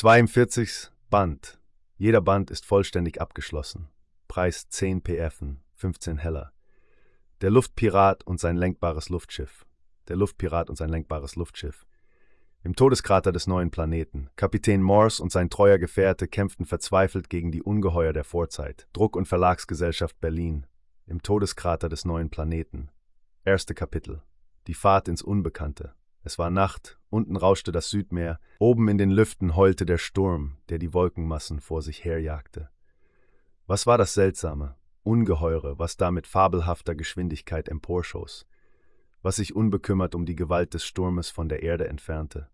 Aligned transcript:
42. 0.00 0.92
Band. 1.10 1.58
Jeder 1.96 2.20
Band 2.20 2.52
ist 2.52 2.64
vollständig 2.64 3.20
abgeschlossen. 3.20 3.88
Preis 4.28 4.68
10 4.68 5.02
PFen, 5.02 5.60
15 5.74 6.18
Heller. 6.18 6.52
Der 7.40 7.50
Luftpirat 7.50 8.24
und 8.24 8.38
sein 8.38 8.56
lenkbares 8.56 9.08
Luftschiff. 9.08 9.66
Der 10.06 10.14
Luftpirat 10.14 10.70
und 10.70 10.76
sein 10.76 10.88
lenkbares 10.88 11.34
Luftschiff. 11.34 11.84
Im 12.62 12.76
Todeskrater 12.76 13.32
des 13.32 13.48
neuen 13.48 13.72
Planeten. 13.72 14.30
Kapitän 14.36 14.82
Morse 14.82 15.20
und 15.20 15.32
sein 15.32 15.50
treuer 15.50 15.78
Gefährte 15.78 16.28
kämpften 16.28 16.64
verzweifelt 16.64 17.28
gegen 17.28 17.50
die 17.50 17.64
Ungeheuer 17.64 18.12
der 18.12 18.22
Vorzeit. 18.22 18.86
Druck- 18.92 19.16
und 19.16 19.26
Verlagsgesellschaft 19.26 20.20
Berlin. 20.20 20.64
Im 21.06 21.24
Todeskrater 21.24 21.88
des 21.88 22.04
neuen 22.04 22.30
Planeten. 22.30 22.92
Erste 23.44 23.74
Kapitel. 23.74 24.22
Die 24.68 24.74
Fahrt 24.74 25.08
ins 25.08 25.22
Unbekannte. 25.22 25.96
Es 26.24 26.38
war 26.38 26.50
Nacht, 26.50 26.98
unten 27.10 27.36
rauschte 27.36 27.72
das 27.72 27.90
Südmeer, 27.90 28.40
oben 28.58 28.88
in 28.88 28.98
den 28.98 29.10
Lüften 29.10 29.56
heulte 29.56 29.86
der 29.86 29.98
Sturm, 29.98 30.56
der 30.68 30.78
die 30.78 30.92
Wolkenmassen 30.92 31.60
vor 31.60 31.82
sich 31.82 32.04
herjagte. 32.04 32.68
Was 33.66 33.86
war 33.86 33.98
das 33.98 34.14
Seltsame, 34.14 34.76
Ungeheure, 35.02 35.78
was 35.78 35.96
da 35.96 36.10
mit 36.10 36.26
fabelhafter 36.26 36.94
Geschwindigkeit 36.94 37.68
emporschoss, 37.68 38.46
was 39.22 39.36
sich 39.36 39.54
unbekümmert 39.54 40.14
um 40.14 40.26
die 40.26 40.36
Gewalt 40.36 40.74
des 40.74 40.84
Sturmes 40.84 41.30
von 41.30 41.48
der 41.48 41.62
Erde 41.62 41.88
entfernte? 41.88 42.48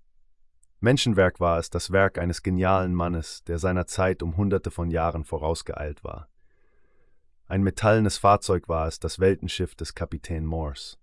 Menschenwerk 0.80 1.41
war 1.41 1.59
es, 1.59 1.71
das 1.71 1.93
Werk 1.93 2.19
eines 2.19 2.43
genialen 2.43 2.95
Mannes, 2.95 3.43
der 3.45 3.59
seiner 3.59 3.87
Zeit 3.87 4.23
um 4.23 4.37
hunderte 4.37 4.71
von 4.71 4.91
Jahren 4.91 5.24
vorausgeeilt 5.24 6.05
war. 6.05 6.29
Ein 7.46 7.62
metallenes 7.62 8.19
Fahrzeug 8.19 8.69
war 8.69 8.87
es, 8.87 8.99
das 8.99 9.19
Weltenschiff 9.19 9.74
des 9.74 9.95
Kapitän 9.95 10.45
Morse. 10.45 10.96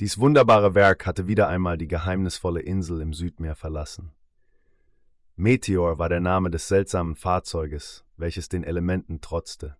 Dies 0.00 0.18
wunderbare 0.18 0.74
Werk 0.74 1.06
hatte 1.06 1.28
wieder 1.28 1.46
einmal 1.46 1.78
die 1.78 1.86
geheimnisvolle 1.86 2.60
Insel 2.60 3.00
im 3.00 3.12
Südmeer 3.12 3.54
verlassen. 3.54 4.12
Meteor 5.36 6.00
war 6.00 6.08
der 6.08 6.18
Name 6.18 6.50
des 6.50 6.66
seltsamen 6.66 7.14
Fahrzeuges, 7.14 8.04
welches 8.16 8.48
den 8.48 8.64
Elementen 8.64 9.20
trotzte. 9.20 9.76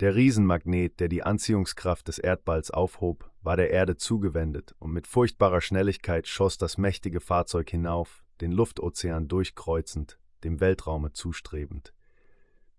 Der 0.00 0.14
Riesenmagnet, 0.14 1.00
der 1.00 1.08
die 1.08 1.22
Anziehungskraft 1.22 2.08
des 2.08 2.18
Erdballs 2.18 2.70
aufhob, 2.70 3.30
war 3.40 3.56
der 3.56 3.70
Erde 3.70 3.96
zugewendet, 3.96 4.74
und 4.78 4.92
mit 4.92 5.06
furchtbarer 5.06 5.62
Schnelligkeit 5.62 6.28
schoss 6.28 6.58
das 6.58 6.76
mächtige 6.76 7.20
Fahrzeug 7.20 7.70
hinauf, 7.70 8.22
den 8.42 8.52
Luftozean 8.52 9.28
durchkreuzend, 9.28 10.18
dem 10.44 10.60
Weltraume 10.60 11.12
zustrebend. 11.12 11.94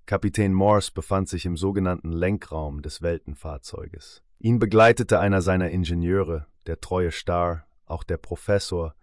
Kapitän 0.06 0.54
Morse 0.54 0.92
befand 0.94 1.30
sich 1.30 1.48
im 1.48 1.58
sogenannten 1.58 2.12
Lenkraum 2.12 2.84
des 2.84 3.02
Weltenfahrzeuges. 3.02 4.22
Ihn 4.40 4.60
begleitete 4.60 5.20
einer 5.20 5.42
seiner 5.42 5.70
Ingenieure, 5.72 6.46
der 6.68 6.80
treue 6.80 7.12
Star, 7.12 7.66
auch 7.86 8.04
der 8.04 8.18
Professor, 8.18 8.94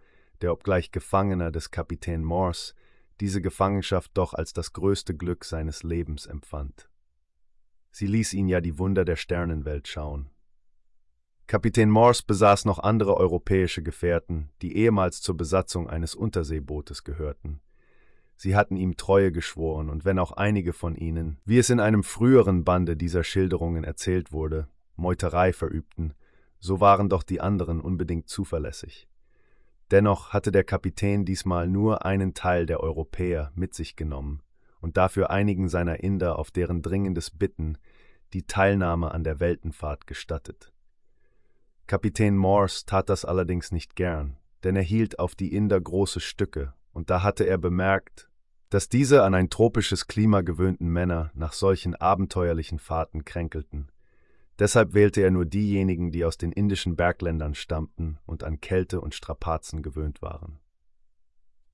der 0.41 0.53
obgleich 0.53 0.91
Gefangener 0.91 1.51
des 1.51 1.71
Kapitän 1.71 2.23
Morse 2.23 2.73
diese 3.21 3.41
Gefangenschaft 3.41 4.11
doch 4.13 4.33
als 4.33 4.53
das 4.53 4.73
größte 4.73 5.15
Glück 5.15 5.45
seines 5.45 5.83
Lebens 5.83 6.25
empfand. 6.25 6.89
Sie 7.91 8.07
ließ 8.07 8.33
ihn 8.33 8.49
ja 8.49 8.59
die 8.59 8.77
Wunder 8.77 9.05
der 9.05 9.15
Sternenwelt 9.15 9.87
schauen. 9.87 10.29
Kapitän 11.47 11.89
Morse 11.89 12.23
besaß 12.25 12.65
noch 12.65 12.79
andere 12.79 13.15
europäische 13.15 13.83
Gefährten, 13.83 14.49
die 14.61 14.75
ehemals 14.75 15.21
zur 15.21 15.37
Besatzung 15.37 15.89
eines 15.89 16.15
Unterseebootes 16.15 17.03
gehörten. 17.03 17.61
Sie 18.35 18.55
hatten 18.55 18.75
ihm 18.75 18.97
Treue 18.97 19.31
geschworen, 19.31 19.89
und 19.89 20.03
wenn 20.03 20.19
auch 20.19 20.33
einige 20.33 20.73
von 20.73 20.95
ihnen, 20.95 21.39
wie 21.45 21.57
es 21.57 21.69
in 21.69 21.79
einem 21.79 22.03
früheren 22.03 22.65
Bande 22.65 22.97
dieser 22.97 23.23
Schilderungen 23.23 23.83
erzählt 23.83 24.33
wurde, 24.33 24.67
Meuterei 24.95 25.53
verübten, 25.53 26.13
so 26.59 26.79
waren 26.79 27.09
doch 27.09 27.23
die 27.23 27.41
anderen 27.41 27.81
unbedingt 27.81 28.27
zuverlässig. 28.29 29.07
Dennoch 29.91 30.33
hatte 30.33 30.51
der 30.51 30.63
Kapitän 30.63 31.25
diesmal 31.25 31.67
nur 31.67 32.05
einen 32.05 32.33
Teil 32.33 32.65
der 32.65 32.79
Europäer 32.79 33.51
mit 33.55 33.73
sich 33.73 33.95
genommen 33.95 34.41
und 34.81 34.97
dafür 34.97 35.29
einigen 35.29 35.69
seiner 35.69 36.03
Inder 36.03 36.39
auf 36.39 36.51
deren 36.51 36.81
dringendes 36.81 37.31
Bitten 37.31 37.77
die 38.33 38.47
Teilnahme 38.47 39.11
an 39.11 39.23
der 39.23 39.39
Weltenfahrt 39.39 40.07
gestattet. 40.07 40.71
Kapitän 41.87 42.35
Morse 42.35 42.85
tat 42.85 43.09
das 43.09 43.25
allerdings 43.25 43.71
nicht 43.71 43.95
gern, 43.95 44.37
denn 44.63 44.75
er 44.75 44.81
hielt 44.81 45.19
auf 45.19 45.35
die 45.35 45.53
Inder 45.55 45.79
große 45.79 46.19
Stücke, 46.19 46.73
und 46.93 47.09
da 47.09 47.21
hatte 47.21 47.43
er 47.43 47.59
bemerkt, 47.59 48.29
dass 48.69 48.89
diese 48.89 49.23
an 49.23 49.35
ein 49.35 49.49
tropisches 49.49 50.07
Klima 50.07 50.41
gewöhnten 50.41 50.87
Männer 50.87 51.31
nach 51.35 51.53
solchen 51.53 51.95
abenteuerlichen 51.95 52.79
Fahrten 52.79 53.23
kränkelten. 53.23 53.91
Deshalb 54.57 54.93
wählte 54.93 55.21
er 55.21 55.31
nur 55.31 55.45
diejenigen, 55.45 56.11
die 56.11 56.23
aus 56.23 56.37
den 56.37 56.51
indischen 56.51 56.95
Bergländern 56.95 57.55
stammten 57.55 58.19
und 58.25 58.43
an 58.43 58.61
Kälte 58.61 59.01
und 59.01 59.13
Strapazen 59.13 59.83
gewöhnt 59.83 60.21
waren. 60.21 60.59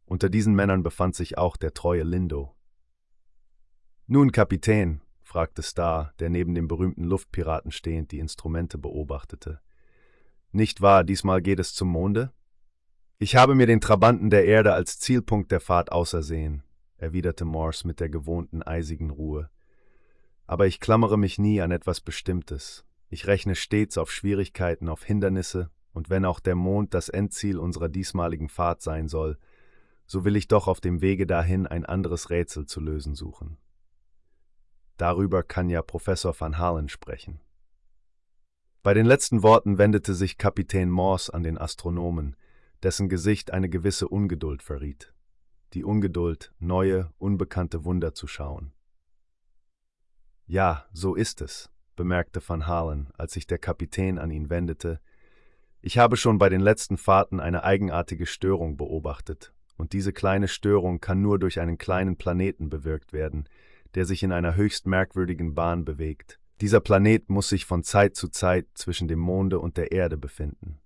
Unter 0.06 0.30
diesen 0.30 0.56
Männern 0.56 0.81
befand 0.81 1.16
sich 1.16 1.38
auch 1.38 1.58
der 1.58 1.74
treue 1.74 2.03
Lindo. 2.03 2.56
Nun, 4.08 4.31
Kapitän, 4.31 5.02
fragte 5.22 5.62
Starr, 5.62 6.14
der 6.19 6.30
neben 6.30 6.56
dem 6.56 6.68
berühmten 6.68 7.03
Luftpiraten 7.03 7.72
stehend 7.72 8.12
die 8.12 8.19
Instrumente 8.19 8.78
beobachtete. 8.78 9.62
Nicht 10.52 10.81
wahr, 10.81 11.03
diesmal 11.03 11.42
geht 11.42 11.59
es 11.59 11.74
zum 11.74 11.88
Monde? 11.88 12.34
Ich 13.19 13.36
habe 13.36 13.53
mir 13.53 13.68
den 13.68 13.80
Trabanten 13.80 14.31
der 14.31 14.46
Erde 14.46 14.74
als 14.74 15.00
Zielpunkt 15.00 15.52
der 15.52 15.62
Fahrt 15.62 15.92
ausersehen, 15.92 16.63
erwiderte 16.98 17.46
Morse 17.46 17.86
mit 17.88 18.00
der 18.00 18.09
gewohnten 18.09 18.63
eisigen 18.63 19.12
Ruhe 19.12 19.50
aber 20.51 20.67
ich 20.67 20.81
klammere 20.81 21.17
mich 21.17 21.39
nie 21.39 21.62
an 21.62 21.72
etwas 21.72 22.01
Bestimmtes. 22.01 22.84
Ich 23.07 23.25
rechne 23.25 23.56
stets 23.56 23.97
auf 23.97 24.12
Schwierigkeiten, 24.12 24.89
auf 24.89 25.01
Hindernisse, 25.01 25.69
und 25.94 26.09
wenn 26.09 26.25
auch 26.25 26.41
der 26.41 26.56
Mond 26.56 26.94
das 26.94 27.07
Endziel 27.07 27.57
unserer 27.57 27.88
diesmaligen 27.88 28.50
Fahrt 28.50 28.81
sein 28.81 29.07
soll, 29.07 29.38
so 30.06 30.25
will 30.25 30.35
ich 30.35 30.50
doch 30.50 30.67
auf 30.67 30.81
dem 30.81 31.00
Wege 31.00 31.25
dahin 31.25 31.67
ein 31.67 31.85
anderes 31.85 32.29
Rätsel 32.29 32.66
zu 32.66 32.81
lösen 32.81 33.16
suchen. 33.16 33.59
Darüber 34.97 35.41
kann 35.41 35.69
ja 35.69 35.81
Professor 35.81 36.38
van 36.38 36.57
Halen 36.57 36.89
sprechen. 36.89 37.39
Bei 38.83 38.94
den 38.94 39.06
letzten 39.06 39.44
Worten 39.44 39.78
wendete 39.78 40.13
sich 40.13 40.38
Kapitän 40.38 40.89
Morse 40.89 41.33
an 41.33 41.44
den 41.44 41.57
Astronomen, 41.57 42.35
dessen 42.83 43.07
Gesicht 43.07 43.51
eine 43.53 43.69
gewisse 43.69 44.09
Ungeduld 44.09 44.63
verriet. 44.63 45.13
Die 45.75 45.85
Ungeduld, 45.85 46.53
neue, 46.59 47.13
unbekannte 47.19 47.85
Wunder 47.85 48.13
zu 48.13 48.28
schauen. 48.28 48.73
Ja, 50.47 50.85
so 50.91 51.16
ist 51.16 51.41
es, 51.41 51.69
bemerkte 51.96 52.41
van 52.46 52.68
Halen, 52.68 53.09
als 53.18 53.34
sich 53.34 53.47
der 53.47 53.57
Kapitän 53.57 54.19
an 54.19 54.31
ihn 54.31 54.50
wendete. 54.50 55.00
Ich 55.81 55.97
habe 55.97 56.18
schon 56.18 56.38
bei 56.38 56.50
den 56.50 56.62
letzten 56.62 56.97
Fahrten 56.97 57.40
eine 57.40 57.63
eigenartige 57.63 58.25
Störung 58.25 58.78
beobachtet, 58.78 59.53
und 59.78 59.94
diese 59.94 60.13
kleine 60.13 60.47
Störung 60.47 61.00
kann 61.00 61.22
nur 61.22 61.40
durch 61.40 61.59
einen 61.59 61.78
kleinen 61.78 62.18
Planeten 62.18 62.69
bewirkt 62.69 63.13
werden, 63.13 63.47
der 63.96 64.06
sich 64.06 64.24
in 64.24 64.31
einer 64.31 64.56
höchst 64.56 64.85
merkwürdigen 64.85 65.56
Bahn 65.56 65.85
bewegt. 65.85 66.40
Dieser 66.62 66.80
Planet 66.80 67.30
muss 67.30 67.50
sich 67.50 67.66
von 67.66 67.84
Zeit 67.84 68.16
zu 68.16 68.28
Zeit 68.28 68.68
zwischen 68.75 69.07
dem 69.07 69.19
Monde 69.19 69.59
und 69.59 69.78
der 69.78 69.91
Erde 69.91 70.18
befinden. 70.18 70.80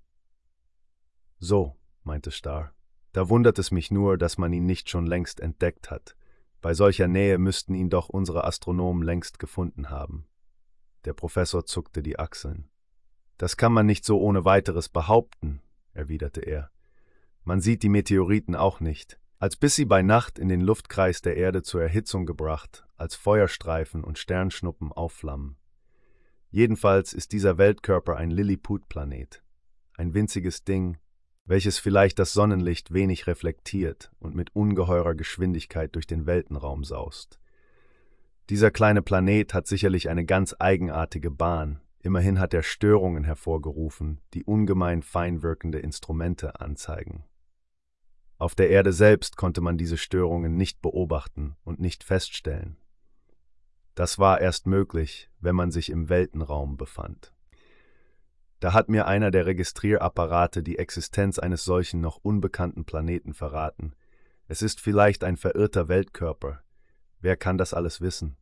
So, 1.39 1.75
meinte 2.03 2.31
Starr, 2.31 2.71
da 3.11 3.29
wundert 3.29 3.59
es 3.59 3.71
mich 3.71 3.91
nur, 3.91 4.17
dass 4.17 4.37
man 4.37 4.53
ihn 4.53 4.65
nicht 4.65 4.89
schon 4.89 5.05
längst 5.05 5.41
entdeckt 5.41 5.91
hat. 5.91 6.15
Bei 6.65 6.73
solcher 6.73 7.07
Nähe 7.07 7.37
müssten 7.37 7.75
ihn 7.75 7.91
doch 7.91 8.09
unsere 8.09 8.43
Astronomen 8.43 9.03
längst 9.03 9.37
gefunden 9.37 9.91
haben. 9.91 10.25
Der 11.05 11.13
Professor 11.13 11.63
zuckte 11.67 12.01
die 12.01 12.17
Achseln. 12.17 12.71
Das 13.37 13.55
kann 13.55 13.71
man 13.71 13.85
nicht 13.85 14.03
so 14.03 14.19
ohne 14.19 14.45
weiteres 14.45 14.89
behaupten, 14.89 15.61
erwiderte 15.93 16.41
er. 16.41 16.71
Man 17.43 17.61
sieht 17.61 17.83
die 17.83 17.89
Meteoriten 17.89 18.55
auch 18.55 18.79
nicht, 18.79 19.19
als 19.37 19.57
bis 19.57 19.75
sie 19.75 19.85
bei 19.85 20.01
Nacht 20.01 20.39
in 20.39 20.49
den 20.49 20.61
Luftkreis 20.61 21.21
der 21.21 21.37
Erde 21.37 21.61
zur 21.61 21.83
Erhitzung 21.83 22.25
gebracht, 22.25 22.83
als 22.97 23.13
Feuerstreifen 23.13 24.03
und 24.03 24.17
Sternschnuppen 24.17 24.91
aufflammen. 24.91 25.57
Jedenfalls 26.49 27.13
ist 27.13 27.31
dieser 27.31 27.59
Weltkörper 27.59 28.17
ein 28.17 28.31
Lilliput-Planet, 28.31 29.43
ein 29.97 30.15
winziges 30.15 30.63
Ding, 30.63 30.97
welches 31.45 31.77
vielleicht 31.77 32.19
das 32.19 32.33
Sonnenlicht 32.33 32.93
wenig 32.93 33.27
reflektiert 33.27 34.11
und 34.19 34.35
mit 34.35 34.55
ungeheurer 34.55 35.13
Geschwindigkeit 35.13 35.93
durch 35.95 36.07
den 36.07 36.25
Weltenraum 36.25 36.83
saust. 36.83 37.39
Dieser 38.49 38.71
kleine 38.71 39.01
Planet 39.01 39.53
hat 39.53 39.67
sicherlich 39.67 40.09
eine 40.09 40.25
ganz 40.25 40.55
eigenartige 40.59 41.31
Bahn, 41.31 41.81
immerhin 41.99 42.39
hat 42.39 42.53
er 42.53 42.63
Störungen 42.63 43.23
hervorgerufen, 43.23 44.21
die 44.33 44.43
ungemein 44.43 45.01
fein 45.01 45.43
wirkende 45.43 45.79
Instrumente 45.79 46.59
anzeigen. 46.59 47.25
Auf 48.37 48.53
der 48.53 48.69
Erde 48.69 48.91
selbst 48.91 49.37
konnte 49.37 49.61
man 49.61 49.77
diese 49.77 49.97
Störungen 49.97 50.55
nicht 50.55 50.81
beobachten 50.81 51.55
und 51.63 51.79
nicht 51.79 52.03
feststellen. 52.03 52.77
Das 53.93 54.19
war 54.19 54.41
erst 54.41 54.67
möglich, 54.67 55.29
wenn 55.39 55.55
man 55.55 55.71
sich 55.71 55.89
im 55.89 56.09
Weltenraum 56.09 56.75
befand. 56.75 57.34
Da 58.65 58.73
hat 58.73 58.89
mir 58.89 59.05
einer 59.05 59.29
der 59.29 59.45
Registrierapparate 59.45 60.63
die 60.63 60.79
Existenz 60.79 61.37
eines 61.37 61.65
solchen 61.65 62.01
noch 62.01 62.17
unbekannten 62.23 62.83
Planeten 62.83 63.35
verraten. 63.35 63.93
Es 64.47 64.63
ist 64.63 64.81
vielleicht 64.81 65.23
ein 65.23 65.37
verirrter 65.37 65.87
Weltkörper. 65.87 66.63
Wer 67.19 67.37
kann 67.37 67.59
das 67.59 67.75
alles 67.75 68.01
wissen? 68.01 68.37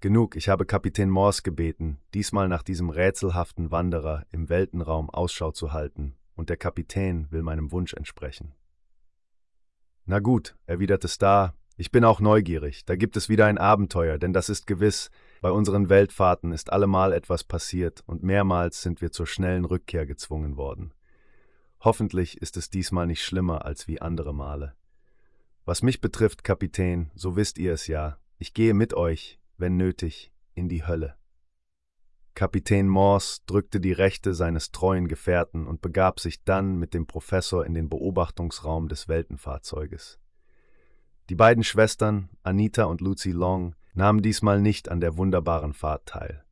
Genug, 0.00 0.34
ich 0.34 0.48
habe 0.48 0.66
Kapitän 0.66 1.10
Morse 1.10 1.42
gebeten, 1.42 2.00
diesmal 2.12 2.48
nach 2.48 2.64
diesem 2.64 2.90
rätselhaften 2.90 3.70
Wanderer 3.70 4.24
im 4.32 4.48
Weltenraum 4.48 5.10
Ausschau 5.10 5.52
zu 5.52 5.72
halten, 5.72 6.16
und 6.34 6.50
der 6.50 6.56
Kapitän 6.56 7.30
will 7.30 7.42
meinem 7.44 7.70
Wunsch 7.70 7.94
entsprechen. 7.94 8.52
Na 10.06 10.18
gut, 10.18 10.56
erwiderte 10.66 11.06
Star, 11.06 11.54
ich 11.76 11.92
bin 11.92 12.04
auch 12.04 12.18
neugierig, 12.18 12.84
da 12.84 12.96
gibt 12.96 13.16
es 13.16 13.28
wieder 13.28 13.46
ein 13.46 13.58
Abenteuer, 13.58 14.18
denn 14.18 14.32
das 14.32 14.48
ist 14.48 14.66
gewiss, 14.66 15.12
bei 15.44 15.50
unseren 15.50 15.90
Weltfahrten 15.90 16.52
ist 16.52 16.72
allemal 16.72 17.12
etwas 17.12 17.44
passiert 17.44 18.02
und 18.06 18.22
mehrmals 18.22 18.80
sind 18.80 19.02
wir 19.02 19.12
zur 19.12 19.26
schnellen 19.26 19.66
Rückkehr 19.66 20.06
gezwungen 20.06 20.56
worden. 20.56 20.94
Hoffentlich 21.80 22.40
ist 22.40 22.56
es 22.56 22.70
diesmal 22.70 23.06
nicht 23.06 23.22
schlimmer 23.22 23.66
als 23.66 23.86
wie 23.86 24.00
andere 24.00 24.34
Male. 24.34 24.74
Was 25.66 25.82
mich 25.82 26.00
betrifft, 26.00 26.44
Kapitän, 26.44 27.10
so 27.14 27.36
wisst 27.36 27.58
ihr 27.58 27.74
es 27.74 27.88
ja, 27.88 28.16
ich 28.38 28.54
gehe 28.54 28.72
mit 28.72 28.94
euch, 28.94 29.38
wenn 29.58 29.76
nötig, 29.76 30.32
in 30.54 30.70
die 30.70 30.86
Hölle. 30.86 31.14
Kapitän 32.34 32.88
Morse 32.88 33.42
drückte 33.44 33.80
die 33.80 33.92
Rechte 33.92 34.32
seines 34.32 34.70
treuen 34.70 35.08
Gefährten 35.08 35.66
und 35.66 35.82
begab 35.82 36.20
sich 36.20 36.42
dann 36.44 36.78
mit 36.78 36.94
dem 36.94 37.06
Professor 37.06 37.66
in 37.66 37.74
den 37.74 37.90
Beobachtungsraum 37.90 38.88
des 38.88 39.08
Weltenfahrzeuges. 39.08 40.18
Die 41.28 41.34
beiden 41.36 41.64
Schwestern, 41.64 42.30
Anita 42.42 42.84
und 42.84 43.02
Lucy 43.02 43.32
Long, 43.32 43.76
nahmen 43.94 44.22
diesmal 44.22 44.60
nicht 44.60 44.88
an 44.90 45.00
der 45.00 45.16
wunderbaren 45.16 45.72
Fahrt 45.72 46.06
teil. 46.06 46.44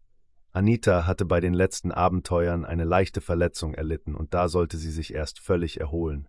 Anita 0.53 1.07
hatte 1.07 1.25
bei 1.25 1.41
den 1.41 1.55
letzten 1.55 1.93
Abenteuern 1.93 2.65
eine 2.65 2.85
leichte 2.85 3.21
Verletzung 3.21 3.75
erlitten 3.75 4.15
und 4.15 4.35
da 4.35 4.49
sollte 4.49 4.77
sie 4.77 4.91
sich 4.91 5.15
erst 5.15 5.41
völlig 5.41 5.81
erholen. 5.81 6.29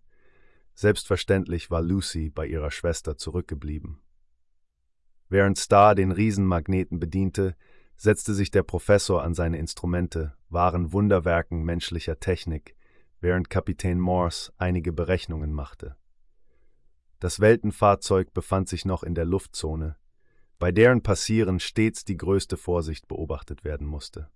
Selbstverständlich 0.74 1.70
war 1.70 1.82
Lucy 1.82 2.30
bei 2.30 2.48
ihrer 2.48 2.72
Schwester 2.72 3.18
zurückgeblieben. 3.18 4.00
Während 5.30 5.58
Star 5.58 5.94
den 5.94 6.12
Riesenmagneten 6.12 7.00
bediente, 7.00 7.56
setzte 7.96 8.34
sich 8.34 8.50
der 8.50 8.64
Professor 8.64 9.24
an 9.24 9.34
seine 9.34 9.58
Instrumente, 9.58 10.34
wahren 10.50 10.94
Wunderwerken 10.94 11.64
menschlicher 11.64 12.20
Technik, 12.20 12.76
während 13.20 13.50
Kapitän 13.50 14.00
Morse 14.00 14.52
einige 14.58 14.94
Berechnungen 14.94 15.54
machte. 15.54 15.96
Das 17.20 17.40
Weltenfahrzeug 17.40 18.34
befand 18.34 18.68
sich 18.68 18.86
noch 18.86 19.04
in 19.04 19.16
der 19.16 19.26
Luftzone, 19.26 19.96
bei 20.60 20.72
deren 20.72 21.02
Passieren 21.02 21.60
stets 21.60 22.06
die 22.06 22.18
größte 22.18 22.58
Vorsicht 22.58 23.08
beobachtet 23.08 23.64
werden 23.64 23.88
musste. 23.88 24.30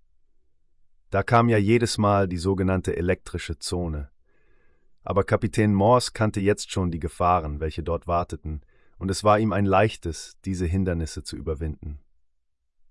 Da 1.10 1.22
kam 1.22 1.48
ja 1.48 1.56
jedes 1.56 1.96
Mal 1.96 2.28
die 2.28 2.36
sogenannte 2.36 2.96
elektrische 2.96 3.58
Zone. 3.58 4.10
Aber 5.02 5.24
Kapitän 5.24 5.72
Morse 5.72 6.12
kannte 6.12 6.40
jetzt 6.40 6.70
schon 6.70 6.90
die 6.90 7.00
Gefahren, 7.00 7.60
welche 7.60 7.82
dort 7.82 8.06
warteten, 8.06 8.62
und 8.98 9.10
es 9.10 9.24
war 9.24 9.38
ihm 9.38 9.52
ein 9.52 9.64
leichtes, 9.64 10.36
diese 10.44 10.66
Hindernisse 10.66 11.22
zu 11.22 11.36
überwinden. 11.36 12.00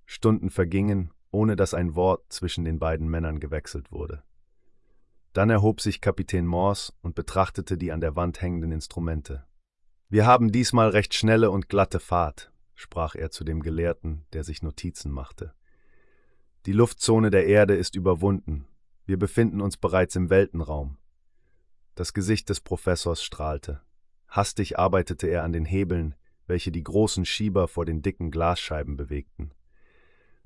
Stunden 0.06 0.50
vergingen, 0.50 1.12
ohne 1.32 1.56
dass 1.56 1.74
ein 1.74 1.96
Wort 1.96 2.32
zwischen 2.32 2.64
den 2.64 2.80
beiden 2.80 3.08
Männern 3.10 3.40
gewechselt 3.40 3.92
wurde. 3.92 4.24
Dann 5.34 5.50
erhob 5.50 5.82
sich 5.82 6.02
Kapitän 6.02 6.48
Morse 6.48 6.94
und 7.02 7.14
betrachtete 7.14 7.78
die 7.78 7.92
an 7.92 8.02
der 8.02 8.16
Wand 8.16 8.42
hängenden 8.42 8.72
Instrumente. 8.72 9.46
Wir 10.10 10.26
haben 10.26 10.52
diesmal 10.52 10.90
recht 10.90 11.14
schnelle 11.14 11.52
und 11.52 11.70
glatte 11.70 12.00
Fahrt, 12.00 12.52
sprach 12.78 13.16
er 13.16 13.32
zu 13.32 13.44
dem 13.44 13.62
Gelehrten, 13.62 14.26
der 14.34 14.44
sich 14.44 14.62
Notizen 14.62 15.12
machte. 15.12 15.54
Die 16.68 16.74
Luftzone 16.74 17.32
der 17.32 17.48
Erde 17.48 17.76
ist 17.76 17.96
überwunden. 17.96 18.68
Wir 19.06 19.18
befinden 19.18 19.62
uns 19.62 19.78
bereits 19.78 20.16
im 20.16 20.30
Weltenraum. 20.30 20.98
Das 21.96 22.14
Gesicht 22.14 22.50
des 22.50 22.62
Professors 22.62 23.24
strahlte. 23.24 23.82
Hastig 24.28 24.78
arbeitete 24.78 25.28
er 25.28 25.44
an 25.44 25.54
den 25.54 25.66
Hebeln, 25.66 26.14
welche 26.46 26.72
die 26.72 26.84
großen 26.84 27.26
Schieber 27.26 27.68
vor 27.68 27.86
den 27.86 28.04
dicken 28.04 28.30
Glasscheiben 28.30 28.96
bewegten. 28.96 29.52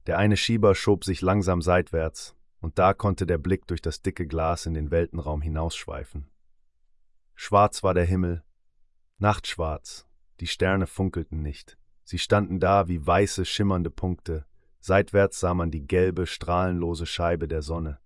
Der 0.08 0.18
eine 0.18 0.38
Schieber 0.38 0.74
schob 0.74 1.04
sich 1.04 1.22
langsam 1.22 1.62
seitwärts, 1.62 2.36
und 2.62 2.80
da 2.80 2.94
konnte 2.94 3.26
der 3.26 3.40
Blick 3.40 3.68
durch 3.68 3.82
das 3.82 4.02
dicke 4.02 4.26
Glas 4.26 4.66
in 4.66 4.74
den 4.74 4.90
Weltenraum 4.90 5.42
hinausschweifen. 5.42 6.30
Schwarz 7.36 7.84
war 7.84 7.94
der 7.94 8.06
Himmel, 8.06 8.44
Nachtschwarz, 9.18 10.08
die 10.40 10.48
Sterne 10.48 10.88
funkelten 10.88 11.42
nicht, 11.42 11.78
sie 12.04 12.18
standen 12.20 12.60
da 12.60 12.88
wie 12.88 13.06
weiße, 13.06 13.46
schimmernde 13.46 13.90
Punkte, 13.90 14.46
seitwärts 14.80 15.40
sah 15.40 15.54
man 15.54 15.72
die 15.72 15.86
gelbe, 15.88 16.28
strahlenlose 16.28 17.06
Scheibe 17.06 17.48
der 17.48 17.62
Sonne. 17.62 18.00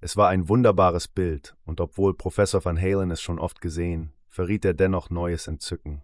Es 0.00 0.16
war 0.16 0.28
ein 0.28 0.48
wunderbares 0.48 1.08
Bild, 1.08 1.56
und 1.64 1.80
obwohl 1.80 2.16
Professor 2.16 2.64
van 2.64 2.80
Halen 2.80 3.10
es 3.10 3.20
schon 3.20 3.38
oft 3.38 3.60
gesehen, 3.60 4.12
verriet 4.28 4.64
er 4.64 4.74
dennoch 4.74 5.10
neues 5.10 5.46
Entzücken. 5.46 6.02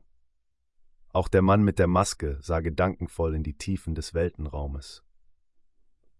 Auch 1.12 1.28
der 1.28 1.43
Mann 1.43 1.62
mit 1.62 1.78
der 1.78 1.88
Maske 1.88 2.38
sah 2.40 2.60
gedankenvoll 2.60 3.34
in 3.34 3.43
die 3.43 3.58
Tiefen 3.58 3.94
des 3.94 4.14
Weltenraumes. 4.14 5.04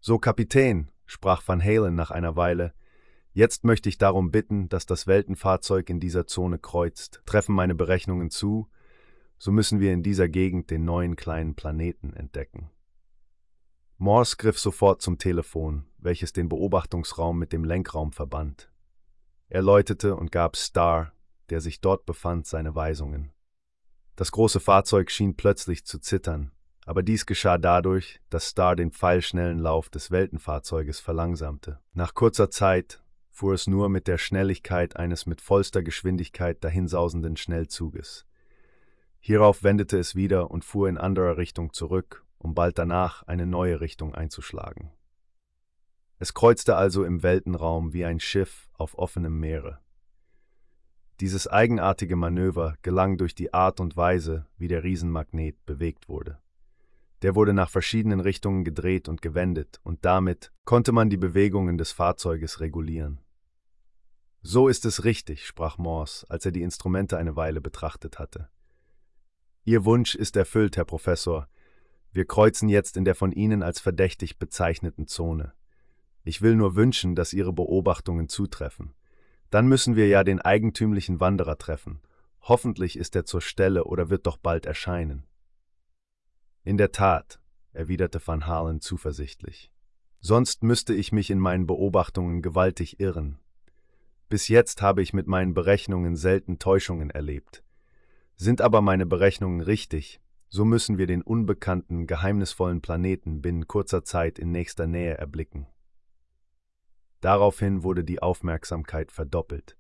So, 0.01 0.19
Kapitän, 0.19 0.91
sprach 1.07 1.43
Van 1.47 1.63
Halen 1.63 1.95
nach 1.95 2.11
einer 2.11 2.37
Weile, 2.37 2.75
Jetzt 3.35 3.65
möchte 3.65 3.89
ich 3.89 3.97
darum 3.97 4.31
bitten, 4.31 4.69
dass 4.69 4.85
das 4.85 5.07
Weltenfahrzeug 5.07 5.89
in 5.89 6.01
dieser 6.01 6.27
Zone 6.27 6.59
kreuzt. 6.59 7.23
Treffen 7.25 7.55
meine 7.55 7.75
Berechnungen 7.75 8.29
zu, 8.29 8.69
so 9.43 9.51
müssen 9.51 9.81
wir 9.81 9.93
in 9.93 10.05
dieser 10.05 10.29
Gegend 10.29 10.71
den 10.71 10.85
neuen 10.85 11.17
kleinen 11.17 11.57
Planeten 11.57 12.13
entdecken. 12.13 12.71
Morse 13.99 14.37
griff 14.37 14.57
sofort 14.57 15.03
zum 15.03 15.19
Telefon, 15.19 15.85
welches 15.99 16.33
den 16.33 16.49
Beobachtungsraum 16.49 17.41
mit 17.41 17.53
dem 17.53 17.65
Lenkraum 17.65 18.13
verband. 18.13 18.71
Er 19.49 19.63
läutete 19.63 20.15
und 20.15 20.31
gab 20.31 20.55
Star, 20.55 21.13
der 21.51 21.61
sich 21.61 21.81
dort 21.81 22.07
befand, 22.07 22.47
seine 22.47 22.77
Weisungen. 22.77 23.33
Das 24.15 24.31
große 24.31 24.61
Fahrzeug 24.61 25.11
schien 25.11 25.35
plötzlich 25.35 25.85
zu 25.85 25.99
zittern, 25.99 26.53
aber 26.87 27.03
dies 27.03 27.27
geschah 27.27 27.59
dadurch, 27.59 28.21
dass 28.31 28.47
Star 28.47 28.77
den 28.77 28.93
pfeilschnellen 28.93 29.59
Lauf 29.59 29.91
des 29.91 30.13
Weltenfahrzeuges 30.13 31.01
verlangsamte. 31.01 31.81
Nach 31.95 32.15
kurzer 32.15 32.49
Zeit 32.49 33.03
fuhr 33.29 33.55
es 33.55 33.67
nur 33.67 33.89
mit 33.89 34.07
der 34.07 34.19
Schnelligkeit 34.19 34.95
eines 34.95 35.27
mit 35.27 35.41
vollster 35.41 35.83
Geschwindigkeit 35.83 36.63
dahinsausenden 36.63 37.37
Schnellzuges. 37.37 38.25
Hierauf 39.25 39.63
wendete 39.63 39.99
es 40.01 40.17
wieder 40.17 40.51
und 40.51 40.65
fuhr 40.65 40.89
in 40.89 40.99
anderer 40.99 41.37
Richtung 41.37 41.73
zurück, 41.73 42.25
um 42.39 42.57
bald 42.57 42.77
danach 42.77 43.23
eine 43.23 43.47
neue 43.47 43.81
Richtung 43.81 44.17
einzuschlagen. 44.17 44.91
Es 46.19 46.35
kreuzte 46.35 46.75
also 46.75 47.05
im 47.05 47.23
Weltenraum 47.23 47.93
wie 47.93 48.05
ein 48.05 48.19
Schiff 48.19 48.69
auf 48.75 48.99
offenem 48.99 49.39
Meere. 49.39 49.79
Dieses 51.21 51.47
eigenartige 51.47 52.17
Manöver 52.17 52.75
gelang 52.83 53.17
durch 53.17 53.37
die 53.37 53.55
Art 53.55 53.79
und 53.79 53.97
Weise, 53.97 54.47
wie 54.59 54.67
der 54.67 54.83
Riesenmagnet 54.83 55.65
bewegt 55.67 56.09
wurde. 56.09 56.41
Der 57.23 57.37
wurde 57.37 57.53
nach 57.53 57.71
verschiedenen 57.71 58.19
Richtungen 58.19 58.65
gedreht 58.65 59.09
und 59.09 59.23
gewendet, 59.23 59.79
und 59.85 60.05
damit 60.05 60.51
konnte 60.65 60.91
man 60.91 61.11
die 61.11 61.17
Bewegungen 61.17 61.79
des 61.79 61.93
Fahrzeuges 61.93 62.59
regulieren. 62.59 63.21
So 64.41 64.67
ist 64.67 64.85
es 64.85 65.05
richtig, 65.05 65.47
sprach 65.47 65.79
Morse, 65.79 66.27
als 66.29 66.45
er 66.45 66.51
die 66.51 66.63
Instrumente 66.63 67.19
eine 67.19 67.37
Weile 67.37 67.61
betrachtet 67.61 68.19
hatte. 68.19 68.49
Ihr 69.65 69.85
Wunsch 69.85 70.15
ist 70.15 70.37
erfüllt, 70.37 70.77
Herr 70.77 70.85
Professor. 70.85 71.49
Wir 72.13 72.25
kreuzen 72.25 72.69
jetzt 72.69 72.97
in 72.97 73.05
der 73.05 73.15
von 73.15 73.33
Ihnen 73.33 73.63
als 73.63 73.81
verdächtig 73.81 74.39
bezeichneten 74.39 75.07
Zone. 75.07 75.53
Ich 76.25 76.43
will 76.43 76.57
nur 76.57 76.77
wünschen, 76.77 77.15
dass 77.15 77.33
Ihre 77.33 77.53
Beobachtungen 77.53 78.29
zutreffen. 78.29 78.95
Dann 79.51 79.67
müssen 79.67 79.97
wir 79.97 80.09
ja 80.09 80.25
den 80.25 80.41
eigentümlichen 80.41 81.21
Wanderer 81.21 81.59
treffen. 81.59 82.01
Hoffentlich 82.41 82.97
ist 82.99 83.15
er 83.15 83.25
zur 83.25 83.41
Stelle 83.41 83.85
oder 83.85 84.11
wird 84.11 84.27
doch 84.27 84.37
bald 84.37 84.67
erscheinen. 84.67 85.27
In 86.65 86.77
der 86.77 86.93
Tat, 86.93 87.41
erwiderte 87.73 88.21
Van 88.25 88.47
Halen 88.47 88.81
zuversichtlich. 88.81 89.73
Sonst 90.21 90.63
müsste 90.63 90.95
ich 90.95 91.13
mich 91.13 91.31
in 91.31 91.39
meinen 91.39 91.67
Beobachtungen 91.67 92.43
gewaltig 92.43 93.01
irren, 93.01 93.39
bis 94.33 94.49
jetzt 94.49 94.81
habe 94.81 95.03
ich 95.03 95.13
mit 95.13 95.27
meinen 95.27 95.53
Berechnungen 95.53 96.17
selten 96.17 96.59
Täuschungen 96.59 97.11
erlebt. 97.11 97.63
Sind 98.37 98.61
aber 98.61 98.81
meine 98.81 99.07
Berechnungen 99.07 99.61
richtig, 99.61 100.21
so 100.49 100.65
müssen 100.65 100.99
wir 100.99 101.07
den 101.07 101.23
unbekannten, 101.23 102.07
geheimnisvollen 102.07 102.83
Planeten 102.83 103.41
binnen 103.41 103.67
kurzer 103.67 104.05
Zeit 104.05 104.39
in 104.39 104.51
nächster 104.51 104.87
Nähe 104.87 105.17
erblicken. 105.17 105.67
Daraufhin 107.23 107.83
wurde 107.83 108.05
die 108.05 108.21
Aufmerksamkeit 108.21 109.13
verdoppelt. 109.13 109.79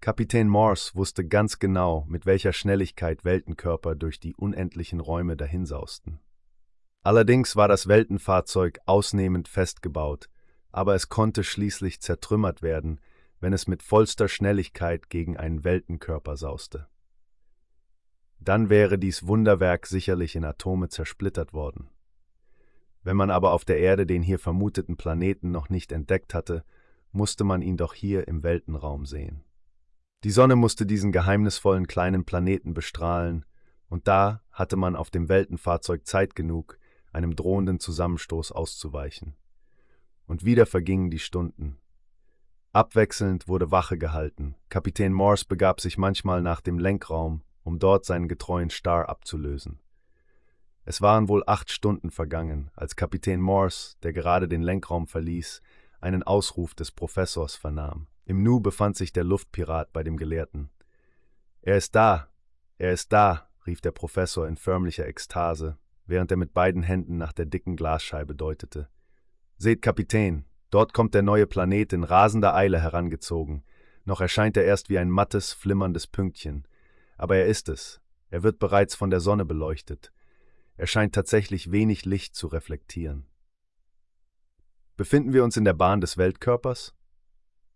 Kapitän 0.00 0.48
Morse 0.48 0.94
wusste 0.94 1.26
ganz 1.26 1.58
genau, 1.58 2.06
mit 2.08 2.24
welcher 2.24 2.54
Schnelligkeit 2.54 3.24
Weltenkörper 3.24 3.94
durch 3.94 4.20
die 4.20 4.34
unendlichen 4.34 5.00
Räume 5.00 5.36
dahinsausten. 5.36 6.20
Allerdings 7.02 7.56
war 7.56 7.68
das 7.68 7.86
Weltenfahrzeug 7.86 8.78
ausnehmend 8.86 9.48
festgebaut, 9.48 10.30
aber 10.72 10.94
es 10.94 11.08
konnte 11.08 11.44
schließlich 11.44 12.00
zertrümmert 12.00 12.62
werden, 12.62 13.00
wenn 13.40 13.52
es 13.52 13.66
mit 13.66 13.82
vollster 13.82 14.28
Schnelligkeit 14.28 15.10
gegen 15.10 15.36
einen 15.36 15.64
Weltenkörper 15.64 16.36
sauste. 16.36 16.88
Dann 18.40 18.70
wäre 18.70 18.98
dies 18.98 19.26
Wunderwerk 19.26 19.86
sicherlich 19.86 20.34
in 20.34 20.44
Atome 20.44 20.88
zersplittert 20.88 21.52
worden. 21.52 21.90
Wenn 23.02 23.16
man 23.16 23.30
aber 23.30 23.52
auf 23.52 23.64
der 23.64 23.78
Erde 23.78 24.06
den 24.06 24.22
hier 24.22 24.38
vermuteten 24.38 24.96
Planeten 24.96 25.50
noch 25.50 25.68
nicht 25.68 25.92
entdeckt 25.92 26.34
hatte, 26.34 26.64
musste 27.12 27.44
man 27.44 27.62
ihn 27.62 27.76
doch 27.76 27.94
hier 27.94 28.28
im 28.28 28.42
Weltenraum 28.42 29.06
sehen. 29.06 29.44
Die 30.24 30.30
Sonne 30.30 30.56
musste 30.56 30.86
diesen 30.86 31.12
geheimnisvollen 31.12 31.86
kleinen 31.86 32.24
Planeten 32.24 32.74
bestrahlen, 32.74 33.44
und 33.88 34.06
da 34.06 34.42
hatte 34.52 34.76
man 34.76 34.96
auf 34.96 35.10
dem 35.10 35.28
Weltenfahrzeug 35.28 36.06
Zeit 36.06 36.34
genug, 36.34 36.78
einem 37.12 37.34
drohenden 37.34 37.80
Zusammenstoß 37.80 38.52
auszuweichen. 38.52 39.34
Und 40.26 40.44
wieder 40.44 40.66
vergingen 40.66 41.10
die 41.10 41.18
Stunden, 41.18 41.80
Abwechselnd 42.72 43.48
wurde 43.48 43.72
Wache 43.72 43.98
gehalten. 43.98 44.54
Kapitän 44.68 45.12
Morse 45.12 45.44
begab 45.44 45.80
sich 45.80 45.98
manchmal 45.98 46.40
nach 46.40 46.60
dem 46.60 46.78
Lenkraum, 46.78 47.42
um 47.70 47.78
dort 47.78 48.04
seinen 48.04 48.26
getreuen 48.26 48.68
Star 48.68 49.08
abzulösen. 49.08 49.78
Es 50.84 51.00
waren 51.00 51.28
wohl 51.28 51.44
acht 51.46 51.70
Stunden 51.70 52.10
vergangen, 52.10 52.72
als 52.74 52.96
Kapitän 52.96 53.40
Morse, 53.40 53.94
der 54.02 54.12
gerade 54.12 54.48
den 54.48 54.60
Lenkraum 54.60 55.06
verließ, 55.06 55.62
einen 56.00 56.24
Ausruf 56.24 56.74
des 56.74 56.90
Professors 56.90 57.54
vernahm. 57.54 58.08
Im 58.24 58.42
Nu 58.42 58.58
befand 58.58 58.96
sich 58.96 59.12
der 59.12 59.22
Luftpirat 59.22 59.92
bei 59.92 60.02
dem 60.02 60.16
Gelehrten. 60.16 60.70
Er 61.62 61.76
ist 61.76 61.94
da, 61.94 62.28
er 62.76 62.90
ist 62.92 63.12
da, 63.12 63.48
rief 63.68 63.80
der 63.80 63.92
Professor 63.92 64.48
in 64.48 64.56
förmlicher 64.56 65.06
Ekstase, 65.06 65.78
während 66.06 66.32
er 66.32 66.38
mit 66.38 66.52
beiden 66.52 66.82
Händen 66.82 67.18
nach 67.18 67.32
der 67.32 67.46
dicken 67.46 67.76
Glasscheibe 67.76 68.34
deutete. 68.34 68.88
Seht, 69.58 69.80
Kapitän, 69.80 70.44
dort 70.70 70.92
kommt 70.92 71.14
der 71.14 71.22
neue 71.22 71.46
Planet 71.46 71.92
in 71.92 72.02
rasender 72.02 72.52
Eile 72.52 72.80
herangezogen. 72.80 73.62
Noch 74.04 74.20
erscheint 74.20 74.56
er 74.56 74.64
erst 74.64 74.88
wie 74.88 74.98
ein 74.98 75.10
mattes, 75.10 75.52
flimmerndes 75.52 76.08
Pünktchen. 76.08 76.66
Aber 77.20 77.36
er 77.36 77.44
ist 77.44 77.68
es. 77.68 78.00
Er 78.30 78.42
wird 78.42 78.58
bereits 78.58 78.94
von 78.94 79.10
der 79.10 79.20
Sonne 79.20 79.44
beleuchtet. 79.44 80.10
Er 80.78 80.86
scheint 80.86 81.14
tatsächlich 81.14 81.70
wenig 81.70 82.06
Licht 82.06 82.34
zu 82.34 82.46
reflektieren. 82.46 83.26
Befinden 84.96 85.34
wir 85.34 85.44
uns 85.44 85.58
in 85.58 85.66
der 85.66 85.74
Bahn 85.74 86.00
des 86.00 86.16
Weltkörpers? 86.16 86.94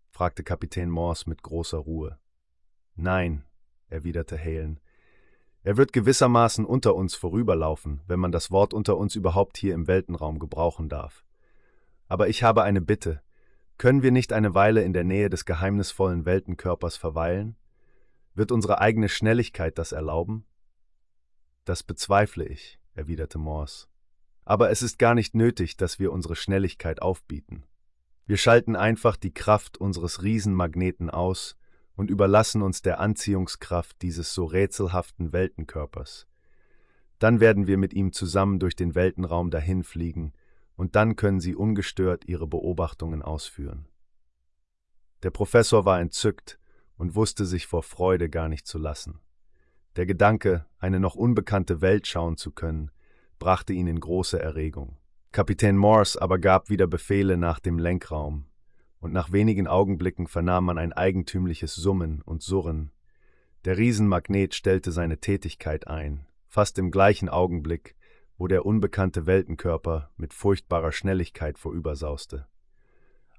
fragte 0.09 0.43
Kapitän 0.43 0.89
Morse 0.89 1.29
mit 1.29 1.43
großer 1.43 1.77
Ruhe. 1.77 2.17
Nein, 2.95 3.45
erwiderte 3.87 4.35
Halen. 4.35 4.79
Er 5.61 5.77
wird 5.77 5.93
gewissermaßen 5.93 6.65
unter 6.65 6.95
uns 6.95 7.13
vorüberlaufen, 7.13 8.01
wenn 8.07 8.19
man 8.19 8.31
das 8.31 8.49
Wort 8.49 8.73
unter 8.73 8.97
uns 8.97 9.15
überhaupt 9.15 9.57
hier 9.57 9.75
im 9.75 9.85
Weltenraum 9.85 10.39
gebrauchen 10.39 10.89
darf. 10.89 11.23
Aber 12.07 12.29
ich 12.29 12.41
habe 12.41 12.63
eine 12.63 12.81
Bitte. 12.81 13.21
Können 13.77 14.01
wir 14.01 14.11
nicht 14.11 14.33
eine 14.33 14.55
Weile 14.55 14.81
in 14.81 14.93
der 14.93 15.03
Nähe 15.03 15.29
des 15.29 15.45
geheimnisvollen 15.45 16.25
Weltenkörpers 16.25 16.97
verweilen? 16.97 17.57
Wird 18.35 18.51
unsere 18.51 18.79
eigene 18.79 19.09
Schnelligkeit 19.09 19.77
das 19.77 19.93
erlauben? 19.93 20.45
Das 21.63 21.83
bezweifle 21.83 22.45
ich, 22.45 22.79
erwiderte 22.93 23.37
Morse. 23.37 23.87
Aber 24.43 24.69
es 24.69 24.81
ist 24.81 24.99
gar 24.99 25.15
nicht 25.15 25.33
nötig, 25.33 25.77
dass 25.77 25.99
wir 25.99 26.11
unsere 26.11 26.35
Schnelligkeit 26.35 27.01
aufbieten. 27.01 27.63
Wir 28.27 28.37
schalten 28.37 28.75
einfach 28.75 29.15
die 29.15 29.33
Kraft 29.33 29.77
unseres 29.77 30.21
Riesenmagneten 30.21 31.09
aus 31.09 31.55
und 31.95 32.11
überlassen 32.11 32.61
uns 32.61 32.81
der 32.81 32.99
Anziehungskraft 32.99 34.01
dieses 34.01 34.33
so 34.33 34.45
rätselhaften 34.45 35.31
Weltenkörpers. 35.31 36.27
Dann 37.19 37.39
werden 37.39 37.67
wir 37.67 37.77
mit 37.77 37.93
ihm 37.93 38.11
zusammen 38.11 38.59
durch 38.59 38.75
den 38.75 38.95
Weltenraum 38.95 39.49
dahinfliegen, 39.49 40.33
und 40.75 40.97
dann 40.97 41.15
können 41.15 41.39
Sie 41.39 41.55
ungestört 41.55 42.25
Ihre 42.25 42.47
Beobachtungen 42.47 43.21
ausführen. 43.21 43.87
Der 45.23 45.29
Professor 45.29 45.85
war 45.85 46.01
entzückt 46.01 46.59
und 46.97 47.15
wusste 47.15 47.45
sich 47.45 47.67
vor 47.67 47.83
Freude 47.83 48.29
gar 48.29 48.49
nicht 48.49 48.67
zu 48.67 48.77
lassen. 48.77 49.19
Der 49.95 50.05
Gedanke, 50.05 50.65
eine 50.77 50.99
noch 50.99 51.15
unbekannte 51.15 51.81
Welt 51.81 52.07
schauen 52.07 52.37
zu 52.37 52.51
können, 52.51 52.91
brachte 53.39 53.73
ihn 53.73 53.87
in 53.87 53.99
große 53.99 54.39
Erregung. 54.39 54.97
Kapitän 55.31 55.77
Morse 55.77 56.21
aber 56.21 56.39
gab 56.39 56.69
wieder 56.69 56.87
Befehle 56.87 57.37
nach 57.37 57.59
dem 57.59 57.77
Lenkraum, 57.77 58.45
und 58.99 59.13
nach 59.13 59.31
wenigen 59.31 59.67
Augenblicken 59.67 60.27
vernahm 60.27 60.65
man 60.65 60.77
ein 60.77 60.93
eigentümliches 60.93 61.75
Summen 61.75 62.21
und 62.23 62.41
Surren. 62.41 62.91
Der 63.65 63.77
Riesenmagnet 63.77 64.55
stellte 64.55 64.91
seine 64.91 65.19
Tätigkeit 65.19 65.87
ein, 65.87 66.25
fast 66.47 66.79
im 66.79 66.91
gleichen 66.91 67.29
Augenblick, 67.29 67.95
wo 68.37 68.47
der 68.47 68.65
unbekannte 68.65 69.25
Weltenkörper 69.25 70.11
mit 70.17 70.33
furchtbarer 70.33 70.91
Schnelligkeit 70.91 71.57
vorübersauste. 71.57 72.47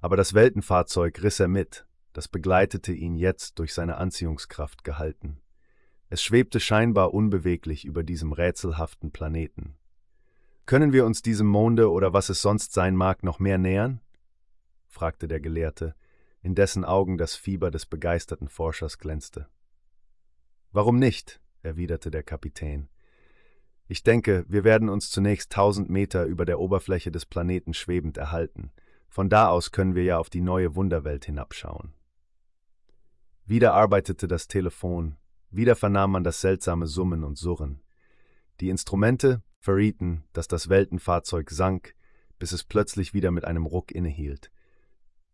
Aber 0.00 0.16
das 0.16 0.34
Weltenfahrzeug 0.34 1.22
riss 1.22 1.40
er 1.40 1.48
mit, 1.48 1.85
das 2.16 2.28
begleitete 2.28 2.94
ihn 2.94 3.14
jetzt 3.14 3.58
durch 3.58 3.74
seine 3.74 3.98
Anziehungskraft 3.98 4.84
gehalten. 4.84 5.38
Es 6.08 6.22
schwebte 6.22 6.60
scheinbar 6.60 7.12
unbeweglich 7.12 7.84
über 7.84 8.04
diesem 8.04 8.32
rätselhaften 8.32 9.12
Planeten. 9.12 9.76
Können 10.64 10.94
wir 10.94 11.04
uns 11.04 11.20
diesem 11.20 11.46
Monde 11.46 11.90
oder 11.90 12.14
was 12.14 12.30
es 12.30 12.40
sonst 12.40 12.72
sein 12.72 12.96
mag 12.96 13.22
noch 13.22 13.38
mehr 13.38 13.58
nähern? 13.58 14.00
fragte 14.86 15.28
der 15.28 15.40
Gelehrte, 15.40 15.94
in 16.40 16.54
dessen 16.54 16.86
Augen 16.86 17.18
das 17.18 17.34
Fieber 17.34 17.70
des 17.70 17.84
begeisterten 17.84 18.48
Forschers 18.48 18.96
glänzte. 18.96 19.48
Warum 20.72 20.98
nicht? 20.98 21.42
erwiderte 21.62 22.10
der 22.10 22.22
Kapitän. 22.22 22.88
Ich 23.88 24.04
denke, 24.04 24.46
wir 24.48 24.64
werden 24.64 24.88
uns 24.88 25.10
zunächst 25.10 25.52
tausend 25.52 25.90
Meter 25.90 26.24
über 26.24 26.46
der 26.46 26.60
Oberfläche 26.60 27.10
des 27.10 27.26
Planeten 27.26 27.74
schwebend 27.74 28.16
erhalten. 28.16 28.72
Von 29.10 29.28
da 29.28 29.48
aus 29.48 29.70
können 29.70 29.94
wir 29.94 30.04
ja 30.04 30.16
auf 30.16 30.30
die 30.30 30.40
neue 30.40 30.76
Wunderwelt 30.76 31.26
hinabschauen. 31.26 31.92
Wieder 33.48 33.74
arbeitete 33.74 34.26
das 34.26 34.48
Telefon, 34.48 35.16
wieder 35.50 35.76
vernahm 35.76 36.10
man 36.10 36.24
das 36.24 36.40
seltsame 36.40 36.88
Summen 36.88 37.22
und 37.22 37.38
Surren. 37.38 37.80
Die 38.60 38.70
Instrumente 38.70 39.40
verrieten, 39.60 40.24
dass 40.32 40.48
das 40.48 40.68
Weltenfahrzeug 40.68 41.50
sank, 41.50 41.94
bis 42.40 42.50
es 42.50 42.64
plötzlich 42.64 43.14
wieder 43.14 43.30
mit 43.30 43.44
einem 43.44 43.64
Ruck 43.64 43.92
innehielt. 43.92 44.50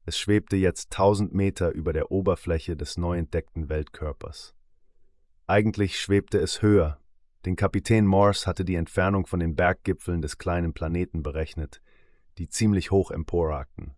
Es 0.04 0.18
schwebte 0.18 0.56
jetzt 0.56 0.90
tausend 0.90 1.32
Meter 1.32 1.72
über 1.72 1.94
der 1.94 2.10
Oberfläche 2.10 2.76
des 2.76 2.98
neu 2.98 3.16
entdeckten 3.16 3.70
Weltkörpers. 3.70 4.54
Eigentlich 5.46 5.98
schwebte 5.98 6.38
es 6.38 6.60
höher. 6.60 6.98
Den 7.46 7.56
Kapitän 7.56 8.06
Morse 8.06 8.46
hatte 8.46 8.66
die 8.66 8.74
Entfernung 8.74 9.26
von 9.26 9.40
den 9.40 9.56
Berggipfeln 9.56 10.20
des 10.20 10.36
kleinen 10.36 10.74
Planeten 10.74 11.22
berechnet, 11.22 11.80
die 12.36 12.48
ziemlich 12.48 12.90
hoch 12.90 13.10
emporragten. 13.10 13.94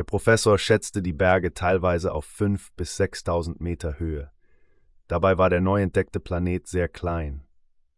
Der 0.00 0.04
Professor 0.04 0.56
schätzte 0.56 1.02
die 1.02 1.12
Berge 1.12 1.52
teilweise 1.52 2.14
auf 2.14 2.24
fünf 2.24 2.72
bis 2.72 2.96
sechstausend 2.96 3.60
Meter 3.60 3.98
Höhe. 3.98 4.30
Dabei 5.08 5.36
war 5.36 5.50
der 5.50 5.60
neu 5.60 5.82
entdeckte 5.82 6.20
Planet 6.20 6.66
sehr 6.66 6.88
klein. 6.88 7.42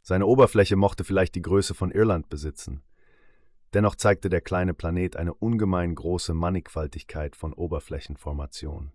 Seine 0.00 0.26
Oberfläche 0.26 0.75
mochte 0.75 1.04
vielleicht 1.04 1.37
die 1.37 1.42
Größe 1.42 1.75
von 1.75 1.92
Irland 1.92 2.28
besitzen. 2.28 2.82
Dennoch 3.73 3.94
zeigte 3.94 4.30
der 4.30 4.40
kleine 4.40 4.75
Planet 4.75 5.14
eine 5.14 5.32
ungemein 5.32 5.94
große 5.94 6.35
Mannigfaltigkeit 6.35 7.37
von 7.37 7.52
Oberflächenformationen. 7.52 8.90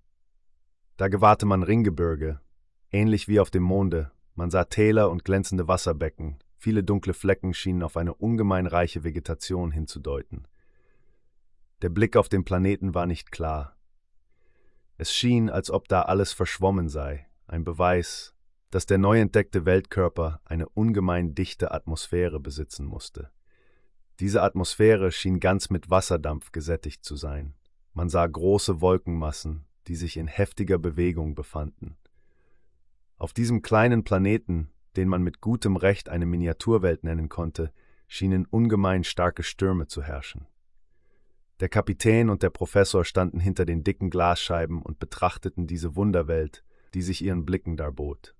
Da 0.97 1.07
gewahrte 1.07 1.45
man 1.45 1.63
Ringgebirge, 1.63 2.41
ähnlich 2.91 3.29
wie 3.29 3.39
auf 3.39 3.49
dem 3.49 3.63
Monde, 3.63 4.11
man 4.35 4.49
sah 4.49 4.65
Täler 4.65 5.09
und 5.09 5.23
glänzende 5.23 5.69
Wasserbecken, 5.69 6.39
viele 6.57 6.83
dunkle 6.83 7.13
Flecken 7.13 7.53
schienen 7.53 7.83
auf 7.83 7.95
eine 7.95 8.13
ungemein 8.13 8.67
reiche 8.67 9.05
Vegetation 9.05 9.71
hinzudeuten. 9.71 10.45
Der 11.83 11.89
Blick 11.89 12.17
auf 12.17 12.27
den 12.27 12.43
Planeten 12.43 12.95
war 12.95 13.05
nicht 13.05 13.31
klar. 13.31 13.77
Es 14.97 15.13
schien, 15.13 15.49
als 15.49 15.69
ob 15.69 15.87
da 15.87 16.03
alles 16.03 16.33
verschwommen 16.33 16.89
sei, 16.89 17.27
ein 17.45 17.63
Beweis, 17.63 18.33
dass 18.71 18.87
der 18.87 18.97
neu 18.97 19.19
entdeckte 19.19 19.65
Weltkörper 19.65 20.41
eine 20.43 20.67
ungemein 20.69 21.35
dichte 21.35 21.71
Atmosphäre 21.71 22.39
besitzen 22.39 22.85
musste. 22.85 23.29
Diese 24.19 24.41
Atmosphäre 24.41 25.11
schien 25.11 25.39
ganz 25.39 25.69
mit 25.69 25.91
Wasserdampf 25.91 26.51
gesättigt 26.51 27.05
zu 27.05 27.15
sein. 27.15 27.53
Man 27.93 28.09
sah 28.09 28.25
große 28.25 28.81
Wolkenmassen, 28.81 29.65
die 29.87 29.95
sich 29.95 30.17
in 30.17 30.27
heftiger 30.27 30.79
Bewegung 30.79 31.35
befanden. 31.35 31.95
Auf 33.17 33.33
diesem 33.33 33.61
kleinen 33.61 34.03
Planeten, 34.03 34.71
den 34.95 35.07
man 35.07 35.21
mit 35.21 35.41
gutem 35.41 35.75
Recht 35.75 36.09
eine 36.09 36.25
Miniaturwelt 36.25 37.03
nennen 37.03 37.29
konnte, 37.29 37.71
schienen 38.07 38.47
ungemein 38.47 39.03
starke 39.03 39.43
Stürme 39.43 39.85
zu 39.85 40.01
herrschen. 40.01 40.47
Der 41.59 41.69
Kapitän 41.69 42.29
und 42.29 42.43
der 42.43 42.51
Professor 42.51 43.03
standen 43.03 43.39
hinter 43.39 43.65
den 43.65 43.83
dicken 43.83 44.09
Glasscheiben 44.09 44.81
und 44.81 44.99
betrachteten 44.99 45.65
diese 45.65 45.95
Wunderwelt, 45.95 46.63
die 46.93 47.01
sich 47.01 47.23
ihren 47.23 47.45
Blicken 47.45 47.77
darbot. 47.77 48.35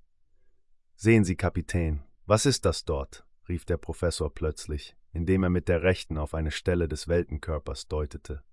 Sehen 0.96 1.24
Sie, 1.24 1.36
Kapitän, 1.36 2.04
was 2.26 2.46
ist 2.46 2.66
das 2.66 2.86
dort? 2.86 3.26
rief 3.50 3.66
der 3.66 3.78
Professor 3.78 4.34
plötzlich, 4.34 4.96
indem 5.14 5.44
er 5.44 5.50
mit 5.50 5.68
der 5.68 5.82
rechten 5.82 6.18
auf 6.18 6.34
eine 6.34 6.52
Stelle 6.52 6.88
des 6.88 7.08
Weltenkörpers 7.08 7.88
deutete. 7.88 8.44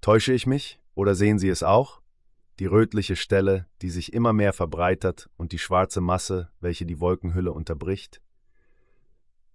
Täusche 0.00 0.32
ich 0.32 0.46
mich, 0.46 0.80
oder 0.94 1.14
sehen 1.14 1.38
Sie 1.38 1.48
es 1.48 1.62
auch? 1.62 2.00
Die 2.58 2.66
rötliche 2.66 3.14
Stelle, 3.14 3.66
die 3.82 3.90
sich 3.90 4.12
immer 4.12 4.32
mehr 4.32 4.52
verbreitert, 4.52 5.30
und 5.36 5.52
die 5.52 5.58
schwarze 5.58 6.00
Masse, 6.00 6.50
welche 6.60 6.86
die 6.86 6.98
Wolkenhülle 6.98 7.52
unterbricht? 7.52 8.22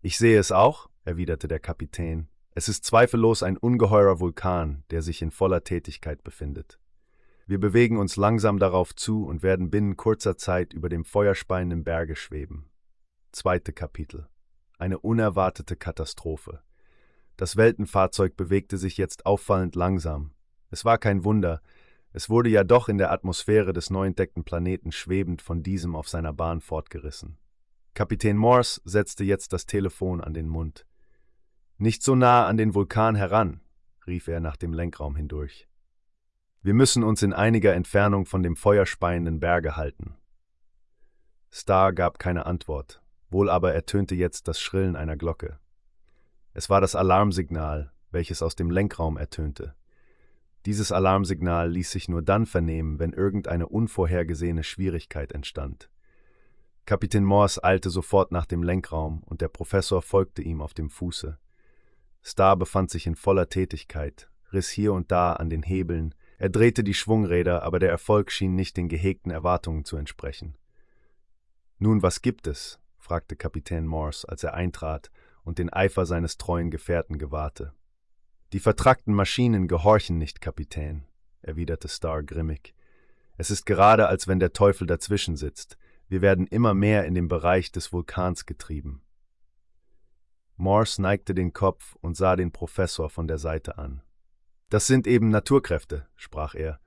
Ich 0.02 0.18
sehe 0.18 0.40
es 0.40 0.52
auch, 0.52 0.90
erwiderte 1.04 1.48
der 1.48 1.60
Kapitän. 1.60 2.30
Es 2.56 2.70
ist 2.70 2.86
zweifellos 2.86 3.44
ein 3.44 3.58
ungeheurer 3.58 4.20
Vulkan, 4.20 4.84
der 4.92 5.02
sich 5.02 5.22
in 5.22 5.32
voller 5.32 5.64
Tätigkeit 5.64 6.24
befindet. 6.24 6.80
Wir 7.46 7.60
bewegen 7.60 7.98
uns 7.98 8.16
langsam 8.16 8.60
darauf 8.60 8.96
zu 8.96 9.26
und 9.26 9.44
werden 9.44 9.70
binnen 9.70 9.98
kurzer 9.98 10.38
Zeit 10.38 10.74
über 10.74 10.90
dem 10.90 11.04
feuerspeienden 11.04 11.84
Berge 11.84 12.16
schweben. 12.16 12.70
Zweite 13.32 13.74
Kapitel 13.74 14.28
eine 14.84 15.00
unerwartete 15.00 15.78
Katastrophe. 15.78 16.60
Das 17.38 17.56
Weltenfahrzeug 17.56 18.36
bewegte 18.36 18.78
sich 18.78 18.98
jetzt 18.98 19.26
auffallend 19.26 19.76
langsam. 19.76 20.32
Es 20.72 20.84
war 20.84 20.98
kein 20.98 21.24
Wunder, 21.24 21.62
es 22.12 22.30
wurde 22.30 22.50
ja 22.50 22.66
doch 22.66 22.90
in 22.90 22.98
der 22.98 23.12
Atmosphäre 23.12 23.72
des 23.72 23.90
neu 23.90 24.06
entdeckten 24.06 24.44
Planeten 24.44 24.92
schwebend 24.92 25.42
von 25.42 25.64
diesem 25.64 25.96
auf 25.96 26.10
seiner 26.10 26.34
Bahn 26.34 26.60
fortgerissen. 26.60 27.38
Kapitän 27.94 28.38
Morse 28.38 28.82
setzte 28.84 29.24
jetzt 29.24 29.54
das 29.54 29.66
Telefon 29.66 30.20
an 30.20 30.34
den 30.34 30.50
Mund. 30.50 30.86
Nicht 31.84 32.02
so 32.02 32.16
nah 32.16 32.46
an 32.46 32.56
den 32.56 32.76
Vulkan 32.76 33.14
heran, 33.14 33.60
rief 34.08 34.30
er 34.30 34.40
nach 34.40 34.56
dem 34.56 34.72
Lenkraum 34.72 35.18
hindurch. 35.18 35.68
Wir 36.62 36.74
müssen 36.74 37.04
uns 37.04 37.22
in 37.24 37.34
einiger 37.34 37.74
Entfernung 37.74 38.26
von 38.26 38.42
dem 38.42 38.56
feuerspeienden 38.56 39.42
Berge 39.42 39.76
halten. 39.76 40.16
Star 41.52 41.92
gab 41.92 42.20
keine 42.20 42.46
Antwort, 42.46 43.02
wohl 43.30 43.50
aber 43.50 43.74
ertönte 43.74 44.16
jetzt 44.16 44.48
das 44.48 44.62
Schrillen 44.62 44.96
einer 44.96 45.18
Glocke. 45.18 45.60
Es 46.54 46.70
war 46.70 46.80
das 46.80 46.96
Alarmsignal, 46.96 47.92
welches 48.12 48.42
aus 48.42 48.56
dem 48.56 48.72
Lenkraum 48.72 49.18
ertönte. 49.18 49.76
Dieses 50.66 50.94
Alarmsignal 50.94 51.70
ließ 51.70 51.92
sich 51.92 52.08
nur 52.08 52.22
dann 52.22 52.46
vernehmen, 52.46 52.98
wenn 53.00 53.12
irgendeine 53.12 53.68
unvorhergesehene 53.68 54.64
Schwierigkeit 54.64 55.34
entstand. 55.34 55.90
Kapitän 56.86 57.26
Morse 57.26 57.62
eilte 57.62 57.90
sofort 57.90 58.32
nach 58.32 58.46
dem 58.46 58.64
Lenkraum 58.64 59.22
und 59.24 59.42
der 59.42 59.50
Professor 59.50 60.02
folgte 60.02 60.42
ihm 60.42 60.62
auf 60.62 60.74
dem 60.74 60.90
Fuße. 60.90 61.40
Star 62.24 62.56
befand 62.56 62.90
sich 62.90 63.06
in 63.06 63.16
voller 63.16 63.50
Tätigkeit, 63.50 64.30
riss 64.52 64.70
hier 64.70 64.94
und 64.94 65.12
da 65.12 65.34
an 65.34 65.50
den 65.50 65.64
Hebeln, 65.64 66.16
er 66.38 66.50
drehte 66.50 66.84
die 66.84 66.94
Schwungräder, 66.94 67.64
aber 67.64 67.80
der 67.80 67.90
Erfolg 67.90 68.32
schien 68.32 68.56
nicht 68.56 68.76
den 68.76 68.90
gehegten 68.90 69.32
Erwartungen 69.32 69.86
zu 69.86 69.98
entsprechen. 69.98 70.58
Nun, 71.80 72.02
was 72.02 72.22
gibt 72.22 72.48
es? 72.48 72.80
fragte 72.98 73.36
Kapitän 73.36 73.86
Morse, 73.86 74.28
als 74.28 74.44
er 74.44 74.54
eintrat 74.54 75.12
und 75.44 75.60
den 75.60 75.72
Eifer 75.72 76.06
seines 76.06 76.38
treuen 76.38 76.72
Gefährten 76.72 77.18
gewahrte. 77.18 77.74
Die 78.54 78.60
vertrackten 78.60 79.14
Maschinen 79.14 79.68
gehorchen 79.68 80.18
nicht, 80.18 80.42
Kapitän, 80.42 81.06
erwiderte 81.42 81.88
Starr 81.88 82.24
grimmig. 82.24 82.74
Es 83.38 83.52
ist 83.52 83.66
gerade, 83.66 84.08
als 84.08 84.28
wenn 84.28 84.40
der 84.40 84.54
Teufel 84.54 84.88
dazwischen 84.88 85.36
sitzt. 85.36 85.78
Wir 86.08 86.22
werden 86.22 86.48
immer 86.48 86.74
mehr 86.74 87.06
in 87.06 87.16
den 87.16 87.28
Bereich 87.28 87.72
des 87.72 87.92
Vulkans 87.92 88.46
getrieben. 88.46 89.02
Morse 90.56 91.02
neigte 91.02 91.34
den 91.34 91.54
Kopf 91.54 91.96
und 92.02 92.16
sah 92.16 92.36
den 92.36 92.52
Professor 92.52 93.10
von 93.10 93.28
der 93.28 93.38
Seite 93.38 93.78
an. 93.78 94.02
Das 94.70 94.88
sind 94.88 95.08
eben 95.08 95.30
Naturkräfte, 95.30 96.08
sprach 96.16 96.56
er, 96.56 96.80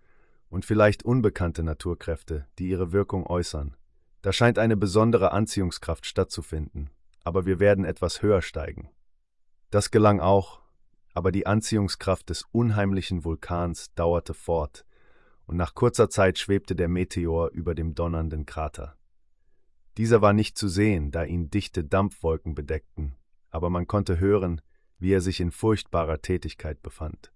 und 0.49 0.65
vielleicht 0.65 1.05
unbekannte 1.05 1.63
Naturkräfte, 1.63 2.47
die 2.59 2.69
ihre 2.69 2.93
Wirkung 2.93 3.27
äußern. 3.27 3.77
Da 4.23 4.33
scheint 4.33 4.59
eine 4.59 4.77
besondere 4.77 5.33
Anziehungskraft 5.33 6.07
stattzufinden, 6.07 6.91
aber 7.25 7.47
wir 7.47 7.61
werden 7.61 7.85
etwas 7.85 8.23
höher 8.23 8.43
steigen. 8.43 8.91
Das 9.71 9.91
gelang 9.91 10.21
auch, 10.21 10.61
aber 11.15 11.33
die 11.33 11.47
Anziehungskraft 11.47 12.31
des 12.31 12.45
unheimlichen 12.53 13.25
Vulkans 13.25 13.93
dauerte 13.95 14.35
fort, 14.35 14.85
und 15.47 15.57
nach 15.57 15.75
kurzer 15.75 16.11
Zeit 16.11 16.39
schwebte 16.39 16.75
der 16.75 16.89
Meteor 16.89 17.51
über 17.51 17.75
dem 17.75 17.95
donnernden 17.95 18.47
Krater. 18.47 18.97
Dieser 19.97 20.21
war 20.23 20.33
nicht 20.33 20.59
zu 20.59 20.69
sehen, 20.69 21.11
da 21.11 21.25
ihn 21.25 21.51
dichte 21.51 21.85
Dampfwolken 21.85 22.55
bedeckten, 22.55 23.17
aber 23.57 23.71
man 23.71 23.87
konnte 23.87 24.21
hören, 24.21 24.61
wie 24.99 25.13
er 25.13 25.23
sich 25.23 25.41
in 25.41 25.51
furchtbarer 25.51 26.21
Tätigkeit 26.21 26.83
befand. 26.83 27.33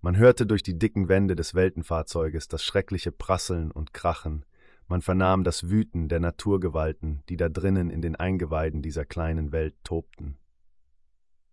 Man 0.00 0.16
hörte 0.16 0.46
durch 0.46 0.62
die 0.62 0.78
dicken 0.78 1.08
Wände 1.08 1.34
des 1.34 1.56
Weltenfahrzeuges 1.56 2.46
das 2.46 2.62
schreckliche 2.62 3.10
Prasseln 3.10 3.72
und 3.72 3.92
Krachen, 3.92 4.44
man 4.86 5.02
vernahm 5.02 5.42
das 5.42 5.68
Wüten 5.68 6.08
der 6.08 6.20
Naturgewalten, 6.20 7.24
die 7.28 7.36
da 7.36 7.48
drinnen 7.48 7.90
in 7.90 8.02
den 8.02 8.14
Eingeweiden 8.14 8.82
dieser 8.82 9.04
kleinen 9.04 9.50
Welt 9.50 9.74
tobten. 9.82 10.38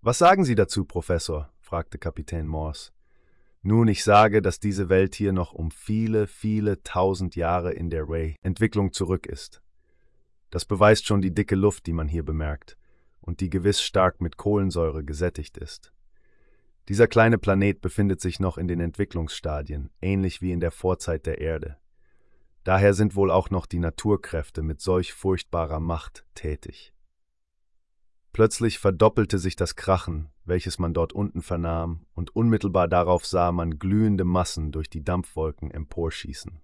Was 0.02 0.20
sagen 0.20 0.46
Sie 0.46 0.54
dazu, 0.54 0.86
Professor? 0.86 1.52
fragte 1.60 1.98
Kapitän 1.98 2.46
Morse. 2.46 2.92
Nun, 3.64 3.88
ich 3.88 4.04
sage, 4.04 4.44
dass 4.44 4.60
diese 4.60 4.88
Welt 4.88 5.16
hier 5.16 5.34
noch 5.34 5.52
um 5.52 5.72
viele, 5.72 6.28
viele 6.28 6.84
tausend 6.84 7.36
Jahre 7.36 7.74
in 7.74 7.90
der 7.90 8.08
Ray-Entwicklung 8.08 8.94
zurück 8.94 9.26
ist. 9.26 9.64
Das 10.52 10.66
beweist 10.66 11.08
schon 11.08 11.24
die 11.24 11.34
dicke 11.34 11.56
Luft, 11.56 11.88
die 11.88 11.94
man 11.94 12.08
hier 12.08 12.24
bemerkt, 12.24 12.78
und 13.24 13.40
die 13.40 13.50
gewiss 13.50 13.82
stark 13.82 14.22
mit 14.22 14.38
Kohlensäure 14.38 15.04
gesättigt 15.04 15.58
ist. 15.58 15.94
Dieser 16.90 17.08
kleine 17.08 17.38
Planet 17.38 17.82
befindet 17.82 18.20
sich 18.22 18.40
noch 18.40 18.58
in 18.58 18.68
den 18.68 18.80
Entwicklungsstadien, 18.80 19.90
ähnlich 20.02 20.42
wie 20.42 20.52
in 20.52 20.60
der 20.60 20.72
Vorzeit 20.72 21.26
der 21.26 21.40
Erde. 21.40 21.78
Daher 22.64 22.94
sind 22.94 23.16
wohl 23.16 23.32
auch 23.32 23.50
noch 23.50 23.66
die 23.66 23.80
Naturkräfte 23.80 24.62
mit 24.62 24.82
solch 24.82 25.14
furchtbarer 25.14 25.80
Macht 25.80 26.26
tätig. 26.36 26.94
Plötzlich 28.34 28.80
verdoppelte 28.80 29.38
sich 29.38 29.56
das 29.56 29.76
Krachen, 29.76 30.30
welches 30.44 30.80
man 30.80 30.94
dort 30.94 31.14
unten 31.14 31.42
vernahm, 31.42 32.06
und 32.14 32.36
unmittelbar 32.36 32.88
darauf 32.88 33.26
sah 33.26 33.52
man 33.52 33.80
glühende 33.80 34.24
Massen 34.24 34.72
durch 34.72 34.90
die 34.90 35.04
Dampfwolken 35.04 35.72
emporschießen. 35.72 36.60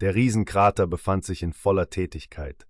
Der 0.00 0.14
Riesenkrater 0.14 0.86
befand 0.86 1.24
sich 1.24 1.42
in 1.42 1.52
voller 1.52 1.90
Tätigkeit. 1.90 2.66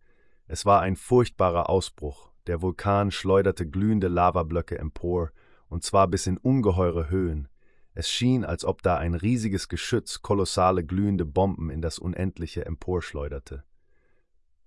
Es 0.47 0.67
war 0.67 0.81
ein 0.81 0.97
furchtbarer 0.97 1.69
Ausbruch, 1.69 2.30
der 2.47 2.63
Vulkan 2.63 3.11
schleuderte 3.11 3.69
glühende 3.69 4.09
Lavablöcke 4.09 4.79
empor, 4.79 5.31
und 5.69 5.85
zwar 5.85 6.09
bis 6.09 6.27
in 6.27 6.37
ungeheure 6.37 7.11
Höhen, 7.11 7.49
es 7.95 8.09
schien, 8.09 8.45
als 8.45 8.65
ob 8.65 8.83
da 8.83 8.97
ein 8.97 9.15
riesiges 9.15 9.69
Geschütz 9.69 10.23
kolossale 10.23 10.85
glühende 10.85 11.25
Bomben 11.25 11.71
in 11.71 11.83
das 11.83 11.99
Unendliche 11.99 12.65
emporschleuderte. 12.65 13.65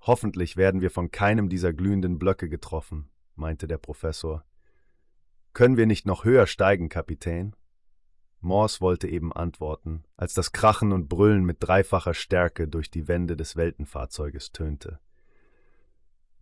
Hoffentlich 0.01 0.57
werden 0.57 0.81
wir 0.81 0.91
von 0.91 1.11
keinem 1.11 1.47
dieser 1.47 1.71
glühenden 1.71 2.19
Blöcke 2.19 2.49
getroffen, 2.49 3.09
meinte 3.35 3.67
der 3.67 3.77
Professor. 3.77 4.43
Können 5.53 5.77
wir 5.77 5.85
nicht 5.85 6.05
noch 6.05 6.25
höher 6.25 6.47
steigen, 6.47 6.89
Kapitän? 6.89 7.55
Morse 8.41 8.81
wollte 8.81 9.07
eben 9.07 9.31
antworten, 9.31 10.03
als 10.17 10.33
das 10.33 10.51
Krachen 10.51 10.91
und 10.91 11.07
Brüllen 11.07 11.45
mit 11.45 11.57
dreifacher 11.61 12.13
Stärke 12.13 12.67
durch 12.67 12.91
die 12.91 13.07
Wände 13.07 13.37
des 13.37 13.55
Weltenfahrzeuges 13.55 14.51
tönte. 14.51 14.99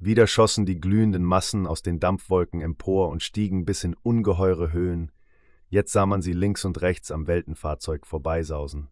Wieder 0.02 0.28
schossen 0.28 0.66
die 0.66 0.82
glühenden 0.82 1.24
Massen 1.24 1.66
aus 1.66 1.82
den 1.82 2.02
Dampfwolken 2.02 2.60
empor 2.60 3.08
und 3.08 3.24
stiegen 3.24 3.64
bis 3.64 3.86
in 3.86 3.96
ungeheure 4.04 4.74
Höhen, 4.74 5.12
Jetzt 5.72 5.94
sah 5.94 6.06
man 6.06 6.22
sie 6.22 6.34
links 6.34 6.66
und 6.66 6.82
rechts 6.82 7.12
am 7.12 7.28
Weltenfahrzeug 7.28 8.06
vorbeisausen. 8.06 8.90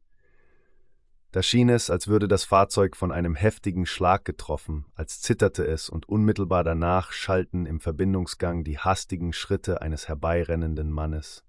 Da 1.31 1.43
schien 1.43 1.67
es, 1.67 1.89
als 1.89 2.07
würde 2.07 2.29
das 2.29 2.45
Fahrzeug 2.45 2.95
von 2.95 3.11
einem 3.11 3.35
heftigen 3.35 3.85
Schlag 3.85 4.23
getroffen, 4.23 4.85
als 4.95 5.19
zitterte 5.19 5.67
es 5.67 5.89
und 5.89 6.07
unmittelbar 6.07 6.63
danach 6.63 7.11
schallten 7.11 7.65
im 7.65 7.81
Verbindungsgang 7.81 8.63
die 8.63 8.79
hastigen 8.79 9.33
Schritte 9.33 9.81
eines 9.81 10.07
herbeirennenden 10.07 10.89
Mannes. 10.89 11.43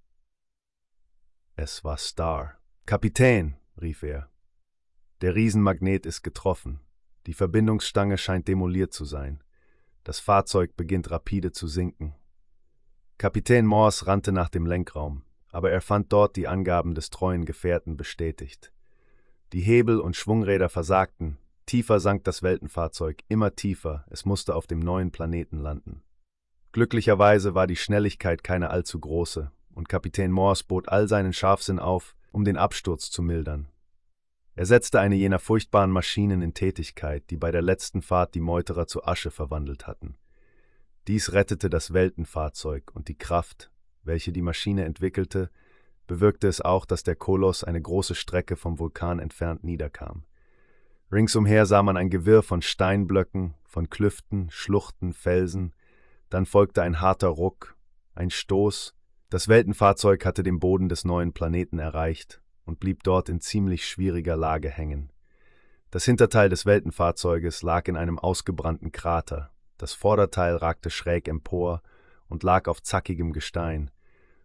Es 1.54 1.84
war 1.84 1.96
Star. 1.96 2.58
Kapitän, 2.86 3.54
rief 3.80 4.02
er. 4.02 4.28
Der 5.20 5.36
Riesenmagnet 5.36 6.06
ist 6.06 6.22
getroffen. 6.22 6.80
Die 7.26 7.34
Verbindungsstange 7.34 8.18
scheint 8.18 8.48
demoliert 8.48 8.92
zu 8.92 9.04
sein. 9.04 9.44
Das 10.10 10.18
Fahrzeug 10.18 10.76
beginnt 10.76 11.12
rapide 11.12 11.52
zu 11.52 11.68
sinken. 11.68 12.16
Kapitän 13.16 13.64
Morse 13.64 14.08
rannte 14.08 14.32
nach 14.32 14.48
dem 14.48 14.66
Lenkraum, 14.66 15.22
aber 15.52 15.70
er 15.70 15.80
fand 15.80 16.12
dort 16.12 16.34
die 16.34 16.48
Angaben 16.48 16.96
des 16.96 17.10
treuen 17.10 17.44
Gefährten 17.44 17.96
bestätigt. 17.96 18.72
Die 19.52 19.60
Hebel 19.60 20.00
und 20.00 20.16
Schwungräder 20.16 20.68
versagten, 20.68 21.38
tiefer 21.64 22.00
sank 22.00 22.24
das 22.24 22.42
Weltenfahrzeug, 22.42 23.22
immer 23.28 23.54
tiefer, 23.54 24.04
es 24.10 24.24
musste 24.24 24.56
auf 24.56 24.66
dem 24.66 24.80
neuen 24.80 25.12
Planeten 25.12 25.60
landen. 25.60 26.02
Glücklicherweise 26.72 27.54
war 27.54 27.68
die 27.68 27.76
Schnelligkeit 27.76 28.42
keine 28.42 28.70
allzu 28.70 28.98
große, 28.98 29.52
und 29.74 29.88
Kapitän 29.88 30.32
Morse 30.32 30.64
bot 30.66 30.88
all 30.88 31.06
seinen 31.06 31.32
Scharfsinn 31.32 31.78
auf, 31.78 32.16
um 32.32 32.44
den 32.44 32.56
Absturz 32.56 33.12
zu 33.12 33.22
mildern. 33.22 33.68
Er 34.60 34.66
setzte 34.66 35.00
eine 35.00 35.14
jener 35.14 35.38
furchtbaren 35.38 35.90
Maschinen 35.90 36.42
in 36.42 36.52
Tätigkeit, 36.52 37.24
die 37.30 37.38
bei 37.38 37.50
der 37.50 37.62
letzten 37.62 38.02
Fahrt 38.02 38.34
die 38.34 38.40
Meuterer 38.40 38.86
zu 38.86 39.02
Asche 39.02 39.30
verwandelt 39.30 39.86
hatten. 39.86 40.18
Dies 41.08 41.32
rettete 41.32 41.70
das 41.70 41.94
Weltenfahrzeug 41.94 42.90
und 42.92 43.08
die 43.08 43.16
Kraft, 43.16 43.70
welche 44.02 44.32
die 44.32 44.42
Maschine 44.42 44.84
entwickelte, 44.84 45.48
bewirkte 46.06 46.46
es 46.46 46.60
auch, 46.60 46.84
dass 46.84 47.02
der 47.02 47.16
Koloss 47.16 47.64
eine 47.64 47.80
große 47.80 48.14
Strecke 48.14 48.54
vom 48.54 48.78
Vulkan 48.78 49.18
entfernt 49.18 49.64
niederkam. 49.64 50.24
Ringsumher 51.10 51.64
sah 51.64 51.82
man 51.82 51.96
ein 51.96 52.10
Gewirr 52.10 52.42
von 52.42 52.60
Steinblöcken, 52.60 53.54
von 53.64 53.88
Klüften, 53.88 54.50
Schluchten, 54.50 55.14
Felsen, 55.14 55.72
dann 56.28 56.44
folgte 56.44 56.82
ein 56.82 57.00
harter 57.00 57.28
Ruck, 57.28 57.78
ein 58.14 58.28
Stoß, 58.28 58.94
das 59.30 59.48
Weltenfahrzeug 59.48 60.26
hatte 60.26 60.42
den 60.42 60.60
Boden 60.60 60.90
des 60.90 61.06
neuen 61.06 61.32
Planeten 61.32 61.78
erreicht 61.78 62.42
und 62.70 62.78
blieb 62.78 63.02
dort 63.02 63.28
in 63.28 63.40
ziemlich 63.40 63.84
schwieriger 63.84 64.36
Lage 64.36 64.70
hängen. 64.70 65.10
Das 65.90 66.04
Hinterteil 66.04 66.48
des 66.48 66.66
Weltenfahrzeuges 66.66 67.62
lag 67.62 67.88
in 67.88 67.96
einem 67.96 68.16
ausgebrannten 68.16 68.92
Krater, 68.92 69.50
das 69.76 69.92
Vorderteil 69.92 70.54
ragte 70.54 70.88
schräg 70.88 71.26
empor 71.26 71.82
und 72.28 72.44
lag 72.44 72.68
auf 72.68 72.80
zackigem 72.80 73.32
Gestein. 73.32 73.90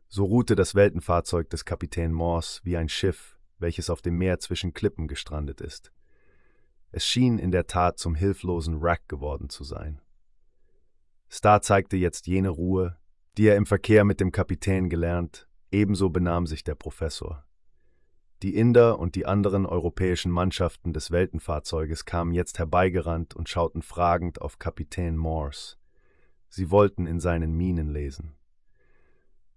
So 0.07 0.25
ruhte 0.25 0.55
das 0.55 0.73
Weltenfahrzeug 0.73 1.51
des 1.51 1.65
Kapitän 1.65 2.13
Morse 2.13 2.61
wie 2.63 2.77
ein 2.77 2.89
Schiff, 2.89 3.37
welches 3.59 3.91
auf 3.91 4.01
dem 4.01 4.17
Meer 4.17 4.39
zwischen 4.39 4.73
Klippen 4.73 5.07
gestrandet 5.07 5.61
ist. 5.61 5.91
Es 6.91 7.05
schien 7.05 7.37
in 7.37 7.51
der 7.51 7.67
Tat 7.67 7.99
zum 7.99 8.15
hilflosen 8.15 8.81
Wrack 8.81 9.07
geworden 9.07 9.49
zu 9.49 9.63
sein. 9.63 10.01
Star 11.29 11.61
zeigte 11.61 11.95
jetzt 11.95 12.25
jene 12.25 12.49
Ruhe, 12.49 12.97
die 13.37 13.45
er 13.45 13.55
im 13.55 13.67
Verkehr 13.67 14.03
mit 14.03 14.19
dem 14.19 14.31
Kapitän 14.31 14.89
gelernt, 14.89 15.47
ebenso 15.69 16.09
benahm 16.09 16.47
sich 16.47 16.63
der 16.63 16.73
Professor. 16.73 17.44
Die 18.43 18.55
Inder 18.55 18.99
und 18.99 19.15
die 19.15 19.25
anderen 19.25 19.65
europäischen 19.65 20.31
Mannschaften 20.31 20.91
des 20.91 21.09
Weltenfahrzeuges 21.09 22.05
kamen 22.05 22.33
jetzt 22.33 22.59
herbeigerannt 22.59 23.33
und 23.33 23.47
schauten 23.47 23.81
fragend 23.81 24.41
auf 24.41 24.59
Kapitän 24.59 25.15
Morse. 25.15 25.77
Sie 26.49 26.69
wollten 26.69 27.07
in 27.07 27.19
seinen 27.19 27.53
Mienen 27.53 27.89
lesen. 27.89 28.35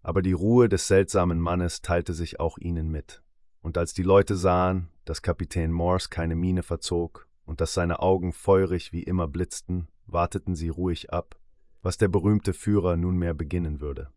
Aber 0.02 0.22
die 0.22 0.32
Ruhe 0.32 0.68
des 0.68 0.86
seltsamen 0.86 1.40
Mannes 1.40 1.82
teilte 1.82 2.14
sich 2.14 2.38
auch 2.38 2.56
ihnen 2.58 2.88
mit, 2.88 3.22
und 3.62 3.76
als 3.76 3.92
die 3.92 4.04
Leute 4.04 4.36
sahen, 4.36 4.88
dass 5.04 5.22
Kapitän 5.22 5.72
Morse 5.72 6.08
keine 6.08 6.36
Miene 6.36 6.62
verzog 6.62 7.26
und 7.44 7.60
dass 7.60 7.74
seine 7.74 8.00
Augen 8.00 8.32
feurig 8.32 8.92
wie 8.92 9.02
immer 9.02 9.26
blitzten, 9.26 9.88
warteten 10.06 10.54
sie 10.54 10.68
ruhig 10.68 11.12
ab, 11.12 11.38
was 11.82 11.98
der 11.98 12.08
berühmte 12.08 12.52
Führer 12.52 12.96
nunmehr 12.96 13.34
beginnen 13.34 13.80
würde. 13.80 14.10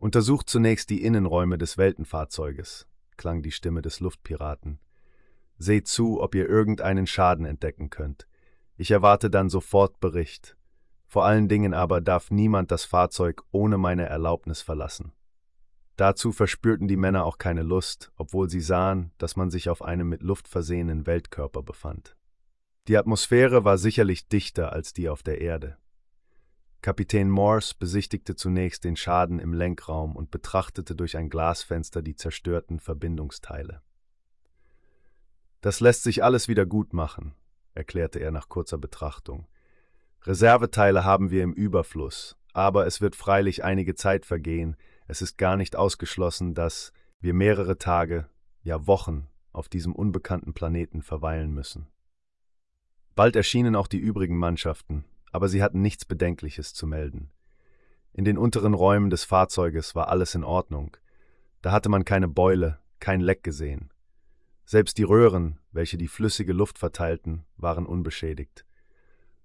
Untersucht 0.00 0.48
zunächst 0.48 0.88
die 0.88 1.02
Innenräume 1.04 1.58
des 1.58 1.76
Weltenfahrzeuges, 1.76 2.88
klang 3.18 3.42
die 3.42 3.52
Stimme 3.52 3.82
des 3.82 4.00
Luftpiraten. 4.00 4.80
Seht 5.58 5.88
zu, 5.88 6.22
ob 6.22 6.34
ihr 6.34 6.48
irgendeinen 6.48 7.06
Schaden 7.06 7.44
entdecken 7.44 7.90
könnt. 7.90 8.26
Ich 8.78 8.90
erwarte 8.90 9.28
dann 9.28 9.50
sofort 9.50 10.00
Bericht. 10.00 10.56
Vor 11.06 11.26
allen 11.26 11.48
Dingen 11.48 11.74
aber 11.74 12.00
darf 12.00 12.30
niemand 12.30 12.70
das 12.70 12.86
Fahrzeug 12.86 13.42
ohne 13.50 13.76
meine 13.76 14.06
Erlaubnis 14.06 14.62
verlassen. 14.62 15.12
Dazu 15.96 16.32
verspürten 16.32 16.88
die 16.88 16.96
Männer 16.96 17.26
auch 17.26 17.36
keine 17.36 17.62
Lust, 17.62 18.10
obwohl 18.16 18.48
sie 18.48 18.62
sahen, 18.62 19.12
dass 19.18 19.36
man 19.36 19.50
sich 19.50 19.68
auf 19.68 19.82
einem 19.82 20.08
mit 20.08 20.22
Luft 20.22 20.48
versehenen 20.48 21.06
Weltkörper 21.06 21.62
befand. 21.62 22.16
Die 22.88 22.96
Atmosphäre 22.96 23.64
war 23.64 23.76
sicherlich 23.76 24.28
dichter 24.28 24.72
als 24.72 24.94
die 24.94 25.10
auf 25.10 25.22
der 25.22 25.42
Erde. 25.42 25.76
Kapitän 26.82 27.28
Morse 27.28 27.74
besichtigte 27.78 28.36
zunächst 28.36 28.84
den 28.84 28.96
Schaden 28.96 29.38
im 29.38 29.52
Lenkraum 29.52 30.16
und 30.16 30.30
betrachtete 30.30 30.94
durch 30.94 31.16
ein 31.18 31.28
Glasfenster 31.28 32.00
die 32.00 32.16
zerstörten 32.16 32.80
Verbindungsteile. 32.80 33.82
Das 35.60 35.80
lässt 35.80 36.04
sich 36.04 36.24
alles 36.24 36.48
wieder 36.48 36.64
gut 36.64 36.94
machen, 36.94 37.34
erklärte 37.74 38.18
er 38.18 38.30
nach 38.30 38.48
kurzer 38.48 38.78
Betrachtung. 38.78 39.46
Reserveteile 40.22 41.04
haben 41.04 41.30
wir 41.30 41.42
im 41.42 41.52
Überfluss, 41.52 42.36
aber 42.54 42.86
es 42.86 43.02
wird 43.02 43.14
freilich 43.14 43.62
einige 43.62 43.94
Zeit 43.94 44.24
vergehen, 44.24 44.76
es 45.06 45.20
ist 45.20 45.36
gar 45.36 45.56
nicht 45.56 45.76
ausgeschlossen, 45.76 46.54
dass 46.54 46.92
wir 47.20 47.34
mehrere 47.34 47.76
Tage, 47.76 48.28
ja 48.62 48.86
Wochen 48.86 49.28
auf 49.52 49.68
diesem 49.68 49.94
unbekannten 49.94 50.54
Planeten 50.54 51.02
verweilen 51.02 51.52
müssen. 51.52 51.88
Bald 53.14 53.36
erschienen 53.36 53.76
auch 53.76 53.86
die 53.86 53.98
übrigen 53.98 54.38
Mannschaften, 54.38 55.04
aber 55.32 55.48
sie 55.48 55.62
hatten 55.62 55.82
nichts 55.82 56.04
Bedenkliches 56.04 56.74
zu 56.74 56.86
melden. 56.86 57.30
In 58.12 58.24
den 58.24 58.38
unteren 58.38 58.74
Räumen 58.74 59.10
des 59.10 59.24
Fahrzeuges 59.24 59.94
war 59.94 60.08
alles 60.08 60.34
in 60.34 60.44
Ordnung. 60.44 60.96
Da 61.62 61.72
hatte 61.72 61.88
man 61.88 62.04
keine 62.04 62.28
Beule, 62.28 62.78
kein 62.98 63.20
Leck 63.20 63.42
gesehen. 63.42 63.92
Selbst 64.64 64.98
die 64.98 65.04
Röhren, 65.04 65.58
welche 65.72 65.98
die 65.98 66.08
flüssige 66.08 66.52
Luft 66.52 66.78
verteilten, 66.78 67.44
waren 67.56 67.86
unbeschädigt. 67.86 68.64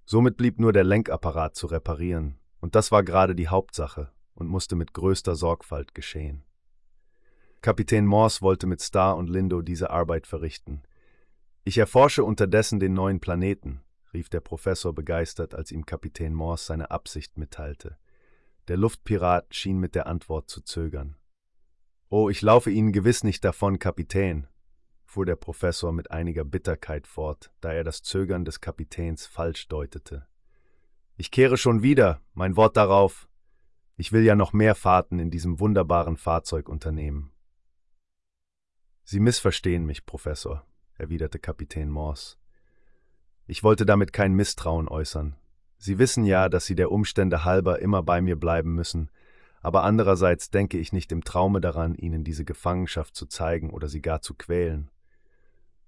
Somit 0.05 0.37
blieb 0.37 0.59
nur 0.59 0.71
der 0.71 0.83
Lenkapparat 0.83 1.55
zu 1.55 1.67
reparieren, 1.67 2.37
und 2.59 2.75
das 2.75 2.91
war 2.91 3.03
gerade 3.03 3.35
die 3.35 3.47
Hauptsache 3.47 4.11
und 4.35 4.47
musste 4.47 4.75
mit 4.75 4.93
größter 4.93 5.35
Sorgfalt 5.35 5.95
geschehen. 5.95 6.43
Kapitän 7.61 8.05
Morse 8.05 8.41
wollte 8.41 8.67
mit 8.67 8.81
Star 8.81 9.17
und 9.17 9.29
Lindo 9.29 9.63
diese 9.63 9.89
Arbeit 9.89 10.27
verrichten. 10.27 10.83
Ich 11.63 11.79
erforsche 11.79 12.23
unterdessen 12.23 12.79
den 12.79 12.93
neuen 12.93 13.19
Planeten, 13.19 13.81
rief 14.15 14.29
der 14.29 14.39
Professor 14.39 14.93
begeistert, 14.93 15.53
als 15.53 15.71
ihm 15.71 15.85
Kapitän 15.85 16.33
Morse 16.33 16.65
seine 16.65 16.89
Absicht 16.89 17.37
mitteilte. 17.37 17.97
Der 18.69 18.77
Luftpirat 18.77 19.53
schien 19.53 19.77
mit 19.77 19.93
der 19.93 20.07
Antwort 20.07 20.49
zu 20.49 20.61
zögern. 20.61 21.17
Oh, 22.07 22.29
ich 22.29 22.41
laufe 22.41 22.71
Ihnen 22.71 22.93
gewiss 22.93 23.25
nicht 23.25 23.43
davon, 23.43 23.77
Kapitän, 23.77 24.47
fuhr 25.03 25.25
der 25.25 25.35
Professor 25.35 25.91
mit 25.91 26.11
einiger 26.11 26.45
Bitterkeit 26.45 27.07
fort, 27.07 27.51
da 27.59 27.73
er 27.73 27.83
das 27.83 28.03
Zögern 28.03 28.45
des 28.45 28.61
Kapitäns 28.61 29.25
falsch 29.25 29.67
deutete. 29.67 30.25
Ich 31.17 31.29
kehre 31.29 31.57
schon 31.57 31.83
wieder, 31.83 32.21
mein 32.33 32.55
Wort 32.55 32.77
darauf. 32.77 33.27
Ich 33.97 34.13
will 34.13 34.23
ja 34.23 34.35
noch 34.35 34.53
mehr 34.53 34.75
Fahrten 34.75 35.19
in 35.19 35.29
diesem 35.29 35.59
wunderbaren 35.59 36.15
Fahrzeug 36.15 36.69
unternehmen. 36.69 37.33
Sie 39.03 39.19
missverstehen 39.19 39.85
mich, 39.85 40.05
Professor, 40.05 40.65
erwiderte 40.93 41.37
Kapitän 41.39 41.89
Morse. 41.89 42.37
Ich 43.47 43.63
wollte 43.63 43.85
damit 43.85 44.11
kein 44.11 44.33
Misstrauen 44.33 44.87
äußern. 44.87 45.35
Sie 45.77 45.99
wissen 45.99 46.25
ja, 46.25 46.49
dass 46.49 46.65
Sie 46.65 46.75
der 46.75 46.91
Umstände 46.91 47.45
halber 47.45 47.79
immer 47.79 48.01
bei 48.01 48.21
mir 48.21 48.35
bleiben 48.35 48.73
müssen, 48.73 49.09
aber 49.61 49.83
andererseits 49.83 50.49
denke 50.49 50.77
ich 50.77 50.93
nicht 50.93 51.11
im 51.11 51.23
Traume 51.23 51.61
daran, 51.61 51.95
Ihnen 51.95 52.23
diese 52.23 52.45
Gefangenschaft 52.45 53.15
zu 53.15 53.25
zeigen 53.25 53.69
oder 53.69 53.87
Sie 53.87 54.01
gar 54.01 54.21
zu 54.21 54.33
quälen. 54.33 54.89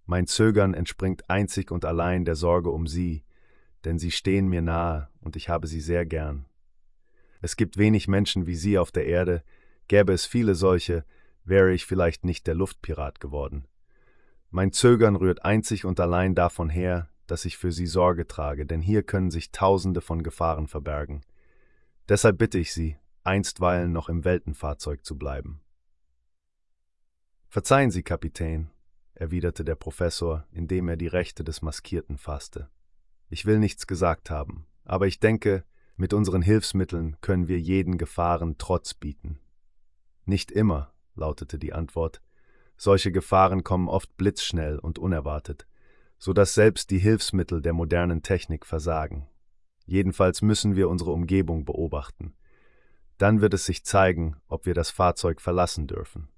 Mein 0.06 0.28
Zögern 0.28 0.74
entspringt 0.74 1.30
einzig 1.30 1.72
und 1.72 1.84
allein 1.84 2.26
der 2.26 2.36
Sorge 2.36 2.70
um 2.70 2.88
Sie, 2.88 3.24
denn 3.86 3.98
Sie 4.00 4.12
stehen 4.12 4.48
mir 4.48 4.62
nahe 4.62 5.10
und 5.22 5.36
ich 5.36 5.50
habe 5.50 5.68
Sie 5.68 5.82
sehr 5.82 6.06
gern. 6.06 6.46
Es 7.42 7.56
gibt 7.56 7.78
wenig 7.78 8.08
Menschen 8.08 8.48
wie 8.48 8.56
Sie 8.56 8.78
auf 8.78 8.92
der 8.92 9.06
Erde, 9.06 9.44
gäbe 9.88 10.14
es 10.14 10.26
viele 10.26 10.56
solche, 10.56 11.06
wäre 11.44 11.74
ich 11.74 11.86
vielleicht 11.86 12.26
nicht 12.26 12.48
der 12.48 12.56
Luftpirat 12.56 13.20
geworden. 13.20 13.68
Mein 14.50 14.72
Zögern 14.72 15.16
rührt 15.16 15.44
einzig 15.44 15.86
und 15.86 16.00
allein 16.00 16.36
davon 16.36 16.70
her, 16.70 17.10
dass 17.28 17.46
ich 17.46 17.58
für 17.58 17.72
sie 17.72 17.86
Sorge 17.86 18.28
trage, 18.28 18.66
denn 18.66 18.82
hier 18.82 19.04
können 19.04 19.30
sich 19.30 19.52
Tausende 19.52 20.02
von 20.02 20.24
Gefahren 20.24 20.68
verbergen. 20.68 21.22
Deshalb 22.10 22.38
bitte 22.38 22.58
ich 22.58 22.74
Sie, 22.74 22.98
einstweilen 23.24 23.92
noch 23.92 24.10
im 24.10 24.24
Weltenfahrzeug 24.24 25.06
zu 25.06 25.18
bleiben. 25.18 25.62
Verzeihen 27.50 27.92
Sie, 27.92 28.04
Kapitän, 28.04 28.72
erwiderte 29.14 29.66
der 29.66 29.76
Professor, 29.76 30.46
indem 30.52 30.88
er 30.88 30.96
die 30.96 31.08
Rechte 31.08 31.44
des 31.44 31.62
Maskierten 31.62 32.18
fasste. 32.18 32.70
Ich 33.30 33.46
will 33.46 33.60
nichts 33.60 33.88
gesagt 33.88 34.30
haben, 34.30 34.66
aber 34.86 35.08
ich 35.08 35.20
denke, 35.20 35.66
mit 35.98 36.14
unseren 36.14 36.42
Hilfsmitteln 36.42 37.18
können 37.22 37.48
wir 37.48 37.60
jeden 37.60 37.98
Gefahren 37.98 38.58
Trotz 38.58 38.94
bieten. 38.94 39.40
Nicht 40.26 40.52
immer, 40.52 40.94
lautete 41.16 41.58
die 41.60 41.74
Antwort. 41.74 42.22
Solche 42.78 43.12
Gefahren 43.12 43.64
kommen 43.64 43.90
oft 43.90 44.16
blitzschnell 44.18 44.78
und 44.78 45.00
unerwartet 45.00 45.68
so 46.18 46.34
dass 46.34 46.54
selbst 46.54 46.90
die 46.92 47.00
Hilfsmittel 47.00 47.62
der 47.62 47.74
modernen 47.74 48.24
Technik 48.24 48.66
versagen. 48.66 49.28
Jedenfalls 49.86 50.42
müssen 50.42 50.76
wir 50.76 50.90
unsere 50.90 51.12
Umgebung 51.12 51.66
beobachten. 51.66 52.34
Dann 53.18 53.42
wird 53.42 53.54
es 53.54 53.66
sich 53.66 53.84
zeigen, 53.84 54.36
ob 54.48 54.66
wir 54.66 54.74
das 54.74 54.90
Fahrzeug 54.90 55.42
verlassen 55.42 55.88
dürfen. 55.88 56.30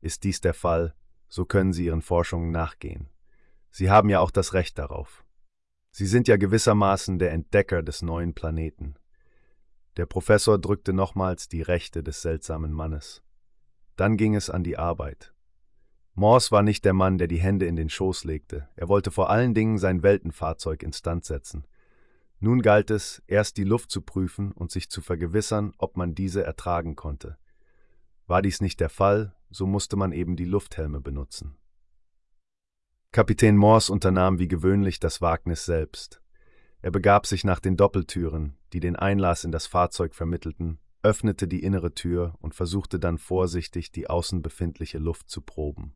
Ist 0.00 0.24
dies 0.24 0.40
der 0.40 0.54
Fall, 0.54 0.94
so 1.28 1.44
können 1.44 1.72
Sie 1.72 1.86
Ihren 1.86 2.02
Forschungen 2.02 2.50
nachgehen. 2.50 3.08
Sie 3.70 3.90
haben 3.90 4.08
ja 4.08 4.20
auch 4.20 4.30
das 4.30 4.54
Recht 4.54 4.78
darauf. 4.78 5.24
Sie 5.90 6.06
sind 6.06 6.28
ja 6.28 6.36
gewissermaßen 6.36 7.18
der 7.18 7.32
Entdecker 7.32 7.82
des 7.82 8.02
neuen 8.02 8.34
Planeten. 8.34 8.94
Der 9.96 10.06
Professor 10.06 10.58
drückte 10.58 10.92
nochmals 10.92 11.48
die 11.48 11.62
Rechte 11.62 12.02
des 12.02 12.22
seltsamen 12.22 12.72
Mannes. 12.72 13.22
Dann 13.96 14.16
ging 14.16 14.34
es 14.34 14.48
an 14.48 14.62
die 14.62 14.78
Arbeit. 14.78 15.34
Morse 16.18 16.50
war 16.50 16.64
nicht 16.64 16.84
der 16.84 16.94
Mann, 16.94 17.16
der 17.16 17.28
die 17.28 17.38
Hände 17.38 17.66
in 17.66 17.76
den 17.76 17.88
Schoß 17.88 18.24
legte. 18.24 18.68
Er 18.74 18.88
wollte 18.88 19.12
vor 19.12 19.30
allen 19.30 19.54
Dingen 19.54 19.78
sein 19.78 20.02
Weltenfahrzeug 20.02 20.82
instand 20.82 21.24
setzen. 21.24 21.64
Nun 22.40 22.60
galt 22.60 22.90
es, 22.90 23.22
erst 23.28 23.56
die 23.56 23.62
Luft 23.62 23.92
zu 23.92 24.02
prüfen 24.02 24.50
und 24.50 24.72
sich 24.72 24.90
zu 24.90 25.00
vergewissern, 25.00 25.74
ob 25.78 25.96
man 25.96 26.16
diese 26.16 26.42
ertragen 26.42 26.96
konnte. 26.96 27.38
War 28.26 28.42
dies 28.42 28.60
nicht 28.60 28.80
der 28.80 28.88
Fall, 28.88 29.32
so 29.48 29.64
musste 29.68 29.94
man 29.94 30.10
eben 30.10 30.34
die 30.34 30.44
Lufthelme 30.44 31.00
benutzen. 31.00 31.56
Kapitän 33.12 33.56
Morse 33.56 33.92
unternahm 33.92 34.40
wie 34.40 34.48
gewöhnlich 34.48 34.98
das 34.98 35.22
Wagnis 35.22 35.66
selbst. 35.66 36.20
Er 36.82 36.90
begab 36.90 37.26
sich 37.26 37.44
nach 37.44 37.60
den 37.60 37.76
Doppeltüren, 37.76 38.56
die 38.72 38.80
den 38.80 38.96
Einlass 38.96 39.44
in 39.44 39.52
das 39.52 39.68
Fahrzeug 39.68 40.16
vermittelten, 40.16 40.80
öffnete 41.04 41.46
die 41.46 41.62
innere 41.62 41.94
Tür 41.94 42.34
und 42.40 42.56
versuchte 42.56 42.98
dann 42.98 43.18
vorsichtig, 43.18 43.92
die 43.92 44.10
außen 44.10 44.42
befindliche 44.42 44.98
Luft 44.98 45.30
zu 45.30 45.42
proben. 45.42 45.94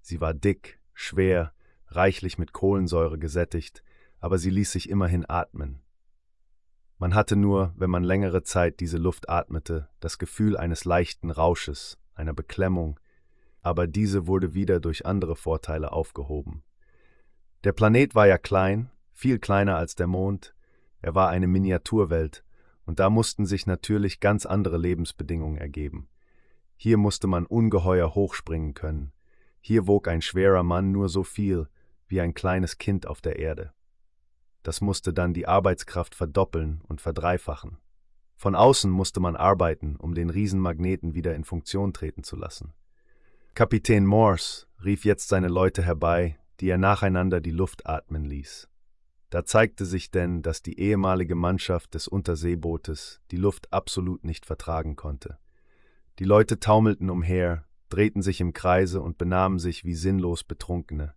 Sie 0.00 0.20
war 0.20 0.34
dick, 0.34 0.80
schwer, 0.94 1.52
reichlich 1.88 2.38
mit 2.38 2.52
Kohlensäure 2.52 3.18
gesättigt, 3.18 3.82
aber 4.18 4.38
sie 4.38 4.50
ließ 4.50 4.72
sich 4.72 4.88
immerhin 4.88 5.24
atmen. 5.28 5.80
Man 6.98 7.14
hatte 7.14 7.34
nur, 7.34 7.72
wenn 7.76 7.90
man 7.90 8.04
längere 8.04 8.42
Zeit 8.42 8.80
diese 8.80 8.98
Luft 8.98 9.30
atmete, 9.30 9.88
das 10.00 10.18
Gefühl 10.18 10.56
eines 10.56 10.84
leichten 10.84 11.30
Rausches, 11.30 11.98
einer 12.14 12.34
Beklemmung, 12.34 13.00
aber 13.62 13.86
diese 13.86 14.26
wurde 14.26 14.54
wieder 14.54 14.80
durch 14.80 15.06
andere 15.06 15.36
Vorteile 15.36 15.92
aufgehoben. 15.92 16.62
Der 17.64 17.72
Planet 17.72 18.14
war 18.14 18.26
ja 18.26 18.38
klein, 18.38 18.90
viel 19.12 19.38
kleiner 19.38 19.76
als 19.76 19.94
der 19.94 20.06
Mond, 20.06 20.54
er 21.02 21.14
war 21.14 21.30
eine 21.30 21.46
Miniaturwelt, 21.46 22.44
und 22.84 23.00
da 23.00 23.08
mussten 23.08 23.46
sich 23.46 23.66
natürlich 23.66 24.20
ganz 24.20 24.44
andere 24.46 24.76
Lebensbedingungen 24.76 25.56
ergeben. 25.56 26.08
Hier 26.76 26.96
musste 26.96 27.26
man 27.26 27.46
ungeheuer 27.46 28.14
hochspringen 28.14 28.74
können, 28.74 29.12
hier 29.60 29.86
wog 29.86 30.08
ein 30.08 30.22
schwerer 30.22 30.62
Mann 30.62 30.92
nur 30.92 31.08
so 31.08 31.22
viel 31.22 31.68
wie 32.08 32.20
ein 32.20 32.34
kleines 32.34 32.78
Kind 32.78 33.06
auf 33.06 33.20
der 33.20 33.38
Erde. 33.38 33.72
Das 34.62 34.80
musste 34.80 35.12
dann 35.12 35.32
die 35.32 35.46
Arbeitskraft 35.46 36.14
verdoppeln 36.14 36.82
und 36.88 37.00
verdreifachen. 37.00 37.78
Von 38.36 38.54
außen 38.54 38.90
musste 38.90 39.20
man 39.20 39.36
arbeiten, 39.36 39.96
um 39.96 40.14
den 40.14 40.30
Riesenmagneten 40.30 41.14
wieder 41.14 41.34
in 41.34 41.44
Funktion 41.44 41.92
treten 41.92 42.24
zu 42.24 42.36
lassen. 42.36 42.72
Kapitän 43.54 44.06
Morse 44.06 44.66
rief 44.84 45.04
jetzt 45.04 45.28
seine 45.28 45.48
Leute 45.48 45.82
herbei, 45.82 46.38
die 46.60 46.68
er 46.68 46.78
nacheinander 46.78 47.40
die 47.40 47.50
Luft 47.50 47.86
atmen 47.86 48.24
ließ. 48.24 48.68
Da 49.30 49.44
zeigte 49.44 49.84
sich 49.84 50.10
denn, 50.10 50.42
dass 50.42 50.62
die 50.62 50.78
ehemalige 50.80 51.34
Mannschaft 51.34 51.94
des 51.94 52.08
Unterseebootes 52.08 53.20
die 53.30 53.36
Luft 53.36 53.72
absolut 53.72 54.24
nicht 54.24 54.44
vertragen 54.44 54.96
konnte. 54.96 55.38
Die 56.18 56.24
Leute 56.24 56.58
taumelten 56.58 57.10
umher, 57.10 57.64
drehten 57.90 58.22
sich 58.22 58.40
im 58.40 58.52
Kreise 58.52 59.02
und 59.02 59.18
benahmen 59.18 59.58
sich 59.58 59.84
wie 59.84 59.94
sinnlos 59.94 60.44
Betrunkene. 60.44 61.14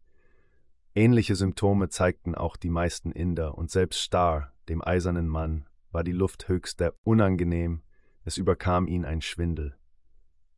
Ähnliche 0.96 1.36
Symptome 1.36 1.90
zeigten 1.90 2.36
auch 2.36 2.58
die 2.58 2.70
meisten 2.70 3.12
Inder, 3.12 3.58
und 3.58 3.72
selbst 3.72 4.02
Star, 4.02 4.54
dem 4.70 4.84
eisernen 4.84 5.28
Mann, 5.28 5.68
war 5.92 6.04
die 6.04 6.12
Luft 6.12 6.50
höchst 6.50 6.84
unangenehm, 7.04 7.82
es 8.26 8.38
überkam 8.38 8.88
ihn 8.88 9.06
ein 9.06 9.22
Schwindel. 9.22 9.76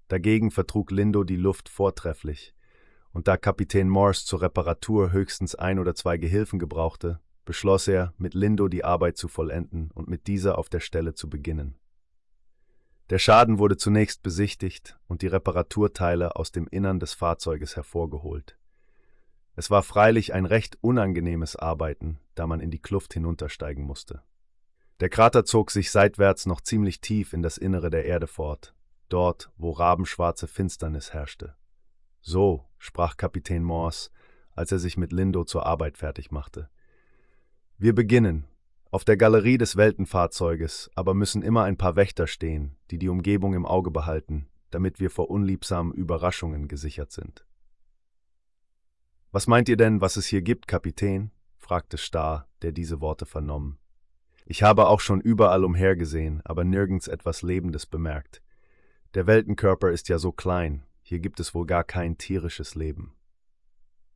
Dagegen 0.07 0.51
vertrug 0.51 0.91
Lindo 0.91 1.23
die 1.23 1.35
Luft 1.35 1.69
vortrefflich, 1.69 2.53
und 3.11 3.27
da 3.27 3.37
Kapitän 3.37 3.87
Morse 3.87 4.25
zur 4.25 4.41
Reparatur 4.41 5.11
höchstens 5.11 5.55
ein 5.55 5.79
oder 5.79 5.95
zwei 5.95 6.17
Gehilfen 6.17 6.59
gebrauchte, 6.59 7.21
beschloss 7.45 7.87
er, 7.87 8.13
mit 8.17 8.33
Lindo 8.33 8.67
die 8.67 8.83
Arbeit 8.83 9.17
zu 9.17 9.27
vollenden 9.27 9.91
und 9.91 10.09
mit 10.09 10.27
dieser 10.27 10.57
auf 10.57 10.67
der 10.67 10.81
Stelle 10.81 11.13
zu 11.13 11.29
beginnen. 11.29 11.77
Der 13.11 13.19
Schaden 13.19 13.59
wurde 13.59 13.77
zunächst 13.77 14.23
besichtigt 14.23 14.97
und 15.07 15.21
die 15.21 15.27
Reparaturteile 15.27 16.35
aus 16.35 16.51
dem 16.51 16.67
Innern 16.67 16.99
des 16.99 17.13
Fahrzeuges 17.13 17.75
hervorgeholt. 17.75 18.57
Es 19.55 19.69
war 19.69 19.83
freilich 19.83 20.33
ein 20.33 20.45
recht 20.45 20.77
unangenehmes 20.81 21.55
Arbeiten, 21.55 22.19
da 22.33 22.47
man 22.47 22.59
in 22.59 22.71
die 22.71 22.81
Kluft 22.81 23.13
hinuntersteigen 23.13 23.85
musste. 23.85 24.23
Der 25.01 25.09
Krater 25.09 25.45
zog 25.45 25.71
sich 25.71 25.91
seitwärts 25.91 26.45
noch 26.45 26.61
ziemlich 26.61 26.99
tief 26.99 27.33
in 27.33 27.43
das 27.43 27.57
Innere 27.57 27.89
der 27.89 28.05
Erde 28.05 28.27
fort, 28.27 28.73
dort, 29.09 29.51
wo 29.57 29.71
rabenschwarze 29.71 30.47
Finsternis 30.47 31.13
herrschte. 31.13 31.55
So, 32.21 32.65
sprach 32.79 33.17
Kapitän 33.17 33.63
Morse, 33.63 34.09
als 34.51 34.71
er 34.71 34.79
sich 34.79 34.97
mit 34.97 35.11
Lindo 35.11 35.43
zur 35.43 35.65
Arbeit 35.65 35.97
fertig 35.97 36.31
machte. 36.31 36.69
Wir 37.77 37.93
beginnen, 37.93 38.47
auf 38.95 39.03
der 39.03 39.17
Galerie 39.17 39.57
des 39.57 39.75
Weltenfahrzeuges 39.75 40.89
aber 40.95 41.13
müssen 41.13 41.41
immer 41.41 41.65
ein 41.65 41.75
paar 41.75 41.97
Wächter 41.97 42.27
stehen, 42.27 42.77
die 42.91 42.97
die 42.97 43.09
Umgebung 43.09 43.53
im 43.53 43.65
Auge 43.65 43.91
behalten, 43.91 44.47
damit 44.71 45.01
wir 45.01 45.11
vor 45.11 45.29
unliebsamen 45.29 45.93
Überraschungen 45.93 46.69
gesichert 46.69 47.11
sind. 47.11 47.45
Was 49.33 49.47
meint 49.47 49.67
ihr 49.67 49.75
denn, 49.75 49.99
was 49.99 50.15
es 50.15 50.27
hier 50.27 50.41
gibt, 50.41 50.69
Kapitän? 50.69 51.31
fragte 51.57 51.97
Starr, 51.97 52.47
der 52.61 52.71
diese 52.71 53.01
Worte 53.01 53.25
vernommen. 53.25 53.79
Ich 54.45 54.63
habe 54.63 54.87
auch 54.87 55.01
schon 55.01 55.19
überall 55.19 55.65
umhergesehen, 55.65 56.39
aber 56.45 56.63
nirgends 56.63 57.09
etwas 57.09 57.41
Lebendes 57.41 57.85
bemerkt. 57.85 58.41
Der 59.13 59.27
Weltenkörper 59.27 59.91
ist 59.91 60.07
ja 60.07 60.19
so 60.19 60.31
klein, 60.31 60.85
hier 61.01 61.19
gibt 61.19 61.41
es 61.41 61.53
wohl 61.53 61.65
gar 61.65 61.83
kein 61.83 62.17
tierisches 62.17 62.75
Leben. 62.75 63.13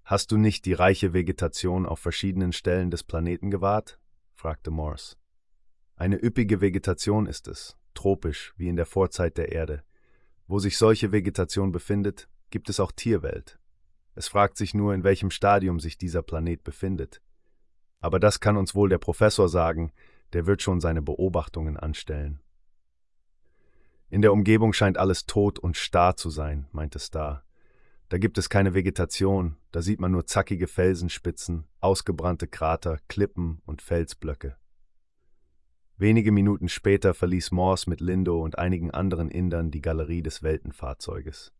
Hast 0.05 0.31
du 0.31 0.37
nicht 0.37 0.63
die 0.63 0.71
reiche 0.71 1.11
Vegetation 1.11 1.85
auf 1.85 1.99
verschiedenen 1.99 2.53
Stellen 2.53 2.91
des 2.91 3.03
Planeten 3.03 3.51
gewahrt? 3.51 3.99
Fragte 4.39 4.71
Morse. 4.71 5.17
Eine 5.97 6.15
üppige 6.23 6.61
Vegetation 6.61 7.25
ist 7.25 7.49
es, 7.49 7.77
tropisch 7.93 8.53
wie 8.55 8.69
in 8.69 8.77
der 8.77 8.85
Vorzeit 8.85 9.37
der 9.37 9.51
Erde. 9.51 9.83
Wo 10.47 10.59
sich 10.59 10.77
solche 10.77 11.11
Vegetation 11.11 11.73
befindet, 11.73 12.29
gibt 12.49 12.69
es 12.69 12.79
auch 12.79 12.93
Tierwelt. 12.93 13.59
Es 14.15 14.29
fragt 14.29 14.55
sich 14.55 14.73
nur, 14.73 14.93
in 14.93 15.03
welchem 15.03 15.29
Stadium 15.29 15.81
sich 15.81 15.97
dieser 15.97 16.21
Planet 16.21 16.63
befindet. 16.63 17.21
Aber 17.99 18.17
das 18.17 18.39
kann 18.39 18.55
uns 18.55 18.73
wohl 18.73 18.87
der 18.87 18.97
Professor 18.97 19.49
sagen, 19.49 19.91
der 20.31 20.45
wird 20.45 20.61
schon 20.61 20.79
seine 20.79 21.01
Beobachtungen 21.01 21.75
anstellen. 21.75 22.39
In 24.09 24.21
der 24.21 24.31
Umgebung 24.31 24.71
scheint 24.71 24.97
alles 24.97 25.25
tot 25.25 25.59
und 25.59 25.75
starr 25.75 26.15
zu 26.15 26.29
sein, 26.29 26.65
meinte 26.71 26.99
Starr. 26.99 27.43
Da 28.09 28.17
gibt 28.17 28.39
es 28.39 28.49
keine 28.49 28.73
Vegetation, 28.73 29.55
da 29.71 29.83
sieht 29.83 30.01
man 30.01 30.11
nur 30.11 30.25
zackige 30.25 30.67
Felsenspitzen, 30.67 31.65
ausgebrannte 31.79 32.47
Krater, 32.47 32.97
Klippen 33.07 33.61
und 33.65 33.83
Felsblöcke. 33.83 34.57
Wenige 35.97 36.31
Minuten 36.31 36.69
später 36.69 37.13
verließ 37.13 37.51
Morse 37.51 37.87
mit 37.87 38.01
Lindo 38.01 38.41
und 38.41 38.57
einigen 38.57 38.89
anderen 38.89 39.29
Indern 39.29 39.69
die 39.69 39.81
Galerie 39.81 40.23
des 40.23 40.41
Weltenfahrzeuges. 40.41 41.53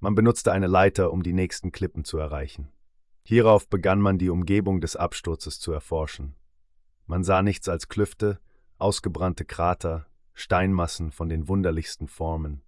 Man 0.00 0.16
benutzte 0.16 0.50
eine 0.50 0.66
Leiter, 0.66 1.12
um 1.12 1.22
die 1.22 1.32
nächsten 1.32 1.70
Klippen 1.70 2.04
zu 2.04 2.18
erreichen. 2.18 2.72
Hierauf 3.22 3.68
begann 3.68 4.00
man 4.00 4.18
die 4.18 4.30
Umgebung 4.30 4.80
des 4.80 4.96
Absturzes 4.96 5.60
zu 5.60 5.70
erforschen. 5.70 6.34
Man 7.06 7.22
sah 7.22 7.42
nichts 7.42 7.68
als 7.68 7.88
Klüfte, 7.88 8.40
ausgebrannte 8.78 9.44
Krater, 9.44 10.06
Steinmassen 10.34 11.12
von 11.12 11.28
den 11.28 11.46
wunderlichsten 11.46 12.08
Formen. 12.08 12.62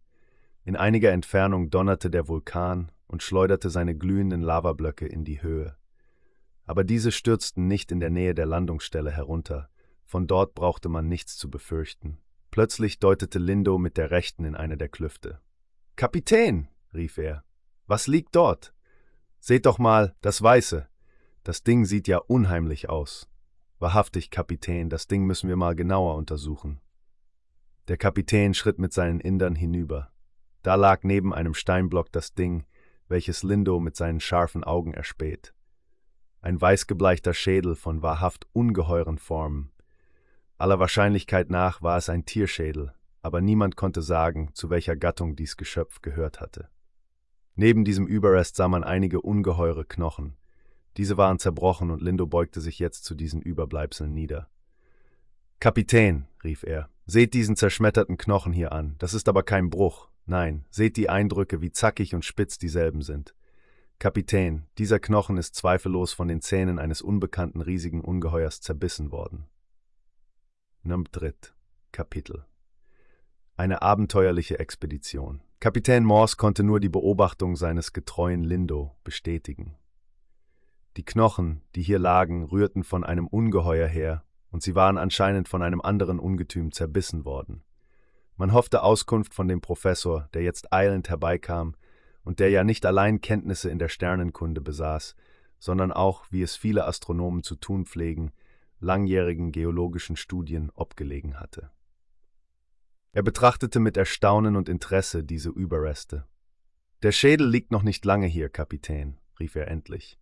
In 0.64 0.77
einiger 0.77 1.12
Entfernung 1.12 1.68
donnerte 1.68 2.11
der 2.11 2.27
Vulkan 2.27 2.90
und 3.07 3.22
schleuderte 3.22 3.68
seine 3.68 3.94
glühenden 3.94 4.40
Lavablöcke 4.40 5.07
in 5.07 5.24
die 5.24 5.42
Höhe. 5.42 5.77
Aber 6.64 6.85
diese 6.85 7.12
stürzten 7.12 7.66
nicht 7.66 7.92
in 7.92 8.00
der 8.00 8.11
Nähe 8.11 8.35
der 8.35 8.46
Landungsstelle 8.46 9.11
herunter, 9.11 9.68
von 10.05 10.27
dort 10.27 10.55
brauchte 10.55 10.88
man 10.88 11.09
nichts 11.09 11.37
zu 11.37 11.50
befürchten. 11.50 12.18
Plötzlich 12.50 12.98
deutete 12.98 13.38
Lindo 13.38 13.79
mit 13.79 13.96
der 13.98 14.11
Rechten 14.11 14.44
in 14.44 14.55
eine 14.55 14.79
der 14.79 14.88
Klüfte. 14.88 15.40
Kapitän, 15.96 16.68
rief 16.94 17.18
er, 17.18 17.44
was 17.87 18.07
liegt 18.07 18.35
dort? 18.35 18.72
Seht 19.40 19.66
doch 19.66 19.79
mal, 19.79 20.14
das 20.22 20.40
Weiße. 20.40 20.88
Das 21.42 21.62
Ding 21.62 21.85
sieht 21.85 22.09
ja 22.09 22.18
unheimlich 22.18 22.88
aus. 22.88 23.29
Wahrhaftig, 23.79 24.31
Kapitän, 24.31 24.88
das 24.88 25.09
Ding 25.09 25.27
müssen 25.27 25.48
wir 25.48 25.57
mal 25.57 25.74
genauer 25.74 26.14
untersuchen. 26.14 26.81
Der 27.88 27.98
Kapitän 27.98 28.55
schritt 28.55 28.79
mit 28.79 28.94
seinen 28.94 29.20
Indern 29.20 29.55
hinüber. 29.55 30.13
Da 30.64 30.77
lag 30.77 31.05
neben 31.05 31.35
einem 31.35 31.53
Steinblock 31.53 32.11
das 32.11 32.33
Ding, 32.33 32.64
welches 33.07 33.42
Lindo 33.42 33.79
mit 33.81 33.96
seinen 33.96 34.18
scharfen 34.18 34.64
Augen 34.64 34.94
erspäht. 34.94 35.53
Ein 36.40 36.59
weißgebleichter 36.59 37.35
Schädel 37.35 37.77
von 37.77 38.00
wahrhaft 38.00 38.46
ungeheuren 38.55 39.18
Formen. 39.18 39.70
Aller 40.57 40.79
Wahrscheinlichkeit 40.79 41.50
nach 41.50 41.83
war 41.83 41.98
es 41.98 42.09
ein 42.09 42.24
Tierschädel, 42.24 42.94
aber 43.20 43.42
niemand 43.42 43.77
konnte 43.77 44.00
sagen, 44.00 44.53
zu 44.55 44.70
welcher 44.70 44.96
Gattung 44.96 45.37
dies 45.37 45.59
Geschöpf 45.59 46.00
gehört 46.00 46.40
hatte. 46.40 46.70
Neben 47.57 47.85
diesem 47.85 48.07
Überrest 48.07 48.57
sah 48.57 48.66
man 48.66 48.85
einige 48.85 49.20
ungeheure 49.20 49.85
Knochen. 49.85 50.38
Diese 50.96 51.18
waren 51.18 51.38
zerbrochen 51.38 51.90
und 51.90 52.00
Lindo 52.00 52.27
beugte 52.27 52.62
sich 52.62 52.79
jetzt 52.79 53.05
zu 53.05 53.14
diesen 53.14 53.42
Überbleibseln 53.42 54.14
nieder. 54.14 54.48
Kapitän, 55.61 56.27
rief 56.42 56.62
er, 56.62 56.88
seht 57.05 57.35
diesen 57.35 57.55
zerschmetterten 57.55 58.16
Knochen 58.16 58.55
hier 58.55 58.72
an, 58.72 58.94
das 58.98 59.12
ist 59.12 59.29
aber 59.29 59.42
kein 59.42 59.68
Bruch, 59.68 60.09
Nein, 60.26 60.64
seht 60.70 60.96
die 60.96 61.10
Eindrücke, 61.10 61.60
wie 61.60 61.70
zackig 61.70 62.14
und 62.14 62.24
spitz 62.24 62.58
dieselben 62.58 63.02
sind. 63.02 63.34
Kapitän, 63.98 64.66
dieser 64.78 64.98
Knochen 64.98 65.37
ist 65.37 65.54
zweifellos 65.54 66.12
von 66.12 66.28
den 66.28 66.40
Zähnen 66.40 66.78
eines 66.78 67.02
unbekannten 67.02 67.60
riesigen 67.60 68.00
Ungeheuers 68.00 68.60
zerbissen 68.60 69.12
worden. 69.12 69.46
Dritt 71.12 71.54
Kapitel 71.92 72.44
Eine 73.56 73.82
abenteuerliche 73.82 74.58
Expedition. 74.58 75.42
Kapitän 75.60 76.04
Morse 76.04 76.37
konnte 76.37 76.62
nur 76.62 76.80
die 76.80 76.88
Beobachtung 76.88 77.56
seines 77.56 77.92
getreuen 77.92 78.44
Lindo 78.44 78.96
bestätigen. 79.04 79.76
Die 80.96 81.04
Knochen, 81.04 81.62
die 81.74 81.82
hier 81.82 81.98
lagen, 81.98 82.44
rührten 82.44 82.84
von 82.84 83.04
einem 83.04 83.26
Ungeheuer 83.26 83.88
her, 83.88 84.24
und 84.50 84.62
sie 84.62 84.74
waren 84.74 84.98
anscheinend 84.98 85.48
von 85.48 85.62
einem 85.62 85.80
anderen 85.80 86.18
Ungetüm 86.18 86.70
zerbissen 86.70 87.24
worden. 87.24 87.62
Man 88.37 88.53
hoffte 88.53 88.83
Auskunft 88.83 89.33
von 89.33 89.47
dem 89.47 89.61
Professor, 89.61 90.29
der 90.35 90.42
jetzt 90.42 90.73
eilend 90.73 91.09
herbeikam 91.09 91.77
und 92.25 92.40
der 92.40 92.51
ja 92.51 92.64
nicht 92.64 92.85
allein 92.85 93.20
Kenntnisse 93.20 93.70
in 93.70 93.79
der 93.79 93.88
Sternenkunde 93.88 94.61
besaß, 94.61 95.14
sondern 95.59 95.92
auch, 95.92 96.25
wie 96.31 96.42
es 96.42 96.57
viele 96.57 96.87
Astronomen 96.87 97.42
zu 97.42 97.55
tun 97.55 97.87
pflegen, 97.87 98.33
langjährigen 98.81 99.53
geologischen 99.53 100.16
Studien 100.16 100.70
obgelegen 100.75 101.38
hatte. 101.38 101.70
Er 103.12 103.23
betrachtete 103.23 103.79
mit 103.79 103.97
Erstaunen 103.97 104.57
und 104.57 104.68
Interesse 104.68 105.23
diese 105.23 105.51
Überreste. 105.51 106.27
Der 107.03 107.12
Schädel 107.12 107.49
liegt 107.49 107.70
noch 107.70 107.83
nicht 107.83 108.05
lange 108.05 108.27
hier, 108.27 108.49
Kapitän, 108.49 109.18
rief 109.38 109.55
er 109.55 109.68
endlich. 109.68 110.18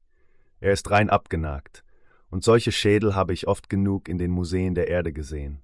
Er 0.61 0.73
ist 0.73 0.91
rein 0.91 1.09
abgenagt, 1.09 1.85
und 2.29 2.45
solche 2.45 2.73
Schädel 2.73 3.15
habe 3.15 3.33
ich 3.33 3.47
oft 3.49 3.71
genug 3.71 4.09
in 4.09 4.19
den 4.19 4.31
Museen 4.31 4.75
der 4.75 4.89
Erde 4.89 5.13
gesehen. 5.13 5.63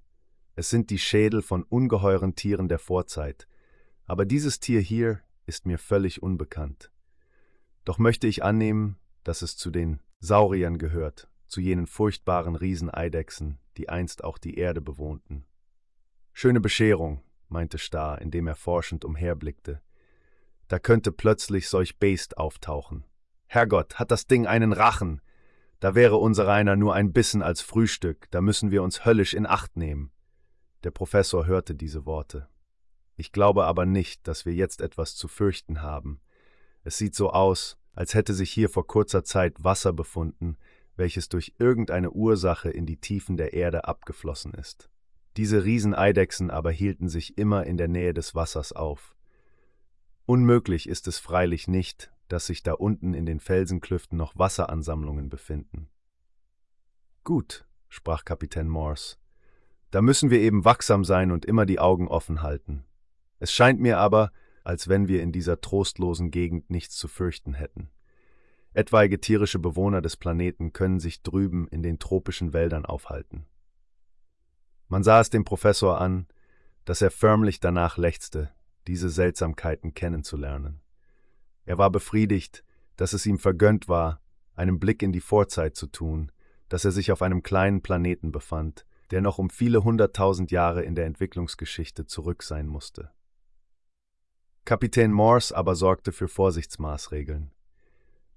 Es 0.59 0.69
sind 0.69 0.89
die 0.89 0.99
Schädel 0.99 1.41
von 1.41 1.63
ungeheuren 1.63 2.35
Tieren 2.35 2.67
der 2.67 2.79
Vorzeit, 2.79 3.47
aber 4.03 4.25
dieses 4.25 4.59
Tier 4.59 4.81
hier 4.81 5.21
ist 5.45 5.65
mir 5.65 5.77
völlig 5.77 6.21
unbekannt. 6.21 6.91
Doch 7.85 7.97
möchte 7.97 8.27
ich 8.27 8.43
annehmen, 8.43 8.97
dass 9.23 9.41
es 9.41 9.55
zu 9.55 9.71
den 9.71 10.01
Sauriern 10.19 10.77
gehört, 10.77 11.29
zu 11.47 11.61
jenen 11.61 11.87
furchtbaren 11.87 12.57
Rieseneidechsen, 12.57 13.57
die 13.77 13.87
einst 13.87 14.25
auch 14.25 14.37
die 14.37 14.55
Erde 14.55 14.81
bewohnten. 14.81 15.45
Schöne 16.33 16.59
Bescherung, 16.59 17.23
meinte 17.47 17.77
Starr, 17.77 18.19
indem 18.19 18.45
er 18.45 18.55
forschend 18.55 19.05
umherblickte. 19.05 19.81
Da 20.67 20.77
könnte 20.77 21.13
plötzlich 21.13 21.69
solch 21.69 21.99
Beest 21.99 22.37
auftauchen. 22.37 23.05
Herrgott, 23.45 23.97
hat 23.97 24.11
das 24.11 24.27
Ding 24.27 24.45
einen 24.45 24.73
Rachen! 24.73 25.21
Da 25.79 25.95
wäre 25.95 26.17
unser 26.17 26.49
einer 26.49 26.75
nur 26.75 26.95
ein 26.95 27.13
Bissen 27.13 27.41
als 27.41 27.61
Frühstück, 27.61 28.29
da 28.31 28.41
müssen 28.41 28.71
wir 28.71 28.83
uns 28.83 29.05
höllisch 29.05 29.33
in 29.33 29.45
Acht 29.45 29.77
nehmen. 29.77 30.11
Der 30.83 30.91
Professor 30.91 31.45
hörte 31.45 31.75
diese 31.75 32.05
Worte. 32.05 32.47
Ich 33.15 33.31
glaube 33.31 33.65
aber 33.65 33.85
nicht, 33.85 34.27
dass 34.27 34.45
wir 34.45 34.53
jetzt 34.53 34.81
etwas 34.81 35.15
zu 35.15 35.27
fürchten 35.27 35.81
haben. 35.81 36.21
Es 36.83 36.97
sieht 36.97 37.15
so 37.15 37.31
aus, 37.31 37.77
als 37.93 38.13
hätte 38.13 38.33
sich 38.33 38.51
hier 38.51 38.69
vor 38.69 38.87
kurzer 38.87 39.25
Zeit 39.25 39.61
Wasser 39.61 39.91
befunden, 39.91 40.57
welches 40.95 41.27
durch 41.27 41.55
irgendeine 41.59 42.11
Ursache 42.11 42.69
in 42.69 42.85
die 42.85 42.97
Tiefen 42.97 43.35
der 43.35 43.53
Erde 43.53 43.85
abgeflossen 43.85 44.53
ist. 44.53 44.89
Diese 45.35 45.63
Rieseneidechsen 45.63 46.49
aber 46.49 46.71
hielten 46.71 47.09
sich 47.09 47.37
immer 47.37 47.65
in 47.65 47.77
der 47.77 47.87
Nähe 47.87 48.13
des 48.13 48.35
Wassers 48.35 48.73
auf. 48.73 49.15
Unmöglich 50.25 50.87
ist 50.87 51.07
es 51.07 51.19
freilich 51.19 51.67
nicht, 51.67 52.11
dass 52.27 52.45
sich 52.45 52.63
da 52.63 52.73
unten 52.73 53.13
in 53.13 53.25
den 53.25 53.39
Felsenklüften 53.39 54.17
noch 54.17 54.37
Wasseransammlungen 54.37 55.29
befinden. 55.29 55.89
Gut, 57.23 57.65
sprach 57.89 58.23
Kapitän 58.23 58.67
Morse. 58.67 59.17
Da 59.91 60.01
müssen 60.01 60.29
wir 60.29 60.39
eben 60.39 60.65
wachsam 60.65 61.03
sein 61.03 61.31
und 61.31 61.45
immer 61.45 61.65
die 61.65 61.79
Augen 61.79 62.07
offen 62.07 62.41
halten. 62.41 62.85
Es 63.39 63.51
scheint 63.51 63.79
mir 63.79 63.97
aber, 63.97 64.31
als 64.63 64.87
wenn 64.87 65.07
wir 65.07 65.23
in 65.23 65.31
dieser 65.31 65.61
trostlosen 65.61 66.29
Gegend 66.31 66.69
nichts 66.69 66.95
zu 66.95 67.07
fürchten 67.07 67.53
hätten. 67.53 67.89
Etwaige 68.73 69.19
tierische 69.19 69.57
Bewohner 69.57 70.01
des 70.01 70.15
Planeten 70.15 70.73
können 70.73 70.99
sich 70.99 71.23
drüben 71.23 71.67
in 71.69 71.81
den 71.81 71.97
tropischen 71.97 72.53
Wäldern 72.53 72.85
aufhalten. 72.85 73.45
Man 74.87 75.03
sah 75.03 75.21
es 75.21 75.29
dem 75.29 75.43
Professor 75.43 75.99
an, 75.99 76.27
dass 76.85 77.01
er 77.01 77.11
förmlich 77.11 77.59
danach 77.59 77.97
lechzte, 77.97 78.51
diese 78.87 79.09
Seltsamkeiten 79.09 79.93
kennenzulernen. 79.93 80.81
Er 81.65 81.77
war 81.77 81.89
befriedigt, 81.89 82.63
dass 82.95 83.13
es 83.13 83.25
ihm 83.25 83.39
vergönnt 83.39 83.87
war, 83.87 84.21
einen 84.55 84.79
Blick 84.79 85.01
in 85.01 85.11
die 85.11 85.21
Vorzeit 85.21 85.75
zu 85.75 85.87
tun, 85.87 86.31
dass 86.67 86.85
er 86.85 86.91
sich 86.91 87.11
auf 87.11 87.21
einem 87.21 87.43
kleinen 87.43 87.81
Planeten 87.81 88.31
befand, 88.31 88.85
der 89.11 89.21
noch 89.21 89.37
um 89.37 89.49
viele 89.49 89.83
hunderttausend 89.83 90.51
Jahre 90.51 90.83
in 90.83 90.95
der 90.95 91.05
Entwicklungsgeschichte 91.05 92.05
zurück 92.05 92.43
sein 92.43 92.67
musste. 92.67 93.11
Kapitän 94.65 95.11
Morse 95.11 95.55
aber 95.55 95.75
sorgte 95.75 96.11
für 96.11 96.27
Vorsichtsmaßregeln. 96.27 97.51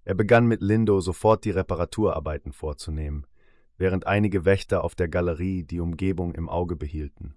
Er 0.04 0.14
begann 0.14 0.46
mit 0.46 0.62
Lindo 0.62 1.00
sofort 1.00 1.44
die 1.44 1.50
Reparaturarbeiten 1.50 2.52
vorzunehmen, 2.52 3.26
während 3.76 4.06
einige 4.06 4.44
Wächter 4.44 4.82
auf 4.82 4.94
der 4.94 5.08
Galerie 5.08 5.62
die 5.62 5.80
Umgebung 5.80 6.34
im 6.34 6.48
Auge 6.48 6.76
behielten. 6.76 7.36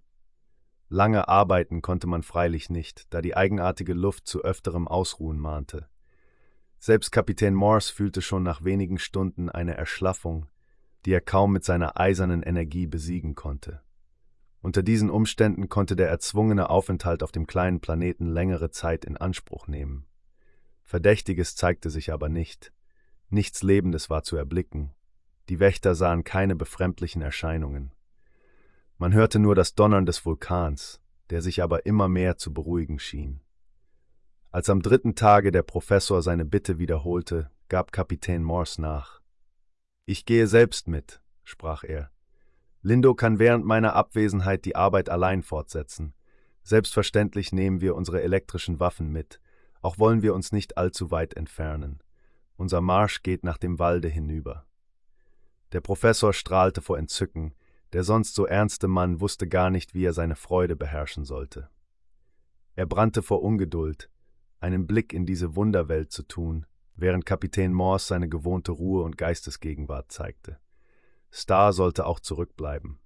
Lange 0.87 1.27
arbeiten 1.27 1.81
konnte 1.81 2.07
man 2.07 2.23
freilich 2.23 2.69
nicht, 2.69 3.13
da 3.13 3.21
die 3.21 3.35
eigenartige 3.35 3.93
Luft 3.93 4.27
zu 4.27 4.43
öfterem 4.43 4.87
Ausruhen 4.87 5.39
mahnte. 5.39 5.89
Selbst 6.77 7.11
Kapitän 7.11 7.55
Morse 7.55 7.91
fühlte 7.91 8.21
schon 8.21 8.43
nach 8.43 8.63
wenigen 8.63 8.99
Stunden 8.99 9.49
eine 9.49 9.75
Erschlaffung, 9.75 10.47
die 11.05 11.13
er 11.13 11.21
kaum 11.21 11.53
mit 11.53 11.63
seiner 11.63 11.99
eisernen 11.99 12.43
Energie 12.43 12.87
besiegen 12.87 13.35
konnte. 13.35 13.81
Unter 14.61 14.81
diesen 14.81 15.11
Umständen 15.11 15.69
konnte 15.69 15.95
der 15.95 16.09
erzwungene 16.09 16.69
Aufenthalt 16.71 17.21
auf 17.21 17.31
dem 17.31 17.45
kleinen 17.45 17.79
Planeten 17.79 18.27
längere 18.27 18.71
Zeit 18.71 19.05
in 19.05 19.15
Anspruch 19.15 19.67
nehmen. 19.67 20.07
Verdächtiges 20.83 21.55
zeigte 21.55 21.91
sich 21.91 22.11
aber 22.11 22.29
nicht. 22.29 22.73
Nichts 23.29 23.61
Lebendes 23.61 24.09
war 24.09 24.23
zu 24.23 24.35
erblicken. 24.37 24.91
Die 25.49 25.59
Wächter 25.59 25.93
sahen 25.93 26.23
keine 26.23 26.55
befremdlichen 26.55 27.21
Erscheinungen. 27.21 27.91
Man 28.97 29.13
hörte 29.13 29.37
nur 29.37 29.53
das 29.53 29.75
Donnern 29.75 30.07
des 30.07 30.25
Vulkans, 30.25 30.99
der 31.29 31.41
sich 31.41 31.61
aber 31.61 31.85
immer 31.85 32.07
mehr 32.07 32.37
zu 32.37 32.53
beruhigen 32.53 32.97
schien. 32.97 33.41
Als 34.51 34.69
am 34.69 34.81
dritten 34.81 35.15
Tage 35.15 35.51
der 35.51 35.63
Professor 35.63 36.21
seine 36.21 36.45
Bitte 36.45 36.79
wiederholte, 36.79 37.51
gab 37.67 37.91
Kapitän 37.91 38.41
Morse 38.41 38.81
nach. 38.81 39.21
Ich 40.07 40.25
gehe 40.25 40.45
selbst 40.45 40.87
mit, 40.87 41.21
sprach 41.43 41.83
er. 41.83 42.11
Lindo 42.81 43.15
kann 43.15 43.39
während 43.39 43.65
meiner 43.65 43.93
Abwesenheit 43.95 44.65
die 44.65 44.75
Arbeit 44.75 45.09
allein 45.09 45.41
fortsetzen. 45.41 46.13
Selbstverständlich 46.61 47.51
nehmen 47.51 47.81
wir 47.81 47.95
unsere 47.95 48.21
elektrischen 48.21 48.79
Waffen 48.79 49.11
mit, 49.11 49.39
auch 49.81 49.97
wollen 49.97 50.21
wir 50.21 50.35
uns 50.35 50.51
nicht 50.51 50.77
allzu 50.77 51.09
weit 51.09 51.35
entfernen. 51.35 52.03
Unser 52.55 52.81
Marsch 52.81 53.23
geht 53.23 53.43
nach 53.43 53.57
dem 53.57 53.79
Walde 53.79 54.07
hinüber. 54.07 54.65
Der 55.71 55.81
Professor 55.81 56.33
strahlte 56.33 56.81
vor 56.81 56.99
Entzücken, 56.99 57.55
der 57.93 58.03
sonst 58.03 58.35
so 58.35 58.45
ernste 58.45 58.87
Mann 58.87 59.21
wusste 59.21 59.47
gar 59.47 59.71
nicht, 59.71 59.95
wie 59.95 60.05
er 60.05 60.13
seine 60.13 60.35
Freude 60.35 60.75
beherrschen 60.75 61.25
sollte. 61.25 61.69
Er 62.75 62.85
brannte 62.85 63.23
vor 63.23 63.41
Ungeduld, 63.41 64.09
einen 64.59 64.85
Blick 64.85 65.13
in 65.13 65.25
diese 65.25 65.55
Wunderwelt 65.55 66.11
zu 66.11 66.23
tun, 66.23 66.65
während 66.95 67.25
Kapitän 67.25 67.73
Morse 67.73 68.07
seine 68.07 68.29
gewohnte 68.29 68.71
Ruhe 68.71 69.03
und 69.03 69.17
Geistesgegenwart 69.17 70.11
zeigte. 70.11 70.59
Star 71.31 71.73
sollte 71.73 72.05
auch 72.05 72.19
zurückbleiben. 72.19 72.99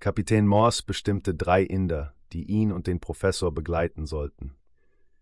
Kapitän 0.00 0.46
Morse 0.46 0.82
bestimmte 0.84 1.34
drei 1.34 1.62
Inder, 1.62 2.14
die 2.32 2.44
ihn 2.44 2.72
und 2.72 2.86
den 2.86 3.00
Professor 3.00 3.52
begleiten 3.52 4.06
sollten. 4.06 4.56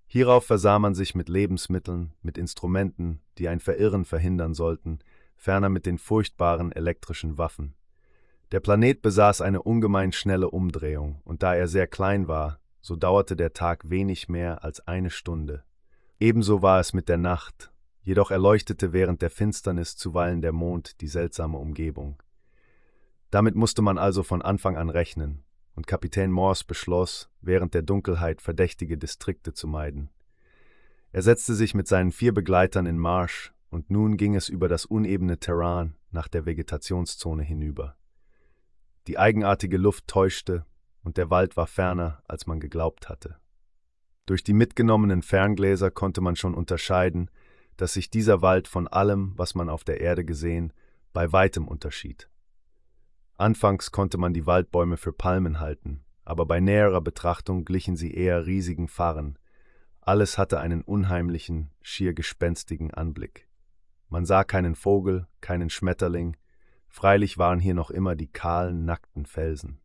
Hierauf 0.06 0.44
versah 0.44 0.78
man 0.78 0.94
sich 0.94 1.14
mit 1.14 1.28
Lebensmitteln, 1.28 2.12
mit 2.22 2.36
Instrumenten, 2.36 3.20
die 3.38 3.48
ein 3.48 3.60
Verirren 3.60 4.04
verhindern 4.04 4.54
sollten, 4.54 4.98
ferner 5.36 5.68
mit 5.68 5.86
den 5.86 5.98
furchtbaren 5.98 6.72
elektrischen 6.72 7.38
Waffen. 7.38 7.74
Der 8.52 8.60
Planet 8.60 9.00
besaß 9.00 9.40
eine 9.40 9.62
ungemein 9.62 10.12
schnelle 10.12 10.50
Umdrehung, 10.50 11.22
und 11.24 11.42
da 11.42 11.54
er 11.54 11.66
sehr 11.66 11.86
klein 11.86 12.28
war, 12.28 12.60
so 12.82 12.96
dauerte 12.96 13.36
der 13.36 13.54
Tag 13.54 13.88
wenig 13.88 14.28
mehr 14.28 14.62
als 14.62 14.86
eine 14.86 15.10
Stunde. 15.10 15.64
Ebenso 16.20 16.60
war 16.60 16.78
es 16.78 16.92
mit 16.92 17.08
der 17.08 17.16
Nacht, 17.16 17.71
jedoch 18.02 18.30
erleuchtete 18.30 18.92
während 18.92 19.22
der 19.22 19.30
Finsternis 19.30 19.96
zuweilen 19.96 20.42
der 20.42 20.52
Mond 20.52 21.00
die 21.00 21.08
seltsame 21.08 21.58
Umgebung. 21.58 22.22
Damit 23.30 23.54
musste 23.54 23.82
man 23.82 23.98
also 23.98 24.22
von 24.22 24.42
Anfang 24.42 24.76
an 24.76 24.90
rechnen, 24.90 25.44
und 25.74 25.86
Kapitän 25.86 26.30
Morse 26.30 26.64
beschloss, 26.66 27.30
während 27.40 27.74
der 27.74 27.82
Dunkelheit 27.82 28.42
verdächtige 28.42 28.98
Distrikte 28.98 29.54
zu 29.54 29.66
meiden. 29.66 30.10
Er 31.12 31.22
setzte 31.22 31.54
sich 31.54 31.74
mit 31.74 31.88
seinen 31.88 32.12
vier 32.12 32.34
Begleitern 32.34 32.86
in 32.86 32.98
Marsch, 32.98 33.52
und 33.70 33.90
nun 33.90 34.18
ging 34.18 34.34
es 34.34 34.50
über 34.50 34.68
das 34.68 34.84
unebene 34.84 35.38
Terrain 35.38 35.94
nach 36.10 36.28
der 36.28 36.44
Vegetationszone 36.44 37.42
hinüber. 37.42 37.96
Die 39.06 39.18
eigenartige 39.18 39.78
Luft 39.78 40.06
täuschte, 40.08 40.66
und 41.02 41.16
der 41.16 41.30
Wald 41.30 41.56
war 41.56 41.66
ferner, 41.66 42.22
als 42.26 42.46
man 42.46 42.60
geglaubt 42.60 43.08
hatte. 43.08 43.36
Durch 44.26 44.44
die 44.44 44.52
mitgenommenen 44.52 45.22
Ferngläser 45.22 45.90
konnte 45.90 46.20
man 46.20 46.36
schon 46.36 46.54
unterscheiden, 46.54 47.30
dass 47.76 47.94
sich 47.94 48.10
dieser 48.10 48.42
Wald 48.42 48.68
von 48.68 48.88
allem, 48.88 49.32
was 49.36 49.54
man 49.54 49.68
auf 49.68 49.84
der 49.84 50.00
Erde 50.00 50.24
gesehen, 50.24 50.72
bei 51.12 51.32
weitem 51.32 51.68
unterschied. 51.68 52.28
Anfangs 53.36 53.92
konnte 53.92 54.18
man 54.18 54.34
die 54.34 54.46
Waldbäume 54.46 54.96
für 54.96 55.12
Palmen 55.12 55.60
halten, 55.60 56.04
aber 56.24 56.46
bei 56.46 56.60
näherer 56.60 57.00
Betrachtung 57.00 57.64
glichen 57.64 57.96
sie 57.96 58.14
eher 58.14 58.46
riesigen 58.46 58.88
Farren. 58.88 59.38
Alles 60.00 60.38
hatte 60.38 60.60
einen 60.60 60.82
unheimlichen, 60.82 61.70
schier 61.80 62.14
gespenstigen 62.14 62.92
Anblick. 62.92 63.48
Man 64.08 64.26
sah 64.26 64.44
keinen 64.44 64.74
Vogel, 64.74 65.26
keinen 65.40 65.70
Schmetterling, 65.70 66.36
Freilich 66.92 67.38
waren 67.38 67.58
hier 67.58 67.72
noch 67.72 67.90
immer 67.90 68.14
die 68.14 68.30
kahlen, 68.30 68.84
nackten 68.84 69.24
Felsen. 69.24 69.80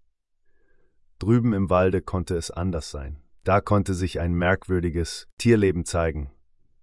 Drüben 1.20 1.54
im 1.54 1.70
Walde 1.70 2.02
konnte 2.02 2.36
es 2.36 2.52
anders 2.52 2.92
sein. 2.92 3.24
Da 3.46 3.62
konnte 3.62 3.94
sich 3.94 4.20
ein 4.20 4.34
merkwürdiges 4.34 5.30
Tierleben 5.38 5.86
zeigen. 5.86 6.30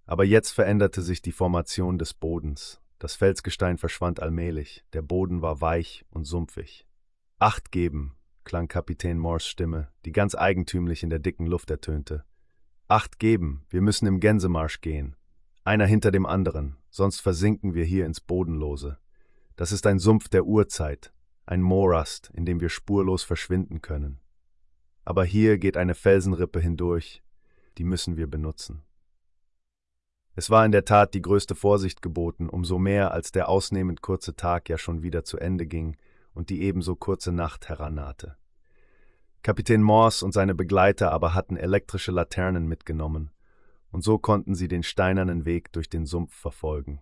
Aber 0.05 0.23
jetzt 0.23 0.51
veränderte 0.51 1.01
sich 1.01 1.21
die 1.21 1.31
Formation 1.31 1.97
des 1.97 2.13
Bodens. 2.13 2.79
Das 2.99 3.15
Felsgestein 3.15 3.77
verschwand 3.77 4.21
allmählich. 4.21 4.85
Der 4.93 5.01
Boden 5.01 5.41
war 5.41 5.61
weich 5.61 6.05
und 6.09 6.25
sumpfig. 6.25 6.85
Acht 7.39 7.71
geben, 7.71 8.15
klang 8.43 8.67
Kapitän 8.67 9.17
Morse 9.17 9.47
Stimme, 9.47 9.89
die 10.05 10.11
ganz 10.11 10.35
eigentümlich 10.35 11.03
in 11.03 11.09
der 11.09 11.19
dicken 11.19 11.47
Luft 11.47 11.69
ertönte. 11.71 12.23
Acht 12.87 13.19
geben, 13.19 13.65
wir 13.69 13.81
müssen 13.81 14.05
im 14.05 14.19
Gänsemarsch 14.19 14.81
gehen. 14.81 15.15
Einer 15.63 15.87
hinter 15.87 16.11
dem 16.11 16.27
anderen, 16.27 16.77
sonst 16.91 17.19
versinken 17.19 17.73
wir 17.73 17.83
hier 17.83 18.05
ins 18.05 18.21
Bodenlose. 18.21 18.99
Das 19.55 19.71
ist 19.71 19.87
ein 19.87 19.97
Sumpf 19.97 20.29
der 20.29 20.45
Urzeit, 20.45 21.11
ein 21.47 21.61
Morast, 21.61 22.31
in 22.35 22.45
dem 22.45 22.61
wir 22.61 22.69
spurlos 22.69 23.23
verschwinden 23.23 23.81
können. 23.81 24.19
Aber 25.03 25.25
hier 25.25 25.57
geht 25.57 25.77
eine 25.77 25.95
Felsenrippe 25.95 26.59
hindurch, 26.59 27.23
die 27.77 27.83
müssen 27.83 28.17
wir 28.17 28.27
benutzen. 28.27 28.83
Es 30.35 30.49
war 30.49 30.65
in 30.65 30.73
der 30.73 30.83
Tat 30.83 31.13
die 31.13 31.21
größte 31.21 31.55
Vorsicht 31.55 32.01
geboten, 32.01 32.49
umso 32.49 32.77
mehr 32.77 33.11
als 33.11 33.31
der 33.31 33.47
ausnehmend 33.47 34.01
kurze 34.01 34.35
Tag 34.35 34.67
ja 34.67 34.77
schon 34.77 35.01
wieder 35.01 35.23
zu 35.23 35.37
Ende 35.37 35.65
ging 35.65 35.95
und 36.33 36.49
die 36.49 36.61
ebenso 36.61 36.95
kurze 36.95 37.31
Nacht 37.31 37.69
herannahte. 37.69 38.35
Kapitän 39.43 39.81
Morse 39.81 40.25
und 40.25 40.33
seine 40.33 40.53
Begleiter 40.53 41.11
aber 41.11 41.33
hatten 41.33 41.55
elektrische 41.55 42.11
Laternen 42.11 42.67
mitgenommen, 42.67 43.31
und 43.91 44.03
so 44.03 44.17
konnten 44.17 44.55
sie 44.55 44.67
den 44.67 44.83
steinernen 44.83 45.45
Weg 45.45 45.71
durch 45.71 45.89
den 45.89 46.05
Sumpf 46.05 46.35
verfolgen. 46.35 47.01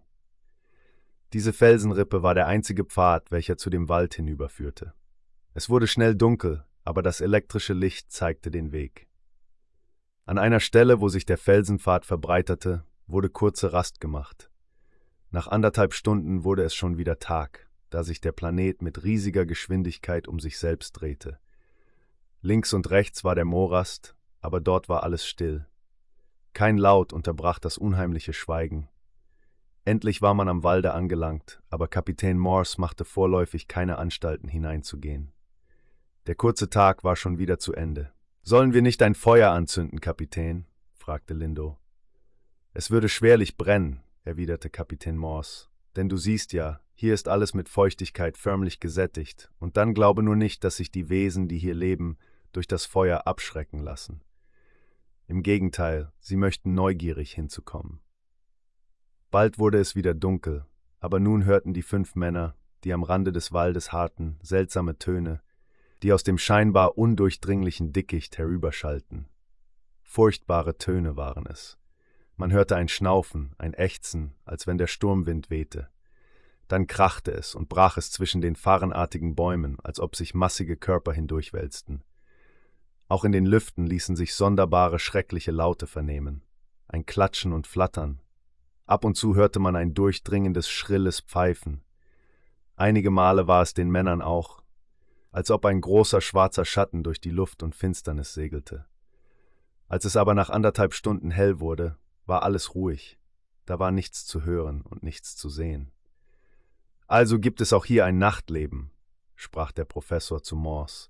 Diese 1.34 1.54
Felsenrippe 1.54 2.22
war 2.22 2.36
der 2.36 2.46
einzige 2.46 2.86
Pfad, 2.86 3.32
welcher 3.32 3.58
zu 3.58 3.72
dem 3.72 3.90
Wald 3.90 4.14
hinüberführte. 4.14 4.94
Es 5.56 5.70
wurde 5.70 5.88
schnell 5.88 6.14
dunkel, 6.14 6.66
aber 6.84 7.02
das 7.02 7.22
elektrische 7.22 7.74
Licht 7.74 8.12
zeigte 8.12 8.52
den 8.52 8.72
Weg. 8.72 9.08
An 10.26 10.38
einer 10.38 10.60
Stelle, 10.60 11.02
wo 11.02 11.10
sich 11.10 11.26
der 11.26 11.40
Felsenpfad 11.40 12.06
verbreiterte, 12.06 12.86
wurde 13.08 13.30
kurze 13.30 13.74
Rast 13.74 14.00
gemacht. 14.00 14.50
Nach 15.30 15.48
anderthalb 15.48 15.94
Stunden 15.94 16.44
wurde 16.44 16.64
es 16.64 16.76
schon 16.76 16.98
wieder 16.98 17.20
Tag, 17.20 17.70
da 17.90 18.04
sich 18.04 18.22
der 18.22 18.32
Planet 18.32 18.82
mit 18.82 19.04
riesiger 19.04 19.46
Geschwindigkeit 19.46 20.28
um 20.28 20.40
sich 20.40 20.60
selbst 20.60 20.94
drehte. 20.94 21.40
Links 22.42 22.74
und 22.74 22.90
rechts 22.90 23.24
war 23.24 23.36
der 23.36 23.46
Morast, 23.46 24.16
aber 24.42 24.62
dort 24.62 24.90
war 24.90 25.04
alles 25.04 25.26
still. 25.26 25.66
Kein 26.54 26.78
Laut 26.78 27.14
unterbrach 27.14 27.60
das 27.60 27.78
unheimliche 27.78 28.34
Schweigen, 28.34 28.90
Endlich 29.86 30.22
war 30.22 30.34
man 30.34 30.48
am 30.48 30.64
Walde 30.64 30.94
angelangt, 30.94 31.62
aber 31.70 31.90
Kapitän 31.90 32.38
Morse 32.38 32.80
machte 32.80 33.04
vorläufig 33.04 33.68
keine 33.68 33.98
Anstalten 33.98 34.48
hineinzugehen. 34.48 35.34
Der 36.26 36.36
kurze 36.36 36.70
Tag 36.70 37.04
war 37.04 37.18
schon 37.18 37.38
wieder 37.38 37.60
zu 37.60 37.74
Ende. 37.74 38.14
Sollen 38.44 38.74
wir 38.74 38.82
nicht 38.82 39.02
ein 39.02 39.14
Feuer 39.14 39.52
anzünden, 39.52 40.00
Kapitän? 40.00 40.68
fragte 40.94 41.34
Lindo. 41.34 41.83
Es 42.76 42.90
würde 42.90 43.08
schwerlich 43.08 43.56
brennen, 43.56 44.02
erwiderte 44.24 44.72
Kapitän 44.72 45.16
Morse, 45.16 45.68
denn 45.96 46.10
du 46.10 46.18
siehst 46.18 46.54
ja, 46.54 46.80
hier 46.96 47.14
ist 47.14 47.28
alles 47.28 47.54
mit 47.54 47.70
Feuchtigkeit 47.70 48.36
förmlich 48.36 48.80
gesättigt, 48.80 49.52
und 49.60 49.78
dann 49.78 49.94
glaube 49.94 50.24
nur 50.24 50.36
nicht, 50.36 50.64
dass 50.64 50.78
sich 50.78 50.90
die 50.92 51.08
Wesen, 51.10 51.48
die 51.48 51.60
hier 51.60 51.76
leben, 51.76 52.18
durch 52.52 52.68
das 52.68 52.86
Feuer 52.86 53.28
abschrecken 53.28 53.80
lassen. 53.80 54.24
Im 55.28 55.44
Gegenteil, 55.44 56.12
sie 56.20 56.36
möchten 56.36 56.74
neugierig 56.74 57.34
hinzukommen. 57.34 58.00
Bald 59.30 59.60
wurde 59.60 59.80
es 59.80 59.96
wieder 59.96 60.16
dunkel, 60.16 60.66
aber 61.00 61.20
nun 61.20 61.46
hörten 61.46 61.74
die 61.74 61.82
fünf 61.84 62.16
Männer, 62.16 62.56
die 62.84 62.94
am 62.94 63.04
Rande 63.04 63.32
des 63.32 63.52
Waldes 63.52 63.92
harrten, 63.92 64.40
seltsame 64.42 64.98
Töne, 64.98 65.42
die 66.02 66.12
aus 66.12 66.24
dem 66.24 66.38
scheinbar 66.40 66.98
undurchdringlichen 66.98 67.94
Dickicht 67.94 68.38
herüberschallten. 68.38 69.28
Furchtbare 70.02 70.78
Töne 70.78 71.16
waren 71.16 71.46
es. 71.46 71.78
Man 72.36 72.52
hörte 72.52 72.76
ein 72.76 72.88
Schnaufen, 72.88 73.54
ein 73.58 73.74
Ächzen, 73.74 74.34
als 74.46 74.66
wenn 74.66 74.78
der 74.78 74.88
Sturmwind 74.88 75.50
wehte. 75.50 75.90
Dann 76.68 76.88
krachte 76.88 77.32
es 77.32 77.54
und 77.54 77.70
brach 77.70 77.98
es 77.98 78.12
zwischen 78.12 78.42
den 78.42 78.56
farrenartigen 78.56 79.36
Bäumen, 79.36 79.78
als 79.84 80.00
ob 80.00 80.16
sich 80.16 80.34
massige 80.34 80.76
Körper 80.76 81.14
hindurchwälzten. 81.14 82.04
Auch 83.08 83.26
in 83.26 83.32
den 83.32 83.46
Lüften 83.46 83.86
ließen 83.86 84.16
sich 84.16 84.34
sonderbare, 84.34 84.98
schreckliche 84.98 85.52
Laute 85.52 85.86
vernehmen. 85.86 86.42
Ein 86.88 87.06
Klatschen 87.06 87.54
und 87.54 87.68
Flattern. 87.68 88.22
Ab 88.86 89.06
und 89.06 89.16
zu 89.16 89.36
hörte 89.36 89.60
man 89.60 89.76
ein 89.76 89.94
durchdringendes, 89.94 90.68
schrilles 90.70 91.20
Pfeifen. 91.20 91.84
Einige 92.76 93.12
Male 93.12 93.48
war 93.48 93.62
es 93.62 93.74
den 93.74 93.92
Männern 93.92 94.22
auch, 94.22 94.64
als 95.32 95.52
ob 95.52 95.66
ein 95.66 95.80
großer 95.80 96.22
schwarzer 96.22 96.66
Schatten 96.66 97.04
durch 97.04 97.22
die 97.22 97.30
Luft 97.30 97.62
und 97.62 97.76
Finsternis 97.76 98.34
segelte. 98.34 98.86
Als 99.88 100.06
es 100.06 100.18
aber 100.18 100.34
nach 100.34 100.50
anderthalb 100.50 100.94
Stunden 100.94 101.30
hell 101.30 101.60
wurde, 101.60 101.98
war 102.26 102.44
alles 102.44 102.76
ruhig, 102.76 103.20
da 103.66 103.80
war 103.80 103.92
nichts 103.92 104.26
zu 104.26 104.44
hören 104.44 104.82
und 104.82 105.04
nichts 105.04 105.36
zu 105.36 105.50
sehen. 105.50 105.92
Also 107.08 107.40
gibt 107.40 107.62
es 107.62 107.74
auch 107.74 107.86
hier 107.86 108.06
ein 108.06 108.18
Nachtleben, 108.18 108.92
sprach 109.36 109.72
der 109.72 109.86
Professor 109.86 110.42
zu 110.42 110.56
Morse. 110.56 111.10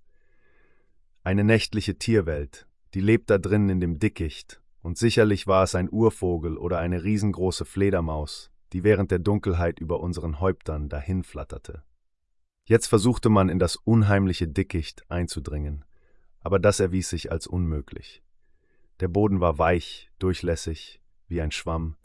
Eine 1.24 1.44
nächtliche 1.44 1.98
Tierwelt, 1.98 2.68
die 2.94 3.02
lebt 3.02 3.30
da 3.30 3.38
drinnen 3.38 3.70
in 3.70 3.80
dem 3.80 4.00
Dickicht, 4.00 4.62
und 4.82 4.98
sicherlich 4.98 5.48
war 5.48 5.64
es 5.64 5.76
ein 5.76 5.90
Urvogel 5.90 6.58
oder 6.58 6.80
eine 6.80 7.04
riesengroße 7.04 7.64
Fledermaus, 7.64 8.52
die 8.74 8.84
während 8.84 9.12
der 9.12 9.20
Dunkelheit 9.20 9.80
über 9.80 10.02
unseren 10.02 10.42
Häuptern 10.42 10.90
dahinflatterte. 10.90 11.84
Jetzt 12.66 12.88
versuchte 12.88 13.30
man 13.30 13.50
in 13.50 13.60
das 13.60 13.76
unheimliche 13.78 14.48
Dickicht 14.48 15.10
einzudringen, 15.10 15.86
aber 16.42 16.60
das 16.60 16.80
erwies 16.80 17.10
sich 17.10 17.32
als 17.32 17.48
unmöglich. 17.48 18.24
Der 19.00 19.08
Boden 19.08 19.40
war 19.40 19.58
weich, 19.58 20.12
durchlässig, 20.20 21.02
wie 21.34 21.42
ein 21.42 21.52
Schwamm. 21.52 21.98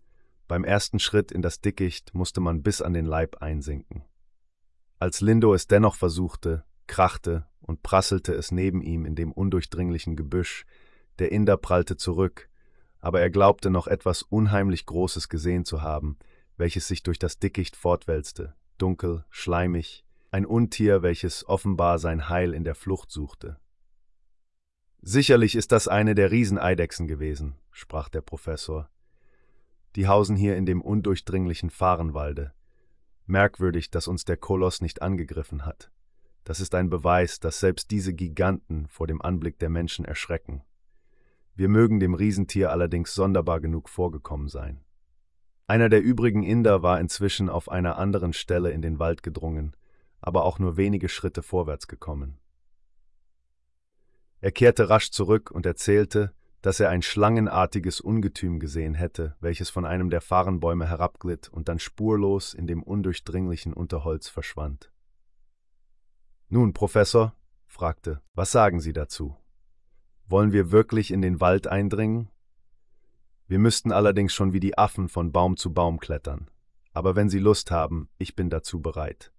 Beim 0.48 0.64
ersten 0.64 0.98
Schritt 0.98 1.30
in 1.30 1.42
das 1.42 1.60
Dickicht 1.60 2.14
musste 2.14 2.40
man 2.40 2.62
bis 2.62 2.80
an 2.82 2.94
den 2.94 3.04
Leib 3.04 3.42
einsinken. 3.42 4.02
Als 4.98 5.20
Lindo 5.20 5.54
es 5.54 5.68
dennoch 5.68 5.94
versuchte, 5.94 6.64
krachte 6.86 7.46
und 7.60 7.82
prasselte 7.82 8.32
es 8.32 8.50
neben 8.50 8.82
ihm 8.82 9.04
in 9.04 9.14
dem 9.14 9.30
undurchdringlichen 9.30 10.16
Gebüsch, 10.16 10.64
der 11.18 11.30
Inder 11.30 11.58
prallte 11.58 11.96
zurück, 11.96 12.48
aber 12.98 13.20
er 13.20 13.30
glaubte 13.30 13.70
noch 13.70 13.86
etwas 13.86 14.22
unheimlich 14.22 14.86
Großes 14.86 15.28
gesehen 15.28 15.64
zu 15.64 15.82
haben, 15.82 16.18
welches 16.56 16.88
sich 16.88 17.02
durch 17.02 17.18
das 17.18 17.38
Dickicht 17.38 17.76
fortwälzte, 17.76 18.54
dunkel, 18.78 19.24
schleimig, 19.28 20.04
ein 20.30 20.46
Untier, 20.46 21.02
welches 21.02 21.46
offenbar 21.46 21.98
sein 21.98 22.28
Heil 22.28 22.54
in 22.54 22.64
der 22.64 22.74
Flucht 22.74 23.10
suchte. 23.10 23.58
Sicherlich 25.00 25.54
ist 25.54 25.70
das 25.70 25.86
eine 25.86 26.14
der 26.14 26.30
Rieseneidechsen 26.30 27.06
gewesen, 27.06 27.56
sprach 27.70 28.08
der 28.08 28.20
Professor. 28.20 28.90
Die 29.96 30.06
hausen 30.06 30.36
hier 30.36 30.56
in 30.56 30.66
dem 30.66 30.82
undurchdringlichen 30.82 31.70
Fahrenwalde. 31.70 32.52
Merkwürdig, 33.26 33.90
dass 33.90 34.08
uns 34.08 34.24
der 34.24 34.36
Koloss 34.36 34.80
nicht 34.80 35.02
angegriffen 35.02 35.64
hat. 35.64 35.90
Das 36.44 36.60
ist 36.60 36.74
ein 36.74 36.88
Beweis, 36.88 37.40
dass 37.40 37.60
selbst 37.60 37.90
diese 37.90 38.14
Giganten 38.14 38.86
vor 38.88 39.06
dem 39.06 39.20
Anblick 39.20 39.58
der 39.58 39.68
Menschen 39.68 40.04
erschrecken. 40.04 40.62
Wir 41.54 41.68
mögen 41.68 42.00
dem 42.00 42.14
Riesentier 42.14 42.70
allerdings 42.70 43.14
sonderbar 43.14 43.60
genug 43.60 43.88
vorgekommen 43.88 44.48
sein. 44.48 44.80
Einer 45.66 45.90
der 45.90 46.02
übrigen 46.02 46.42
Inder 46.42 46.82
war 46.82 47.00
inzwischen 47.00 47.50
auf 47.50 47.68
einer 47.68 47.98
anderen 47.98 48.32
Stelle 48.32 48.70
in 48.70 48.80
den 48.80 48.98
Wald 48.98 49.22
gedrungen, 49.22 49.76
aber 50.20 50.44
auch 50.44 50.58
nur 50.58 50.76
wenige 50.76 51.10
Schritte 51.10 51.42
vorwärts 51.42 51.88
gekommen. 51.88 52.38
Er 54.40 54.52
kehrte 54.52 54.88
rasch 54.88 55.10
zurück 55.10 55.50
und 55.50 55.66
erzählte, 55.66 56.32
dass 56.62 56.80
er 56.80 56.90
ein 56.90 57.02
schlangenartiges 57.02 58.00
Ungetüm 58.00 58.58
gesehen 58.58 58.94
hätte, 58.94 59.36
welches 59.40 59.70
von 59.70 59.84
einem 59.84 60.10
der 60.10 60.20
Fahrenbäume 60.20 60.88
herabglitt 60.88 61.48
und 61.48 61.68
dann 61.68 61.78
spurlos 61.78 62.54
in 62.54 62.66
dem 62.66 62.82
undurchdringlichen 62.82 63.72
Unterholz 63.72 64.28
verschwand. 64.28 64.90
Nun, 66.48 66.72
Professor, 66.72 67.34
fragte, 67.66 68.22
was 68.34 68.50
sagen 68.50 68.80
Sie 68.80 68.92
dazu? 68.92 69.36
Wollen 70.26 70.52
wir 70.52 70.72
wirklich 70.72 71.10
in 71.10 71.22
den 71.22 71.40
Wald 71.40 71.66
eindringen? 71.66 72.28
Wir 73.46 73.58
müssten 73.58 73.92
allerdings 73.92 74.34
schon 74.34 74.52
wie 74.52 74.60
die 74.60 74.76
Affen 74.76 75.08
von 75.08 75.32
Baum 75.32 75.56
zu 75.56 75.72
Baum 75.72 76.00
klettern. 76.00 76.50
Aber 76.92 77.16
wenn 77.16 77.30
Sie 77.30 77.38
Lust 77.38 77.70
haben, 77.70 78.08
ich 78.18 78.34
bin 78.34 78.50
dazu 78.50 78.80
bereit. 78.80 79.32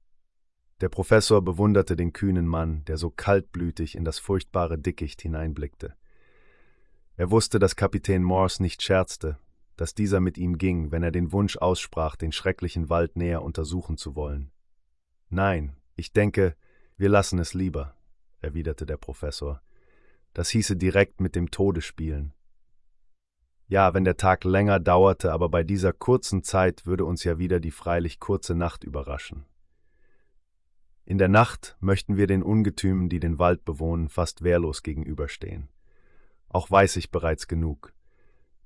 Der 0.81 0.89
Professor 0.89 1.41
bewunderte 1.41 1.95
den 1.95 2.13
kühnen 2.13 2.47
Mann, 2.47 2.85
der 2.85 2.97
so 2.97 3.09
kaltblütig 3.09 3.95
in 3.95 4.05
das 4.05 4.17
furchtbare 4.17 4.79
Dickicht 4.79 5.21
hineinblickte. 5.21 5.95
Er 7.19 7.31
wusste, 7.31 7.59
dass 7.59 7.75
Kapitän 7.75 8.23
Morse 8.23 8.63
nicht 8.63 8.81
scherzte, 8.81 9.37
dass 9.75 9.93
dieser 9.93 10.21
mit 10.21 10.37
ihm 10.37 10.57
ging, 10.57 10.93
wenn 10.93 11.03
er 11.03 11.11
den 11.11 11.33
Wunsch 11.33 11.57
aussprach, 11.57 12.15
den 12.15 12.31
schrecklichen 12.31 12.87
Wald 12.89 13.17
näher 13.17 13.41
untersuchen 13.41 13.97
zu 13.97 14.15
wollen. 14.15 14.51
Nein, 15.27 15.75
ich 15.97 16.13
denke, 16.13 16.55
wir 16.95 17.09
lassen 17.09 17.37
es 17.37 17.53
lieber, 17.53 17.93
erwiderte 18.39 18.85
der 18.85 18.95
Professor. 18.95 19.61
Das 20.33 20.49
hieße 20.51 20.77
direkt 20.77 21.19
mit 21.19 21.35
dem 21.35 21.51
Tode 21.51 21.81
spielen. 21.81 22.33
Ja, 23.67 23.93
wenn 23.93 24.05
der 24.05 24.15
Tag 24.15 24.45
länger 24.45 24.79
dauerte, 24.79 25.33
aber 25.33 25.49
bei 25.49 25.63
dieser 25.63 25.91
kurzen 25.91 26.41
Zeit 26.41 26.85
würde 26.85 27.03
uns 27.03 27.25
ja 27.25 27.37
wieder 27.37 27.59
die 27.59 27.71
freilich 27.71 28.21
kurze 28.21 28.55
Nacht 28.55 28.85
überraschen. 28.85 29.45
In 31.03 31.17
der 31.17 31.27
Nacht 31.27 31.75
möchten 31.81 32.15
wir 32.15 32.27
den 32.27 32.43
Ungetümen, 32.43 33.09
die 33.09 33.19
den 33.19 33.39
Wald 33.39 33.65
bewohnen, 33.65 34.07
fast 34.07 34.41
wehrlos 34.41 34.83
gegenüberstehen. 34.83 35.67
Auch 36.49 36.69
weiß 36.69 36.95
ich 36.97 37.11
bereits 37.11 37.47
genug. 37.47 37.93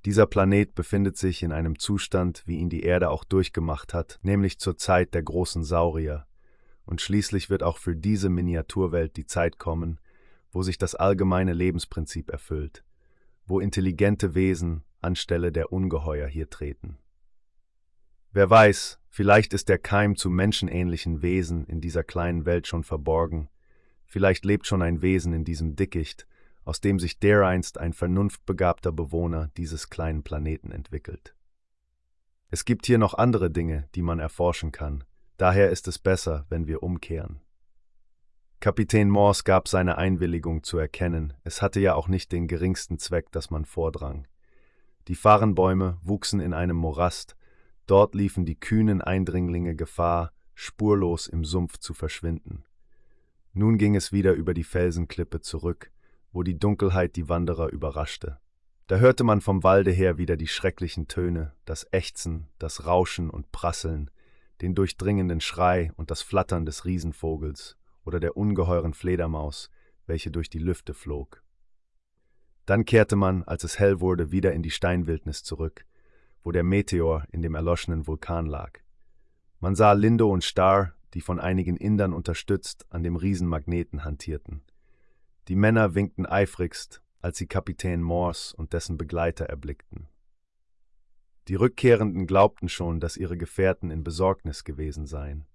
Dieser 0.06 0.26
Planet 0.26 0.76
befindet 0.76 1.18
sich 1.18 1.44
in 1.44 1.52
einem 1.52 1.80
Zustand, 1.80 2.44
wie 2.46 2.58
ihn 2.58 2.70
die 2.70 2.84
Erde 2.84 3.10
auch 3.10 3.24
durchgemacht 3.24 3.94
hat, 3.94 4.20
nämlich 4.22 4.60
zur 4.60 4.78
Zeit 4.78 5.14
der 5.14 5.24
großen 5.24 5.64
Saurier, 5.64 6.26
und 6.86 7.00
schließlich 7.00 7.50
wird 7.50 7.64
auch 7.64 7.78
für 7.78 7.96
diese 7.96 8.30
Miniaturwelt 8.30 9.16
die 9.16 9.26
Zeit 9.26 9.60
kommen, 9.60 10.00
wo 10.52 10.62
sich 10.62 10.78
das 10.78 10.96
allgemeine 10.96 11.54
Lebensprinzip 11.54 12.30
erfüllt, 12.30 12.84
wo 13.46 13.60
intelligente 13.60 14.36
Wesen 14.36 14.84
anstelle 15.02 15.52
der 15.52 15.72
Ungeheuer 15.72 16.28
hier 16.28 16.50
treten. 16.50 16.98
Wer 18.32 18.50
weiß, 18.50 19.00
vielleicht 19.10 19.54
ist 19.54 19.70
der 19.70 19.78
Keim 19.78 20.16
zu 20.16 20.30
menschenähnlichen 20.30 21.22
Wesen 21.22 21.66
in 21.66 21.82
dieser 21.82 22.04
kleinen 22.04 22.46
Welt 22.46 22.68
schon 22.68 22.84
verborgen, 22.84 23.50
vielleicht 24.06 24.44
lebt 24.44 24.68
schon 24.68 24.82
ein 24.82 25.02
Wesen 25.02 25.34
in 25.34 25.46
diesem 25.46 25.76
Dickicht, 25.76 26.28
aus 26.66 26.82
dem 26.82 27.00
sich 27.00 27.20
dereinst 27.20 27.78
ein 27.78 27.94
vernunftbegabter 27.94 28.92
Bewohner 28.92 29.50
dieses 29.58 29.90
kleinen 29.90 30.24
Planeten 30.24 30.72
entwickelt. 30.72 31.36
Es 32.50 32.66
gibt 32.66 32.86
hier 32.86 32.98
noch 32.98 33.16
andere 33.16 33.50
Dinge, 33.50 33.88
die 33.96 34.02
man 34.02 34.20
erforschen 34.20 34.72
kann, 34.72 35.04
daher 35.38 35.72
ist 35.72 35.88
es 35.88 36.00
besser, 36.00 36.46
wenn 36.50 36.68
wir 36.68 36.84
umkehren. 36.84 37.42
Kapitän 38.60 39.10
Morse 39.10 39.44
gab 39.44 39.68
seine 39.68 39.98
Einwilligung 39.98 40.64
zu 40.64 40.78
erkennen, 40.78 41.34
es 41.44 41.62
hatte 41.62 41.82
ja 41.82 41.96
auch 41.96 42.08
nicht 42.08 42.32
den 42.32 42.48
geringsten 42.48 42.98
Zweck, 42.98 43.32
dass 43.32 43.50
man 43.50 43.66
vordrang. 43.66 44.28
Die 45.10 45.16
Farrenbäume 45.16 45.98
wuchsen 46.02 46.40
in 46.40 46.54
einem 46.54 46.78
Morast, 46.78 47.36
dort 47.88 48.16
liefen 48.16 48.46
die 48.46 48.58
kühnen 48.58 49.02
Eindringlinge 49.02 49.76
Gefahr, 49.76 50.32
spurlos 50.54 51.28
im 51.28 51.44
Sumpf 51.44 51.78
zu 51.78 51.94
verschwinden. 51.94 52.64
Nun 53.52 53.78
ging 53.78 53.96
es 53.96 54.12
wieder 54.12 54.34
über 54.34 54.54
die 54.54 54.64
Felsenklippe 54.64 55.42
zurück, 55.42 55.92
wo 56.34 56.44
die 56.44 56.60
Dunkelheit 56.60 57.16
die 57.16 57.30
Wanderer 57.30 57.72
überraschte. 57.72 58.40
Da 58.88 58.98
hörte 58.98 59.24
man 59.24 59.40
vom 59.40 59.64
Walde 59.64 59.92
her 59.92 60.18
wieder 60.18 60.36
die 60.36 60.48
schrecklichen 60.48 61.08
Töne, 61.08 61.54
das 61.64 61.88
Ächzen, 61.92 62.48
das 62.60 62.86
Rauschen 62.86 63.30
und 63.30 63.52
Prasseln, 63.52 64.12
den 64.62 64.76
durchdringenden 64.76 65.40
Schrei 65.40 65.92
und 65.96 66.12
das 66.12 66.22
Flattern 66.22 66.66
des 66.66 66.84
Riesenvogels 66.84 67.78
oder 68.04 68.20
der 68.20 68.36
ungeheuren 68.36 68.94
Fledermaus, 68.94 69.70
welche 70.06 70.32
durch 70.32 70.50
die 70.50 70.60
Lüfte 70.60 70.94
flog. 70.94 71.44
Dann 72.66 72.86
kehrte 72.86 73.16
man, 73.16 73.44
als 73.44 73.64
es 73.64 73.80
hell 73.80 74.02
wurde, 74.02 74.32
wieder 74.32 74.54
in 74.54 74.64
die 74.64 74.72
Steinwildnis 74.72 75.44
zurück, 75.44 75.86
wo 76.44 76.52
der 76.52 76.64
Meteor 76.64 77.26
in 77.32 77.42
dem 77.42 77.56
erloschenen 77.56 78.08
Vulkan 78.08 78.46
lag. 78.46 78.80
Man 79.60 79.76
sah 79.76 79.94
Lindo 79.94 80.30
und 80.30 80.44
Star, 80.44 80.94
die 81.14 81.22
von 81.22 81.40
einigen 81.40 81.78
Indern 81.78 82.14
unterstützt, 82.14 82.86
an 82.90 83.04
dem 83.04 83.16
Riesenmagneten 83.16 84.04
hantierten. 84.04 84.62
Die 85.50 85.56
Männer 85.56 85.94
winkten 85.94 86.26
eifrigst, 86.26 87.02
als 87.22 87.38
sie 87.38 87.48
Kapitän 87.48 88.02
Morse 88.02 88.56
und 88.56 88.74
dessen 88.74 88.98
Begleiter 88.98 89.46
erblickten. 89.46 90.08
Die 91.50 91.56
Rückkehrenden 91.56 92.28
glaubten 92.28 92.70
schon, 92.70 93.02
dass 93.02 93.18
ihre 93.18 93.38
Gefährten 93.38 93.92
in 93.92 94.04
Besorgnis 94.04 94.64
gewesen 94.64 95.06
seien. 95.06 95.46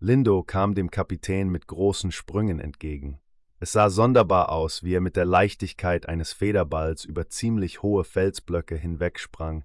Lindo 0.00 0.42
kam 0.42 0.74
dem 0.74 0.90
Kapitän 0.90 1.48
mit 1.48 1.68
großen 1.68 2.10
Sprüngen 2.10 2.58
entgegen. 2.58 3.20
Es 3.60 3.70
sah 3.70 3.90
sonderbar 3.90 4.50
aus, 4.50 4.82
wie 4.82 4.94
er 4.94 5.00
mit 5.00 5.14
der 5.14 5.24
Leichtigkeit 5.24 6.08
eines 6.08 6.32
Federballs 6.32 7.04
über 7.04 7.28
ziemlich 7.28 7.82
hohe 7.82 8.02
Felsblöcke 8.02 8.74
hinwegsprang. 8.74 9.64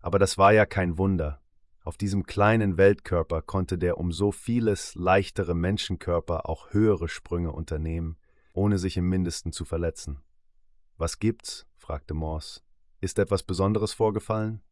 Aber 0.00 0.18
das 0.18 0.36
war 0.36 0.52
ja 0.52 0.66
kein 0.66 0.98
Wunder. 0.98 1.40
Auf 1.84 1.96
diesem 1.96 2.24
kleinen 2.24 2.76
Weltkörper 2.76 3.42
konnte 3.42 3.78
der 3.78 3.98
um 3.98 4.10
so 4.10 4.32
vieles 4.32 4.96
leichtere 4.96 5.54
Menschenkörper 5.54 6.48
auch 6.48 6.72
höhere 6.72 7.08
Sprünge 7.08 7.52
unternehmen, 7.52 8.16
ohne 8.52 8.78
sich 8.78 8.96
im 8.96 9.08
mindesten 9.08 9.52
zu 9.52 9.64
verletzen. 9.64 10.22
Was 10.96 11.18
gibt's? 11.18 11.66
fragte 11.76 12.14
Morse. 12.14 12.60
Ist 13.00 13.18
etwas 13.18 13.42
Besonderes 13.42 13.92
vorgefallen? 13.92 14.62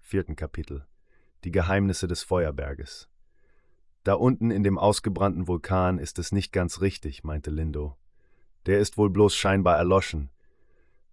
Vierten 0.00 0.36
Kapitel 0.36 0.86
Die 1.44 1.50
Geheimnisse 1.50 2.06
des 2.06 2.22
Feuerberges 2.22 3.08
da 4.08 4.14
unten 4.14 4.50
in 4.50 4.62
dem 4.62 4.78
ausgebrannten 4.78 5.48
Vulkan 5.48 5.98
ist 5.98 6.18
es 6.18 6.32
nicht 6.32 6.50
ganz 6.50 6.80
richtig, 6.80 7.24
meinte 7.24 7.50
Lindo. 7.50 7.98
Der 8.64 8.78
ist 8.78 8.96
wohl 8.96 9.10
bloß 9.10 9.34
scheinbar 9.34 9.76
erloschen. 9.76 10.30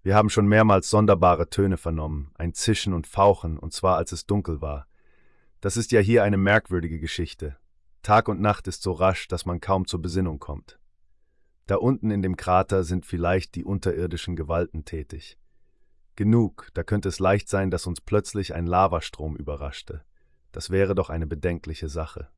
Wir 0.02 0.16
haben 0.16 0.30
schon 0.30 0.48
mehrmals 0.48 0.90
sonderbare 0.90 1.50
Töne 1.50 1.76
vernommen, 1.76 2.32
ein 2.36 2.54
Zischen 2.54 2.94
und 2.94 3.06
Fauchen, 3.06 3.60
und 3.60 3.74
zwar 3.74 3.98
als 3.98 4.14
es 4.14 4.28
dunkel 4.28 4.62
war. 4.62 4.88
Das 5.60 5.76
ist 5.76 5.92
ja 5.92 6.00
hier 6.00 6.24
eine 6.24 6.38
merkwürdige 6.38 7.00
Geschichte. 7.00 7.58
Tag 8.02 8.30
und 8.30 8.40
Nacht 8.40 8.66
ist 8.70 8.82
so 8.82 8.94
rasch, 8.94 9.28
dass 9.28 9.46
man 9.46 9.60
kaum 9.60 9.88
zur 9.88 10.02
Besinnung 10.02 10.40
kommt. 10.40 10.80
Da 11.68 11.78
unten 11.78 12.12
in 12.12 12.22
dem 12.22 12.38
Krater 12.38 12.84
sind 12.84 13.06
vielleicht 13.06 13.56
die 13.56 13.66
unterirdischen 13.66 14.36
Gewalten 14.36 14.86
tätig. 14.86 15.40
Genug, 16.16 16.70
da 16.74 16.84
könnte 16.84 17.10
es 17.10 17.20
leicht 17.20 17.50
sein, 17.50 17.72
dass 17.72 17.88
uns 17.88 18.02
plötzlich 18.02 18.54
ein 18.54 18.68
Lavastrom 18.68 19.36
überraschte. 19.36 20.04
Das 20.52 20.70
wäre 20.70 20.96
doch 20.96 21.10
eine 21.10 21.28
bedenkliche 21.28 21.90
Sache. 21.90 22.30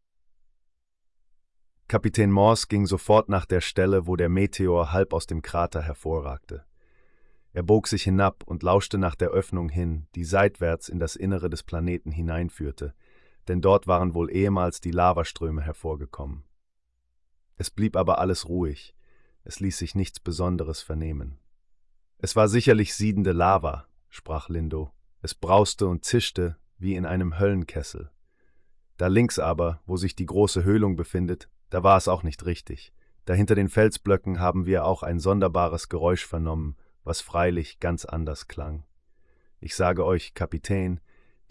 Kapitän 1.87 2.31
Morse 2.31 2.67
ging 2.67 2.85
sofort 2.85 3.29
nach 3.29 3.45
der 3.45 3.61
Stelle, 3.61 4.07
wo 4.07 4.15
der 4.15 4.29
Meteor 4.29 4.91
halb 4.91 5.13
aus 5.13 5.27
dem 5.27 5.41
Krater 5.41 5.81
hervorragte. 5.81 6.65
Er 7.53 7.63
bog 7.63 7.87
sich 7.87 8.03
hinab 8.03 8.43
und 8.45 8.63
lauschte 8.63 8.97
nach 8.97 9.15
der 9.15 9.29
Öffnung 9.29 9.69
hin, 9.69 10.07
die 10.15 10.23
seitwärts 10.23 10.89
in 10.89 10.99
das 10.99 11.15
Innere 11.15 11.49
des 11.49 11.63
Planeten 11.63 12.11
hineinführte, 12.11 12.93
denn 13.47 13.61
dort 13.61 13.87
waren 13.87 14.13
wohl 14.13 14.31
ehemals 14.31 14.81
die 14.81 14.91
Lavaströme 14.91 15.61
hervorgekommen. 15.61 16.43
Es 17.55 17.69
blieb 17.69 17.95
aber 17.95 18.19
alles 18.19 18.49
ruhig, 18.49 18.96
es 19.47 19.61
ließ 19.61 19.77
sich 19.77 19.95
nichts 19.95 20.19
Besonderes 20.19 20.81
vernehmen. 20.81 21.39
Es 22.17 22.35
war 22.35 22.49
sicherlich 22.49 22.93
siedende 22.93 23.31
Lava, 23.31 23.87
sprach 24.09 24.49
Lindo. 24.49 24.91
Es 25.21 25.33
brauste 25.33 25.87
und 25.87 26.03
zischte 26.03 26.57
wie 26.77 26.95
in 26.95 27.05
einem 27.05 27.39
Höllenkessel. 27.39 28.11
Da 28.97 29.07
links 29.07 29.39
aber, 29.39 29.79
wo 29.85 29.95
sich 29.95 30.17
die 30.17 30.25
große 30.25 30.65
Höhlung 30.65 30.97
befindet, 30.97 31.49
da 31.69 31.81
war 31.81 31.95
es 31.97 32.09
auch 32.09 32.23
nicht 32.23 32.45
richtig. 32.45 32.91
Dahinter 33.23 33.55
den 33.55 33.69
Felsblöcken 33.69 34.41
haben 34.41 34.65
wir 34.65 34.83
auch 34.83 35.01
ein 35.01 35.19
sonderbares 35.19 35.87
Geräusch 35.87 36.25
vernommen, 36.25 36.75
was 37.05 37.21
freilich 37.21 37.79
ganz 37.79 38.03
anders 38.03 38.49
klang. 38.49 38.83
Ich 39.61 39.75
sage 39.75 40.03
euch, 40.03 40.33
Kapitän, 40.33 40.99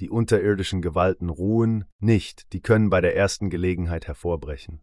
die 0.01 0.11
unterirdischen 0.11 0.83
Gewalten 0.83 1.31
ruhen 1.31 1.87
nicht, 1.99 2.53
die 2.53 2.61
können 2.61 2.91
bei 2.91 3.01
der 3.01 3.17
ersten 3.17 3.49
Gelegenheit 3.49 4.07
hervorbrechen. 4.07 4.83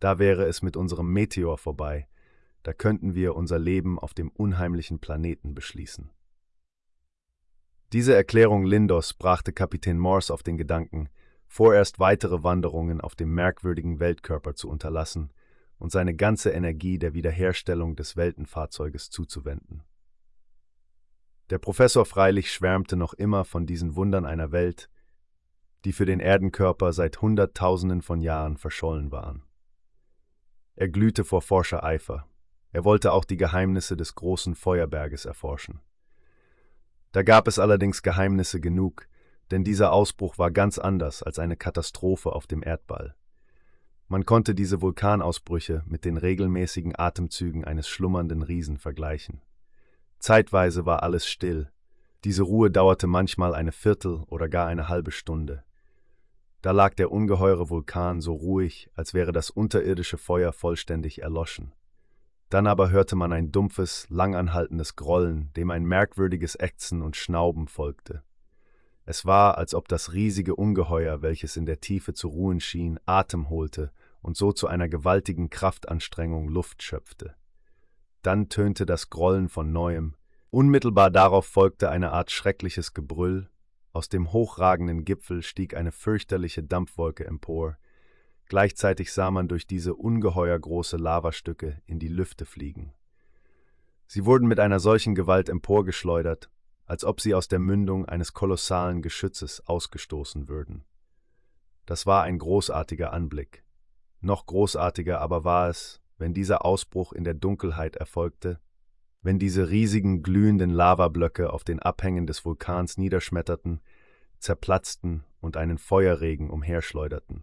Da 0.00 0.18
wäre 0.18 0.44
es 0.44 0.62
mit 0.62 0.76
unserem 0.78 1.12
Meteor 1.12 1.58
vorbei, 1.58 2.06
da 2.66 2.72
könnten 2.72 3.14
wir 3.14 3.36
unser 3.36 3.60
Leben 3.60 3.96
auf 3.96 4.12
dem 4.12 4.28
unheimlichen 4.28 4.98
Planeten 4.98 5.54
beschließen. 5.54 6.10
Diese 7.92 8.12
Erklärung 8.12 8.64
Lindos 8.64 9.14
brachte 9.14 9.52
Kapitän 9.52 9.98
Morse 9.98 10.34
auf 10.34 10.42
den 10.42 10.58
Gedanken, 10.58 11.08
vorerst 11.46 12.00
weitere 12.00 12.42
Wanderungen 12.42 13.00
auf 13.00 13.14
dem 13.14 13.32
merkwürdigen 13.32 14.00
Weltkörper 14.00 14.56
zu 14.56 14.68
unterlassen 14.68 15.32
und 15.78 15.92
seine 15.92 16.16
ganze 16.16 16.50
Energie 16.50 16.98
der 16.98 17.14
Wiederherstellung 17.14 17.94
des 17.94 18.16
Weltenfahrzeuges 18.16 19.10
zuzuwenden. 19.10 19.84
Der 21.50 21.60
Professor 21.60 22.04
freilich 22.04 22.50
schwärmte 22.52 22.96
noch 22.96 23.14
immer 23.14 23.44
von 23.44 23.66
diesen 23.66 23.94
Wundern 23.94 24.24
einer 24.24 24.50
Welt, 24.50 24.90
die 25.84 25.92
für 25.92 26.04
den 26.04 26.18
Erdenkörper 26.18 26.92
seit 26.92 27.22
Hunderttausenden 27.22 28.02
von 28.02 28.20
Jahren 28.20 28.56
verschollen 28.56 29.12
waren. 29.12 29.44
Er 30.74 30.88
glühte 30.88 31.22
vor 31.22 31.42
Forschereifer. 31.42 32.26
Er 32.76 32.84
wollte 32.84 33.14
auch 33.14 33.24
die 33.24 33.38
Geheimnisse 33.38 33.96
des 33.96 34.16
großen 34.16 34.54
Feuerberges 34.54 35.24
erforschen. 35.24 35.80
Da 37.10 37.22
gab 37.22 37.48
es 37.48 37.58
allerdings 37.58 38.02
Geheimnisse 38.02 38.60
genug, 38.60 39.08
denn 39.50 39.64
dieser 39.64 39.92
Ausbruch 39.92 40.36
war 40.36 40.50
ganz 40.50 40.76
anders 40.76 41.22
als 41.22 41.38
eine 41.38 41.56
Katastrophe 41.56 42.32
auf 42.32 42.46
dem 42.46 42.62
Erdball. 42.62 43.14
Man 44.08 44.26
konnte 44.26 44.54
diese 44.54 44.82
Vulkanausbrüche 44.82 45.84
mit 45.86 46.04
den 46.04 46.18
regelmäßigen 46.18 46.92
Atemzügen 46.98 47.64
eines 47.64 47.88
schlummernden 47.88 48.42
Riesen 48.42 48.76
vergleichen. 48.76 49.40
Zeitweise 50.18 50.84
war 50.84 51.02
alles 51.02 51.26
still. 51.26 51.70
Diese 52.24 52.42
Ruhe 52.42 52.70
dauerte 52.70 53.06
manchmal 53.06 53.54
eine 53.54 53.72
Viertel 53.72 54.22
oder 54.26 54.50
gar 54.50 54.66
eine 54.66 54.90
halbe 54.90 55.12
Stunde. 55.12 55.64
Da 56.60 56.72
lag 56.72 56.92
der 56.92 57.10
ungeheure 57.10 57.70
Vulkan 57.70 58.20
so 58.20 58.34
ruhig, 58.34 58.90
als 58.92 59.14
wäre 59.14 59.32
das 59.32 59.48
unterirdische 59.48 60.18
Feuer 60.18 60.52
vollständig 60.52 61.22
erloschen. 61.22 61.72
Dann 62.48 62.66
aber 62.66 62.90
hörte 62.90 63.16
man 63.16 63.32
ein 63.32 63.50
dumpfes, 63.50 64.06
langanhaltendes 64.08 64.94
Grollen, 64.96 65.52
dem 65.54 65.70
ein 65.70 65.84
merkwürdiges 65.84 66.58
Ächzen 66.58 67.02
und 67.02 67.16
Schnauben 67.16 67.66
folgte. 67.66 68.22
Es 69.04 69.24
war, 69.24 69.56
als 69.56 69.74
ob 69.74 69.88
das 69.88 70.12
riesige 70.12 70.56
Ungeheuer, 70.56 71.22
welches 71.22 71.56
in 71.56 71.66
der 71.66 71.80
Tiefe 71.80 72.12
zu 72.12 72.28
ruhen 72.28 72.60
schien, 72.60 72.98
Atem 73.06 73.50
holte 73.50 73.92
und 74.20 74.36
so 74.36 74.52
zu 74.52 74.66
einer 74.66 74.88
gewaltigen 74.88 75.50
Kraftanstrengung 75.50 76.48
Luft 76.48 76.82
schöpfte. 76.82 77.34
Dann 78.22 78.48
tönte 78.48 78.86
das 78.86 79.10
Grollen 79.10 79.48
von 79.48 79.72
neuem. 79.72 80.16
Unmittelbar 80.50 81.10
darauf 81.10 81.46
folgte 81.46 81.90
eine 81.90 82.10
Art 82.10 82.32
schreckliches 82.32 82.94
Gebrüll. 82.94 83.48
Aus 83.92 84.08
dem 84.08 84.32
hochragenden 84.32 85.04
Gipfel 85.04 85.42
stieg 85.42 85.76
eine 85.76 85.92
fürchterliche 85.92 86.64
Dampfwolke 86.64 87.24
empor. 87.24 87.78
Gleichzeitig 88.48 89.12
sah 89.12 89.30
man 89.30 89.48
durch 89.48 89.66
diese 89.66 89.94
ungeheuer 89.94 90.58
große 90.58 90.96
Lavastücke 90.96 91.82
in 91.86 91.98
die 91.98 92.08
Lüfte 92.08 92.46
fliegen. 92.46 92.92
Sie 94.06 94.24
wurden 94.24 94.46
mit 94.46 94.60
einer 94.60 94.78
solchen 94.78 95.14
Gewalt 95.14 95.48
emporgeschleudert 95.48 96.48
als 96.86 97.04
ob 97.04 97.20
sie 97.20 97.34
aus 97.34 97.48
der 97.48 97.58
Mündung 97.58 98.06
eines 98.06 98.32
kolossalen 98.32 99.02
Geschützes 99.02 99.66
ausgestoßen 99.66 100.48
würden. 100.48 100.84
Das 101.84 102.06
war 102.06 102.22
ein 102.22 102.38
großartiger 102.38 103.12
Anblick. 103.12 103.64
Noch 104.20 104.46
großartiger 104.46 105.20
aber 105.20 105.44
war 105.44 105.68
es, 105.68 106.00
wenn 106.16 106.32
dieser 106.32 106.64
Ausbruch 106.64 107.12
in 107.12 107.24
der 107.24 107.34
Dunkelheit 107.34 107.96
erfolgte, 107.96 108.60
wenn 109.20 109.38
diese 109.38 109.68
riesigen 109.68 110.22
glühenden 110.22 110.70
Lavablöcke 110.70 111.52
auf 111.52 111.64
den 111.64 111.80
Abhängen 111.80 112.26
des 112.26 112.44
Vulkans 112.44 112.96
niederschmetterten, 112.96 113.80
zerplatzten 114.38 115.24
und 115.40 115.56
einen 115.56 115.78
Feuerregen 115.78 116.50
umherschleuderten. 116.50 117.42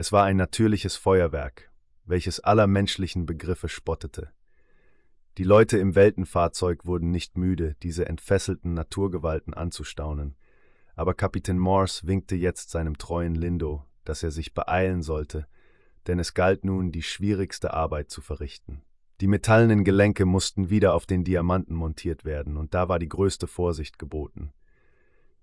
Es 0.00 0.12
war 0.12 0.22
ein 0.22 0.36
natürliches 0.36 0.94
Feuerwerk, 0.94 1.72
welches 2.04 2.38
aller 2.38 2.68
menschlichen 2.68 3.26
Begriffe 3.26 3.68
spottete. 3.68 4.30
Die 5.38 5.42
Leute 5.42 5.76
im 5.76 5.96
Weltenfahrzeug 5.96 6.86
wurden 6.86 7.10
nicht 7.10 7.36
müde, 7.36 7.74
diese 7.82 8.06
entfesselten 8.06 8.74
Naturgewalten 8.74 9.54
anzustaunen, 9.54 10.36
aber 10.94 11.14
Kapitän 11.14 11.58
Morse 11.58 12.06
winkte 12.06 12.36
jetzt 12.36 12.70
seinem 12.70 12.96
treuen 12.96 13.34
Lindo, 13.34 13.86
dass 14.04 14.22
er 14.22 14.30
sich 14.30 14.54
beeilen 14.54 15.02
sollte, 15.02 15.48
denn 16.06 16.20
es 16.20 16.32
galt 16.32 16.64
nun, 16.64 16.92
die 16.92 17.02
schwierigste 17.02 17.74
Arbeit 17.74 18.08
zu 18.08 18.20
verrichten. 18.20 18.82
Die 19.20 19.26
metallenen 19.26 19.82
Gelenke 19.82 20.26
mussten 20.26 20.70
wieder 20.70 20.94
auf 20.94 21.06
den 21.06 21.24
Diamanten 21.24 21.74
montiert 21.74 22.24
werden, 22.24 22.56
und 22.56 22.72
da 22.72 22.88
war 22.88 23.00
die 23.00 23.08
größte 23.08 23.48
Vorsicht 23.48 23.98
geboten. 23.98 24.52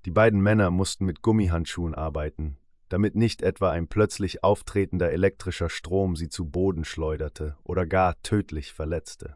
Die 0.06 0.12
beiden 0.12 0.39
Männer 0.39 0.72
mussten 0.72 1.03
mit 1.03 1.22
Gummihandschuhen 1.22 1.93
arbeiten, 1.93 2.56
damit 2.90 3.16
nicht 3.16 3.42
etwa 3.42 3.72
ein 3.72 3.88
plötzlich 3.88 4.44
auftretender 4.44 5.12
elektrischer 5.12 5.70
Strom 5.70 6.16
sie 6.16 6.30
zu 6.30 6.46
Boden 6.46 6.86
schleuderte 6.86 7.58
oder 7.64 7.86
gar 7.86 8.22
tödlich 8.22 8.74
verletzte. 8.74 9.36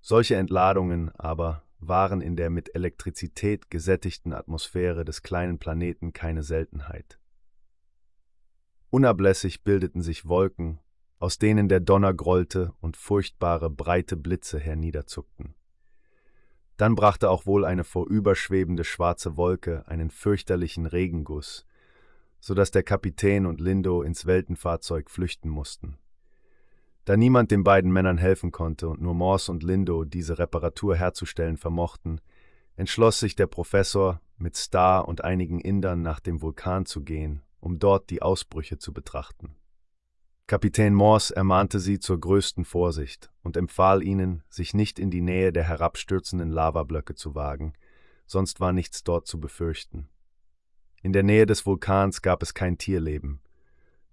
Solche 0.00 0.36
Entladungen 0.36 1.10
aber 1.16 1.62
waren 1.78 2.20
in 2.20 2.36
der 2.36 2.50
mit 2.50 2.74
Elektrizität 2.74 3.70
gesättigten 3.70 4.32
Atmosphäre 4.32 5.04
des 5.04 5.22
kleinen 5.22 5.58
Planeten 5.58 6.12
keine 6.12 6.42
Seltenheit. 6.42 7.18
Unablässig 8.90 9.64
bildeten 9.64 10.02
sich 10.02 10.28
Wolken, 10.28 10.78
aus 11.18 11.38
denen 11.38 11.68
der 11.68 11.80
Donner 11.80 12.14
grollte 12.14 12.74
und 12.80 12.96
furchtbare 12.96 13.70
breite 13.70 14.16
Blitze 14.16 14.58
herniederzuckten. 14.58 15.54
Dann 16.76 16.94
brachte 16.94 17.30
auch 17.30 17.46
wohl 17.46 17.64
eine 17.64 17.84
vorüberschwebende 17.84 18.84
schwarze 18.84 19.36
Wolke 19.36 19.86
einen 19.86 20.10
fürchterlichen 20.10 20.86
Regenguss, 20.86 21.64
so 22.44 22.52
dass 22.52 22.70
der 22.70 22.82
Kapitän 22.82 23.46
und 23.46 23.58
Lindo 23.58 24.02
ins 24.02 24.26
Weltenfahrzeug 24.26 25.08
flüchten 25.08 25.48
mussten. 25.48 25.96
Da 27.06 27.16
niemand 27.16 27.50
den 27.50 27.64
beiden 27.64 27.90
Männern 27.90 28.18
helfen 28.18 28.52
konnte 28.52 28.90
und 28.90 29.00
nur 29.00 29.14
Morse 29.14 29.50
und 29.50 29.62
Lindo 29.62 30.04
diese 30.04 30.38
Reparatur 30.38 30.94
herzustellen 30.94 31.56
vermochten, 31.56 32.20
entschloss 32.76 33.18
sich 33.18 33.34
der 33.34 33.46
Professor, 33.46 34.20
mit 34.36 34.56
Star 34.56 35.08
und 35.08 35.24
einigen 35.24 35.58
Indern 35.58 36.02
nach 36.02 36.20
dem 36.20 36.42
Vulkan 36.42 36.84
zu 36.84 37.02
gehen, 37.02 37.40
um 37.60 37.78
dort 37.78 38.10
die 38.10 38.20
Ausbrüche 38.20 38.76
zu 38.76 38.92
betrachten. 38.92 39.56
Kapitän 40.46 40.92
Morse 40.92 41.34
ermahnte 41.34 41.80
sie 41.80 41.98
zur 41.98 42.20
größten 42.20 42.66
Vorsicht 42.66 43.30
und 43.42 43.56
empfahl 43.56 44.02
ihnen, 44.02 44.42
sich 44.50 44.74
nicht 44.74 44.98
in 44.98 45.10
die 45.10 45.22
Nähe 45.22 45.50
der 45.50 45.64
herabstürzenden 45.64 46.50
Lavablöcke 46.50 47.14
zu 47.14 47.34
wagen, 47.34 47.72
sonst 48.26 48.60
war 48.60 48.74
nichts 48.74 49.02
dort 49.02 49.26
zu 49.26 49.40
befürchten. 49.40 50.10
In 51.04 51.12
der 51.12 51.22
Nähe 51.22 51.44
des 51.44 51.66
Vulkans 51.66 52.22
gab 52.22 52.42
es 52.42 52.54
kein 52.54 52.78
Tierleben. 52.78 53.42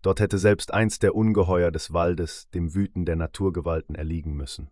Dort 0.01 0.19
hätte 0.19 0.37
selbst 0.37 0.73
eins 0.73 0.99
der 0.99 1.15
Ungeheuer 1.15 1.71
des 1.71 1.93
Waldes 1.93 2.49
dem 2.49 2.75
Wüten 2.75 3.05
der 3.05 3.15
Naturgewalten 3.15 3.95
erliegen 3.95 4.33
müssen. 4.33 4.69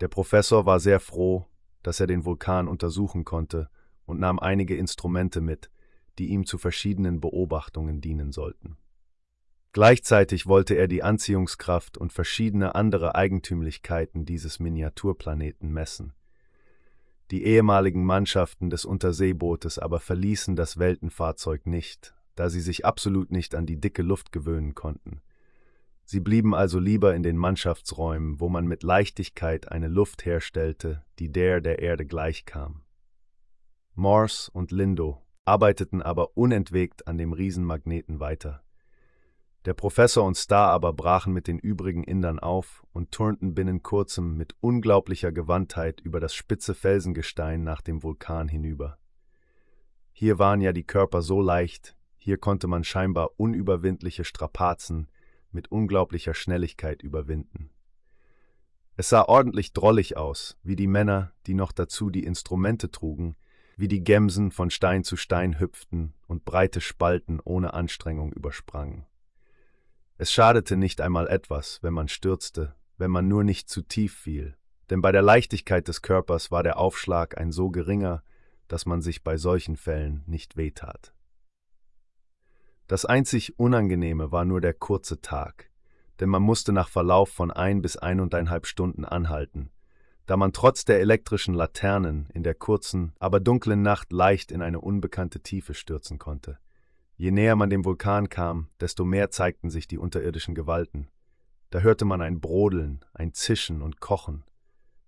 Der 0.00 0.06
Professor 0.06 0.64
war 0.64 0.78
sehr 0.78 1.00
froh, 1.00 1.44
dass 1.82 1.98
er 1.98 2.06
den 2.06 2.24
Vulkan 2.24 2.68
untersuchen 2.68 3.24
konnte 3.24 3.68
und 4.04 4.20
nahm 4.20 4.38
einige 4.38 4.76
Instrumente 4.76 5.40
mit, 5.40 5.72
die 6.20 6.28
ihm 6.28 6.46
zu 6.46 6.56
verschiedenen 6.56 7.20
Beobachtungen 7.20 8.00
dienen 8.00 8.30
sollten. 8.30 8.76
Gleichzeitig 9.72 10.46
wollte 10.46 10.76
er 10.76 10.86
die 10.86 11.02
Anziehungskraft 11.02 11.98
und 11.98 12.12
verschiedene 12.12 12.76
andere 12.76 13.16
Eigentümlichkeiten 13.16 14.24
dieses 14.24 14.60
Miniaturplaneten 14.60 15.72
messen. 15.72 16.12
Die 17.32 17.44
ehemaligen 17.44 18.04
Mannschaften 18.04 18.68
des 18.68 18.84
Unterseebootes 18.84 19.78
aber 19.78 20.00
verließen 20.00 20.54
das 20.54 20.78
Weltenfahrzeug 20.78 21.64
nicht, 21.64 22.14
da 22.34 22.50
sie 22.50 22.60
sich 22.60 22.84
absolut 22.84 23.32
nicht 23.32 23.54
an 23.54 23.64
die 23.64 23.80
dicke 23.80 24.02
Luft 24.02 24.32
gewöhnen 24.32 24.74
konnten. 24.74 25.22
Sie 26.04 26.20
blieben 26.20 26.54
also 26.54 26.78
lieber 26.78 27.14
in 27.14 27.22
den 27.22 27.38
Mannschaftsräumen, 27.38 28.38
wo 28.38 28.50
man 28.50 28.66
mit 28.66 28.82
Leichtigkeit 28.82 29.72
eine 29.72 29.88
Luft 29.88 30.26
herstellte, 30.26 31.06
die 31.18 31.32
der 31.32 31.62
der 31.62 31.78
Erde 31.78 32.04
gleichkam. 32.04 32.82
Morse 33.94 34.50
und 34.52 34.70
Lindo 34.70 35.22
arbeiteten 35.46 36.02
aber 36.02 36.36
unentwegt 36.36 37.08
an 37.08 37.16
dem 37.16 37.32
Riesenmagneten 37.32 38.20
weiter. 38.20 38.62
Der 39.64 39.74
Professor 39.74 40.24
und 40.24 40.36
Star 40.36 40.70
aber 40.70 40.92
brachen 40.92 41.32
mit 41.32 41.46
den 41.46 41.58
übrigen 41.58 42.02
Indern 42.02 42.40
auf 42.40 42.84
und 42.92 43.12
turnten 43.12 43.54
binnen 43.54 43.82
kurzem 43.82 44.36
mit 44.36 44.56
unglaublicher 44.60 45.30
Gewandtheit 45.30 46.00
über 46.00 46.18
das 46.18 46.34
spitze 46.34 46.74
Felsengestein 46.74 47.62
nach 47.62 47.80
dem 47.80 48.02
Vulkan 48.02 48.48
hinüber. 48.48 48.98
Hier 50.12 50.40
waren 50.40 50.60
ja 50.60 50.72
die 50.72 50.82
Körper 50.82 51.22
so 51.22 51.40
leicht, 51.40 51.96
hier 52.16 52.38
konnte 52.38 52.66
man 52.66 52.82
scheinbar 52.82 53.30
unüberwindliche 53.36 54.24
Strapazen 54.24 55.08
mit 55.52 55.70
unglaublicher 55.70 56.34
Schnelligkeit 56.34 57.02
überwinden. 57.02 57.70
Es 58.96 59.08
sah 59.10 59.24
ordentlich 59.24 59.72
drollig 59.72 60.16
aus, 60.16 60.58
wie 60.62 60.76
die 60.76 60.86
Männer, 60.88 61.32
die 61.46 61.54
noch 61.54 61.72
dazu 61.72 62.10
die 62.10 62.24
Instrumente 62.24 62.90
trugen, 62.90 63.36
wie 63.76 63.88
die 63.88 64.02
Gemsen 64.02 64.50
von 64.50 64.70
Stein 64.70 65.04
zu 65.04 65.16
Stein 65.16 65.60
hüpften 65.60 66.14
und 66.26 66.44
breite 66.44 66.80
Spalten 66.80 67.40
ohne 67.42 67.74
Anstrengung 67.74 68.32
übersprangen. 68.32 69.06
Es 70.22 70.32
schadete 70.32 70.76
nicht 70.76 71.00
einmal 71.00 71.26
etwas, 71.26 71.80
wenn 71.82 71.94
man 71.94 72.06
stürzte, 72.06 72.76
wenn 72.96 73.10
man 73.10 73.26
nur 73.26 73.42
nicht 73.42 73.68
zu 73.68 73.82
tief 73.82 74.16
fiel, 74.16 74.56
denn 74.88 75.02
bei 75.02 75.10
der 75.10 75.20
Leichtigkeit 75.20 75.88
des 75.88 76.00
Körpers 76.00 76.52
war 76.52 76.62
der 76.62 76.78
Aufschlag 76.78 77.36
ein 77.38 77.50
so 77.50 77.70
geringer, 77.70 78.22
dass 78.68 78.86
man 78.86 79.02
sich 79.02 79.24
bei 79.24 79.36
solchen 79.36 79.76
Fällen 79.76 80.22
nicht 80.26 80.56
wehtat. 80.56 81.12
Das 82.86 83.04
einzig 83.04 83.58
Unangenehme 83.58 84.30
war 84.30 84.44
nur 84.44 84.60
der 84.60 84.74
kurze 84.74 85.20
Tag, 85.20 85.72
denn 86.20 86.28
man 86.28 86.42
musste 86.42 86.72
nach 86.72 86.88
Verlauf 86.88 87.30
von 87.30 87.50
ein 87.50 87.82
bis 87.82 87.96
eineinhalb 87.96 88.66
Stunden 88.68 89.04
anhalten, 89.04 89.72
da 90.26 90.36
man 90.36 90.52
trotz 90.52 90.84
der 90.84 91.00
elektrischen 91.00 91.54
Laternen 91.54 92.28
in 92.32 92.44
der 92.44 92.54
kurzen, 92.54 93.12
aber 93.18 93.40
dunklen 93.40 93.82
Nacht 93.82 94.12
leicht 94.12 94.52
in 94.52 94.62
eine 94.62 94.80
unbekannte 94.80 95.40
Tiefe 95.40 95.74
stürzen 95.74 96.20
konnte. 96.20 96.60
Je 97.22 97.30
näher 97.30 97.54
man 97.54 97.70
dem 97.70 97.84
Vulkan 97.84 98.28
kam, 98.30 98.66
desto 98.80 99.04
mehr 99.04 99.30
zeigten 99.30 99.70
sich 99.70 99.86
die 99.86 99.96
unterirdischen 99.96 100.56
Gewalten. 100.56 101.06
Da 101.70 101.78
hörte 101.78 102.04
man 102.04 102.20
ein 102.20 102.40
Brodeln, 102.40 103.04
ein 103.14 103.32
Zischen 103.32 103.80
und 103.80 104.00
Kochen. 104.00 104.42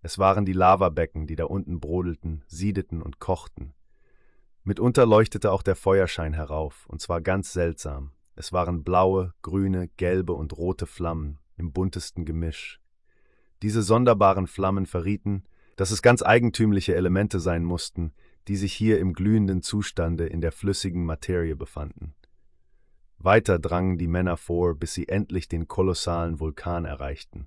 Es 0.01 0.17
waren 0.17 0.45
die 0.45 0.53
Lavabecken, 0.53 1.27
die 1.27 1.35
da 1.35 1.47
unten 1.47 1.81
brodelten, 1.81 2.45
siedeten 2.47 3.03
und 3.03 3.19
kochten. 3.19 3.75
Mitunter 4.63 5.07
leuchtete 5.07 5.51
auch 5.51 5.65
der 5.65 5.75
Feuerschein 5.75 6.35
herauf, 6.35 6.87
und 6.87 7.01
zwar 7.01 7.21
ganz 7.21 7.53
seltsam. 7.53 8.13
Es 8.37 8.53
waren 8.53 8.85
blaue, 8.85 9.35
grüne, 9.43 9.89
gelbe 9.97 10.35
und 10.35 10.57
rote 10.57 10.87
Flammen 10.87 11.41
im 11.57 11.73
buntesten 11.73 12.25
Gemisch. 12.25 12.81
Diese 13.61 13.83
sonderbaren 13.83 14.47
Flammen 14.47 14.87
verrieten, 14.87 15.43
dass 15.75 15.91
es 15.91 16.01
ganz 16.01 16.23
eigentümliche 16.23 16.95
Elemente 16.95 17.41
sein 17.41 17.65
mussten, 17.65 18.13
die 18.49 18.57
sich 18.57 18.73
hier 18.73 18.99
im 18.99 19.13
glühenden 19.13 19.63
Zustande 19.63 20.27
in 20.27 20.41
der 20.41 20.53
flüssigen 20.53 21.05
Materie 21.05 21.57
befanden. 21.57 22.15
Weiter 23.19 23.59
drangen 23.59 23.97
die 23.97 24.07
Männer 24.07 24.37
vor, 24.37 24.75
bis 24.75 24.95
sie 24.95 25.09
endlich 25.09 25.49
den 25.49 25.67
kolossalen 25.67 26.41
Vulkan 26.41 26.85
erreichten. 26.85 27.47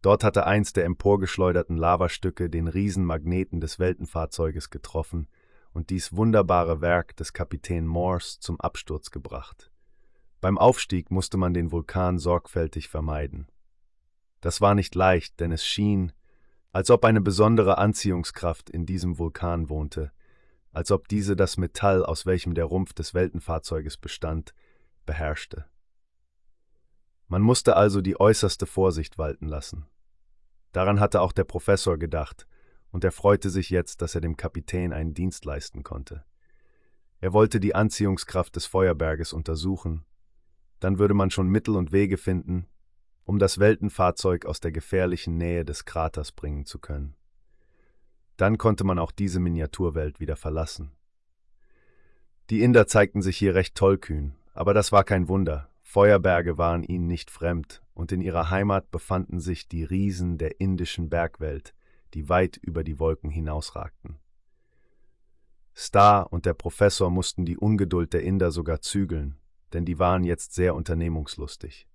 Dort 0.00 0.24
hatte 0.24 0.46
eins 0.46 0.72
der 0.72 0.84
emporgeschleuderten 0.84 1.76
Lavastücke 1.76 2.50
den 2.50 2.68
Riesenmagneten 2.68 3.60
des 3.60 3.78
Weltenfahrzeuges 3.78 4.70
getroffen 4.70 5.28
und 5.72 5.90
dies 5.90 6.14
wunderbare 6.14 6.80
Werk 6.80 7.16
des 7.16 7.32
Kapitän 7.32 7.86
Morse 7.86 8.38
zum 8.40 8.60
Absturz 8.60 9.10
gebracht. 9.10 9.70
Beim 10.40 10.58
Aufstieg 10.58 11.10
musste 11.10 11.36
man 11.36 11.54
den 11.54 11.72
Vulkan 11.72 12.18
sorgfältig 12.18 12.88
vermeiden. 12.88 13.48
Das 14.40 14.60
war 14.60 14.74
nicht 14.74 14.94
leicht, 14.94 15.40
denn 15.40 15.52
es 15.52 15.64
schien, 15.64 16.12
als 16.74 16.90
ob 16.90 17.04
eine 17.04 17.20
besondere 17.20 17.78
Anziehungskraft 17.78 18.68
in 18.68 18.84
diesem 18.84 19.16
Vulkan 19.16 19.68
wohnte, 19.68 20.10
als 20.72 20.90
ob 20.90 21.06
diese 21.06 21.36
das 21.36 21.56
Metall, 21.56 22.04
aus 22.04 22.26
welchem 22.26 22.54
der 22.54 22.64
Rumpf 22.64 22.92
des 22.94 23.14
Weltenfahrzeuges 23.14 23.96
bestand, 23.96 24.54
beherrschte. 25.06 25.66
Man 27.28 27.42
musste 27.42 27.76
also 27.76 28.00
die 28.00 28.18
äußerste 28.18 28.66
Vorsicht 28.66 29.18
walten 29.18 29.46
lassen. 29.46 29.86
Daran 30.72 30.98
hatte 30.98 31.20
auch 31.20 31.30
der 31.30 31.44
Professor 31.44 31.96
gedacht, 31.96 32.48
und 32.90 33.04
er 33.04 33.12
freute 33.12 33.50
sich 33.50 33.70
jetzt, 33.70 34.02
dass 34.02 34.16
er 34.16 34.20
dem 34.20 34.36
Kapitän 34.36 34.92
einen 34.92 35.14
Dienst 35.14 35.44
leisten 35.44 35.84
konnte. 35.84 36.24
Er 37.20 37.32
wollte 37.32 37.60
die 37.60 37.76
Anziehungskraft 37.76 38.56
des 38.56 38.66
Feuerberges 38.66 39.32
untersuchen, 39.32 40.04
dann 40.80 40.98
würde 40.98 41.14
man 41.14 41.30
schon 41.30 41.48
Mittel 41.48 41.76
und 41.76 41.92
Wege 41.92 42.16
finden, 42.16 42.66
um 43.24 43.38
das 43.38 43.58
Weltenfahrzeug 43.58 44.46
aus 44.46 44.60
der 44.60 44.72
gefährlichen 44.72 45.36
Nähe 45.36 45.64
des 45.64 45.84
Kraters 45.84 46.32
bringen 46.32 46.64
zu 46.66 46.78
können. 46.78 47.16
Dann 48.36 48.58
konnte 48.58 48.84
man 48.84 48.98
auch 48.98 49.12
diese 49.12 49.40
Miniaturwelt 49.40 50.20
wieder 50.20 50.36
verlassen. 50.36 50.92
Die 52.50 52.62
Inder 52.62 52.86
zeigten 52.86 53.22
sich 53.22 53.36
hier 53.36 53.54
recht 53.54 53.74
tollkühn, 53.74 54.34
aber 54.52 54.74
das 54.74 54.92
war 54.92 55.04
kein 55.04 55.28
Wunder. 55.28 55.70
Feuerberge 55.82 56.58
waren 56.58 56.82
ihnen 56.82 57.06
nicht 57.06 57.30
fremd, 57.30 57.82
und 57.94 58.12
in 58.12 58.20
ihrer 58.20 58.50
Heimat 58.50 58.90
befanden 58.90 59.38
sich 59.38 59.68
die 59.68 59.84
Riesen 59.84 60.36
der 60.38 60.60
indischen 60.60 61.08
Bergwelt, 61.08 61.74
die 62.12 62.28
weit 62.28 62.56
über 62.56 62.84
die 62.84 62.98
Wolken 62.98 63.30
hinausragten. 63.30 64.18
Star 65.76 66.32
und 66.32 66.46
der 66.46 66.54
Professor 66.54 67.10
mussten 67.10 67.44
die 67.44 67.56
Ungeduld 67.56 68.12
der 68.12 68.22
Inder 68.22 68.50
sogar 68.50 68.80
zügeln, 68.80 69.36
denn 69.72 69.84
die 69.84 69.98
waren 69.98 70.24
jetzt 70.24 70.54
sehr 70.54 70.74
unternehmungslustig. 70.74 71.88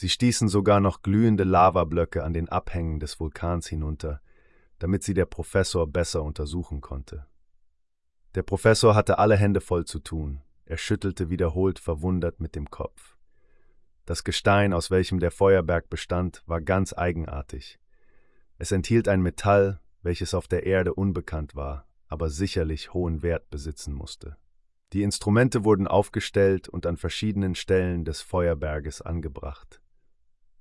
Sie 0.00 0.08
stießen 0.08 0.46
sogar 0.46 0.78
noch 0.78 1.02
glühende 1.02 1.42
Lavablöcke 1.42 2.22
an 2.22 2.32
den 2.32 2.48
Abhängen 2.48 3.00
des 3.00 3.18
Vulkans 3.18 3.66
hinunter, 3.66 4.20
damit 4.78 5.02
sie 5.02 5.12
der 5.12 5.26
Professor 5.26 5.88
besser 5.88 6.22
untersuchen 6.22 6.80
konnte. 6.80 7.26
Der 8.36 8.44
Professor 8.44 8.94
hatte 8.94 9.18
alle 9.18 9.36
Hände 9.36 9.60
voll 9.60 9.86
zu 9.86 9.98
tun, 9.98 10.40
er 10.66 10.76
schüttelte 10.76 11.30
wiederholt 11.30 11.80
verwundert 11.80 12.38
mit 12.38 12.54
dem 12.54 12.70
Kopf. 12.70 13.16
Das 14.06 14.22
Gestein, 14.22 14.72
aus 14.72 14.92
welchem 14.92 15.18
der 15.18 15.32
Feuerberg 15.32 15.90
bestand, 15.90 16.44
war 16.46 16.60
ganz 16.60 16.92
eigenartig. 16.96 17.80
Es 18.56 18.70
enthielt 18.70 19.08
ein 19.08 19.20
Metall, 19.20 19.80
welches 20.02 20.32
auf 20.32 20.46
der 20.46 20.64
Erde 20.64 20.94
unbekannt 20.94 21.56
war, 21.56 21.88
aber 22.06 22.30
sicherlich 22.30 22.94
hohen 22.94 23.24
Wert 23.24 23.50
besitzen 23.50 23.94
musste. 23.94 24.36
Die 24.92 25.02
Instrumente 25.02 25.64
wurden 25.64 25.88
aufgestellt 25.88 26.68
und 26.68 26.86
an 26.86 26.96
verschiedenen 26.96 27.56
Stellen 27.56 28.04
des 28.04 28.22
Feuerberges 28.22 29.02
angebracht. 29.02 29.82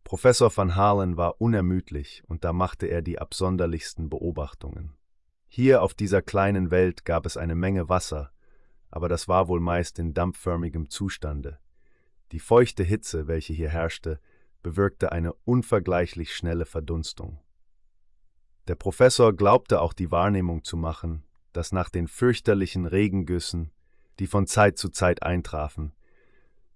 Professor 0.08 0.50
van 0.56 0.78
Halen 0.78 1.18
war 1.18 1.42
unermüdlich 1.42 2.24
und 2.30 2.46
da 2.46 2.54
machte 2.54 2.86
er 2.86 3.02
die 3.02 3.20
absonderlichsten 3.20 4.10
Beobachtungen. 4.10 4.94
Hier 5.50 5.82
auf 5.82 5.94
dieser 5.94 6.22
kleinen 6.22 6.72
Welt 6.72 7.04
gab 7.04 7.26
es 7.26 7.36
eine 7.36 7.56
Menge 7.56 7.90
Wasser, 7.90 8.32
aber 8.90 9.10
das 9.10 9.28
war 9.28 9.50
wohl 9.50 9.60
meist 9.60 10.00
in 10.00 10.14
dampfförmigem 10.14 10.90
Zustande. 10.90 11.60
Die 12.32 12.40
feuchte 12.40 12.86
Hitze, 12.86 13.28
welche 13.28 13.52
hier 13.52 13.68
herrschte, 13.68 14.22
bewirkte 14.64 15.12
eine 15.12 15.34
unvergleichlich 15.44 16.34
schnelle 16.34 16.66
Verdunstung. 16.66 17.42
Der 18.70 18.76
Professor 18.76 19.34
glaubte 19.34 19.82
auch 19.82 19.92
die 19.92 20.10
Wahrnehmung 20.10 20.64
zu 20.64 20.78
machen, 20.78 21.26
dass 21.52 21.74
nach 21.74 21.90
den 21.90 22.08
fürchterlichen 22.08 22.86
Regengüssen, 22.86 23.74
die 24.20 24.28
von 24.28 24.48
Zeit 24.48 24.78
zu 24.78 24.88
Zeit 24.88 25.22
eintrafen, 25.22 25.92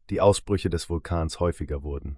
die 0.09 0.19
Ausbrüche 0.19 0.69
des 0.69 0.89
Vulkans 0.89 1.39
häufiger 1.39 1.81
wurden. 1.81 2.17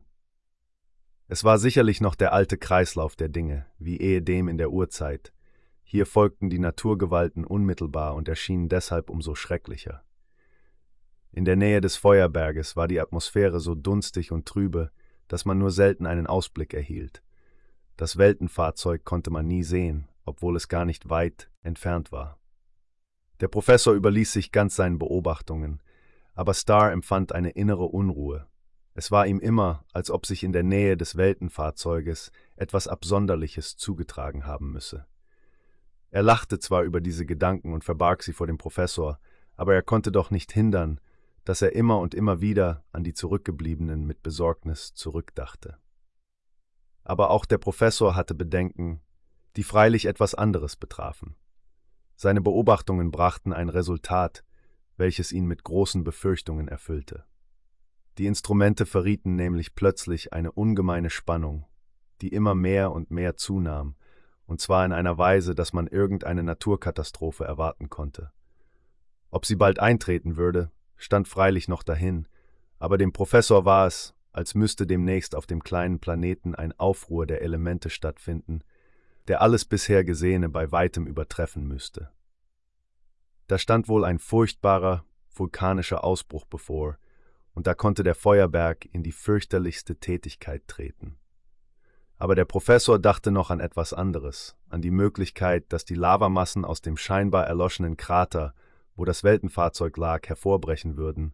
Es 1.33 1.43
war 1.43 1.57
sicherlich 1.57 1.99
noch 1.99 2.13
der 2.13 2.31
alte 2.31 2.59
Kreislauf 2.59 3.15
der 3.15 3.27
Dinge, 3.27 3.65
wie 3.79 3.97
ehedem 3.97 4.47
in 4.47 4.59
der 4.59 4.69
Urzeit. 4.69 5.33
Hier 5.81 6.05
folgten 6.05 6.51
die 6.51 6.59
Naturgewalten 6.59 7.43
unmittelbar 7.43 8.13
und 8.13 8.27
erschienen 8.27 8.69
deshalb 8.69 9.09
umso 9.09 9.33
schrecklicher. 9.33 10.03
In 11.31 11.43
der 11.43 11.55
Nähe 11.55 11.81
des 11.81 11.95
Feuerberges 11.95 12.75
war 12.75 12.87
die 12.87 13.01
Atmosphäre 13.01 13.59
so 13.59 13.73
dunstig 13.73 14.31
und 14.31 14.45
trübe, 14.45 14.91
dass 15.27 15.43
man 15.43 15.57
nur 15.57 15.71
selten 15.71 16.05
einen 16.05 16.27
Ausblick 16.27 16.75
erhielt. 16.75 17.23
Das 17.97 18.17
Weltenfahrzeug 18.19 19.03
konnte 19.03 19.31
man 19.31 19.47
nie 19.47 19.63
sehen, 19.63 20.07
obwohl 20.25 20.55
es 20.55 20.67
gar 20.67 20.85
nicht 20.85 21.09
weit 21.09 21.49
entfernt 21.63 22.11
war. 22.11 22.37
Der 23.39 23.47
Professor 23.47 23.95
überließ 23.95 24.33
sich 24.33 24.51
ganz 24.51 24.75
seinen 24.75 24.99
Beobachtungen, 24.99 25.81
aber 26.35 26.53
Starr 26.53 26.91
empfand 26.91 27.31
eine 27.33 27.49
innere 27.49 27.85
Unruhe. 27.85 28.45
Es 28.95 29.09
war 29.09 29.25
ihm 29.25 29.39
immer, 29.39 29.83
als 29.91 30.11
ob 30.11 30.25
sich 30.25 30.43
in 30.43 30.53
der 30.53 30.63
Nähe 30.63 30.97
des 30.97 31.15
Weltenfahrzeuges 31.15 32.31
etwas 32.55 32.87
Absonderliches 32.87 33.75
zugetragen 33.75 34.45
haben 34.45 34.71
müsse. 34.71 35.05
Er 36.11 36.21
lachte 36.21 36.59
zwar 36.59 36.83
über 36.83 37.01
diese 37.01 37.25
Gedanken 37.25 37.73
und 37.73 37.83
verbarg 37.83 38.21
sie 38.21 38.33
vor 38.33 38.45
dem 38.45 38.59
Professor, 38.59 39.19
aber 39.55 39.73
er 39.73 39.81
konnte 39.81 40.11
doch 40.11 40.29
nicht 40.29 40.51
hindern, 40.51 40.99
dass 41.43 41.63
er 41.63 41.73
immer 41.73 41.99
und 41.99 42.13
immer 42.13 42.39
wieder 42.39 42.83
an 42.91 43.03
die 43.03 43.13
Zurückgebliebenen 43.13 44.05
mit 44.05 44.21
Besorgnis 44.21 44.93
zurückdachte. 44.93 45.77
Aber 47.03 47.31
auch 47.31 47.45
der 47.45 47.57
Professor 47.57 48.15
hatte 48.15 48.35
Bedenken, 48.35 49.01
die 49.55 49.63
freilich 49.63 50.05
etwas 50.05 50.35
anderes 50.35 50.75
betrafen. 50.75 51.35
Seine 52.15 52.41
Beobachtungen 52.41 53.11
brachten 53.11 53.51
ein 53.51 53.69
Resultat, 53.69 54.43
welches 54.97 55.31
ihn 55.31 55.45
mit 55.45 55.63
großen 55.63 56.03
Befürchtungen 56.03 56.67
erfüllte. 56.67 57.25
Die 58.17 58.27
Instrumente 58.27 58.85
verrieten 58.85 59.35
nämlich 59.35 59.75
plötzlich 59.75 60.33
eine 60.33 60.51
ungemeine 60.51 61.09
Spannung, 61.09 61.65
die 62.21 62.29
immer 62.29 62.53
mehr 62.53 62.91
und 62.91 63.09
mehr 63.11 63.37
zunahm, 63.37 63.95
und 64.45 64.61
zwar 64.61 64.85
in 64.85 64.91
einer 64.91 65.17
Weise, 65.17 65.55
dass 65.55 65.73
man 65.73 65.87
irgendeine 65.87 66.43
Naturkatastrophe 66.43 67.43
erwarten 67.43 67.89
konnte. 67.89 68.31
Ob 69.29 69.45
sie 69.45 69.55
bald 69.55 69.79
eintreten 69.79 70.37
würde, 70.37 70.69
stand 70.95 71.27
freilich 71.27 71.67
noch 71.67 71.81
dahin, 71.81 72.27
aber 72.77 72.97
dem 72.97 73.13
Professor 73.13 73.65
war 73.65 73.87
es, 73.87 74.13
als 74.31 74.55
müsste 74.55 74.85
demnächst 74.85 75.35
auf 75.35 75.47
dem 75.47 75.63
kleinen 75.63 75.99
Planeten 75.99 76.53
ein 76.53 76.77
Aufruhr 76.77 77.25
der 77.25 77.41
Elemente 77.41 77.89
stattfinden, 77.89 78.63
der 79.27 79.41
alles 79.41 79.65
bisher 79.65 80.03
Gesehene 80.03 80.49
bei 80.49 80.71
weitem 80.71 81.07
übertreffen 81.07 81.67
müsste. 81.67 82.11
Da 83.47 83.57
stand 83.57 83.87
wohl 83.87 84.03
ein 84.05 84.19
furchtbarer, 84.19 85.05
vulkanischer 85.33 86.03
Ausbruch 86.03 86.45
bevor, 86.45 86.97
und 87.53 87.67
da 87.67 87.73
konnte 87.73 88.03
der 88.03 88.15
Feuerberg 88.15 88.85
in 88.91 89.03
die 89.03 89.11
fürchterlichste 89.11 89.95
Tätigkeit 89.95 90.67
treten. 90.67 91.17
Aber 92.17 92.35
der 92.35 92.45
Professor 92.45 92.99
dachte 92.99 93.31
noch 93.31 93.49
an 93.49 93.59
etwas 93.59 93.93
anderes, 93.93 94.55
an 94.69 94.81
die 94.81 94.91
Möglichkeit, 94.91 95.65
dass 95.73 95.85
die 95.85 95.95
Lavamassen 95.95 96.65
aus 96.65 96.81
dem 96.81 96.97
scheinbar 96.97 97.47
erloschenen 97.47 97.97
Krater 97.97 98.53
wo 98.95 99.05
das 99.05 99.23
Weltenfahrzeug 99.23 99.97
lag, 99.97 100.27
hervorbrechen 100.27 100.97
würden, 100.97 101.33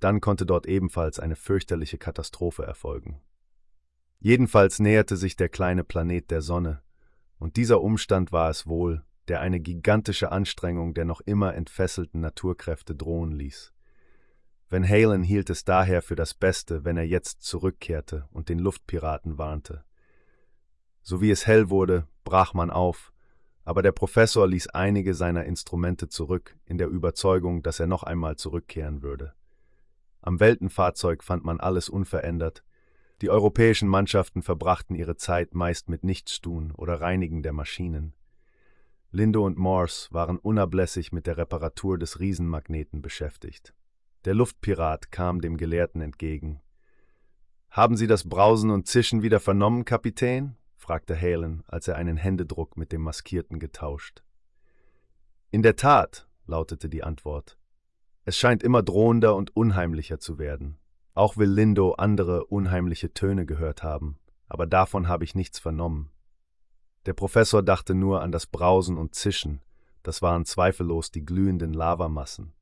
dann 0.00 0.20
konnte 0.20 0.46
dort 0.46 0.66
ebenfalls 0.66 1.18
eine 1.18 1.36
fürchterliche 1.36 1.98
Katastrophe 1.98 2.64
erfolgen. 2.64 3.20
Jedenfalls 4.18 4.78
näherte 4.78 5.16
sich 5.16 5.36
der 5.36 5.48
kleine 5.48 5.84
Planet 5.84 6.30
der 6.30 6.42
Sonne, 6.42 6.82
und 7.38 7.56
dieser 7.56 7.82
Umstand 7.82 8.32
war 8.32 8.48
es 8.48 8.66
wohl, 8.66 9.04
der 9.28 9.40
eine 9.40 9.60
gigantische 9.60 10.32
Anstrengung 10.32 10.94
der 10.94 11.04
noch 11.04 11.20
immer 11.20 11.54
entfesselten 11.54 12.20
Naturkräfte 12.20 12.94
drohen 12.94 13.32
ließ. 13.32 13.74
Van 14.68 14.88
Halen 14.88 15.22
hielt 15.22 15.48
es 15.48 15.64
daher 15.64 16.02
für 16.02 16.16
das 16.16 16.34
Beste, 16.34 16.84
wenn 16.84 16.96
er 16.96 17.06
jetzt 17.06 17.42
zurückkehrte 17.42 18.28
und 18.32 18.48
den 18.48 18.58
Luftpiraten 18.58 19.38
warnte. 19.38 19.84
So 21.02 21.20
wie 21.20 21.30
es 21.30 21.46
hell 21.46 21.70
wurde, 21.70 22.08
brach 22.24 22.52
man 22.52 22.70
auf, 22.70 23.12
aber 23.64 23.82
der 23.82 23.92
Professor 23.92 24.46
ließ 24.46 24.68
einige 24.68 25.14
seiner 25.14 25.44
Instrumente 25.44 26.08
zurück, 26.08 26.56
in 26.64 26.78
der 26.78 26.88
Überzeugung, 26.88 27.62
dass 27.62 27.78
er 27.78 27.86
noch 27.86 28.02
einmal 28.02 28.36
zurückkehren 28.36 29.02
würde. 29.02 29.34
Am 30.20 30.40
Weltenfahrzeug 30.40 31.22
fand 31.22 31.44
man 31.44 31.60
alles 31.60 31.88
unverändert. 31.88 32.64
Die 33.22 33.30
europäischen 33.30 33.88
Mannschaften 33.88 34.42
verbrachten 34.42 34.96
ihre 34.96 35.16
Zeit 35.16 35.54
meist 35.54 35.88
mit 35.88 36.02
Nichtstun 36.02 36.72
oder 36.72 37.00
Reinigen 37.00 37.44
der 37.44 37.52
Maschinen. 37.52 38.14
Lindo 39.12 39.46
und 39.46 39.58
Morse 39.58 40.08
waren 40.10 40.38
unablässig 40.38 41.12
mit 41.12 41.28
der 41.28 41.36
Reparatur 41.36 41.98
des 41.98 42.18
Riesenmagneten 42.18 43.00
beschäftigt. 43.00 43.72
Der 44.26 44.34
Luftpirat 44.34 45.12
kam 45.12 45.40
dem 45.40 45.56
Gelehrten 45.56 46.00
entgegen. 46.00 46.60
Haben 47.70 47.96
Sie 47.96 48.08
das 48.08 48.28
Brausen 48.28 48.72
und 48.72 48.88
Zischen 48.88 49.22
wieder 49.22 49.38
vernommen, 49.38 49.84
Kapitän? 49.84 50.56
fragte 50.74 51.14
Halen, 51.14 51.62
als 51.68 51.86
er 51.86 51.94
einen 51.94 52.16
Händedruck 52.16 52.76
mit 52.76 52.90
dem 52.90 53.02
Maskierten 53.02 53.60
getauscht. 53.60 54.24
In 55.52 55.62
der 55.62 55.76
Tat, 55.76 56.26
lautete 56.48 56.88
die 56.88 57.04
Antwort. 57.04 57.56
Es 58.24 58.36
scheint 58.36 58.64
immer 58.64 58.82
drohender 58.82 59.36
und 59.36 59.54
unheimlicher 59.54 60.18
zu 60.18 60.40
werden. 60.40 60.76
Auch 61.14 61.36
will 61.36 61.48
Lindo 61.48 61.92
andere 61.92 62.46
unheimliche 62.46 63.14
Töne 63.14 63.46
gehört 63.46 63.84
haben, 63.84 64.18
aber 64.48 64.66
davon 64.66 65.06
habe 65.06 65.22
ich 65.22 65.36
nichts 65.36 65.60
vernommen. 65.60 66.10
Der 67.06 67.12
Professor 67.12 67.62
dachte 67.62 67.94
nur 67.94 68.22
an 68.22 68.32
das 68.32 68.48
Brausen 68.48 68.98
und 68.98 69.14
Zischen, 69.14 69.62
das 70.02 70.20
waren 70.20 70.44
zweifellos 70.44 71.12
die 71.12 71.24
glühenden 71.24 71.72
Lavamassen. 71.72 72.55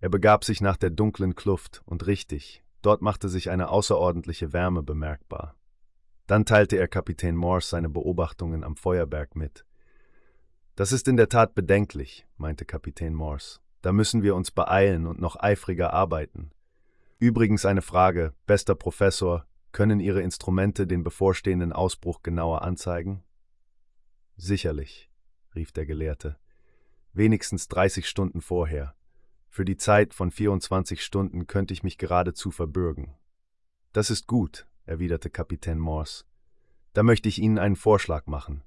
Er 0.00 0.08
begab 0.08 0.44
sich 0.44 0.60
nach 0.60 0.76
der 0.76 0.90
dunklen 0.90 1.34
Kluft, 1.34 1.82
und 1.86 2.06
richtig, 2.06 2.62
dort 2.82 3.02
machte 3.02 3.28
sich 3.28 3.50
eine 3.50 3.70
außerordentliche 3.70 4.52
Wärme 4.52 4.82
bemerkbar. 4.82 5.54
Dann 6.26 6.44
teilte 6.44 6.76
er 6.76 6.88
Kapitän 6.88 7.36
Morse 7.36 7.68
seine 7.68 7.88
Beobachtungen 7.88 8.64
am 8.64 8.76
Feuerberg 8.76 9.36
mit. 9.36 9.64
Das 10.74 10.92
ist 10.92 11.08
in 11.08 11.16
der 11.16 11.28
Tat 11.28 11.54
bedenklich, 11.54 12.26
meinte 12.36 12.64
Kapitän 12.64 13.14
Morse. 13.14 13.60
Da 13.80 13.92
müssen 13.92 14.22
wir 14.22 14.34
uns 14.34 14.50
beeilen 14.50 15.06
und 15.06 15.20
noch 15.20 15.36
eifriger 15.40 15.92
arbeiten. 15.92 16.50
Übrigens 17.18 17.64
eine 17.64 17.82
Frage, 17.82 18.34
bester 18.46 18.74
Professor, 18.74 19.46
können 19.72 20.00
Ihre 20.00 20.22
Instrumente 20.22 20.86
den 20.86 21.02
bevorstehenden 21.04 21.72
Ausbruch 21.72 22.22
genauer 22.22 22.62
anzeigen? 22.62 23.22
Sicherlich, 24.36 25.10
rief 25.54 25.72
der 25.72 25.86
Gelehrte. 25.86 26.36
Wenigstens 27.12 27.68
30 27.68 28.06
Stunden 28.06 28.42
vorher. 28.42 28.94
Für 29.56 29.64
die 29.64 29.78
Zeit 29.78 30.12
von 30.12 30.30
24 30.30 31.02
Stunden 31.02 31.46
könnte 31.46 31.72
ich 31.72 31.82
mich 31.82 31.96
geradezu 31.96 32.50
verbürgen. 32.50 33.14
Das 33.94 34.10
ist 34.10 34.26
gut, 34.26 34.66
erwiderte 34.84 35.30
Kapitän 35.30 35.78
Morse. 35.78 36.24
Da 36.92 37.02
möchte 37.02 37.30
ich 37.30 37.40
Ihnen 37.40 37.58
einen 37.58 37.76
Vorschlag 37.76 38.26
machen. 38.26 38.64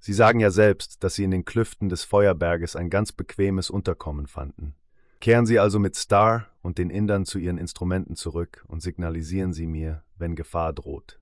Sie 0.00 0.12
sagen 0.12 0.40
ja 0.40 0.50
selbst, 0.50 1.04
dass 1.04 1.14
Sie 1.14 1.22
in 1.22 1.30
den 1.30 1.44
Klüften 1.44 1.88
des 1.88 2.02
Feuerberges 2.02 2.74
ein 2.74 2.90
ganz 2.90 3.12
bequemes 3.12 3.70
Unterkommen 3.70 4.26
fanden. 4.26 4.74
Kehren 5.20 5.46
Sie 5.46 5.60
also 5.60 5.78
mit 5.78 5.94
Star 5.94 6.48
und 6.60 6.76
den 6.76 6.90
Indern 6.90 7.24
zu 7.24 7.38
Ihren 7.38 7.56
Instrumenten 7.56 8.16
zurück 8.16 8.64
und 8.66 8.82
signalisieren 8.82 9.52
Sie 9.52 9.68
mir, 9.68 10.02
wenn 10.16 10.34
Gefahr 10.34 10.72
droht. 10.72 11.20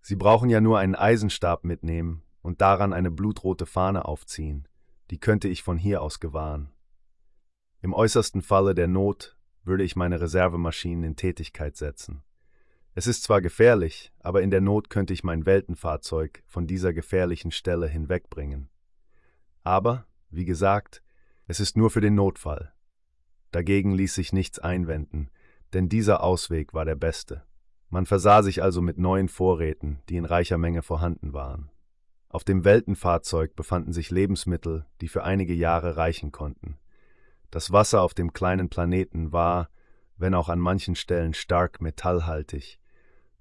Sie 0.00 0.16
brauchen 0.16 0.50
ja 0.50 0.60
nur 0.60 0.80
einen 0.80 0.96
Eisenstab 0.96 1.62
mitnehmen 1.62 2.24
und 2.40 2.62
daran 2.62 2.92
eine 2.92 3.12
blutrote 3.12 3.64
Fahne 3.64 4.06
aufziehen, 4.06 4.66
die 5.12 5.20
könnte 5.20 5.46
ich 5.46 5.62
von 5.62 5.78
hier 5.78 6.02
aus 6.02 6.18
gewahren. 6.18 6.72
Im 7.84 7.94
äußersten 7.94 8.42
Falle 8.42 8.76
der 8.76 8.86
Not 8.86 9.36
würde 9.64 9.82
ich 9.82 9.96
meine 9.96 10.20
Reservemaschinen 10.20 11.02
in 11.02 11.16
Tätigkeit 11.16 11.76
setzen. 11.76 12.22
Es 12.94 13.08
ist 13.08 13.24
zwar 13.24 13.40
gefährlich, 13.40 14.12
aber 14.20 14.40
in 14.42 14.52
der 14.52 14.60
Not 14.60 14.88
könnte 14.88 15.12
ich 15.12 15.24
mein 15.24 15.46
Weltenfahrzeug 15.46 16.44
von 16.46 16.68
dieser 16.68 16.92
gefährlichen 16.92 17.50
Stelle 17.50 17.88
hinwegbringen. 17.88 18.68
Aber, 19.64 20.06
wie 20.30 20.44
gesagt, 20.44 21.02
es 21.48 21.58
ist 21.58 21.76
nur 21.76 21.90
für 21.90 22.00
den 22.00 22.14
Notfall. 22.14 22.72
Dagegen 23.50 23.90
ließ 23.90 24.14
sich 24.14 24.32
nichts 24.32 24.60
einwenden, 24.60 25.28
denn 25.72 25.88
dieser 25.88 26.22
Ausweg 26.22 26.74
war 26.74 26.84
der 26.84 26.94
beste. 26.94 27.42
Man 27.88 28.06
versah 28.06 28.44
sich 28.44 28.62
also 28.62 28.80
mit 28.80 28.96
neuen 28.96 29.28
Vorräten, 29.28 29.98
die 30.08 30.18
in 30.18 30.24
reicher 30.24 30.56
Menge 30.56 30.82
vorhanden 30.82 31.32
waren. 31.32 31.68
Auf 32.28 32.44
dem 32.44 32.64
Weltenfahrzeug 32.64 33.56
befanden 33.56 33.92
sich 33.92 34.12
Lebensmittel, 34.12 34.86
die 35.00 35.08
für 35.08 35.24
einige 35.24 35.52
Jahre 35.52 35.96
reichen 35.96 36.30
konnten. 36.30 36.78
Das 37.52 37.70
Wasser 37.70 38.00
auf 38.00 38.14
dem 38.14 38.32
kleinen 38.32 38.70
Planeten 38.70 39.30
war, 39.30 39.68
wenn 40.16 40.34
auch 40.34 40.48
an 40.48 40.58
manchen 40.58 40.96
Stellen 40.96 41.34
stark 41.34 41.82
metallhaltig, 41.82 42.80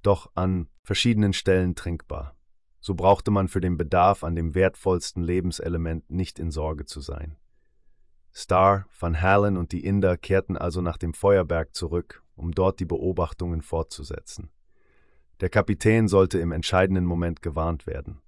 doch 0.04 0.30
an 0.36 0.68
verschiedenen 0.84 1.32
Stellen 1.32 1.76
trinkbar. 1.76 2.36
So 2.82 2.94
brauchte 2.94 3.32
man 3.32 3.48
für 3.48 3.62
den 3.62 3.78
Bedarf 3.78 4.26
an 4.26 4.36
dem 4.36 4.54
wertvollsten 4.54 5.24
Lebenselement 5.24 6.12
nicht 6.12 6.40
in 6.40 6.52
Sorge 6.52 6.86
zu 6.86 7.00
sein. 7.00 7.38
Starr, 8.34 8.86
Van 9.00 9.22
Halen 9.22 9.56
und 9.56 9.72
die 9.72 9.86
Inder 9.86 10.18
kehrten 10.18 10.58
also 10.58 10.82
nach 10.82 10.98
dem 10.98 11.14
Feuerberg 11.14 11.74
zurück, 11.74 12.22
um 12.36 12.52
dort 12.52 12.82
die 12.82 12.86
Beobachtungen 12.86 13.62
fortzusetzen. 13.62 14.50
Der 15.40 15.50
Kapitän 15.50 16.10
sollte 16.10 16.38
im 16.40 16.52
entscheidenden 16.52 17.06
Moment 17.06 17.42
gewarnt 17.42 17.88
werden. 17.88 18.22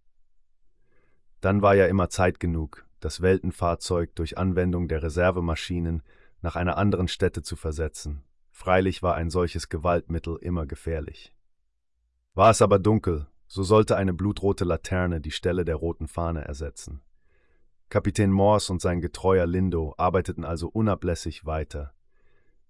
Dann 1.41 1.61
war 1.61 1.75
ja 1.75 1.87
immer 1.87 2.09
Zeit 2.09 2.39
genug, 2.39 2.85
das 3.03 3.21
Weltenfahrzeug 3.21 4.15
durch 4.15 4.37
Anwendung 4.37 4.87
der 4.87 5.03
Reservemaschinen 5.03 6.03
nach 6.41 6.55
einer 6.55 6.77
anderen 6.77 7.07
Stätte 7.07 7.41
zu 7.41 7.55
versetzen. 7.55 8.23
Freilich 8.49 9.01
war 9.01 9.15
ein 9.15 9.29
solches 9.29 9.69
Gewaltmittel 9.69 10.37
immer 10.37 10.65
gefährlich. 10.65 11.35
War 12.33 12.51
es 12.51 12.61
aber 12.61 12.79
dunkel, 12.79 13.27
So 13.45 13.61
sollte 13.61 13.97
eine 13.97 14.13
blutrote 14.13 14.63
Laterne 14.63 15.21
die 15.21 15.29
Stelle 15.29 15.63
der 15.63 15.75
roten 15.75 16.07
Fahne 16.07 16.43
ersetzen. 16.43 17.01
Kapitän 17.89 18.31
Morse 18.31 18.71
und 18.73 18.81
sein 18.81 18.99
getreuer 18.99 19.45
Lindo 19.45 19.93
arbeiteten 19.97 20.43
also 20.43 20.69
unablässig 20.69 21.45
weiter. 21.45 21.93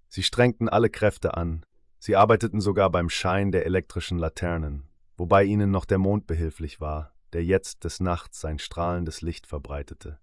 Sie 0.10 0.24
strengten 0.24 0.68
alle 0.68 0.90
Kräfte 0.90 1.38
an, 1.38 1.66
sie 2.00 2.18
arbeiteten 2.18 2.60
sogar 2.60 2.90
beim 2.90 3.10
Schein 3.10 3.54
der 3.54 3.66
elektrischen 3.66 4.18
Laternen, 4.18 4.90
wobei 5.16 5.46
ihnen 5.46 5.72
noch 5.72 5.86
der 5.86 6.00
Mond 6.00 6.28
behilflich 6.28 6.82
war, 6.82 7.14
der 7.32 7.46
jetzt 7.46 7.86
des 7.86 8.02
Nachts 8.02 8.42
sein 8.42 8.60
strahlendes 8.60 9.22
Licht 9.22 9.48
verbreitete. 9.48 10.20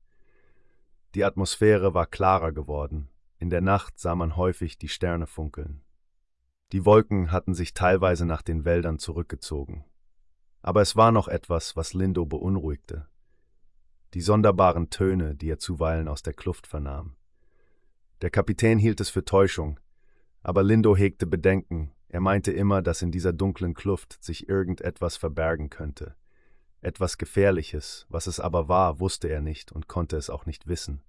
Die 1.15 1.25
Atmosphäre 1.25 1.93
war 1.93 2.07
klarer 2.07 2.53
geworden, 2.53 3.09
in 3.39 3.51
der 3.51 3.61
Nacht 3.61 3.99
sah 3.99 4.15
man 4.15 4.37
häufig 4.37 4.79
die 4.79 4.89
Sterne 4.89 5.27
funkeln. 5.27 5.83
Die 6.73 6.85
Wolken 6.85 7.33
hatten 7.33 7.55
sich 7.55 7.75
teilweise 7.75 8.25
nach 8.25 8.43
den 8.43 8.65
Wäldern 8.65 8.99
zurückgezogen. 8.99 9.85
Aber 10.63 10.83
es 10.83 10.95
war 10.95 11.11
noch 11.11 11.27
etwas, 11.27 11.75
was 11.75 11.95
Lindo 11.95 12.27
beunruhigte. 12.27 13.09
Die 14.15 14.21
sonderbaren 14.21 14.91
Töne, 14.91 15.35
die 15.35 15.51
er 15.51 15.59
zuweilen 15.59 16.07
aus 16.07 16.23
der 16.23 16.35
Kluft 16.35 16.67
vernahm. 16.67 17.17
Der 18.23 18.31
Kapitän 18.31 18.79
hielt 18.79 19.01
es 19.01 19.11
für 19.11 19.25
Täuschung, 19.25 19.81
aber 20.43 20.63
Lindo 20.63 20.95
hegte 20.95 21.27
Bedenken, 21.27 21.93
er 22.09 22.21
meinte 22.21 22.53
immer, 22.53 22.83
dass 22.83 23.03
in 23.03 23.11
dieser 23.11 23.33
dunklen 23.33 23.75
Kluft 23.75 24.23
sich 24.23 24.49
irgendetwas 24.49 25.17
verbergen 25.17 25.71
könnte. 25.71 26.17
Etwas 26.83 27.19
Gefährliches, 27.19 28.07
was 28.09 28.27
es 28.27 28.41
aber 28.41 28.69
war, 28.69 29.01
wusste 29.01 29.29
er 29.29 29.41
nicht 29.41 29.71
und 29.71 29.87
konnte 29.87 30.17
es 30.17 30.31
auch 30.31 30.47
nicht 30.47 30.67
wissen. 30.67 31.03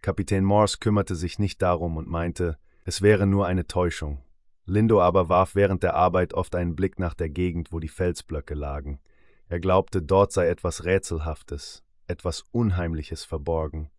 Kapitän 0.00 0.44
Morse 0.44 0.78
kümmerte 0.78 1.16
sich 1.16 1.38
nicht 1.38 1.60
darum 1.60 1.96
und 1.96 2.08
meinte, 2.08 2.58
es 2.84 3.02
wäre 3.02 3.26
nur 3.26 3.46
eine 3.46 3.66
Täuschung. 3.66 4.22
Lindo 4.66 5.00
aber 5.00 5.28
warf 5.28 5.54
während 5.54 5.82
der 5.82 5.94
Arbeit 5.94 6.32
oft 6.32 6.54
einen 6.54 6.76
Blick 6.76 6.98
nach 6.98 7.14
der 7.14 7.28
Gegend, 7.28 7.72
wo 7.72 7.80
die 7.80 7.88
Felsblöcke 7.88 8.54
lagen. 8.54 9.00
Er 9.48 9.60
glaubte, 9.60 10.02
dort 10.02 10.32
sei 10.32 10.48
etwas 10.48 10.84
Rätselhaftes, 10.84 11.82
etwas 12.06 12.44
Unheimliches 12.50 13.24
verborgen. 13.24 13.90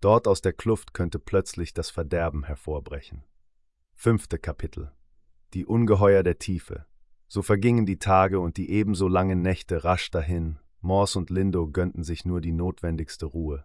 Dort 0.00 0.26
aus 0.26 0.42
der 0.42 0.52
Kluft 0.52 0.94
könnte 0.94 1.20
plötzlich 1.20 1.74
das 1.74 1.90
Verderben 1.90 2.44
hervorbrechen. 2.44 3.24
Fünfte 3.94 4.38
Kapitel 4.38 4.90
Die 5.54 5.64
Ungeheuer 5.64 6.24
der 6.24 6.38
Tiefe 6.38 6.86
so 7.32 7.40
vergingen 7.40 7.86
die 7.86 7.96
Tage 7.96 8.40
und 8.40 8.58
die 8.58 8.68
ebenso 8.68 9.08
langen 9.08 9.40
Nächte 9.40 9.84
rasch 9.84 10.10
dahin. 10.10 10.58
Morse 10.82 11.18
und 11.18 11.30
Lindo 11.30 11.66
gönnten 11.66 12.04
sich 12.04 12.26
nur 12.26 12.42
die 12.42 12.52
notwendigste 12.52 13.24
Ruhe. 13.24 13.64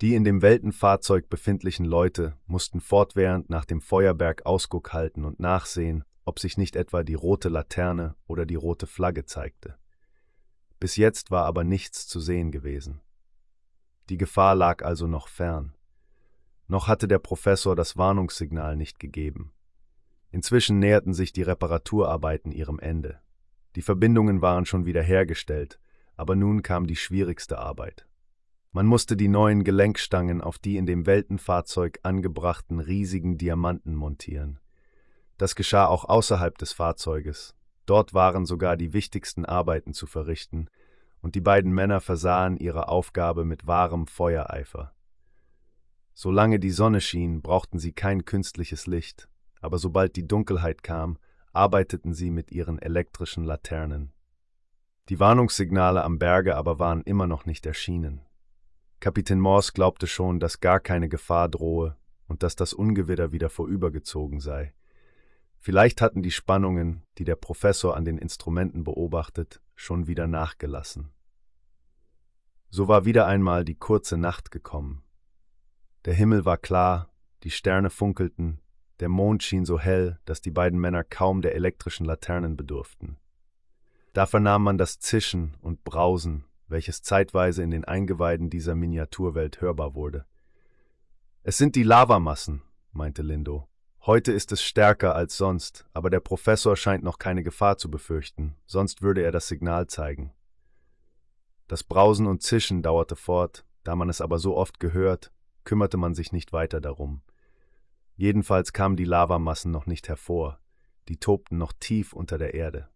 Die 0.00 0.14
in 0.14 0.22
dem 0.22 0.42
Weltenfahrzeug 0.42 1.28
befindlichen 1.28 1.86
Leute 1.86 2.36
mussten 2.46 2.80
fortwährend 2.80 3.50
nach 3.50 3.64
dem 3.64 3.80
Feuerberg 3.80 4.46
Ausguck 4.46 4.92
halten 4.92 5.24
und 5.24 5.40
nachsehen, 5.40 6.04
ob 6.24 6.38
sich 6.38 6.56
nicht 6.56 6.76
etwa 6.76 7.02
die 7.02 7.14
rote 7.14 7.48
Laterne 7.48 8.14
oder 8.28 8.46
die 8.46 8.54
rote 8.54 8.86
Flagge 8.86 9.24
zeigte. 9.24 9.74
Bis 10.78 10.94
jetzt 10.94 11.32
war 11.32 11.46
aber 11.46 11.64
nichts 11.64 12.06
zu 12.06 12.20
sehen 12.20 12.52
gewesen. 12.52 13.00
Die 14.08 14.18
Gefahr 14.18 14.54
lag 14.54 14.84
also 14.84 15.08
noch 15.08 15.26
fern. 15.26 15.74
Noch 16.68 16.86
hatte 16.86 17.08
der 17.08 17.18
Professor 17.18 17.74
das 17.74 17.96
Warnungssignal 17.96 18.76
nicht 18.76 19.00
gegeben. 19.00 19.52
Inzwischen 20.30 20.78
näherten 20.78 21.12
sich 21.12 21.32
die 21.32 21.42
Reparaturarbeiten 21.42 22.52
ihrem 22.52 22.78
Ende. 22.78 23.20
Die 23.76 23.82
Verbindungen 23.82 24.42
waren 24.42 24.66
schon 24.66 24.84
wieder 24.84 25.02
hergestellt, 25.02 25.80
aber 26.16 26.36
nun 26.36 26.62
kam 26.62 26.86
die 26.86 26.96
schwierigste 26.96 27.58
Arbeit. 27.58 28.06
Man 28.72 28.86
musste 28.86 29.16
die 29.16 29.28
neuen 29.28 29.64
Gelenkstangen 29.64 30.40
auf 30.40 30.58
die 30.58 30.76
in 30.76 30.86
dem 30.86 31.06
Weltenfahrzeug 31.06 31.98
angebrachten 32.04 32.78
riesigen 32.78 33.38
Diamanten 33.38 33.94
montieren. 33.94 34.60
Das 35.38 35.54
geschah 35.54 35.86
auch 35.86 36.04
außerhalb 36.04 36.58
des 36.58 36.72
Fahrzeuges. 36.72 37.56
Dort 37.86 38.12
waren 38.12 38.44
sogar 38.44 38.76
die 38.76 38.92
wichtigsten 38.92 39.44
Arbeiten 39.44 39.94
zu 39.94 40.06
verrichten, 40.06 40.68
und 41.22 41.34
die 41.34 41.40
beiden 41.40 41.72
Männer 41.72 42.00
versahen 42.00 42.56
ihre 42.56 42.88
Aufgabe 42.88 43.44
mit 43.44 43.66
wahrem 43.66 44.06
Feuereifer. 44.06 44.94
Solange 46.12 46.58
die 46.60 46.70
Sonne 46.70 47.00
schien, 47.00 47.40
brauchten 47.40 47.78
sie 47.78 47.92
kein 47.92 48.26
künstliches 48.26 48.86
Licht, 48.86 49.29
aber 49.60 49.78
sobald 49.78 50.16
die 50.16 50.26
Dunkelheit 50.26 50.82
kam, 50.82 51.18
arbeiteten 51.52 52.14
sie 52.14 52.30
mit 52.30 52.50
ihren 52.50 52.78
elektrischen 52.78 53.44
Laternen. 53.44 54.12
Die 55.08 55.18
Warnungssignale 55.18 56.04
am 56.04 56.18
Berge 56.18 56.56
aber 56.56 56.78
waren 56.78 57.02
immer 57.02 57.26
noch 57.26 57.46
nicht 57.46 57.66
erschienen. 57.66 58.20
Kapitän 59.00 59.40
Morse 59.40 59.72
glaubte 59.72 60.06
schon, 60.06 60.40
dass 60.40 60.60
gar 60.60 60.78
keine 60.78 61.08
Gefahr 61.08 61.48
drohe 61.48 61.96
und 62.28 62.42
dass 62.42 62.54
das 62.54 62.72
Ungewitter 62.72 63.32
wieder 63.32 63.50
vorübergezogen 63.50 64.40
sei. 64.40 64.72
Vielleicht 65.58 66.00
hatten 66.00 66.22
die 66.22 66.30
Spannungen, 66.30 67.02
die 67.18 67.24
der 67.24 67.36
Professor 67.36 67.96
an 67.96 68.04
den 68.04 68.18
Instrumenten 68.18 68.84
beobachtet, 68.84 69.60
schon 69.74 70.06
wieder 70.06 70.26
nachgelassen. 70.26 71.10
So 72.70 72.86
war 72.86 73.04
wieder 73.04 73.26
einmal 73.26 73.64
die 73.64 73.74
kurze 73.74 74.16
Nacht 74.16 74.50
gekommen. 74.50 75.02
Der 76.04 76.14
Himmel 76.14 76.44
war 76.44 76.56
klar, 76.56 77.10
die 77.42 77.50
Sterne 77.50 77.90
funkelten, 77.90 78.59
der 79.00 79.08
Mond 79.08 79.42
schien 79.42 79.64
so 79.64 79.80
hell, 79.80 80.18
dass 80.24 80.40
die 80.40 80.50
beiden 80.50 80.78
Männer 80.78 81.04
kaum 81.04 81.42
der 81.42 81.54
elektrischen 81.54 82.04
Laternen 82.04 82.56
bedurften. 82.56 83.16
Da 84.12 84.26
vernahm 84.26 84.62
man 84.62 84.78
das 84.78 84.98
Zischen 84.98 85.56
und 85.62 85.84
Brausen, 85.84 86.44
welches 86.68 87.02
zeitweise 87.02 87.62
in 87.62 87.70
den 87.70 87.84
Eingeweiden 87.84 88.50
dieser 88.50 88.74
Miniaturwelt 88.74 89.60
hörbar 89.60 89.94
wurde. 89.94 90.26
Es 91.42 91.58
sind 91.58 91.74
die 91.76 91.82
Lavamassen, 91.82 92.62
meinte 92.92 93.22
Lindo. 93.22 93.68
Heute 94.06 94.32
ist 94.32 94.52
es 94.52 94.62
stärker 94.62 95.14
als 95.14 95.36
sonst, 95.36 95.86
aber 95.92 96.10
der 96.10 96.20
Professor 96.20 96.76
scheint 96.76 97.04
noch 97.04 97.18
keine 97.18 97.42
Gefahr 97.42 97.76
zu 97.76 97.90
befürchten, 97.90 98.56
sonst 98.66 99.02
würde 99.02 99.22
er 99.22 99.32
das 99.32 99.48
Signal 99.48 99.86
zeigen. 99.86 100.32
Das 101.68 101.84
Brausen 101.84 102.26
und 102.26 102.42
Zischen 102.42 102.82
dauerte 102.82 103.14
fort, 103.14 103.64
da 103.84 103.94
man 103.96 104.08
es 104.08 104.20
aber 104.20 104.38
so 104.38 104.56
oft 104.56 104.80
gehört, 104.80 105.32
kümmerte 105.64 105.96
man 105.96 106.14
sich 106.14 106.32
nicht 106.32 106.52
weiter 106.52 106.80
darum. 106.80 107.22
Jedenfalls 108.20 108.74
kamen 108.74 108.96
die 108.96 109.06
Lavamassen 109.06 109.70
noch 109.70 109.86
nicht 109.86 110.06
hervor, 110.10 110.60
die 111.08 111.16
tobten 111.16 111.56
noch 111.56 111.72
tief 111.72 112.12
unter 112.12 112.36
der 112.36 112.52
Erde. 112.52 112.90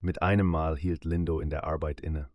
Mit 0.00 0.20
einem 0.20 0.48
Mal 0.48 0.76
hielt 0.76 1.04
Lindo 1.04 1.38
in 1.38 1.48
der 1.48 1.62
Arbeit 1.62 2.00
inne. 2.00 2.28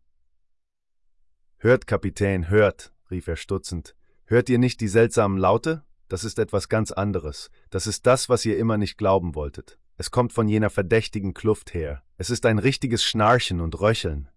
Hört, 1.57 1.85
Kapitän, 1.85 2.47
hört, 2.47 2.93
rief 3.11 3.27
er 3.27 3.35
stutzend. 3.35 3.93
Hört 4.23 4.47
ihr 4.47 4.57
nicht 4.57 4.79
die 4.79 4.87
seltsamen 4.87 5.37
Laute? 5.37 5.83
Das 6.07 6.23
ist 6.23 6.39
etwas 6.39 6.69
ganz 6.69 6.93
anderes. 6.93 7.51
Das 7.69 7.87
ist 7.87 8.05
das, 8.07 8.29
was 8.29 8.45
ihr 8.45 8.57
immer 8.57 8.77
nicht 8.77 8.97
glauben 8.97 9.35
wolltet. 9.35 9.77
Es 9.97 10.09
kommt 10.09 10.31
von 10.31 10.47
jener 10.47 10.69
verdächtigen 10.69 11.33
Kluft 11.33 11.73
her. 11.73 12.03
Es 12.15 12.29
ist 12.29 12.45
ein 12.45 12.57
richtiges 12.57 13.03
Schnarchen 13.03 13.59
und 13.59 13.81
Röcheln. 13.81 14.29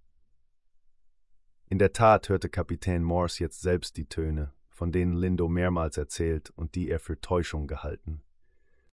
In 1.69 1.79
der 1.79 1.93
Tat 1.93 2.31
hörte 2.31 2.49
Kapitän 2.49 3.05
Morse 3.05 3.45
jetzt 3.45 3.61
selbst 3.61 3.97
die 3.97 4.09
Töne, 4.09 4.53
von 4.77 4.93
denen 4.93 5.15
Lindo 5.15 5.49
mehrmals 5.49 5.97
erzählt 5.97 6.51
und 6.51 6.75
die 6.75 6.91
er 6.91 7.01
für 7.01 7.19
Täuschung 7.19 7.67
gehalten. 7.67 8.21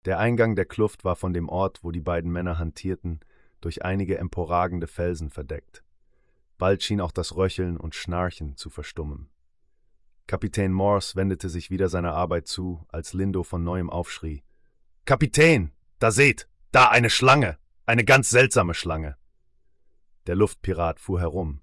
Der 0.06 0.20
Eingang 0.20 0.56
der 0.56 0.66
Kluft 0.66 1.04
war 1.04 1.16
von 1.16 1.34
dem 1.34 1.50
Ort, 1.50 1.84
wo 1.84 1.92
die 1.92 2.02
beiden 2.02 2.32
Männer 2.32 2.60
hantierten, 2.60 3.20
durch 3.62 3.84
einige 3.84 4.18
emporragende 4.20 4.86
Felsen 4.86 5.32
verdeckt. 5.32 5.84
Bald 6.60 6.84
schien 6.84 7.02
auch 7.02 7.12
das 7.12 7.36
Röcheln 7.36 7.78
und 7.78 7.96
Schnarchen 7.96 8.56
zu 8.56 8.70
verstummen. 8.70 9.32
Kapitän 10.28 10.72
Morse 10.72 11.16
wendete 11.16 11.50
sich 11.50 11.72
wieder 11.72 11.90
seiner 11.90 12.14
Arbeit 12.14 12.48
zu, 12.48 12.86
als 12.90 13.14
Lindo 13.14 13.44
von 13.44 13.64
neuem 13.64 13.90
aufschrie. 13.90 14.44
Kapitän, 15.06 15.72
da 15.98 16.12
seht, 16.12 16.48
da 16.72 16.90
eine 16.90 17.10
Schlange, 17.10 17.58
eine 17.88 18.06
ganz 18.06 18.30
seltsame 18.30 18.76
Schlange. 18.76 19.18
Der 20.28 20.36
Luftpirat 20.36 21.00
fuhr 21.00 21.20
herum. 21.20 21.62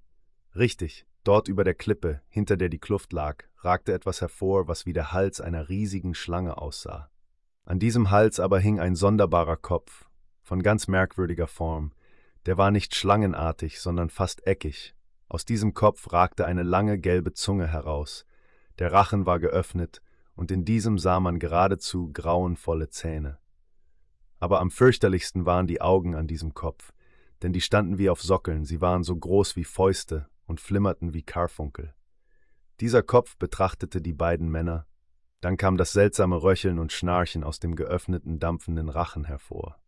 Richtig, 0.56 1.06
dort 1.24 1.48
über 1.48 1.64
der 1.64 1.74
Klippe, 1.74 2.20
hinter 2.28 2.56
der 2.56 2.68
die 2.68 2.78
Kluft 2.78 3.12
lag, 3.12 3.44
ragte 3.58 3.92
etwas 3.92 4.20
hervor, 4.20 4.68
was 4.68 4.86
wie 4.86 4.92
der 4.92 5.12
Hals 5.12 5.40
einer 5.40 5.68
riesigen 5.68 6.14
Schlange 6.14 6.58
aussah. 6.58 7.10
An 7.64 7.78
diesem 7.78 8.10
Hals 8.10 8.40
aber 8.40 8.60
hing 8.60 8.80
ein 8.80 8.94
sonderbarer 8.94 9.56
Kopf, 9.56 10.08
von 10.42 10.62
ganz 10.62 10.88
merkwürdiger 10.88 11.46
Form, 11.46 11.92
der 12.46 12.56
war 12.56 12.70
nicht 12.70 12.94
schlangenartig, 12.94 13.80
sondern 13.80 14.08
fast 14.08 14.46
eckig. 14.46 14.94
Aus 15.28 15.44
diesem 15.44 15.74
Kopf 15.74 16.10
ragte 16.12 16.46
eine 16.46 16.62
lange 16.62 16.98
gelbe 16.98 17.34
Zunge 17.34 17.66
heraus, 17.66 18.24
der 18.78 18.92
Rachen 18.92 19.26
war 19.26 19.38
geöffnet, 19.38 20.00
und 20.34 20.50
in 20.50 20.64
diesem 20.64 20.98
sah 20.98 21.20
man 21.20 21.40
geradezu 21.40 22.10
grauenvolle 22.12 22.88
Zähne. 22.88 23.38
Aber 24.38 24.60
am 24.60 24.70
fürchterlichsten 24.70 25.44
waren 25.44 25.66
die 25.66 25.80
Augen 25.80 26.14
an 26.14 26.28
diesem 26.28 26.54
Kopf, 26.54 26.92
denn 27.42 27.52
die 27.52 27.60
standen 27.60 27.98
wie 27.98 28.08
auf 28.08 28.22
Sockeln, 28.22 28.64
sie 28.64 28.80
waren 28.80 29.02
so 29.02 29.16
groß 29.16 29.56
wie 29.56 29.64
Fäuste 29.64 30.28
und 30.48 30.60
flimmerten 30.60 31.14
wie 31.14 31.22
Karfunkel. 31.22 31.94
Dieser 32.80 33.04
Kopf 33.04 33.36
betrachtete 33.36 34.00
die 34.00 34.12
beiden 34.12 34.48
Männer, 34.48 34.86
dann 35.40 35.56
kam 35.56 35.76
das 35.76 35.92
seltsame 35.92 36.42
Röcheln 36.42 36.78
und 36.80 36.92
Schnarchen 36.92 37.44
aus 37.44 37.60
dem 37.60 37.76
geöffneten, 37.76 38.40
dampfenden 38.40 38.88
Rachen 38.88 39.24
hervor. 39.24 39.78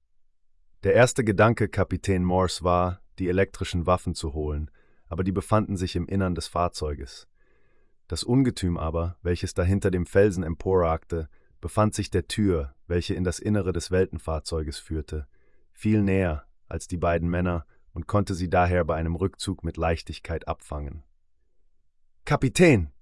Der 0.84 0.94
erste 0.94 1.24
Gedanke 1.24 1.68
Kapitän 1.68 2.24
Morse 2.24 2.62
war, 2.62 3.00
die 3.18 3.28
elektrischen 3.28 3.86
Waffen 3.86 4.14
zu 4.14 4.32
holen, 4.32 4.70
aber 5.08 5.24
die 5.24 5.32
befanden 5.32 5.76
sich 5.76 5.96
im 5.96 6.06
Innern 6.06 6.36
des 6.36 6.46
Fahrzeuges. 6.46 7.26
Das 8.06 8.22
Ungetüm 8.22 8.76
aber, 8.76 9.16
welches 9.22 9.54
dahinter 9.54 9.90
dem 9.90 10.06
Felsen 10.06 10.44
emporragte, 10.44 11.28
befand 11.60 11.94
sich 11.94 12.10
der 12.10 12.28
Tür, 12.28 12.74
welche 12.86 13.14
in 13.14 13.24
das 13.24 13.38
Innere 13.38 13.72
des 13.72 13.90
Weltenfahrzeuges 13.90 14.78
führte, 14.78 15.26
viel 15.72 16.02
näher, 16.02 16.44
als 16.66 16.86
die 16.86 16.96
beiden 16.96 17.28
Männer, 17.28 17.66
und 17.92 18.06
konnte 18.06 18.34
sie 18.34 18.48
daher 18.48 18.84
bei 18.84 18.96
einem 18.96 19.16
Rückzug 19.16 19.64
mit 19.64 19.76
Leichtigkeit 19.76 20.48
abfangen. 20.48 21.02
Kapitän, 22.24 22.92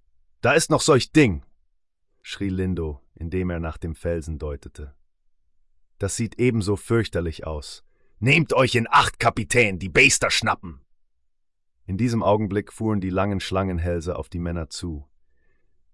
da 0.40 0.52
ist 0.52 0.70
noch 0.70 0.80
solch 0.80 1.12
Ding! 1.12 1.44
schrie 2.22 2.48
Lindo, 2.48 3.00
indem 3.14 3.50
er 3.50 3.60
nach 3.60 3.78
dem 3.78 3.94
Felsen 3.94 4.38
deutete. 4.38 4.94
Das 5.98 6.16
sieht 6.16 6.38
ebenso 6.38 6.76
fürchterlich 6.76 7.46
aus. 7.46 7.84
Nehmt 8.20 8.52
euch 8.52 8.74
in 8.74 8.86
Acht, 8.90 9.18
Kapitän, 9.18 9.78
die 9.78 9.88
Beister 9.88 10.30
schnappen! 10.30 10.80
In 11.86 11.96
diesem 11.96 12.22
Augenblick 12.22 12.72
fuhren 12.72 13.00
die 13.00 13.10
langen 13.10 13.40
Schlangenhälse 13.40 14.16
auf 14.16 14.28
die 14.28 14.38
Männer 14.38 14.68
zu. 14.68 15.08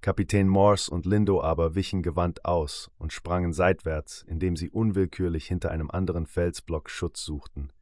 Kapitän 0.01 0.49
Morse 0.49 0.91
und 0.91 1.07
Lindo 1.07 1.41
aber 1.41 1.75
wichen 1.75 2.03
gewandt 2.03 2.45
aus 2.45 2.91
und 2.99 3.13
sprangen 3.13 3.53
seitwärts, 3.53 4.23
indem 4.29 4.57
sie 4.57 4.69
unwillkürlich 4.69 5.47
hinter 5.47 5.71
einem 5.71 5.91
anderen 5.91 6.27
Felsblock 6.27 6.91
Schutz 6.91 7.25
suchten. 7.25 7.73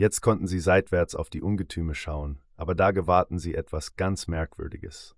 Jetzt 0.00 0.22
konnten 0.22 0.46
sie 0.46 0.60
seitwärts 0.60 1.14
auf 1.14 1.28
die 1.28 1.42
Ungetüme 1.42 1.94
schauen, 1.94 2.38
aber 2.56 2.74
da 2.74 2.90
gewahrten 2.90 3.38
sie 3.38 3.54
etwas 3.54 3.96
ganz 3.96 4.28
Merkwürdiges. 4.28 5.14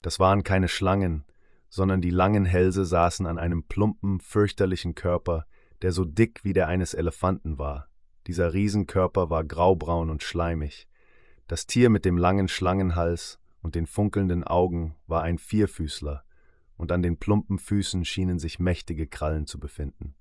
Das 0.00 0.20
waren 0.20 0.44
keine 0.44 0.68
Schlangen, 0.68 1.24
sondern 1.68 2.00
die 2.00 2.10
langen 2.10 2.44
Hälse 2.44 2.84
saßen 2.84 3.26
an 3.26 3.36
einem 3.36 3.64
plumpen, 3.64 4.20
fürchterlichen 4.20 4.94
Körper, 4.94 5.44
der 5.82 5.90
so 5.90 6.04
dick 6.04 6.44
wie 6.44 6.52
der 6.52 6.68
eines 6.68 6.94
Elefanten 6.94 7.58
war. 7.58 7.88
Dieser 8.28 8.52
Riesenkörper 8.54 9.28
war 9.28 9.42
graubraun 9.42 10.08
und 10.08 10.22
schleimig. 10.22 10.86
Das 11.48 11.66
Tier 11.66 11.90
mit 11.90 12.04
dem 12.04 12.16
langen 12.16 12.46
Schlangenhals 12.46 13.40
und 13.60 13.74
den 13.74 13.86
funkelnden 13.86 14.44
Augen 14.44 14.94
war 15.08 15.22
ein 15.22 15.36
Vierfüßler, 15.36 16.22
und 16.76 16.92
an 16.92 17.02
den 17.02 17.18
plumpen 17.18 17.58
Füßen 17.58 18.04
schienen 18.04 18.38
sich 18.38 18.60
mächtige 18.60 19.08
Krallen 19.08 19.48
zu 19.48 19.58
befinden. 19.58 20.14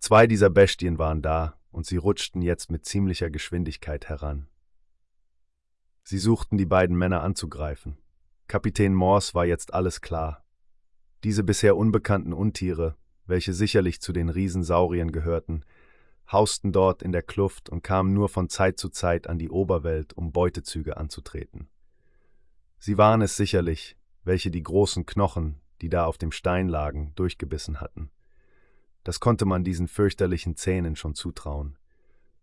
Zwei 0.00 0.26
dieser 0.26 0.50
Bestien 0.50 0.98
waren 0.98 1.22
da, 1.22 1.56
und 1.76 1.84
sie 1.84 1.98
rutschten 1.98 2.40
jetzt 2.40 2.70
mit 2.70 2.86
ziemlicher 2.86 3.28
Geschwindigkeit 3.28 4.08
heran. 4.08 4.48
Sie 6.04 6.16
suchten 6.16 6.56
die 6.56 6.64
beiden 6.64 6.96
Männer 6.96 7.22
anzugreifen. 7.22 7.98
Kapitän 8.48 8.94
Morse 8.94 9.34
war 9.34 9.44
jetzt 9.44 9.74
alles 9.74 10.00
klar. 10.00 10.42
Diese 11.22 11.44
bisher 11.44 11.76
unbekannten 11.76 12.32
Untiere, 12.32 12.96
welche 13.26 13.52
sicherlich 13.52 14.00
zu 14.00 14.14
den 14.14 14.30
Riesensauriern 14.30 15.12
gehörten, 15.12 15.66
hausten 16.32 16.72
dort 16.72 17.02
in 17.02 17.12
der 17.12 17.22
Kluft 17.22 17.68
und 17.68 17.82
kamen 17.82 18.14
nur 18.14 18.30
von 18.30 18.48
Zeit 18.48 18.78
zu 18.78 18.88
Zeit 18.88 19.26
an 19.26 19.38
die 19.38 19.50
Oberwelt, 19.50 20.14
um 20.14 20.32
Beutezüge 20.32 20.96
anzutreten. 20.96 21.68
Sie 22.78 22.96
waren 22.96 23.20
es 23.20 23.36
sicherlich, 23.36 23.98
welche 24.24 24.50
die 24.50 24.62
großen 24.62 25.04
Knochen, 25.04 25.60
die 25.82 25.90
da 25.90 26.06
auf 26.06 26.16
dem 26.16 26.32
Stein 26.32 26.68
lagen, 26.68 27.12
durchgebissen 27.16 27.82
hatten. 27.82 28.10
Das 29.06 29.20
konnte 29.20 29.44
man 29.44 29.62
diesen 29.62 29.86
fürchterlichen 29.86 30.56
Zähnen 30.56 30.96
schon 30.96 31.14
zutrauen. 31.14 31.78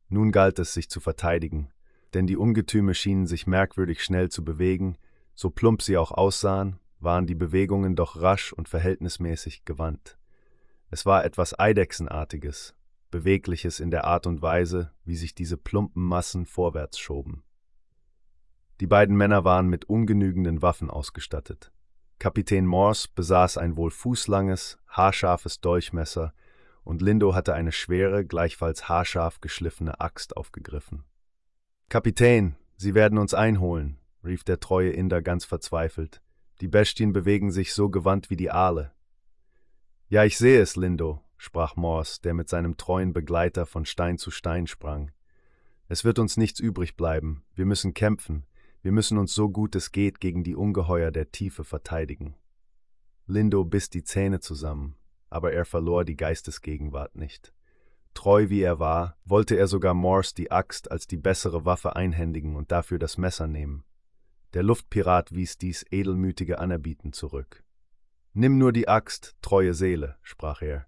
Nun 0.07 0.31
galt 0.31 0.59
es, 0.59 0.73
sich 0.73 0.89
zu 0.89 1.01
verteidigen, 1.01 1.67
denn 2.13 2.25
die 2.25 2.37
Ungetüme 2.37 2.93
schienen 2.93 3.27
sich 3.27 3.47
merkwürdig 3.47 4.01
schnell 4.01 4.29
zu 4.29 4.45
bewegen, 4.45 4.97
so 5.35 5.49
plump 5.49 5.81
sie 5.81 5.97
auch 5.97 6.13
aussahen, 6.13 6.79
waren 7.01 7.27
die 7.27 7.35
Bewegungen 7.35 7.97
doch 7.97 8.21
rasch 8.21 8.53
und 8.53 8.69
verhältnismäßig 8.69 9.65
gewandt. 9.65 10.17
Es 10.89 11.05
war 11.05 11.25
etwas 11.25 11.59
Eidechsenartiges, 11.59 12.75
Bewegliches 13.11 13.81
in 13.81 13.91
der 13.91 14.05
Art 14.05 14.25
und 14.25 14.41
Weise, 14.41 14.93
wie 15.03 15.17
sich 15.17 15.35
diese 15.35 15.57
plumpen 15.57 16.01
Massen 16.01 16.45
vorwärts 16.45 16.97
schoben. 16.97 17.43
Die 18.79 18.87
beiden 18.87 19.17
Männer 19.17 19.43
waren 19.43 19.67
mit 19.67 19.83
ungenügenden 19.89 20.61
Waffen 20.61 20.89
ausgestattet. 20.89 21.73
Kapitän 22.19 22.65
Morse 22.65 23.09
besaß 23.13 23.57
ein 23.57 23.75
wohl 23.75 23.91
fußlanges, 23.91 24.77
haarscharfes 24.87 25.59
Dolchmesser, 25.59 26.33
und 26.83 27.01
Lindo 27.01 27.33
hatte 27.33 27.53
eine 27.53 27.71
schwere, 27.71 28.25
gleichfalls 28.25 28.89
haarscharf 28.89 29.41
geschliffene 29.41 29.99
Axt 29.99 30.37
aufgegriffen. 30.37 31.03
Kapitän, 31.89 32.55
Sie 32.75 32.95
werden 32.95 33.17
uns 33.17 33.33
einholen, 33.33 33.97
rief 34.23 34.43
der 34.43 34.59
treue 34.59 34.91
Inder 34.91 35.21
ganz 35.21 35.45
verzweifelt. 35.45 36.21
Die 36.61 36.67
Bestien 36.67 37.13
bewegen 37.13 37.51
sich 37.51 37.73
so 37.73 37.89
gewandt 37.89 38.29
wie 38.29 38.35
die 38.35 38.51
Aale. 38.51 38.91
Ja, 40.09 40.23
ich 40.23 40.37
sehe 40.37 40.61
es, 40.61 40.75
Lindo, 40.75 41.21
sprach 41.37 41.75
Morse, 41.75 42.21
der 42.21 42.33
mit 42.33 42.49
seinem 42.49 42.77
treuen 42.77 43.13
Begleiter 43.13 43.65
von 43.65 43.85
Stein 43.85 44.17
zu 44.17 44.31
Stein 44.31 44.67
sprang. 44.67 45.11
Es 45.87 46.03
wird 46.03 46.19
uns 46.19 46.37
nichts 46.37 46.59
übrig 46.59 46.95
bleiben, 46.95 47.43
wir 47.55 47.65
müssen 47.65 47.93
kämpfen, 47.93 48.45
wir 48.81 48.91
müssen 48.91 49.17
uns 49.17 49.33
so 49.33 49.49
gut 49.49 49.75
es 49.75 49.91
geht 49.91 50.19
gegen 50.19 50.43
die 50.43 50.55
Ungeheuer 50.55 51.11
der 51.11 51.31
Tiefe 51.31 51.63
verteidigen. 51.63 52.35
Lindo 53.27 53.63
biss 53.63 53.89
die 53.89 54.03
Zähne 54.03 54.39
zusammen, 54.39 54.95
aber 55.33 55.51
er 55.51 55.65
verlor 55.65 56.05
die 56.05 56.15
Geistesgegenwart 56.15 57.15
nicht. 57.15 57.53
Treu 58.13 58.49
wie 58.49 58.61
er 58.61 58.79
war, 58.79 59.17
wollte 59.25 59.55
er 59.55 59.67
sogar 59.67 59.95
Morse 59.95 60.35
die 60.35 60.51
Axt 60.51 60.91
als 60.91 61.07
die 61.07 61.17
bessere 61.17 61.65
Waffe 61.65 61.95
einhändigen 61.95 62.55
und 62.55 62.71
dafür 62.71 62.99
das 62.99 63.17
Messer 63.17 63.47
nehmen. 63.47 63.83
Der 64.53 64.61
Luftpirat 64.61 65.33
wies 65.33 65.57
dies 65.57 65.83
edelmütige 65.89 66.59
Anerbieten 66.59 67.11
zurück. 67.11 67.63
Nimm 68.33 68.59
nur 68.59 68.71
die 68.71 68.87
Axt, 68.87 69.35
treue 69.41 69.73
Seele, 69.73 70.17
sprach 70.21 70.61
er. 70.61 70.85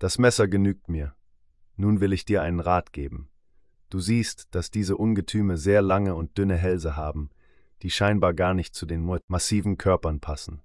Das 0.00 0.18
Messer 0.18 0.48
genügt 0.48 0.88
mir. 0.88 1.14
Nun 1.76 2.00
will 2.00 2.12
ich 2.12 2.24
dir 2.24 2.42
einen 2.42 2.60
Rat 2.60 2.92
geben. 2.92 3.28
Du 3.88 4.00
siehst, 4.00 4.48
dass 4.54 4.72
diese 4.72 4.96
Ungetüme 4.96 5.56
sehr 5.56 5.82
lange 5.82 6.16
und 6.16 6.36
dünne 6.36 6.56
Hälse 6.56 6.96
haben, 6.96 7.30
die 7.82 7.90
scheinbar 7.90 8.34
gar 8.34 8.54
nicht 8.54 8.74
zu 8.74 8.86
den 8.86 9.08
massiven 9.28 9.78
Körpern 9.78 10.18
passen. 10.18 10.62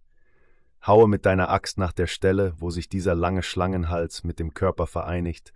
Haue 0.86 1.08
mit 1.08 1.26
deiner 1.26 1.50
Axt 1.50 1.78
nach 1.78 1.92
der 1.92 2.08
Stelle, 2.08 2.54
wo 2.58 2.72
sich 2.72 2.90
dieser 2.90 3.14
lange 3.14 3.44
Schlangenhals 3.44 4.24
mit 4.24 4.40
dem 4.40 4.54
Körper 4.54 4.88
vereinigt, 4.88 5.54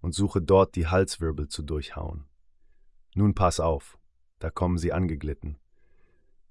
und 0.00 0.14
suche 0.14 0.42
dort 0.42 0.74
die 0.74 0.86
Halswirbel 0.86 1.48
zu 1.48 1.62
durchhauen. 1.62 2.26
Nun 3.14 3.34
pass 3.34 3.60
auf, 3.60 3.98
da 4.38 4.50
kommen 4.50 4.76
sie 4.76 4.92
angeglitten. 4.92 5.58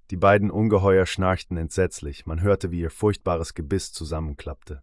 Die 0.09 0.17
beiden 0.17 0.49
Ungeheuer 0.51 1.05
schnarchten 1.05 1.57
entsetzlich, 1.57 2.25
man 2.25 2.41
hörte, 2.41 2.71
wie 2.71 2.79
ihr 2.79 2.89
furchtbares 2.89 3.53
Gebiss 3.53 3.91
zusammenklappte. 3.91 4.81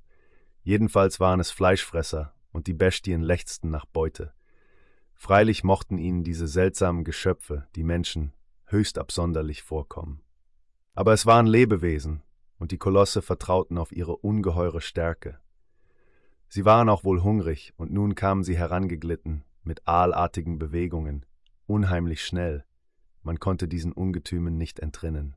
Jedenfalls 0.62 1.18
waren 1.20 1.40
es 1.40 1.50
Fleischfresser, 1.50 2.34
und 2.52 2.66
die 2.66 2.74
Bestien 2.74 3.22
lechzten 3.22 3.70
nach 3.70 3.86
Beute. 3.86 4.32
Freilich 5.14 5.64
mochten 5.64 5.98
ihnen 5.98 6.24
diese 6.24 6.46
seltsamen 6.46 7.04
Geschöpfe, 7.04 7.66
die 7.76 7.84
Menschen, 7.84 8.32
höchst 8.66 8.98
absonderlich 8.98 9.62
vorkommen. 9.62 10.22
Aber 10.94 11.12
es 11.12 11.26
waren 11.26 11.46
Lebewesen, 11.46 12.22
und 12.60 12.70
die 12.70 12.78
Kolosse 12.78 13.22
vertrauten 13.22 13.78
auf 13.78 13.90
ihre 13.90 14.16
ungeheure 14.16 14.80
Stärke. 14.80 15.40
Sie 16.46 16.64
waren 16.64 16.88
auch 16.88 17.02
wohl 17.02 17.22
hungrig, 17.22 17.72
und 17.76 17.90
nun 17.90 18.14
kamen 18.14 18.44
sie 18.44 18.56
herangeglitten, 18.56 19.44
mit 19.64 19.88
aalartigen 19.88 20.58
Bewegungen, 20.58 21.24
unheimlich 21.66 22.24
schnell, 22.24 22.64
man 23.22 23.40
konnte 23.40 23.66
diesen 23.66 23.92
Ungetümen 23.92 24.56
nicht 24.56 24.78
entrinnen. 24.78 25.36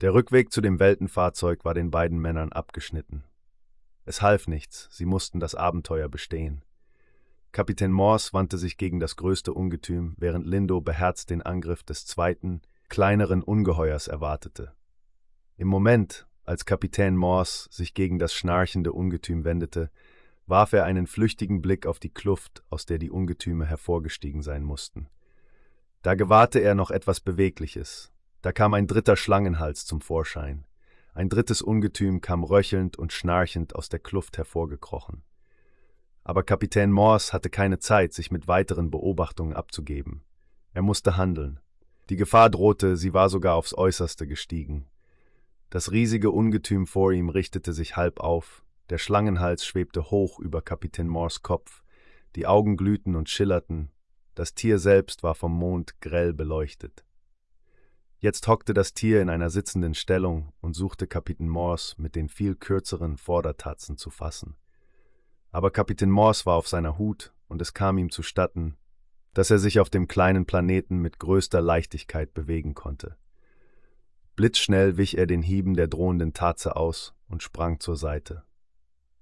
Der 0.00 0.12
Rückweg 0.12 0.52
zu 0.52 0.60
dem 0.60 0.78
Weltenfahrzeug 0.78 1.64
war 1.64 1.72
den 1.72 1.90
beiden 1.90 2.18
Männern 2.18 2.52
abgeschnitten. 2.52 3.24
Es 4.04 4.20
half 4.20 4.46
nichts, 4.46 4.88
sie 4.90 5.06
mussten 5.06 5.40
das 5.40 5.54
Abenteuer 5.54 6.08
bestehen. 6.08 6.64
Kapitän 7.52 7.92
Morse 7.92 8.32
wandte 8.32 8.58
sich 8.58 8.76
gegen 8.76 9.00
das 9.00 9.16
größte 9.16 9.54
Ungetüm, 9.54 10.14
während 10.18 10.46
Lindo 10.46 10.80
beherzt 10.80 11.30
den 11.30 11.40
Angriff 11.40 11.82
des 11.82 12.04
zweiten, 12.04 12.60
kleineren 12.88 13.42
Ungeheuers 13.42 14.08
erwartete. 14.08 14.74
Im 15.56 15.68
Moment, 15.68 16.26
als 16.44 16.64
Kapitän 16.64 17.16
Morse 17.16 17.68
sich 17.70 17.94
gegen 17.94 18.18
das 18.18 18.34
schnarchende 18.34 18.92
Ungetüm 18.92 19.44
wendete, 19.44 19.90
warf 20.46 20.72
er 20.72 20.84
einen 20.84 21.06
flüchtigen 21.06 21.62
Blick 21.62 21.86
auf 21.86 21.98
die 21.98 22.12
Kluft, 22.12 22.64
aus 22.70 22.86
der 22.86 22.98
die 22.98 23.10
Ungetüme 23.10 23.64
hervorgestiegen 23.64 24.42
sein 24.42 24.64
mussten. 24.64 25.08
Da 26.02 26.14
gewahrte 26.14 26.58
er 26.58 26.74
noch 26.74 26.90
etwas 26.90 27.20
Bewegliches. 27.20 28.12
Da 28.42 28.52
kam 28.52 28.74
ein 28.74 28.86
dritter 28.86 29.16
Schlangenhals 29.16 29.86
zum 29.86 30.00
Vorschein. 30.00 30.66
Ein 31.14 31.28
drittes 31.28 31.62
Ungetüm 31.62 32.20
kam 32.20 32.42
röchelnd 32.42 32.98
und 32.98 33.12
schnarchend 33.12 33.76
aus 33.76 33.88
der 33.88 34.00
Kluft 34.00 34.36
hervorgekrochen. 34.36 35.22
Aber 36.24 36.42
Kapitän 36.42 36.90
Morse 36.90 37.32
hatte 37.32 37.48
keine 37.48 37.78
Zeit, 37.78 38.12
sich 38.12 38.30
mit 38.30 38.48
weiteren 38.48 38.90
Beobachtungen 38.90 39.54
abzugeben. 39.54 40.24
Er 40.72 40.82
musste 40.82 41.16
handeln. 41.16 41.60
Die 42.10 42.16
Gefahr 42.16 42.50
drohte, 42.50 42.96
sie 42.96 43.14
war 43.14 43.30
sogar 43.30 43.54
aufs 43.54 43.72
äußerste 43.72 44.26
gestiegen. 44.26 44.86
Das 45.74 45.90
riesige 45.90 46.30
Ungetüm 46.30 46.86
vor 46.86 47.10
ihm 47.10 47.28
richtete 47.28 47.72
sich 47.72 47.96
halb 47.96 48.20
auf, 48.20 48.64
der 48.90 48.98
Schlangenhals 48.98 49.66
schwebte 49.66 50.08
hoch 50.12 50.38
über 50.38 50.62
Kapitän 50.62 51.08
Morse 51.08 51.40
Kopf, 51.42 51.82
die 52.36 52.46
Augen 52.46 52.76
glühten 52.76 53.16
und 53.16 53.28
schillerten, 53.28 53.90
das 54.36 54.54
Tier 54.54 54.78
selbst 54.78 55.24
war 55.24 55.34
vom 55.34 55.52
Mond 55.52 56.00
grell 56.00 56.32
beleuchtet. 56.32 57.04
Jetzt 58.20 58.46
hockte 58.46 58.72
das 58.72 58.94
Tier 58.94 59.20
in 59.20 59.28
einer 59.28 59.50
sitzenden 59.50 59.94
Stellung 59.94 60.52
und 60.60 60.74
suchte 60.74 61.08
Kapitän 61.08 61.48
Morse 61.48 62.00
mit 62.00 62.14
den 62.14 62.28
viel 62.28 62.54
kürzeren 62.54 63.16
Vordertatzen 63.16 63.96
zu 63.96 64.10
fassen. 64.10 64.54
Aber 65.50 65.72
Kapitän 65.72 66.08
Morse 66.08 66.46
war 66.46 66.54
auf 66.54 66.68
seiner 66.68 66.98
Hut 66.98 67.34
und 67.48 67.60
es 67.60 67.74
kam 67.74 67.98
ihm 67.98 68.12
zustatten, 68.12 68.76
dass 69.32 69.50
er 69.50 69.58
sich 69.58 69.80
auf 69.80 69.90
dem 69.90 70.06
kleinen 70.06 70.46
Planeten 70.46 70.98
mit 70.98 71.18
größter 71.18 71.60
Leichtigkeit 71.60 72.32
bewegen 72.32 72.74
konnte. 72.74 73.16
Blitzschnell 74.36 74.96
wich 74.96 75.16
er 75.16 75.26
den 75.26 75.42
Hieben 75.42 75.74
der 75.74 75.86
drohenden 75.86 76.32
Tatze 76.32 76.76
aus 76.76 77.14
und 77.28 77.42
sprang 77.42 77.78
zur 77.80 77.96
Seite. 77.96 78.42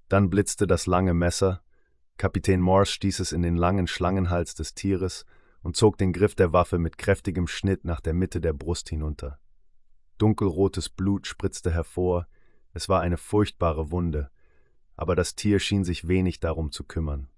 Dann 0.09 0.29
blitzte 0.29 0.67
das 0.67 0.87
lange 0.87 1.13
Messer, 1.13 1.61
Kapitän 2.17 2.61
Morse 2.61 2.91
stieß 2.91 3.19
es 3.19 3.31
in 3.31 3.41
den 3.41 3.55
langen 3.55 3.87
Schlangenhals 3.87 4.55
des 4.55 4.75
Tieres 4.75 5.25
und 5.61 5.75
zog 5.75 5.97
den 5.97 6.13
Griff 6.13 6.35
der 6.35 6.53
Waffe 6.53 6.77
mit 6.77 6.97
kräftigem 6.97 7.47
Schnitt 7.47 7.85
nach 7.85 8.01
der 8.01 8.13
Mitte 8.13 8.41
der 8.41 8.53
Brust 8.53 8.89
hinunter. 8.89 9.39
Dunkelrotes 10.17 10.89
Blut 10.89 11.27
spritzte 11.27 11.71
hervor, 11.71 12.27
es 12.73 12.89
war 12.89 13.01
eine 13.01 13.17
furchtbare 13.17 13.91
Wunde, 13.91 14.29
aber 14.95 15.15
das 15.15 15.35
Tier 15.35 15.59
schien 15.59 15.83
sich 15.83 16.07
wenig 16.07 16.39
darum 16.39 16.71
zu 16.71 16.83
kümmern. 16.83 17.29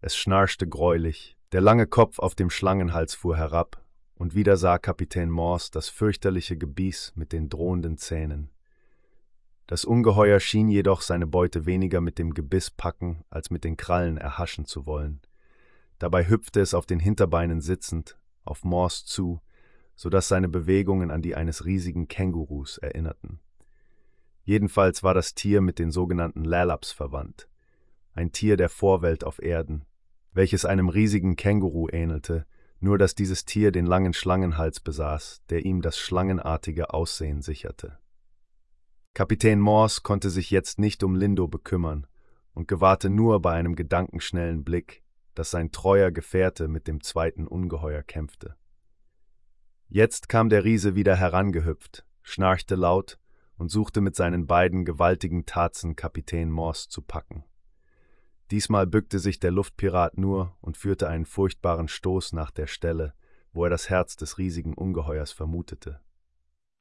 Es 0.00 0.16
schnarchte 0.16 0.68
greulich, 0.68 1.36
der 1.52 1.60
lange 1.60 1.86
Kopf 1.86 2.18
auf 2.18 2.34
dem 2.34 2.50
Schlangenhals 2.50 3.14
fuhr 3.14 3.36
herab, 3.36 3.84
und 4.18 4.34
wieder 4.34 4.56
sah 4.56 4.78
Kapitän 4.78 5.30
Morse 5.30 5.70
das 5.72 5.88
fürchterliche 5.88 6.56
Gebiss 6.56 7.12
mit 7.14 7.32
den 7.32 7.48
drohenden 7.48 7.96
Zähnen. 7.96 8.50
Das 9.68 9.84
Ungeheuer 9.84 10.40
schien 10.40 10.68
jedoch 10.68 11.02
seine 11.02 11.26
Beute 11.26 11.66
weniger 11.66 12.00
mit 12.00 12.18
dem 12.18 12.34
Gebiss 12.34 12.70
packen, 12.70 13.24
als 13.30 13.50
mit 13.50 13.64
den 13.64 13.76
Krallen 13.76 14.16
erhaschen 14.16 14.64
zu 14.64 14.86
wollen. 14.86 15.20
Dabei 15.98 16.28
hüpfte 16.28 16.60
es 16.60 16.74
auf 16.74 16.84
den 16.84 16.98
Hinterbeinen 16.98 17.60
sitzend, 17.60 18.18
auf 18.44 18.64
Morse 18.64 19.04
zu, 19.04 19.40
so 19.94 20.08
dass 20.08 20.28
seine 20.28 20.48
Bewegungen 20.48 21.10
an 21.10 21.22
die 21.22 21.36
eines 21.36 21.64
riesigen 21.64 22.08
Kängurus 22.08 22.78
erinnerten. 22.78 23.40
Jedenfalls 24.42 25.02
war 25.02 25.14
das 25.14 25.34
Tier 25.34 25.60
mit 25.60 25.78
den 25.78 25.90
sogenannten 25.90 26.44
Lalaps 26.44 26.90
verwandt, 26.90 27.48
ein 28.14 28.32
Tier 28.32 28.56
der 28.56 28.68
Vorwelt 28.68 29.22
auf 29.22 29.40
Erden, 29.40 29.84
welches 30.32 30.64
einem 30.64 30.88
riesigen 30.88 31.36
Känguru 31.36 31.88
ähnelte, 31.88 32.46
nur 32.80 32.98
dass 32.98 33.14
dieses 33.14 33.44
Tier 33.44 33.72
den 33.72 33.86
langen 33.86 34.12
Schlangenhals 34.12 34.80
besaß, 34.80 35.42
der 35.50 35.64
ihm 35.64 35.82
das 35.82 35.98
schlangenartige 35.98 36.94
Aussehen 36.94 37.42
sicherte. 37.42 37.98
Kapitän 39.14 39.58
Morse 39.58 40.02
konnte 40.02 40.30
sich 40.30 40.50
jetzt 40.50 40.78
nicht 40.78 41.02
um 41.02 41.16
Lindo 41.16 41.48
bekümmern 41.48 42.06
und 42.52 42.68
gewahrte 42.68 43.10
nur 43.10 43.42
bei 43.42 43.52
einem 43.52 43.74
gedankenschnellen 43.74 44.64
Blick, 44.64 45.02
dass 45.34 45.50
sein 45.50 45.72
treuer 45.72 46.10
Gefährte 46.10 46.68
mit 46.68 46.86
dem 46.86 47.02
zweiten 47.02 47.46
Ungeheuer 47.46 48.02
kämpfte. 48.02 48.56
Jetzt 49.88 50.28
kam 50.28 50.48
der 50.48 50.64
Riese 50.64 50.94
wieder 50.94 51.16
herangehüpft, 51.16 52.04
schnarchte 52.22 52.74
laut 52.74 53.18
und 53.56 53.70
suchte 53.70 54.00
mit 54.00 54.14
seinen 54.14 54.46
beiden 54.46 54.84
gewaltigen 54.84 55.46
Tatzen 55.46 55.96
Kapitän 55.96 56.50
Morse 56.50 56.88
zu 56.88 57.02
packen. 57.02 57.44
Diesmal 58.50 58.86
bückte 58.86 59.18
sich 59.18 59.40
der 59.40 59.50
Luftpirat 59.50 60.16
nur 60.16 60.56
und 60.60 60.76
führte 60.76 61.08
einen 61.08 61.26
furchtbaren 61.26 61.88
Stoß 61.88 62.32
nach 62.32 62.50
der 62.50 62.66
Stelle, 62.66 63.12
wo 63.52 63.64
er 63.64 63.70
das 63.70 63.90
Herz 63.90 64.16
des 64.16 64.38
riesigen 64.38 64.74
Ungeheuers 64.74 65.32
vermutete. 65.32 66.00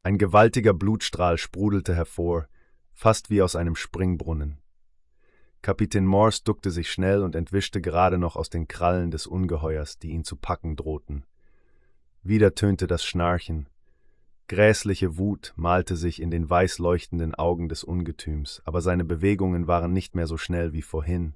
Ein 0.03 0.17
gewaltiger 0.17 0.73
Blutstrahl 0.73 1.37
sprudelte 1.37 1.93
hervor, 1.93 2.47
fast 2.93 3.29
wie 3.29 3.41
aus 3.41 3.55
einem 3.55 3.75
Springbrunnen. 3.75 4.59
Kapitän 5.61 6.05
Morse 6.05 6.43
duckte 6.45 6.71
sich 6.71 6.89
schnell 6.89 7.23
und 7.23 7.35
entwischte 7.35 7.81
gerade 7.81 8.17
noch 8.17 8.37
aus 8.37 8.49
den 8.49 8.69
Krallen 8.69 9.11
des 9.11 9.27
Ungeheuers, 9.27 9.99
die 9.99 10.11
ihn 10.11 10.23
zu 10.23 10.37
packen 10.37 10.77
drohten. 10.77 11.25
Wieder 12.23 12.55
tönte 12.55 12.87
das 12.87 13.03
Schnarchen. 13.03 13.67
Gräßliche 14.47 15.17
Wut 15.17 15.53
malte 15.57 15.97
sich 15.97 16.21
in 16.21 16.31
den 16.31 16.49
weiß 16.49 16.79
leuchtenden 16.79 17.35
Augen 17.35 17.67
des 17.67 17.83
Ungetüms, 17.83 18.61
aber 18.63 18.81
seine 18.81 19.03
Bewegungen 19.03 19.67
waren 19.67 19.91
nicht 19.91 20.15
mehr 20.15 20.27
so 20.27 20.37
schnell 20.37 20.71
wie 20.71 20.81
vorhin. 20.81 21.35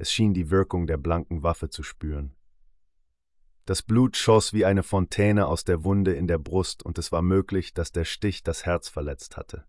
Es 0.00 0.10
schien 0.10 0.32
die 0.32 0.48
Wirkung 0.48 0.86
der 0.86 0.96
blanken 0.96 1.42
Waffe 1.42 1.68
zu 1.68 1.82
spüren. 1.82 2.34
Das 3.66 3.82
Blut 3.82 4.16
schoss 4.16 4.54
wie 4.54 4.64
eine 4.64 4.82
Fontäne 4.82 5.46
aus 5.46 5.64
der 5.64 5.84
Wunde 5.84 6.14
in 6.14 6.26
der 6.26 6.38
Brust, 6.38 6.82
und 6.82 6.96
es 6.96 7.12
war 7.12 7.20
möglich, 7.20 7.74
dass 7.74 7.92
der 7.92 8.06
Stich 8.06 8.42
das 8.42 8.64
Herz 8.64 8.88
verletzt 8.88 9.36
hatte. 9.36 9.66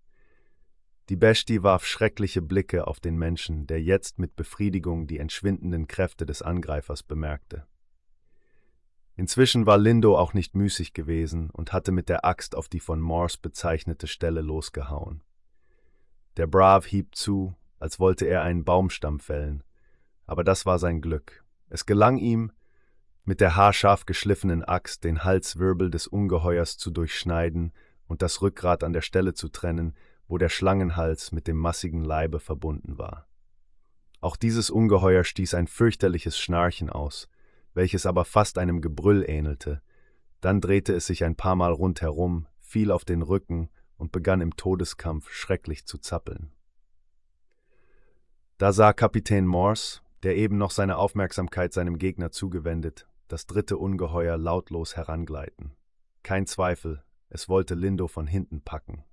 Die 1.10 1.18
Bestie 1.18 1.64
warf 1.64 1.86
schreckliche 1.86 2.42
Blicke 2.42 2.88
auf 2.88 3.02
den 3.02 3.18
Menschen, 3.18 3.68
der 3.68 3.84
jetzt 3.84 4.20
mit 4.20 4.38
Befriedigung 4.38 5.06
die 5.06 5.18
entschwindenden 5.18 5.88
Kräfte 5.88 6.26
des 6.26 6.42
Angreifers 6.42 7.04
bemerkte. 7.04 7.68
Inzwischen 9.18 9.66
war 9.66 9.78
Lindo 9.78 10.18
auch 10.18 10.34
nicht 10.34 10.56
müßig 10.56 10.94
gewesen 10.94 11.50
und 11.50 11.74
hatte 11.74 11.92
mit 11.92 12.08
der 12.08 12.24
Axt 12.24 12.56
auf 12.56 12.70
die 12.70 12.80
von 12.80 13.02
Morse 13.02 13.38
bezeichnete 13.42 14.08
Stelle 14.08 14.40
losgehauen. 14.40 15.24
Der 16.38 16.48
Brav 16.48 16.86
hieb 16.86 17.16
zu, 17.16 17.54
als 17.80 18.00
wollte 18.00 18.28
er 18.28 18.44
einen 18.44 18.64
Baumstamm 18.64 19.20
fällen, 19.20 19.64
aber 20.32 20.46
das 20.46 20.66
war 20.66 20.80
sein 20.80 21.02
Glück. 21.02 21.44
Es 21.68 21.86
gelang 21.86 22.16
ihm, 22.16 22.54
mit 23.26 23.42
der 23.42 23.58
haarscharf 23.58 24.06
geschliffenen 24.06 24.64
Axt 24.64 25.04
den 25.04 25.26
Halswirbel 25.26 25.92
des 25.92 26.08
Ungeheuers 26.08 26.78
zu 26.78 26.90
durchschneiden 26.90 27.74
und 28.08 28.22
das 28.22 28.42
Rückgrat 28.42 28.86
an 28.86 28.94
der 28.94 29.02
Stelle 29.02 29.34
zu 29.34 29.50
trennen, 29.50 29.94
wo 30.30 30.38
der 30.38 30.48
Schlangenhals 30.48 31.34
mit 31.34 31.50
dem 31.50 31.58
massigen 31.58 32.06
Leibe 32.06 32.40
verbunden 32.40 32.98
war. 32.98 33.28
Auch 34.22 34.38
dieses 34.38 34.70
Ungeheuer 34.70 35.26
stieß 35.26 35.54
ein 35.54 35.68
fürchterliches 35.68 36.40
Schnarchen 36.40 36.90
aus, 36.90 37.28
welches 37.74 38.06
aber 38.06 38.24
fast 38.24 38.58
einem 38.58 38.80
Gebrüll 38.80 39.26
ähnelte. 39.28 39.82
Dann 40.40 40.62
drehte 40.62 40.94
es 40.94 41.08
sich 41.08 41.26
ein 41.26 41.36
paar 41.36 41.58
Mal 41.58 41.74
rundherum, 41.74 42.48
fiel 42.62 42.92
auf 42.92 43.04
den 43.04 43.22
Rücken 43.22 43.70
und 43.98 44.14
begann 44.14 44.40
im 44.40 44.56
Todeskampf 44.56 45.30
schrecklich 45.30 45.86
zu 45.86 45.98
zappeln. 45.98 46.54
Da 48.58 48.72
sah 48.72 48.94
Kapitän 48.94 49.46
Morse, 49.46 50.00
der 50.24 50.38
eben 50.38 50.58
noch 50.58 50.72
seine 50.72 50.98
Aufmerksamkeit 50.98 51.74
seinem 51.74 51.98
Gegner 51.98 52.32
zugewendet, 52.32 53.08
das 53.28 53.48
dritte 53.48 53.78
Ungeheuer 53.78 54.38
lautlos 54.38 54.96
herangleiten. 54.96 55.76
Kein 56.24 56.46
Zweifel, 56.46 57.04
es 57.30 57.50
wollte 57.50 57.76
Lindo 57.76 58.08
von 58.08 58.28
hinten 58.28 58.62
packen. 58.62 59.04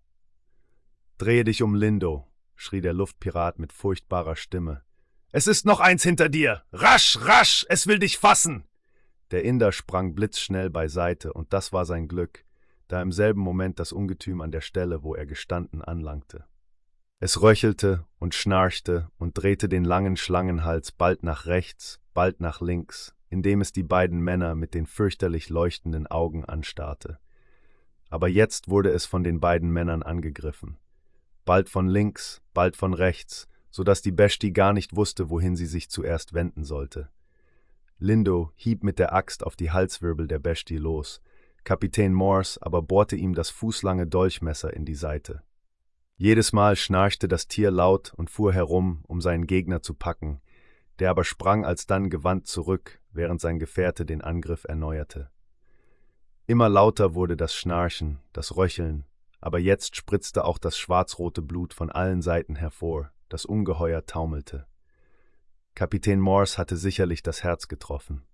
Drehe 1.17 1.45
dich 1.45 1.63
um, 1.63 1.75
Lindo, 1.75 2.27
schrie 2.55 2.81
der 2.81 2.93
Luftpirat 2.93 3.59
mit 3.59 3.73
furchtbarer 3.73 4.37
Stimme. 4.37 4.83
Es 5.31 5.47
ist 5.47 5.67
noch 5.67 5.81
eins 5.81 6.03
hinter 6.03 6.29
dir! 6.29 6.63
Rasch, 6.73 7.19
rasch, 7.21 7.67
es 7.69 7.87
will 7.87 7.99
dich 7.99 8.19
fassen! 8.19 8.65
Der 9.31 9.45
Inder 9.45 9.73
sprang 9.73 10.15
blitzschnell 10.15 10.71
beiseite, 10.71 11.33
und 11.33 11.53
das 11.53 11.73
war 11.73 11.85
sein 11.85 12.09
Glück, 12.09 12.45
da 12.89 13.03
im 13.03 13.13
selben 13.13 13.41
Moment 13.41 13.79
das 13.79 13.93
Ungetüm 13.93 14.41
an 14.41 14.51
der 14.51 14.63
Stelle, 14.63 15.03
wo 15.03 15.15
er 15.15 15.27
gestanden, 15.27 15.83
anlangte. 15.83 16.47
Es 17.21 17.43
röchelte 17.43 18.07
und 18.21 18.33
schnarchte 18.35 19.11
und 19.19 19.37
drehte 19.37 19.69
den 19.69 19.83
langen 19.83 20.17
Schlangenhals 20.17 20.93
bald 20.93 21.25
nach 21.25 21.47
rechts, 21.47 22.01
bald 22.15 22.41
nach 22.41 22.61
links, 22.61 23.13
indem 23.29 23.61
es 23.61 23.73
die 23.73 23.83
beiden 23.83 24.21
Männer 24.21 24.55
mit 24.55 24.73
den 24.73 24.87
fürchterlich 24.87 25.49
leuchtenden 25.49 26.07
Augen 26.07 26.45
anstarrte. 26.45 27.19
Aber 28.09 28.29
jetzt 28.29 28.69
wurde 28.69 28.91
es 28.91 29.05
von 29.05 29.25
den 29.25 29.41
beiden 29.41 29.71
Männern 29.71 30.05
angegriffen. 30.05 30.79
Bald 31.45 31.69
von 31.69 31.89
links, 31.89 32.41
bald 32.55 32.77
von 32.77 32.95
rechts, 32.95 33.49
so 33.71 33.83
dass 33.83 34.01
die 34.01 34.13
Besti 34.13 34.53
gar 34.53 34.73
nicht 34.73 34.95
wusste, 34.95 35.29
wohin 35.29 35.57
sie 35.57 35.67
sich 35.67 35.91
zuerst 35.91 36.35
wenden 36.35 36.63
sollte. 36.63 37.11
Lindo 37.99 38.53
hieb 38.55 38.85
mit 38.85 39.01
der 39.01 39.13
Axt 39.13 39.45
auf 39.45 39.57
die 39.57 39.73
Halswirbel 39.73 40.29
der 40.29 40.39
Besti 40.39 40.77
los, 40.77 41.21
Kapitän 41.65 42.15
Morse 42.15 42.63
aber 42.63 42.81
bohrte 42.81 43.17
ihm 43.17 43.35
das 43.35 43.51
fußlange 43.51 44.07
Dolchmesser 44.07 44.73
in 44.73 44.85
die 44.85 44.95
Seite. 44.95 45.43
Jedes 46.21 46.53
Mal 46.53 46.75
schnarchte 46.75 47.29
das 47.29 47.47
Tier 47.47 47.71
laut 47.71 48.13
und 48.13 48.29
fuhr 48.29 48.53
herum, 48.53 49.05
um 49.07 49.21
seinen 49.21 49.47
Gegner 49.47 49.83
zu 49.83 49.95
packen, 49.95 50.41
der 50.99 51.11
aber 51.11 51.23
sprang 51.23 51.65
alsdann 51.65 52.11
gewandt 52.11 52.49
zurück, 52.49 53.01
während 53.13 53.41
sein 53.41 53.61
Gefährte 53.61 54.05
den 54.05 54.21
Angriff 54.21 54.65
erneuerte. 54.65 55.31
Immer 56.49 56.69
lauter 56.69 57.15
wurde 57.15 57.37
das 57.37 57.55
Schnarchen, 57.55 58.19
das 58.33 58.57
Röcheln, 58.57 59.05
aber 59.41 59.61
jetzt 59.61 59.95
spritzte 59.95 60.45
auch 60.45 60.59
das 60.59 60.77
schwarzrote 60.77 61.41
Blut 61.41 61.73
von 61.73 61.89
allen 61.89 62.21
Seiten 62.21 62.57
hervor, 62.57 63.13
das 63.29 63.45
Ungeheuer 63.45 64.05
taumelte. 64.05 64.67
Kapitän 65.77 66.19
Morse 66.19 66.59
hatte 66.59 66.77
sicherlich 66.77 67.23
das 67.23 67.45
Herz 67.45 67.69
getroffen. 67.69 68.25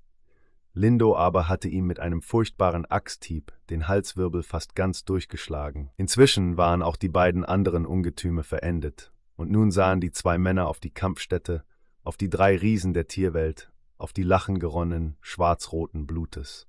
Lindo 0.74 1.16
aber 1.16 1.48
hatte 1.48 1.68
ihm 1.68 1.86
mit 1.86 2.01
einem 2.01 2.20
furchtbaren 2.20 2.84
Axthieb 2.84 3.52
den 3.70 3.88
Halswirbel 3.88 4.42
fast 4.42 4.74
ganz 4.74 5.05
durchgeschlagen. 5.05 5.90
Inzwischen 5.96 6.56
waren 6.56 6.82
auch 6.82 6.96
die 6.96 7.09
beiden 7.09 7.44
anderen 7.44 7.86
Ungetüme 7.86 8.42
verendet, 8.42 9.12
und 9.36 9.51
nun 9.51 9.70
sahen 9.70 10.01
die 10.01 10.10
zwei 10.10 10.36
Männer 10.36 10.68
auf 10.68 10.80
die 10.80 10.90
Kampfstätte 10.90 11.64
auf 12.05 12.18
die 12.18 12.28
drei 12.28 12.56
Riesen 12.56 12.92
der 12.92 13.09
Tierwelt, 13.09 13.72
auf 13.96 14.12
die 14.12 14.22
Lachen 14.22 14.59
geronnen, 14.59 15.16
schwarzroten 15.22 16.06
Blutes. 16.06 16.68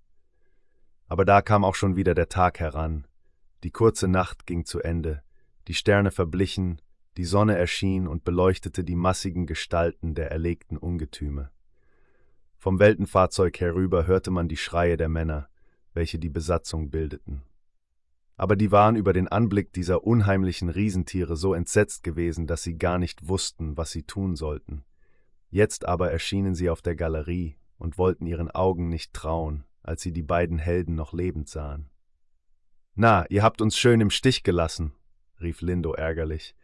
Aber 1.07 1.25
da 1.25 1.41
kam 1.41 1.65
auch 1.65 1.75
schon 1.75 1.97
wieder 1.97 2.15
der 2.15 2.29
Tag 2.29 2.59
heran, 2.59 3.05
die 3.63 3.71
kurze 3.71 4.07
Nacht 4.07 4.45
ging 4.45 4.65
zu 4.65 4.79
Ende, 4.79 5.21
die 5.67 5.73
Sterne 5.73 6.11
verblichen, 6.11 6.81
die 7.17 7.25
Sonne 7.25 7.57
erschien 7.57 8.07
und 8.07 8.23
beleuchtete 8.23 8.83
die 8.83 8.95
massigen 8.95 9.45
Gestalten 9.45 10.15
der 10.15 10.31
erlegten 10.31 10.77
Ungetüme. 10.77 11.51
Vom 12.65 12.79
Weltenfahrzeug 12.79 13.59
herüber 13.59 14.07
hörte 14.07 14.31
man 14.31 14.47
die 14.47 14.57
Schreie 14.57 14.97
der 14.97 15.07
Männer, 15.07 15.49
welche 15.93 16.17
die 16.17 16.31
Besatzung 16.31 16.89
bildeten. 16.89 17.43
Aber 18.37 18.55
die 18.55 18.71
waren 18.71 18.95
über 18.95 19.13
den 19.13 19.27
Anblick 19.27 19.71
dieser 19.71 20.03
unheimlichen 20.03 20.69
Riesentiere 20.69 21.35
so 21.35 21.53
entsetzt 21.53 22.01
gewesen, 22.01 22.47
dass 22.47 22.63
sie 22.63 22.75
gar 22.75 22.97
nicht 22.97 23.27
wussten, 23.27 23.77
was 23.77 23.91
sie 23.91 24.01
tun 24.01 24.35
sollten. 24.35 24.83
Jetzt 25.51 25.85
aber 25.85 26.09
erschienen 26.09 26.55
sie 26.55 26.71
auf 26.71 26.81
der 26.81 26.95
Galerie 26.95 27.55
und 27.77 27.99
wollten 27.99 28.25
ihren 28.25 28.49
Augen 28.49 28.89
nicht 28.89 29.13
trauen, 29.13 29.63
als 29.83 30.01
sie 30.01 30.11
die 30.11 30.23
beiden 30.23 30.57
Helden 30.57 30.95
noch 30.95 31.13
lebend 31.13 31.47
sahen. 31.47 31.91
Na, 32.95 33.27
ihr 33.27 33.43
habt 33.43 33.61
uns 33.61 33.77
schön 33.77 34.01
im 34.01 34.09
Stich 34.09 34.41
gelassen, 34.41 34.91
rief 35.39 35.61
Lindo 35.61 35.93
ärgerlich. 35.93 36.55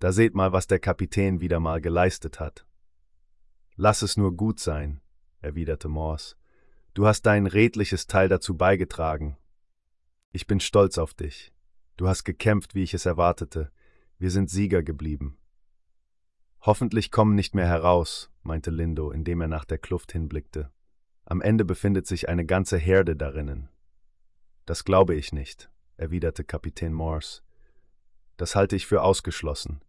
Da 0.00 0.10
seht 0.10 0.34
mal, 0.34 0.50
was 0.50 0.66
der 0.66 0.80
Kapitän 0.80 1.40
wieder 1.40 1.60
mal 1.60 1.80
geleistet 1.80 2.40
hat. 2.40 2.66
Lass 3.76 4.02
es 4.02 4.16
nur 4.16 4.36
gut 4.36 4.58
sein, 4.58 5.00
erwiderte 5.44 5.88
Morse. 5.88 6.34
Du 6.94 7.06
hast 7.06 7.22
dein 7.22 7.46
redliches 7.46 8.06
Teil 8.06 8.28
dazu 8.28 8.56
beigetragen. 8.56 9.36
Ich 10.32 10.46
bin 10.46 10.60
stolz 10.60 10.98
auf 10.98 11.14
dich. 11.14 11.52
Du 11.96 12.08
hast 12.08 12.24
gekämpft, 12.24 12.74
wie 12.74 12.82
ich 12.82 12.94
es 12.94 13.06
erwartete. 13.06 13.70
Wir 14.18 14.30
sind 14.30 14.50
Sieger 14.50 14.82
geblieben. 14.82 15.38
Hoffentlich 16.60 17.10
kommen 17.10 17.34
nicht 17.34 17.54
mehr 17.54 17.66
heraus, 17.66 18.30
meinte 18.42 18.70
Lindo, 18.70 19.10
indem 19.10 19.40
er 19.42 19.48
nach 19.48 19.64
der 19.64 19.78
Kluft 19.78 20.12
hinblickte. 20.12 20.72
Am 21.24 21.40
Ende 21.40 21.64
befindet 21.64 22.06
sich 22.06 22.28
eine 22.28 22.46
ganze 22.46 22.78
Herde 22.78 23.16
darinnen. 23.16 23.68
Das 24.66 24.84
glaube 24.84 25.14
ich 25.14 25.32
nicht, 25.32 25.70
erwiderte 25.96 26.42
Kapitän 26.42 26.92
Morse. 26.92 27.42
Das 28.36 28.56
halte 28.56 28.76
ich 28.76 28.86
für 28.86 29.02
ausgeschlossen. 29.02 29.82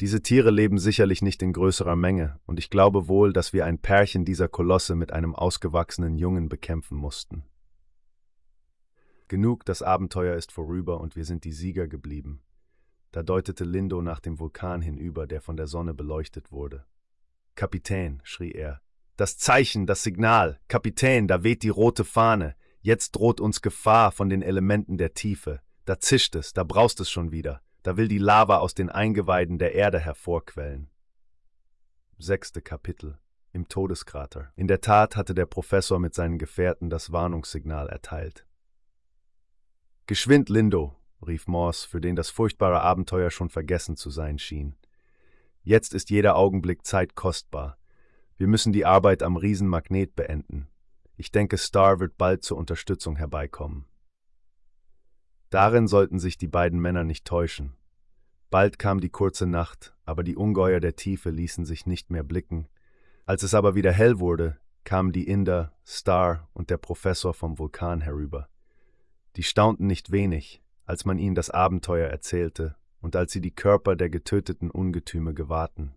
Diese 0.00 0.20
Tiere 0.20 0.50
leben 0.50 0.78
sicherlich 0.78 1.22
nicht 1.22 1.42
in 1.42 1.54
größerer 1.54 1.96
Menge, 1.96 2.38
und 2.44 2.58
ich 2.58 2.68
glaube 2.68 3.08
wohl, 3.08 3.32
dass 3.32 3.54
wir 3.54 3.64
ein 3.64 3.78
Pärchen 3.78 4.26
dieser 4.26 4.46
Kolosse 4.46 4.94
mit 4.94 5.10
einem 5.10 5.34
ausgewachsenen 5.34 6.16
Jungen 6.16 6.50
bekämpfen 6.50 6.98
mussten. 6.98 7.44
Genug, 9.28 9.64
das 9.64 9.82
Abenteuer 9.82 10.36
ist 10.36 10.52
vorüber 10.52 11.00
und 11.00 11.16
wir 11.16 11.24
sind 11.24 11.44
die 11.44 11.52
Sieger 11.52 11.88
geblieben. 11.88 12.42
Da 13.10 13.22
deutete 13.22 13.64
Lindo 13.64 14.02
nach 14.02 14.20
dem 14.20 14.38
Vulkan 14.38 14.82
hinüber, 14.82 15.26
der 15.26 15.40
von 15.40 15.56
der 15.56 15.66
Sonne 15.66 15.94
beleuchtet 15.94 16.52
wurde. 16.52 16.84
Kapitän, 17.54 18.20
schrie 18.22 18.52
er. 18.52 18.82
Das 19.16 19.38
Zeichen, 19.38 19.86
das 19.86 20.02
Signal. 20.02 20.60
Kapitän, 20.68 21.26
da 21.26 21.42
weht 21.42 21.62
die 21.62 21.70
rote 21.70 22.04
Fahne. 22.04 22.54
Jetzt 22.82 23.12
droht 23.12 23.40
uns 23.40 23.62
Gefahr 23.62 24.12
von 24.12 24.28
den 24.28 24.42
Elementen 24.42 24.98
der 24.98 25.14
Tiefe. 25.14 25.62
Da 25.86 25.98
zischt 25.98 26.36
es, 26.36 26.52
da 26.52 26.64
braust 26.64 27.00
es 27.00 27.10
schon 27.10 27.32
wieder. 27.32 27.62
Da 27.86 27.96
will 27.96 28.08
die 28.08 28.18
Lava 28.18 28.56
aus 28.56 28.74
den 28.74 28.90
Eingeweiden 28.90 29.58
der 29.58 29.76
Erde 29.76 30.00
hervorquellen. 30.00 30.90
Sechste 32.18 32.60
Kapitel 32.60 33.16
Im 33.52 33.68
Todeskrater. 33.68 34.52
In 34.56 34.66
der 34.66 34.80
Tat 34.80 35.14
hatte 35.14 35.36
der 35.36 35.46
Professor 35.46 36.00
mit 36.00 36.12
seinen 36.12 36.36
Gefährten 36.36 36.90
das 36.90 37.12
Warnungssignal 37.12 37.88
erteilt. 37.88 38.44
Geschwind, 40.06 40.48
Lindo, 40.48 40.96
rief 41.24 41.46
Morse, 41.46 41.86
für 41.86 42.00
den 42.00 42.16
das 42.16 42.28
furchtbare 42.28 42.80
Abenteuer 42.80 43.30
schon 43.30 43.50
vergessen 43.50 43.96
zu 43.96 44.10
sein 44.10 44.40
schien. 44.40 44.74
Jetzt 45.62 45.94
ist 45.94 46.10
jeder 46.10 46.34
Augenblick 46.34 46.84
Zeit 46.84 47.14
kostbar. 47.14 47.78
Wir 48.36 48.48
müssen 48.48 48.72
die 48.72 48.84
Arbeit 48.84 49.22
am 49.22 49.36
Riesenmagnet 49.36 50.16
beenden. 50.16 50.66
Ich 51.16 51.30
denke, 51.30 51.56
Star 51.56 52.00
wird 52.00 52.18
bald 52.18 52.42
zur 52.42 52.56
Unterstützung 52.56 53.14
herbeikommen. 53.14 53.86
Darin 55.56 55.88
sollten 55.88 56.18
sich 56.18 56.36
die 56.36 56.48
beiden 56.48 56.80
Männer 56.80 57.02
nicht 57.02 57.24
täuschen. 57.24 57.72
Bald 58.50 58.78
kam 58.78 59.00
die 59.00 59.08
kurze 59.08 59.46
Nacht, 59.46 59.94
aber 60.04 60.22
die 60.22 60.36
Ungeheuer 60.36 60.80
der 60.80 60.96
Tiefe 60.96 61.30
ließen 61.30 61.64
sich 61.64 61.86
nicht 61.86 62.10
mehr 62.10 62.24
blicken. 62.24 62.68
Als 63.24 63.42
es 63.42 63.54
aber 63.54 63.74
wieder 63.74 63.90
hell 63.90 64.20
wurde, 64.20 64.58
kamen 64.84 65.12
die 65.12 65.26
Inder, 65.26 65.72
Star 65.86 66.50
und 66.52 66.68
der 66.68 66.76
Professor 66.76 67.32
vom 67.32 67.58
Vulkan 67.58 68.02
herüber. 68.02 68.50
Die 69.36 69.44
staunten 69.44 69.86
nicht 69.86 70.12
wenig, 70.12 70.62
als 70.84 71.06
man 71.06 71.18
ihnen 71.18 71.34
das 71.34 71.48
Abenteuer 71.48 72.10
erzählte 72.10 72.76
und 73.00 73.16
als 73.16 73.32
sie 73.32 73.40
die 73.40 73.54
Körper 73.54 73.96
der 73.96 74.10
getöteten 74.10 74.70
Ungetüme 74.70 75.32
gewahrten. 75.32 75.94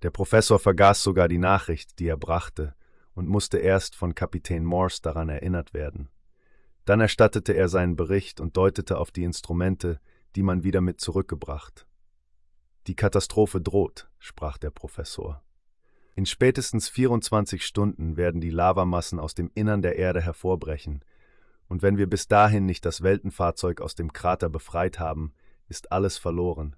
Der 0.00 0.10
Professor 0.10 0.58
vergaß 0.58 1.02
sogar 1.02 1.28
die 1.28 1.36
Nachricht, 1.36 1.98
die 1.98 2.06
er 2.06 2.16
brachte, 2.16 2.74
und 3.12 3.28
musste 3.28 3.58
erst 3.58 3.96
von 3.96 4.14
Kapitän 4.14 4.64
Morse 4.64 5.02
daran 5.02 5.28
erinnert 5.28 5.74
werden. 5.74 6.08
Dann 6.88 7.02
erstattete 7.02 7.52
er 7.52 7.68
seinen 7.68 7.96
Bericht 7.96 8.40
und 8.40 8.56
deutete 8.56 8.96
auf 8.96 9.10
die 9.10 9.24
Instrumente, 9.24 10.00
die 10.34 10.42
man 10.42 10.64
wieder 10.64 10.80
mit 10.80 11.02
zurückgebracht. 11.02 11.86
Die 12.86 12.96
Katastrophe 12.96 13.60
droht, 13.60 14.08
sprach 14.18 14.56
der 14.56 14.70
Professor. 14.70 15.42
In 16.14 16.24
spätestens 16.24 16.88
24 16.88 17.66
Stunden 17.66 18.16
werden 18.16 18.40
die 18.40 18.48
Lavamassen 18.48 19.18
aus 19.18 19.34
dem 19.34 19.50
Innern 19.52 19.82
der 19.82 19.96
Erde 19.96 20.22
hervorbrechen, 20.22 21.04
und 21.66 21.82
wenn 21.82 21.98
wir 21.98 22.08
bis 22.08 22.26
dahin 22.26 22.64
nicht 22.64 22.86
das 22.86 23.02
Weltenfahrzeug 23.02 23.82
aus 23.82 23.94
dem 23.94 24.14
Krater 24.14 24.48
befreit 24.48 24.98
haben, 24.98 25.34
ist 25.68 25.92
alles 25.92 26.16
verloren. 26.16 26.74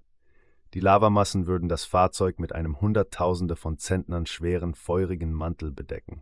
Die 0.73 0.81
Lavamassen 0.81 1.47
würden 1.47 1.69
das 1.69 1.85
Fahrzeug 1.85 2.37
mit 2.37 2.51
einem 2.51 2.81
Hunderttausende 2.81 3.55
von 3.55 3.77
Zentnern 3.77 4.25
schweren, 4.25 4.75
feurigen 4.75 5.31
Mantel 5.31 5.71
bedecken. 5.71 6.21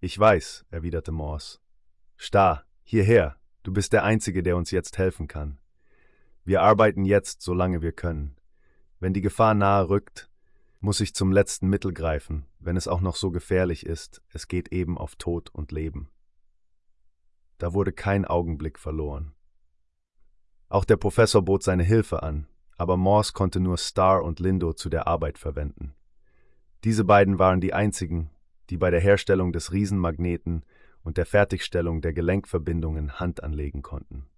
Ich 0.00 0.18
weiß, 0.18 0.66
erwiderte 0.72 1.12
Morse. 1.12 1.60
Star, 2.22 2.66
hierher, 2.82 3.36
du 3.62 3.72
bist 3.72 3.94
der 3.94 4.04
Einzige, 4.04 4.42
der 4.42 4.58
uns 4.58 4.70
jetzt 4.70 4.98
helfen 4.98 5.26
kann. 5.26 5.58
Wir 6.44 6.60
arbeiten 6.60 7.06
jetzt, 7.06 7.40
solange 7.40 7.80
wir 7.80 7.92
können. 7.92 8.36
Wenn 8.98 9.14
die 9.14 9.22
Gefahr 9.22 9.54
nahe 9.54 9.88
rückt, 9.88 10.28
muss 10.80 11.00
ich 11.00 11.14
zum 11.14 11.32
letzten 11.32 11.68
Mittel 11.68 11.94
greifen, 11.94 12.44
wenn 12.58 12.76
es 12.76 12.88
auch 12.88 13.00
noch 13.00 13.16
so 13.16 13.30
gefährlich 13.30 13.86
ist, 13.86 14.20
es 14.28 14.48
geht 14.48 14.70
eben 14.70 14.98
auf 14.98 15.16
Tod 15.16 15.48
und 15.48 15.72
Leben. 15.72 16.10
Da 17.56 17.72
wurde 17.72 17.90
kein 17.90 18.26
Augenblick 18.26 18.78
verloren. 18.78 19.32
Auch 20.68 20.84
der 20.84 20.98
Professor 20.98 21.40
bot 21.40 21.62
seine 21.62 21.84
Hilfe 21.84 22.22
an, 22.22 22.46
aber 22.76 22.98
Morse 22.98 23.32
konnte 23.32 23.60
nur 23.60 23.78
Star 23.78 24.22
und 24.22 24.40
Lindo 24.40 24.74
zu 24.74 24.90
der 24.90 25.06
Arbeit 25.06 25.38
verwenden. 25.38 25.94
Diese 26.84 27.04
beiden 27.04 27.38
waren 27.38 27.62
die 27.62 27.72
einzigen, 27.72 28.30
die 28.68 28.76
bei 28.76 28.90
der 28.90 29.00
Herstellung 29.00 29.54
des 29.54 29.72
Riesenmagneten 29.72 30.66
und 31.10 31.16
der 31.16 31.26
Fertigstellung 31.26 32.02
der 32.02 32.12
Gelenkverbindungen 32.12 33.18
Hand 33.18 33.42
anlegen 33.42 33.82
konnten. 33.82 34.28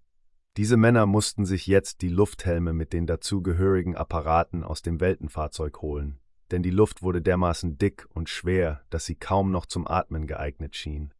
Diese 0.57 0.75
Männer 0.75 1.05
mussten 1.05 1.45
sich 1.45 1.67
jetzt 1.67 2.01
die 2.01 2.09
Lufthelme 2.09 2.73
mit 2.73 2.93
den 2.93 3.05
dazugehörigen 3.05 3.95
Apparaten 3.95 4.63
aus 4.63 4.81
dem 4.81 4.99
Weltenfahrzeug 4.99 5.83
holen, 5.83 6.17
denn 6.49 6.63
die 6.63 6.71
Luft 6.71 7.03
wurde 7.03 7.21
dermaßen 7.21 7.77
dick 7.77 8.07
und 8.09 8.27
schwer, 8.27 8.81
dass 8.89 9.05
sie 9.05 9.13
kaum 9.13 9.51
noch 9.51 9.67
zum 9.67 9.87
Atmen 9.87 10.25
geeignet 10.25 10.75
schien. 10.75 11.13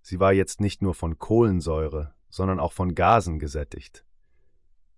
Sie 0.00 0.20
war 0.20 0.32
jetzt 0.32 0.62
nicht 0.62 0.80
nur 0.80 0.94
von 0.94 1.18
Kohlensäure, 1.18 2.14
sondern 2.30 2.58
auch 2.58 2.72
von 2.72 2.94
Gasen 2.94 3.38
gesättigt. 3.38 4.06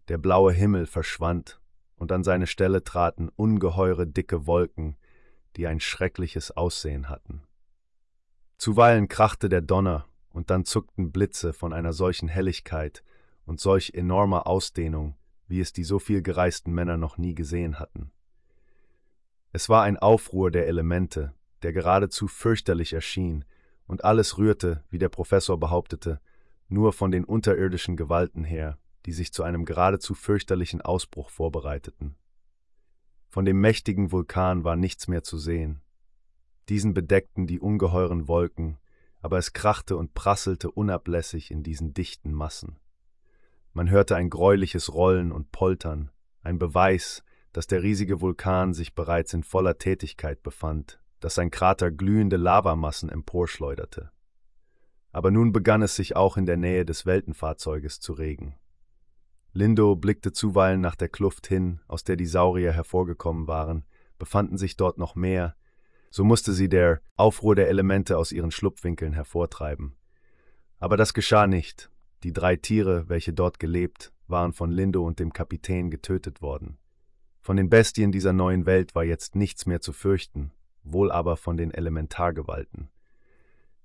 Der 0.07 0.19
blaue 0.19 0.53
Himmel 0.53 0.87
verschwand, 0.87 1.61
und 1.97 2.12
an 2.12 2.23
seine 2.23 2.47
Stelle 2.47 2.85
traten 2.85 3.28
ungeheure 3.28 4.07
dicke 4.07 4.47
Wolken, 4.47 4.99
die 5.57 5.66
ein 5.66 5.81
schreckliches 5.81 6.57
Aussehen 6.57 7.09
hatten. 7.09 7.43
Zuweilen 8.59 9.09
krachte 9.09 9.49
der 9.49 9.61
Donner, 9.61 10.07
und 10.31 10.51
dann 10.51 10.65
zuckten 10.65 11.12
Blitze 11.12 11.53
von 11.53 11.73
einer 11.73 11.95
solchen 11.95 12.28
Helligkeit 12.28 13.03
und 13.47 13.59
solch 13.59 13.95
enormer 13.95 14.47
Ausdehnung, 14.47 15.16
wie 15.49 15.61
es 15.61 15.73
die 15.73 15.85
so 15.85 15.99
viel 15.99 16.20
gereisten 16.20 16.73
Männer 16.74 16.97
noch 16.99 17.16
nie 17.16 17.35
gesehen 17.35 17.78
hatten. 17.78 18.11
Es 19.53 19.69
war 19.70 19.83
ein 19.83 19.97
Aufruhr 19.97 20.51
der 20.51 20.66
Elemente, 20.66 21.33
der 21.62 21.73
geradezu 21.73 22.28
fürchterlich 22.28 22.93
erschien, 22.93 23.45
und 23.87 24.05
alles 24.05 24.37
rührte, 24.37 24.85
wie 24.91 24.99
der 24.99 25.09
Professor 25.09 25.59
behauptete, 25.59 26.20
nur 26.69 26.93
von 26.93 27.11
den 27.11 27.24
unterirdischen 27.24 27.97
Gewalten 27.97 28.45
her, 28.45 28.78
die 29.07 29.12
sich 29.12 29.33
zu 29.33 29.43
einem 29.43 29.65
geradezu 29.65 30.15
fürchterlichen 30.15 30.83
Ausbruch 30.83 31.31
vorbereiteten. 31.31 32.16
Von 33.28 33.45
dem 33.45 33.61
mächtigen 33.61 34.12
Vulkan 34.12 34.65
war 34.65 34.77
nichts 34.77 35.09
mehr 35.09 35.23
zu 35.23 35.39
sehen. 35.39 35.81
Diesen 36.68 36.94
bedeckten 36.94 37.47
die 37.47 37.60
ungeheuren 37.60 38.28
Wolken, 38.28 38.78
aber 39.20 39.38
es 39.38 39.52
krachte 39.52 39.97
und 39.97 40.14
prasselte 40.14 40.70
unablässig 40.70 41.51
in 41.51 41.62
diesen 41.62 41.94
dichten 41.94 42.32
Massen. 42.32 42.78
Man 43.72 43.90
hörte 43.90 44.16
ein 44.16 44.30
greuliches 44.30 44.93
Rollen 44.93 45.32
und 45.32 45.52
Poltern, 45.52 46.10
ein 46.43 46.59
Beweis, 46.59 47.22
dass 47.52 47.66
der 47.66 47.82
riesige 47.82 48.20
Vulkan 48.20 48.74
sich 48.74 48.94
bereits 48.94 49.32
in 49.34 49.43
voller 49.43 49.78
Tätigkeit 49.78 50.43
befand, 50.43 51.01
dass 51.20 51.34
sein 51.34 51.51
Krater 51.51 51.90
glühende 51.90 52.36
Lavamassen 52.36 53.09
emporschleuderte. 53.09 54.10
Aber 55.10 55.30
nun 55.30 55.52
begann 55.52 55.82
es 55.82 55.97
sich 55.97 56.16
auch 56.16 56.36
in 56.36 56.47
der 56.47 56.56
Nähe 56.56 56.84
des 56.84 57.06
Weltenfahrzeuges 57.06 58.01
zu 58.01 58.12
regen. 58.12 58.55
Lindo 59.52 59.97
blickte 59.97 60.32
zuweilen 60.32 60.80
nach 60.80 60.97
der 60.97 61.09
Kluft 61.09 61.47
hin, 61.47 61.80
aus 61.88 62.05
der 62.05 62.16
die 62.16 62.26
Saurier 62.26 62.72
hervorgekommen 62.72 63.47
waren, 63.47 63.86
befanden 64.18 64.59
sich 64.59 64.76
dort 64.76 64.98
noch 64.98 65.14
mehr, 65.14 65.56
so 66.16 66.24
musste 66.24 66.55
sie 66.55 66.70
der 66.70 67.02
Aufruhr 67.16 67.55
der 67.55 67.68
Elemente 67.68 68.16
aus 68.16 68.32
ihren 68.32 68.51
Schlupfwinkeln 68.51 69.12
hervortreiben. 69.12 69.97
Aber 70.78 70.97
das 70.97 71.12
geschah 71.12 71.47
nicht. 71.47 71.90
Die 72.22 72.32
drei 72.32 72.56
Tiere, 72.56 73.06
welche 73.10 73.34
dort 73.34 73.59
gelebt, 73.59 74.14
waren 74.26 74.55
von 74.55 74.70
Lindo 74.70 75.05
und 75.05 75.18
dem 75.18 75.34
Kapitän 75.34 75.90
getötet 75.90 76.40
worden. 76.40 76.78
Von 77.43 77.59
den 77.59 77.68
Bestien 77.68 78.12
dieser 78.12 78.32
neuen 78.32 78.64
Welt 78.64 78.94
war 78.94 79.05
jetzt 79.05 79.36
nichts 79.36 79.66
mehr 79.66 79.82
zu 79.82 79.93
fürchten, 79.93 80.52
wohl 80.82 81.12
aber 81.12 81.36
von 81.36 81.59
den 81.59 81.70
Elementargewalten. 81.70 82.88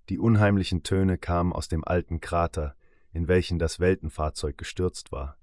Die 0.07 0.17
unheimlichen 0.17 0.83
Töne 0.83 1.17
kamen 1.17 1.51
aus 1.51 1.67
dem 1.67 1.83
alten 1.83 2.21
Krater, 2.21 2.77
in 3.11 3.27
welchen 3.27 3.59
das 3.59 3.81
Weltenfahrzeug 3.81 4.57
gestürzt 4.57 5.11
war. 5.11 5.35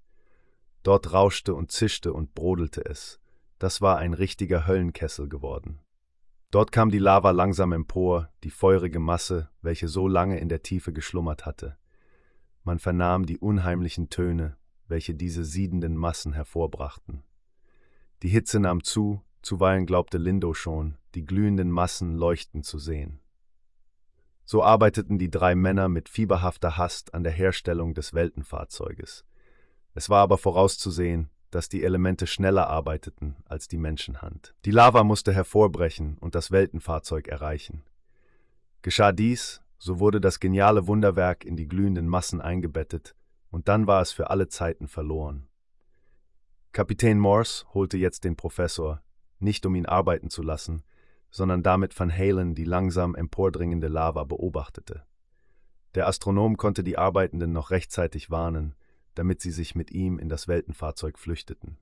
Dort 0.85 1.13
rauschte 1.13 1.55
und 1.55 1.71
zischte 1.71 2.15
und 2.15 2.35
brodelte 2.35 2.83
es. 2.83 3.21
Das 3.59 3.83
war 3.83 3.99
ein 3.99 4.15
richtiger 4.15 4.67
Höllenkessel 4.67 5.29
geworden. 5.29 5.81
Dort 6.51 6.73
kam 6.73 6.91
die 6.91 6.99
Lava 6.99 7.31
langsam 7.31 7.73
empor, 7.73 8.31
die 8.43 8.51
feurige 8.51 9.01
Masse, 9.01 9.51
welche 9.61 9.87
so 9.87 10.09
lange 10.09 10.39
in 10.39 10.49
der 10.49 10.63
Tiefe 10.63 10.95
geschlummert 10.95 11.45
hatte. 11.45 11.77
Man 12.65 12.79
vernahm 12.79 13.27
die 13.27 13.39
unheimlichen 13.39 14.09
Töne, 14.09 14.57
welche 14.87 15.15
diese 15.15 15.45
siedenden 15.45 15.95
Massen 15.95 16.33
hervorbrachten. 16.33 17.23
Die 18.23 18.31
Hitze 18.31 18.61
nahm 18.61 18.83
zu, 18.83 19.23
zuweilen 19.43 19.85
glaubte 19.85 20.17
Lindo 20.17 20.55
schon, 20.55 20.97
die 21.15 21.25
glühenden 21.25 21.71
Massen 21.71 22.15
leuchten 22.15 22.63
zu 22.63 22.79
sehen. 22.79 23.21
So 24.45 24.63
arbeiteten 24.63 25.19
die 25.19 25.31
drei 25.31 25.55
Männer 25.55 25.91
mit 25.91 26.09
fieberhafter 26.09 26.79
Hast 26.79 27.13
an 27.13 27.23
der 27.23 27.33
Herstellung 27.33 27.93
des 27.93 28.15
Weltenfahrzeuges. 28.15 29.27
Es 29.93 30.09
war 30.09 30.23
aber 30.23 30.39
vorauszusehen, 30.39 31.29
dass 31.51 31.69
die 31.69 31.83
Elemente 31.83 32.27
schneller 32.27 32.69
arbeiteten 32.69 33.37
als 33.47 33.69
die 33.69 33.79
Menschenhand. 33.79 34.55
Die 34.65 34.71
Lava 34.71 35.05
musste 35.05 35.33
hervorbrechen 35.33 36.19
und 36.19 36.35
das 36.35 36.51
Weltenfahrzeug 36.51 37.29
erreichen. 37.29 37.85
Geschah 38.83 39.13
dies, 39.13 39.63
so 39.79 39.99
wurde 40.01 40.21
das 40.21 40.41
geniale 40.41 40.87
Wunderwerk 40.87 41.45
in 41.45 41.57
die 41.57 41.69
glühenden 41.69 42.09
Massen 42.09 42.41
eingebettet, 42.41 43.15
und 43.51 43.69
dann 43.69 43.87
war 43.87 44.03
es 44.03 44.13
für 44.13 44.31
alle 44.31 44.49
Zeiten 44.49 44.89
verloren. 44.89 45.49
Kapitän 46.73 47.19
Morse 47.19 47.65
holte 47.73 47.97
jetzt 47.97 48.25
den 48.25 48.37
Professor, 48.37 49.03
nicht 49.39 49.65
um 49.65 49.75
ihn 49.75 49.87
arbeiten 49.87 50.31
zu 50.31 50.43
lassen, 50.43 50.85
sondern 51.31 51.63
damit 51.63 51.99
Van 51.99 52.13
Halen 52.13 52.55
die 52.55 52.65
langsam 52.65 53.15
empordringende 53.15 53.89
Lava 53.89 54.25
beobachtete. 54.25 55.05
Der 55.95 56.07
Astronom 56.07 56.57
konnte 56.57 56.85
die 56.85 56.99
Arbeitenden 56.99 57.53
noch 57.53 57.71
rechtzeitig 57.71 58.31
warnen, 58.31 58.75
damit 59.19 59.41
sie 59.41 59.51
sich 59.51 59.75
mit 59.75 59.91
ihm 59.91 60.21
in 60.21 60.29
das 60.29 60.47
Weltenfahrzeug 60.47 61.19
flüchteten. 61.19 61.77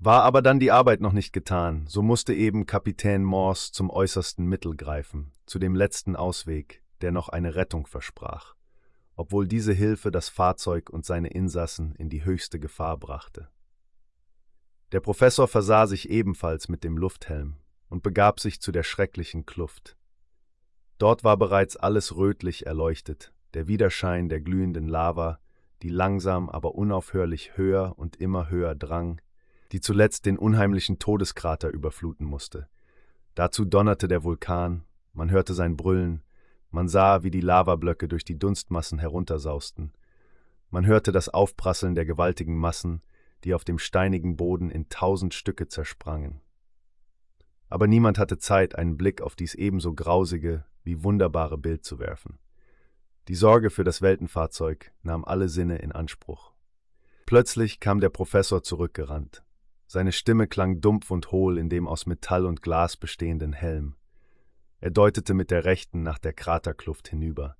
War 0.00 0.24
aber 0.24 0.42
dann 0.42 0.58
die 0.58 0.72
Arbeit 0.72 1.00
noch 1.00 1.12
nicht 1.12 1.32
getan, 1.32 1.86
so 1.86 2.02
musste 2.02 2.34
eben 2.34 2.66
Kapitän 2.66 3.22
Morse 3.22 3.70
zum 3.70 3.90
äußersten 3.90 4.44
Mittel 4.44 4.76
greifen, 4.76 5.30
zu 5.46 5.60
dem 5.60 5.76
letzten 5.76 6.16
Ausweg, 6.16 6.82
der 7.00 7.12
noch 7.12 7.28
eine 7.28 7.54
Rettung 7.54 7.86
versprach, 7.86 8.56
obwohl 9.14 9.46
diese 9.46 9.72
Hilfe 9.72 10.10
das 10.10 10.28
Fahrzeug 10.28 10.90
und 10.90 11.06
seine 11.06 11.28
Insassen 11.28 11.94
in 11.94 12.08
die 12.08 12.24
höchste 12.24 12.58
Gefahr 12.58 12.96
brachte. 12.98 13.48
Der 14.90 14.98
Professor 14.98 15.46
versah 15.46 15.86
sich 15.86 16.10
ebenfalls 16.10 16.68
mit 16.68 16.82
dem 16.82 16.98
Lufthelm 16.98 17.54
und 17.88 18.02
begab 18.02 18.40
sich 18.40 18.60
zu 18.60 18.72
der 18.72 18.82
schrecklichen 18.82 19.46
Kluft. 19.46 19.96
Dort 20.98 21.22
war 21.22 21.36
bereits 21.36 21.76
alles 21.76 22.16
rötlich 22.16 22.66
erleuchtet, 22.66 23.32
der 23.54 23.68
Widerschein 23.68 24.28
der 24.28 24.40
glühenden 24.40 24.88
Lava, 24.88 25.38
die 25.82 25.88
langsam 25.88 26.48
aber 26.48 26.74
unaufhörlich 26.74 27.56
höher 27.56 27.94
und 27.96 28.16
immer 28.16 28.50
höher 28.50 28.74
drang, 28.74 29.20
die 29.72 29.80
zuletzt 29.80 30.26
den 30.26 30.38
unheimlichen 30.38 30.98
Todeskrater 30.98 31.70
überfluten 31.70 32.26
musste. 32.26 32.68
Dazu 33.34 33.64
donnerte 33.64 34.08
der 34.08 34.22
Vulkan, 34.22 34.84
man 35.12 35.30
hörte 35.30 35.54
sein 35.54 35.76
Brüllen, 35.76 36.22
man 36.70 36.88
sah, 36.88 37.22
wie 37.22 37.30
die 37.30 37.40
Lavablöcke 37.40 38.08
durch 38.08 38.24
die 38.24 38.38
Dunstmassen 38.38 38.98
heruntersausten, 38.98 39.92
man 40.70 40.86
hörte 40.86 41.12
das 41.12 41.28
Aufprasseln 41.28 41.94
der 41.94 42.06
gewaltigen 42.06 42.56
Massen, 42.56 43.02
die 43.44 43.54
auf 43.54 43.64
dem 43.64 43.78
steinigen 43.78 44.36
Boden 44.36 44.70
in 44.70 44.88
tausend 44.88 45.34
Stücke 45.34 45.68
zersprangen. 45.68 46.40
Aber 47.68 47.86
niemand 47.86 48.18
hatte 48.18 48.38
Zeit, 48.38 48.76
einen 48.76 48.96
Blick 48.96 49.20
auf 49.20 49.34
dies 49.34 49.54
ebenso 49.54 49.94
grausige 49.94 50.64
wie 50.84 51.02
wunderbare 51.02 51.58
Bild 51.58 51.84
zu 51.84 51.98
werfen. 51.98 52.38
Die 53.28 53.36
Sorge 53.36 53.70
für 53.70 53.84
das 53.84 54.02
Weltenfahrzeug 54.02 54.92
nahm 55.02 55.24
alle 55.24 55.48
Sinne 55.48 55.76
in 55.78 55.92
Anspruch. 55.92 56.52
Plötzlich 57.24 57.78
kam 57.78 58.00
der 58.00 58.08
Professor 58.08 58.64
zurückgerannt. 58.64 59.44
Seine 59.86 60.10
Stimme 60.10 60.48
klang 60.48 60.80
dumpf 60.80 61.10
und 61.10 61.30
hohl 61.30 61.56
in 61.56 61.68
dem 61.68 61.86
aus 61.86 62.06
Metall 62.06 62.46
und 62.46 62.62
Glas 62.62 62.96
bestehenden 62.96 63.52
Helm. 63.52 63.94
Er 64.80 64.90
deutete 64.90 65.34
mit 65.34 65.52
der 65.52 65.64
rechten 65.64 66.02
nach 66.02 66.18
der 66.18 66.32
Kraterkluft 66.32 67.08
hinüber. 67.08 67.56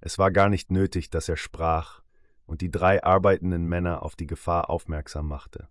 Es 0.00 0.18
war 0.18 0.32
gar 0.32 0.48
nicht 0.48 0.72
nötig, 0.72 1.10
dass 1.10 1.28
er 1.28 1.36
sprach, 1.36 2.02
und 2.46 2.60
die 2.60 2.70
drei 2.70 3.04
arbeitenden 3.04 3.66
Männer 3.66 4.02
auf 4.02 4.16
die 4.16 4.26
Gefahr 4.26 4.70
aufmerksam 4.70 5.28
machte. 5.28 5.68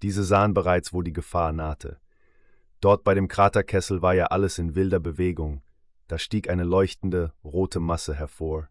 Diese 0.00 0.24
sahen 0.24 0.54
bereits, 0.54 0.94
wo 0.94 1.02
die 1.02 1.12
Gefahr 1.12 1.52
nahte. 1.52 1.98
Dort 2.80 3.04
bei 3.04 3.14
dem 3.14 3.28
Kraterkessel 3.28 4.00
war 4.00 4.14
ja 4.14 4.26
alles 4.26 4.58
in 4.58 4.74
wilder 4.74 5.00
Bewegung, 5.00 5.62
da 6.14 6.18
stieg 6.18 6.48
eine 6.48 6.62
leuchtende, 6.62 7.32
rote 7.42 7.80
Masse 7.80 8.14
hervor. 8.14 8.68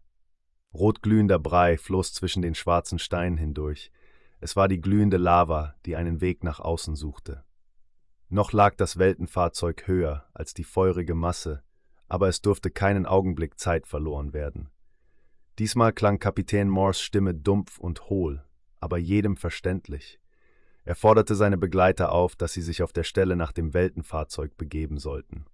Rotglühender 0.72 1.38
Brei 1.38 1.76
floss 1.76 2.14
zwischen 2.14 2.40
den 2.40 2.54
schwarzen 2.54 2.98
Steinen 2.98 3.36
hindurch. 3.36 3.90
Es 4.40 4.56
war 4.56 4.66
die 4.66 4.80
glühende 4.80 5.18
Lava, 5.18 5.74
die 5.84 5.94
einen 5.94 6.22
Weg 6.22 6.42
nach 6.42 6.58
außen 6.58 6.96
suchte. 6.96 7.44
Noch 8.30 8.54
lag 8.54 8.76
das 8.76 8.96
Weltenfahrzeug 8.96 9.86
höher 9.86 10.24
als 10.32 10.54
die 10.54 10.64
feurige 10.64 11.14
Masse, 11.14 11.62
aber 12.08 12.28
es 12.28 12.40
durfte 12.40 12.70
keinen 12.70 13.04
Augenblick 13.04 13.60
Zeit 13.60 13.86
verloren 13.86 14.32
werden. 14.32 14.70
Diesmal 15.58 15.92
klang 15.92 16.18
Kapitän 16.18 16.70
Morse 16.70 17.02
Stimme 17.02 17.34
dumpf 17.34 17.78
und 17.78 18.08
hohl, 18.08 18.42
aber 18.80 18.96
jedem 18.96 19.36
verständlich. 19.36 20.18
Er 20.86 20.94
forderte 20.94 21.34
seine 21.34 21.58
Begleiter 21.58 22.10
auf, 22.10 22.36
dass 22.36 22.54
sie 22.54 22.62
sich 22.62 22.82
auf 22.82 22.94
der 22.94 23.04
Stelle 23.04 23.36
nach 23.36 23.52
dem 23.52 23.74
Weltenfahrzeug 23.74 24.56
begeben 24.56 24.96
sollten. 24.96 25.44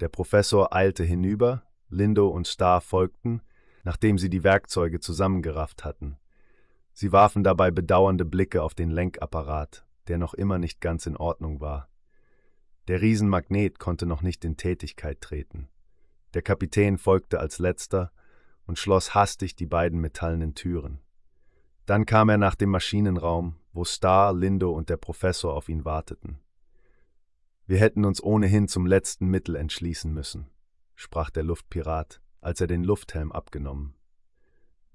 Der 0.00 0.08
Professor 0.08 0.74
eilte 0.74 1.04
hinüber, 1.04 1.62
Lindo 1.88 2.28
und 2.28 2.48
Starr 2.48 2.80
folgten, 2.80 3.42
nachdem 3.84 4.18
sie 4.18 4.30
die 4.30 4.42
Werkzeuge 4.42 5.00
zusammengerafft 5.00 5.84
hatten. 5.84 6.16
Sie 6.92 7.12
warfen 7.12 7.44
dabei 7.44 7.70
bedauernde 7.70 8.24
Blicke 8.24 8.62
auf 8.62 8.74
den 8.74 8.90
Lenkapparat, 8.90 9.84
der 10.08 10.18
noch 10.18 10.34
immer 10.34 10.58
nicht 10.58 10.80
ganz 10.80 11.06
in 11.06 11.16
Ordnung 11.16 11.60
war. 11.60 11.88
Der 12.88 13.00
Riesenmagnet 13.00 13.78
konnte 13.78 14.06
noch 14.06 14.22
nicht 14.22 14.44
in 14.44 14.56
Tätigkeit 14.56 15.20
treten. 15.20 15.68
Der 16.34 16.42
Kapitän 16.42 16.98
folgte 16.98 17.40
als 17.40 17.58
letzter 17.58 18.12
und 18.66 18.78
schloss 18.78 19.14
hastig 19.14 19.56
die 19.56 19.66
beiden 19.66 20.00
metallenen 20.00 20.54
Türen. 20.54 21.00
Dann 21.86 22.06
kam 22.06 22.28
er 22.28 22.38
nach 22.38 22.54
dem 22.54 22.70
Maschinenraum, 22.70 23.56
wo 23.72 23.84
Star, 23.84 24.32
Lindo 24.32 24.70
und 24.70 24.88
der 24.88 24.96
Professor 24.96 25.54
auf 25.54 25.68
ihn 25.68 25.84
warteten. 25.84 26.40
Wir 27.66 27.78
hätten 27.78 28.04
uns 28.04 28.22
ohnehin 28.22 28.68
zum 28.68 28.86
letzten 28.86 29.26
Mittel 29.26 29.56
entschließen 29.56 30.12
müssen, 30.12 30.50
sprach 30.94 31.30
der 31.30 31.44
Luftpirat, 31.44 32.20
als 32.40 32.60
er 32.60 32.66
den 32.66 32.84
Lufthelm 32.84 33.32
abgenommen. 33.32 33.94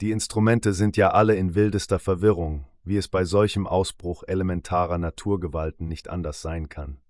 Die 0.02 0.12
Instrumente 0.12 0.74
sind 0.74 0.96
ja 0.96 1.12
alle 1.12 1.36
in 1.36 1.56
wildester 1.56 2.00
Verwirrung, 2.00 2.68
wie 2.84 2.98
es 2.98 3.08
bei 3.08 3.26
solchem 3.26 3.68
Ausbruch 3.68 4.24
elementarer 4.28 4.98
Naturgewalten 4.98 5.88
nicht 5.88 6.10
anders 6.10 6.42
sein 6.42 6.70
kann. 6.70 7.02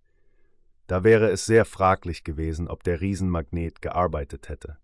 Da 0.87 1.03
wäre 1.03 1.29
es 1.29 1.45
sehr 1.45 1.65
fraglich 1.65 2.23
gewesen, 2.23 2.67
ob 2.67 2.83
der 2.83 3.01
Riesenmagnet 3.01 3.81
gearbeitet 3.81 4.49
hätte. 4.49 4.77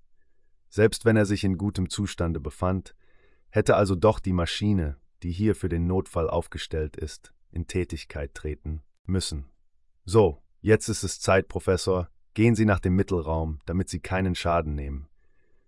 Selbst 0.70 1.06
wenn 1.06 1.16
er 1.16 1.26
sich 1.26 1.44
in 1.44 1.58
gutem 1.58 1.90
Zustande 1.90 2.40
befand, 2.40 2.96
hätte 3.50 3.76
also 3.76 3.96
doch 3.96 4.20
die 4.20 4.34
Maschine, 4.34 4.98
die 5.24 5.32
hier 5.32 5.56
für 5.56 5.70
den 5.70 5.88
Notfall 5.88 6.30
aufgestellt 6.30 6.98
ist, 6.98 7.34
in 7.50 7.66
Tätigkeit 7.66 8.36
treten 8.36 8.84
müssen. 9.06 9.46
So, 10.04 10.44
jetzt 10.66 10.90
ist 10.90 11.04
es 11.04 11.20
Zeit, 11.20 11.48
Professor, 11.48 12.10
gehen 12.34 12.56
Sie 12.56 12.66
nach 12.66 12.80
dem 12.80 12.96
Mittelraum, 12.96 13.60
damit 13.68 13.88
Sie 13.88 14.00
keinen 14.00 14.34
Schaden 14.34 14.74
nehmen. 14.74 15.08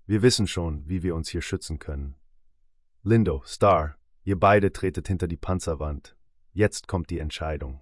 Wir 0.07 0.24
wissen 0.24 0.48
schon, 0.48 0.88
wie 0.90 1.03
wir 1.03 1.15
uns 1.15 1.30
hier 1.30 1.44
schützen 1.44 1.78
können. 1.78 2.15
Lindo, 3.03 3.44
Star, 3.45 3.95
ihr 4.24 4.40
beide 4.40 4.74
tretet 4.74 5.07
hinter 5.07 5.28
die 5.28 5.38
Panzerwand. 5.38 6.18
Jetzt 6.52 6.88
kommt 6.88 7.11
die 7.11 7.19
Entscheidung. 7.19 7.80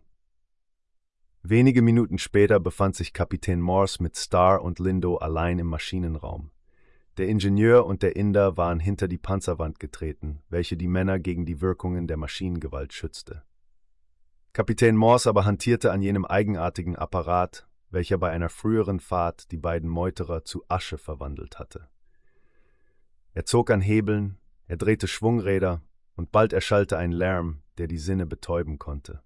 Wenige 1.41 1.81
Minuten 1.81 2.17
später 2.17 2.59
befand 2.59 2.97
sich 2.97 3.13
Kapitän 3.13 3.61
Morse 3.61 4.03
mit 4.03 4.17
Star 4.17 4.61
und 4.61 4.79
Lindo 4.79 5.15
allein 5.15 5.57
im 5.59 5.67
Maschinenraum. 5.67 6.51
Der 7.17 7.29
Ingenieur 7.29 7.85
und 7.85 8.03
der 8.03 8.17
Inder 8.17 8.57
waren 8.57 8.81
hinter 8.81 9.07
die 9.07 9.17
Panzerwand 9.17 9.79
getreten, 9.79 10.41
welche 10.49 10.75
die 10.75 10.89
Männer 10.89 11.17
gegen 11.19 11.45
die 11.45 11.61
Wirkungen 11.61 12.07
der 12.07 12.17
Maschinengewalt 12.17 12.91
schützte. 12.91 13.43
Kapitän 14.55 14.95
Morse 14.95 15.27
aber 15.27 15.43
hantierte 15.43 15.91
an 15.91 16.01
jenem 16.01 16.23
eigenartigen 16.23 16.95
Apparat, 16.95 17.67
welcher 17.89 18.17
bei 18.17 18.31
einer 18.31 18.47
früheren 18.47 19.01
Fahrt 19.01 19.51
die 19.51 19.57
beiden 19.57 19.89
Meuterer 19.89 20.45
zu 20.45 20.63
Asche 20.69 20.97
verwandelt 20.97 21.59
hatte. 21.59 21.89
Er 23.33 23.43
zog 23.43 23.69
an 23.69 23.81
Hebeln, 23.81 24.37
er 24.67 24.77
drehte 24.77 25.09
Schwungräder, 25.09 25.81
und 26.15 26.31
bald 26.31 26.53
erschallte 26.53 26.97
ein 26.97 27.11
Lärm, 27.11 27.63
der 27.77 27.87
die 27.87 27.97
Sinne 27.97 28.25
betäuben 28.25 28.79
konnte. 28.79 29.21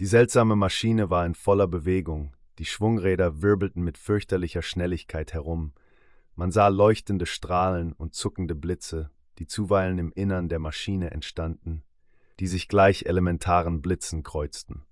Die 0.00 0.06
seltsame 0.06 0.56
Maschine 0.56 1.08
war 1.08 1.24
in 1.24 1.36
voller 1.36 1.68
Bewegung, 1.68 2.34
die 2.58 2.64
Schwungräder 2.64 3.42
wirbelten 3.42 3.84
mit 3.84 3.96
fürchterlicher 3.96 4.62
Schnelligkeit 4.62 5.32
herum, 5.34 5.72
man 6.34 6.50
sah 6.50 6.66
leuchtende 6.66 7.26
Strahlen 7.26 7.92
und 7.92 8.12
zuckende 8.12 8.56
Blitze, 8.56 9.12
die 9.38 9.46
zuweilen 9.46 9.98
im 9.98 10.10
Innern 10.10 10.48
der 10.48 10.58
Maschine 10.58 11.12
entstanden, 11.12 11.84
die 12.40 12.46
sich 12.46 12.68
gleich 12.68 13.06
elementaren 13.06 13.80
Blitzen 13.82 14.22
kreuzten. 14.22 14.84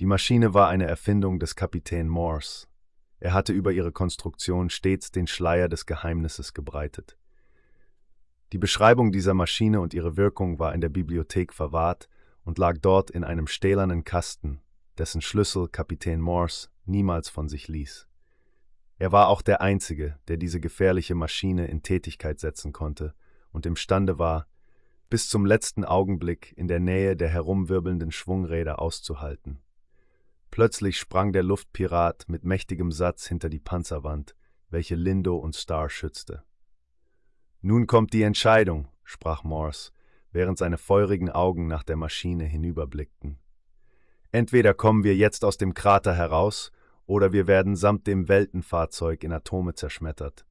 Die 0.00 0.06
Maschine 0.06 0.54
war 0.54 0.68
eine 0.68 0.86
Erfindung 0.86 1.38
des 1.38 1.56
Kapitän 1.56 2.08
Morse. 2.08 2.66
Er 3.18 3.34
hatte 3.34 3.52
über 3.52 3.72
ihre 3.72 3.92
Konstruktion 3.92 4.70
stets 4.70 5.10
den 5.10 5.26
Schleier 5.26 5.68
des 5.68 5.86
Geheimnisses 5.86 6.54
gebreitet. 6.54 7.18
Die 8.52 8.58
Beschreibung 8.58 9.12
dieser 9.12 9.34
Maschine 9.34 9.80
und 9.80 9.94
ihre 9.94 10.16
Wirkung 10.16 10.58
war 10.58 10.74
in 10.74 10.80
der 10.80 10.88
Bibliothek 10.88 11.52
verwahrt 11.52 12.08
und 12.44 12.58
lag 12.58 12.78
dort 12.78 13.10
in 13.10 13.22
einem 13.22 13.46
stählernen 13.46 14.04
Kasten, 14.04 14.60
dessen 14.98 15.20
Schlüssel 15.20 15.68
Kapitän 15.68 16.20
Morse 16.20 16.68
niemals 16.84 17.28
von 17.28 17.48
sich 17.48 17.68
ließ. 17.68 18.08
Er 18.98 19.12
war 19.12 19.28
auch 19.28 19.40
der 19.42 19.60
Einzige, 19.60 20.18
der 20.28 20.36
diese 20.36 20.60
gefährliche 20.60 21.14
Maschine 21.14 21.68
in 21.68 21.82
Tätigkeit 21.82 22.40
setzen 22.40 22.72
konnte 22.72 23.14
und 23.52 23.66
imstande 23.66 24.18
war, 24.18 24.46
bis 25.10 25.28
zum 25.28 25.44
letzten 25.44 25.84
Augenblick 25.84 26.54
in 26.56 26.68
der 26.68 26.78
Nähe 26.78 27.16
der 27.16 27.28
herumwirbelnden 27.28 28.12
Schwungräder 28.12 28.80
auszuhalten. 28.80 29.60
Plötzlich 30.52 30.98
sprang 30.98 31.32
der 31.32 31.42
Luftpirat 31.42 32.28
mit 32.28 32.44
mächtigem 32.44 32.92
Satz 32.92 33.26
hinter 33.26 33.48
die 33.48 33.58
Panzerwand, 33.58 34.36
welche 34.68 34.94
Lindo 34.94 35.36
und 35.36 35.56
Star 35.56 35.90
schützte. 35.90 36.44
Nun 37.60 37.88
kommt 37.88 38.12
die 38.12 38.22
Entscheidung, 38.22 38.88
sprach 39.02 39.42
Morse, 39.42 39.90
während 40.30 40.58
seine 40.58 40.78
feurigen 40.78 41.28
Augen 41.28 41.66
nach 41.66 41.82
der 41.82 41.96
Maschine 41.96 42.44
hinüberblickten. 42.44 43.38
Entweder 44.30 44.74
kommen 44.74 45.02
wir 45.02 45.16
jetzt 45.16 45.44
aus 45.44 45.58
dem 45.58 45.74
Krater 45.74 46.14
heraus, 46.14 46.70
oder 47.06 47.32
wir 47.32 47.48
werden 47.48 47.74
samt 47.74 48.06
dem 48.06 48.28
Weltenfahrzeug 48.28 49.24
in 49.24 49.32
Atome 49.32 49.74
zerschmettert. 49.74 50.46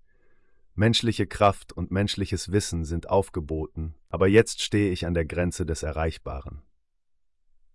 Menschliche 0.79 1.27
Kraft 1.27 1.73
und 1.73 1.91
menschliches 1.91 2.53
Wissen 2.53 2.85
sind 2.85 3.09
aufgeboten, 3.09 3.95
aber 4.07 4.29
jetzt 4.29 4.61
stehe 4.61 4.91
ich 4.93 5.05
an 5.05 5.13
der 5.13 5.25
Grenze 5.25 5.65
des 5.65 5.83
Erreichbaren. 5.83 6.61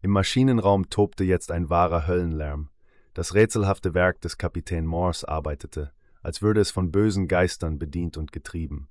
Im 0.00 0.10
Maschinenraum 0.10 0.88
tobte 0.88 1.22
jetzt 1.22 1.52
ein 1.52 1.68
wahrer 1.68 2.06
Höllenlärm. 2.06 2.70
Das 3.12 3.34
rätselhafte 3.34 3.92
Werk 3.92 4.22
des 4.22 4.38
Kapitän 4.38 4.86
Morse 4.86 5.28
arbeitete, 5.28 5.92
als 6.22 6.40
würde 6.40 6.62
es 6.62 6.70
von 6.70 6.92
bösen 6.92 7.28
Geistern 7.28 7.78
bedient 7.78 8.16
und 8.16 8.32
getrieben. 8.32 8.88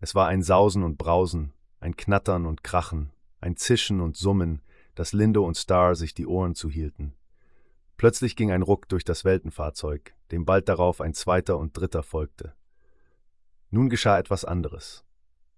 Es 0.00 0.14
war 0.14 0.26
ein 0.26 0.42
Sausen 0.42 0.82
und 0.82 0.96
Brausen, 0.96 1.52
ein 1.80 1.96
Knattern 1.96 2.46
und 2.46 2.64
Krachen, 2.64 3.12
ein 3.42 3.58
Zischen 3.58 4.00
und 4.00 4.16
Summen, 4.16 4.62
dass 4.94 5.12
Lindo 5.12 5.44
und 5.46 5.58
Star 5.58 5.96
sich 5.96 6.14
die 6.14 6.26
Ohren 6.26 6.54
zuhielten. 6.54 7.12
Plötzlich 7.98 8.36
ging 8.36 8.50
ein 8.50 8.62
Ruck 8.62 8.88
durch 8.88 9.04
das 9.04 9.26
Weltenfahrzeug, 9.26 10.14
dem 10.30 10.46
bald 10.46 10.70
darauf 10.70 11.02
ein 11.02 11.12
zweiter 11.12 11.58
und 11.58 11.76
dritter 11.76 12.02
folgte. 12.02 12.54
Nun 13.74 13.88
geschah 13.88 14.20
etwas 14.20 14.44
anderes. 14.44 15.04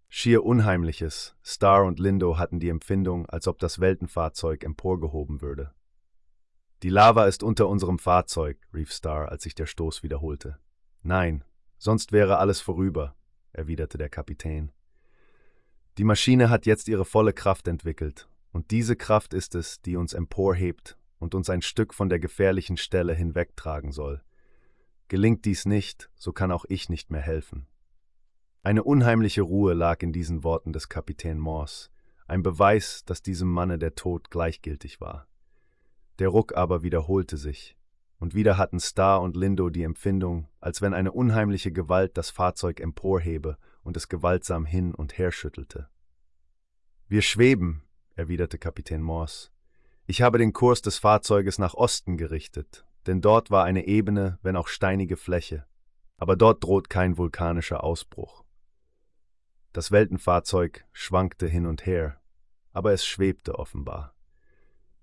Schier 0.08 0.42
Unheimliches, 0.42 1.36
Star 1.44 1.84
und 1.84 1.98
Lindo 2.00 2.38
hatten 2.38 2.60
die 2.60 2.70
Empfindung, 2.70 3.26
als 3.26 3.46
ob 3.46 3.58
das 3.58 3.78
Weltenfahrzeug 3.78 4.64
emporgehoben 4.64 5.42
würde. 5.42 5.74
Die 6.82 6.88
Lava 6.88 7.26
ist 7.26 7.42
unter 7.42 7.68
unserem 7.68 7.98
Fahrzeug, 7.98 8.56
rief 8.72 8.90
Star, 8.90 9.28
als 9.28 9.42
sich 9.42 9.54
der 9.54 9.66
Stoß 9.66 10.02
wiederholte. 10.02 10.58
Nein, 11.02 11.44
sonst 11.76 12.10
wäre 12.10 12.38
alles 12.38 12.62
vorüber, 12.62 13.14
erwiderte 13.52 13.98
der 13.98 14.08
Kapitän. 14.08 14.72
Die 15.98 16.04
Maschine 16.04 16.48
hat 16.48 16.64
jetzt 16.64 16.88
ihre 16.88 17.04
volle 17.04 17.34
Kraft 17.34 17.68
entwickelt, 17.68 18.30
und 18.50 18.70
diese 18.70 18.96
Kraft 18.96 19.34
ist 19.34 19.54
es, 19.54 19.82
die 19.82 19.96
uns 19.96 20.14
emporhebt 20.14 20.96
und 21.18 21.34
uns 21.34 21.50
ein 21.50 21.60
Stück 21.60 21.92
von 21.92 22.08
der 22.08 22.18
gefährlichen 22.18 22.78
Stelle 22.78 23.12
hinwegtragen 23.12 23.92
soll. 23.92 24.22
Gelingt 25.08 25.44
dies 25.44 25.66
nicht, 25.66 26.08
so 26.14 26.32
kann 26.32 26.50
auch 26.50 26.64
ich 26.66 26.88
nicht 26.88 27.10
mehr 27.10 27.20
helfen. 27.20 27.68
Eine 28.66 28.82
unheimliche 28.82 29.42
Ruhe 29.42 29.74
lag 29.74 30.02
in 30.02 30.12
diesen 30.12 30.42
Worten 30.42 30.72
des 30.72 30.88
Kapitän 30.88 31.38
Morse, 31.38 31.88
ein 32.26 32.42
Beweis, 32.42 33.04
dass 33.04 33.22
diesem 33.22 33.48
Manne 33.48 33.78
der 33.78 33.94
Tod 33.94 34.28
gleichgültig 34.28 35.00
war. 35.00 35.28
Der 36.18 36.30
Ruck 36.30 36.56
aber 36.56 36.82
wiederholte 36.82 37.36
sich, 37.36 37.76
und 38.18 38.34
wieder 38.34 38.58
hatten 38.58 38.80
Star 38.80 39.22
und 39.22 39.36
Lindo 39.36 39.70
die 39.70 39.84
Empfindung, 39.84 40.48
als 40.58 40.82
wenn 40.82 40.94
eine 40.94 41.12
unheimliche 41.12 41.70
Gewalt 41.70 42.18
das 42.18 42.30
Fahrzeug 42.30 42.80
emporhebe 42.80 43.56
und 43.84 43.96
es 43.96 44.08
gewaltsam 44.08 44.64
hin 44.66 44.96
und 44.96 45.16
her 45.16 45.30
schüttelte. 45.30 45.88
Wir 47.06 47.22
schweben, 47.22 47.84
erwiderte 48.16 48.58
Kapitän 48.58 49.00
Morse. 49.00 49.50
Ich 50.06 50.22
habe 50.22 50.38
den 50.38 50.52
Kurs 50.52 50.82
des 50.82 50.98
Fahrzeuges 50.98 51.60
nach 51.60 51.74
Osten 51.74 52.16
gerichtet, 52.16 52.84
denn 53.06 53.20
dort 53.20 53.52
war 53.52 53.62
eine 53.62 53.86
ebene, 53.86 54.40
wenn 54.42 54.56
auch 54.56 54.66
steinige 54.66 55.16
Fläche, 55.16 55.64
aber 56.16 56.34
dort 56.34 56.64
droht 56.64 56.90
kein 56.90 57.16
vulkanischer 57.16 57.84
Ausbruch. 57.84 58.44
Das 59.76 59.90
Weltenfahrzeug 59.90 60.86
schwankte 60.94 61.46
hin 61.46 61.66
und 61.66 61.84
her, 61.84 62.18
aber 62.72 62.94
es 62.94 63.04
schwebte 63.04 63.58
offenbar. 63.58 64.14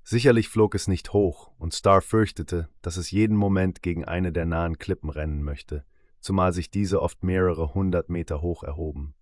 Sicherlich 0.01 0.49
flog 0.49 0.73
es 0.73 0.87
nicht 0.87 1.13
hoch, 1.13 1.51
und 1.59 1.75
Star 1.75 2.01
fürchtete, 2.01 2.69
dass 2.81 2.97
es 2.97 3.11
jeden 3.11 3.37
Moment 3.37 3.83
gegen 3.83 4.03
eine 4.03 4.31
der 4.31 4.47
nahen 4.47 4.79
Klippen 4.79 5.11
rennen 5.11 5.43
möchte, 5.43 5.85
zumal 6.21 6.53
sich 6.53 6.71
diese 6.71 7.03
oft 7.03 7.23
mehrere 7.23 7.75
hundert 7.75 8.09
Meter 8.09 8.41
hoch 8.41 8.63
erhoben. 8.63 9.13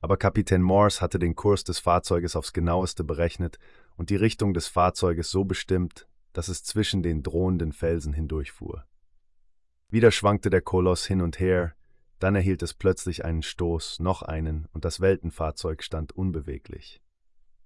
Aber 0.00 0.16
Kapitän 0.16 0.62
Morse 0.62 1.00
hatte 1.00 1.18
den 1.18 1.34
Kurs 1.34 1.64
des 1.64 1.80
Fahrzeuges 1.80 2.36
aufs 2.36 2.52
genaueste 2.52 3.02
berechnet 3.02 3.58
und 3.96 4.08
die 4.10 4.14
Richtung 4.14 4.54
des 4.54 4.68
Fahrzeuges 4.68 5.32
so 5.32 5.44
bestimmt, 5.44 6.06
dass 6.32 6.46
es 6.46 6.62
zwischen 6.62 7.02
den 7.02 7.24
drohenden 7.24 7.72
Felsen 7.72 8.12
hindurchfuhr. 8.12 8.84
Wieder 9.88 10.12
schwankte 10.12 10.48
der 10.48 10.60
Koloss 10.60 11.04
hin 11.06 11.22
und 11.22 11.40
her, 11.40 11.74
dann 12.18 12.34
erhielt 12.34 12.62
es 12.62 12.74
plötzlich 12.74 13.24
einen 13.24 13.42
Stoß, 13.42 14.00
noch 14.00 14.22
einen, 14.22 14.66
und 14.72 14.84
das 14.84 15.00
Weltenfahrzeug 15.00 15.82
stand 15.82 16.12
unbeweglich. 16.12 17.02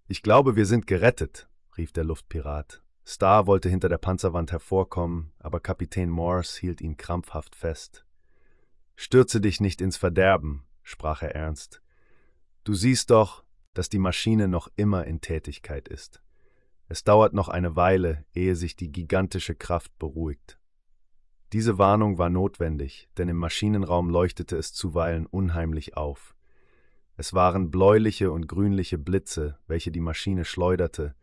Ich 0.09 0.23
glaube, 0.23 0.57
wir 0.57 0.67
sind 0.67 0.87
gerettet, 0.87 1.49
rief 1.77 1.93
der 1.93 2.05
Luftpirat. 2.05 2.83
Star 3.07 3.47
wollte 3.47 3.69
hinter 3.69 3.89
der 3.89 3.99
Panzerwand 3.99 4.53
hervorkommen, 4.53 5.33
aber 5.39 5.61
Kapitän 5.61 6.11
Morse 6.11 6.61
hielt 6.61 6.81
ihn 6.81 6.97
krampfhaft 6.97 7.57
fest. 7.57 8.05
Stürze 8.97 9.41
dich 9.41 9.61
nicht 9.61 9.81
ins 9.81 9.97
Verderben, 9.97 10.65
sprach 10.83 11.23
er 11.23 11.35
ernst. 11.35 11.81
Du 12.65 12.75
siehst 12.75 13.11
doch, 13.11 13.45
dass 13.73 13.89
die 13.89 13.99
Maschine 13.99 14.47
noch 14.47 14.69
immer 14.77 15.07
in 15.07 15.21
Tätigkeit 15.21 15.89
ist. 15.89 16.23
Es 16.89 17.05
dauert 17.05 17.33
noch 17.33 17.49
eine 17.49 17.77
Weile, 17.77 18.25
ehe 18.35 18.57
sich 18.57 18.77
die 18.77 18.93
gigantische 18.93 19.55
Kraft 19.55 19.97
beruhigt. 19.99 20.60
Diese 21.53 21.79
Warnung 21.79 22.19
war 22.19 22.31
notwendig, 22.31 23.09
denn 23.17 23.29
im 23.29 23.37
Maschinenraum 23.37 24.09
leuchtete 24.09 24.57
es 24.57 24.73
zuweilen 24.73 25.27
unheimlich 25.27 25.97
auf. 25.97 26.37
Es 27.17 27.35
waren 27.35 27.71
bläuliche 27.71 28.31
und 28.31 28.47
grünliche 28.47 28.99
Blitze, 28.99 29.59
welche 29.67 29.91
die 29.91 30.01
Maschine 30.01 30.45
schleuderte, 30.45 31.15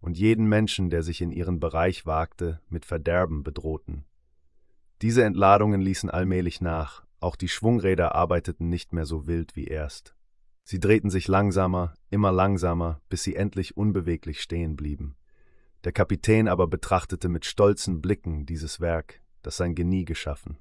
und 0.00 0.16
jeden 0.16 0.46
Menschen, 0.46 0.90
der 0.90 1.02
sich 1.02 1.20
in 1.22 1.32
ihren 1.32 1.60
Bereich 1.60 2.06
wagte, 2.06 2.60
mit 2.68 2.84
Verderben 2.84 3.42
bedrohten. 3.42 4.04
Diese 5.02 5.24
Entladungen 5.24 5.80
ließen 5.80 6.08
allmählich 6.08 6.60
nach, 6.60 7.04
auch 7.20 7.36
die 7.36 7.48
Schwungräder 7.48 8.14
arbeiteten 8.14 8.68
nicht 8.68 8.92
mehr 8.92 9.06
so 9.06 9.26
wild 9.26 9.56
wie 9.56 9.66
erst. 9.66 10.14
Sie 10.62 10.78
drehten 10.78 11.10
sich 11.10 11.26
langsamer, 11.26 11.94
immer 12.10 12.32
langsamer, 12.32 13.00
bis 13.08 13.22
sie 13.22 13.34
endlich 13.34 13.76
unbeweglich 13.76 14.40
stehen 14.40 14.76
blieben. 14.76 15.16
Der 15.84 15.92
Kapitän 15.92 16.48
aber 16.48 16.66
betrachtete 16.66 17.28
mit 17.28 17.44
stolzen 17.44 18.00
Blicken 18.00 18.46
dieses 18.46 18.80
Werk, 18.80 19.20
das 19.46 19.56
sein 19.56 19.74
Genie 19.74 20.04
geschaffen. 20.04 20.58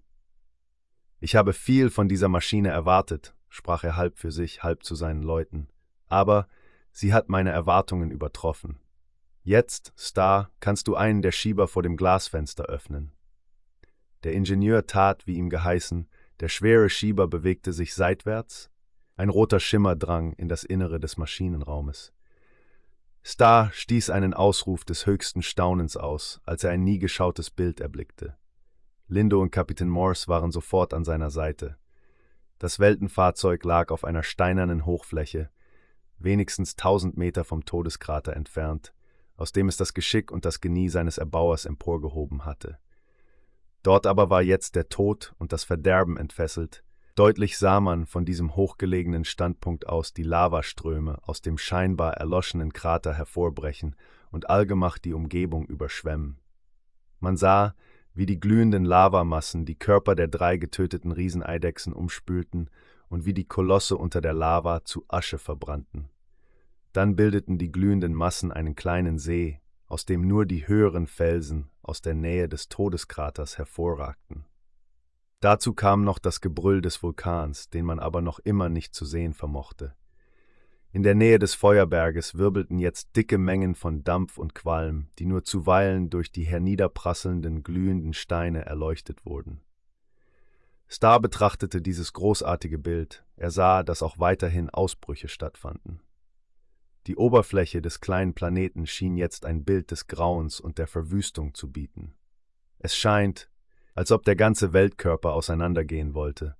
Ich 1.19 1.35
habe 1.35 1.53
viel 1.53 1.89
von 1.89 2.07
dieser 2.07 2.27
Maschine 2.27 2.69
erwartet, 2.69 3.33
sprach 3.49 3.83
er 3.83 3.95
halb 3.95 4.17
für 4.17 4.31
sich, 4.31 4.63
halb 4.63 4.83
zu 4.83 4.95
seinen 4.95 5.23
Leuten, 5.23 5.67
aber 6.07 6.47
sie 6.91 7.13
hat 7.13 7.29
meine 7.29 7.51
Erwartungen 7.51 8.11
übertroffen. 8.11 8.79
Jetzt, 9.41 9.93
Star, 9.97 10.51
kannst 10.59 10.87
du 10.87 10.95
einen 10.95 11.21
der 11.21 11.31
Schieber 11.31 11.67
vor 11.67 11.83
dem 11.83 11.97
Glasfenster 11.97 12.65
öffnen. 12.65 13.11
Der 14.23 14.33
Ingenieur 14.33 14.87
tat, 14.87 15.27
wie 15.27 15.35
ihm 15.35 15.49
geheißen, 15.49 16.07
der 16.39 16.49
schwere 16.49 16.89
Schieber 16.89 17.27
bewegte 17.27 17.73
sich 17.73 17.93
seitwärts, 17.93 18.69
ein 19.15 19.29
roter 19.29 19.59
Schimmer 19.59 19.95
drang 19.95 20.33
in 20.33 20.47
das 20.47 20.63
Innere 20.63 20.99
des 20.99 21.17
Maschinenraumes. 21.17 22.13
Star 23.23 23.71
stieß 23.71 24.09
einen 24.09 24.33
Ausruf 24.33 24.83
des 24.83 25.05
höchsten 25.05 25.41
Staunens 25.41 25.95
aus, 25.95 26.41
als 26.45 26.63
er 26.63 26.71
ein 26.71 26.83
nie 26.83 26.99
geschautes 26.99 27.49
Bild 27.49 27.79
erblickte. 27.79 28.35
Lindo 29.13 29.39
und 29.39 29.51
Kapitän 29.51 29.89
Morse 29.89 30.27
waren 30.27 30.49
sofort 30.49 30.91
an 30.91 31.03
seiner 31.03 31.29
Seite. 31.29 31.77
Das 32.57 32.79
Weltenfahrzeug 32.79 33.63
lag 33.63 33.91
auf 33.91 34.05
einer 34.05 34.23
steinernen 34.23 34.87
Hochfläche, 34.87 35.51
wenigstens 36.17 36.75
tausend 36.75 37.15
Meter 37.15 37.43
vom 37.43 37.63
Todeskrater 37.63 38.35
entfernt, 38.35 38.91
aus 39.37 39.51
dem 39.51 39.67
es 39.67 39.77
das 39.77 39.93
Geschick 39.93 40.31
und 40.31 40.45
das 40.45 40.61
Genie 40.61 40.89
seines 40.89 41.19
Erbauers 41.19 41.65
emporgehoben 41.65 42.43
hatte. 42.43 42.79
Dort 43.83 44.07
aber 44.07 44.31
war 44.31 44.41
jetzt 44.41 44.75
der 44.75 44.89
Tod 44.89 45.35
und 45.37 45.53
das 45.53 45.63
Verderben 45.63 46.17
entfesselt. 46.17 46.83
Deutlich 47.13 47.59
sah 47.59 47.81
man 47.81 48.07
von 48.07 48.25
diesem 48.25 48.55
hochgelegenen 48.55 49.25
Standpunkt 49.25 49.87
aus 49.87 50.15
die 50.15 50.23
Lavaströme 50.23 51.19
aus 51.21 51.43
dem 51.43 51.59
scheinbar 51.59 52.15
erloschenen 52.15 52.73
Krater 52.73 53.13
hervorbrechen 53.13 53.95
und 54.31 54.49
allgemach 54.49 54.97
die 54.97 55.13
Umgebung 55.13 55.67
überschwemmen. 55.67 56.39
Man 57.19 57.37
sah, 57.37 57.75
wie 58.13 58.25
die 58.25 58.39
glühenden 58.39 58.85
Lavamassen 58.85 59.65
die 59.65 59.75
Körper 59.75 60.15
der 60.15 60.27
drei 60.27 60.57
getöteten 60.57 61.11
Rieseneidechsen 61.11 61.93
umspülten 61.93 62.69
und 63.09 63.25
wie 63.25 63.33
die 63.33 63.47
Kolosse 63.47 63.97
unter 63.97 64.21
der 64.21 64.33
Lava 64.33 64.85
zu 64.85 65.05
Asche 65.07 65.37
verbrannten. 65.37 66.09
Dann 66.93 67.15
bildeten 67.15 67.57
die 67.57 67.71
glühenden 67.71 68.13
Massen 68.13 68.51
einen 68.51 68.75
kleinen 68.75 69.17
See, 69.17 69.59
aus 69.87 70.05
dem 70.05 70.27
nur 70.27 70.45
die 70.45 70.67
höheren 70.67 71.07
Felsen 71.07 71.69
aus 71.81 72.01
der 72.01 72.13
Nähe 72.13 72.47
des 72.47 72.69
Todeskraters 72.69 73.57
hervorragten. 73.57 74.45
Dazu 75.39 75.73
kam 75.73 76.03
noch 76.03 76.19
das 76.19 76.39
Gebrüll 76.39 76.81
des 76.81 77.03
Vulkans, 77.03 77.69
den 77.69 77.85
man 77.85 77.99
aber 77.99 78.21
noch 78.21 78.39
immer 78.39 78.69
nicht 78.69 78.95
zu 78.95 79.05
sehen 79.05 79.33
vermochte. 79.33 79.93
In 80.95 81.01
der 81.01 81.15
Nähe 81.15 81.39
des 81.39 81.55
Feuerberges 81.55 82.35
wirbelten 82.35 82.77
jetzt 82.77 83.15
dicke 83.15 83.39
Mengen 83.39 83.73
von 83.73 84.03
Dampf 84.03 84.37
und 84.37 84.53
Qualm, 84.53 85.07
die 85.17 85.25
nur 85.25 85.43
zuweilen 85.43 86.11
durch 86.11 86.31
die 86.31 86.43
herniederprasselnden, 86.43 87.63
glühenden 87.63 88.13
Steine 88.13 88.67
erleuchtet 88.67 89.25
wurden. 89.25 89.63
Star 90.87 91.19
betrachtete 91.19 91.81
dieses 91.81 92.13
großartige 92.13 92.77
Bild, 92.77 93.25
er 93.37 93.49
sah, 93.49 93.81
dass 93.81 94.03
auch 94.03 94.19
weiterhin 94.19 94.69
Ausbrüche 94.69 95.29
stattfanden. 95.29 95.99
Die 97.07 97.15
Oberfläche 97.15 97.81
des 97.81 97.99
kleinen 97.99 98.35
Planeten 98.35 98.85
schien 98.85 99.17
jetzt 99.17 99.47
ein 99.47 99.63
Bild 99.63 99.89
des 99.89 100.05
Grauens 100.05 100.59
und 100.59 100.77
der 100.77 100.85
Verwüstung 100.85 101.55
zu 101.55 101.71
bieten. 101.71 102.13
Es 102.77 102.95
scheint, 102.95 103.49
als 103.95 104.11
ob 104.11 104.25
der 104.25 104.35
ganze 104.35 104.73
Weltkörper 104.73 105.33
auseinandergehen 105.33 106.13
wollte, 106.13 106.55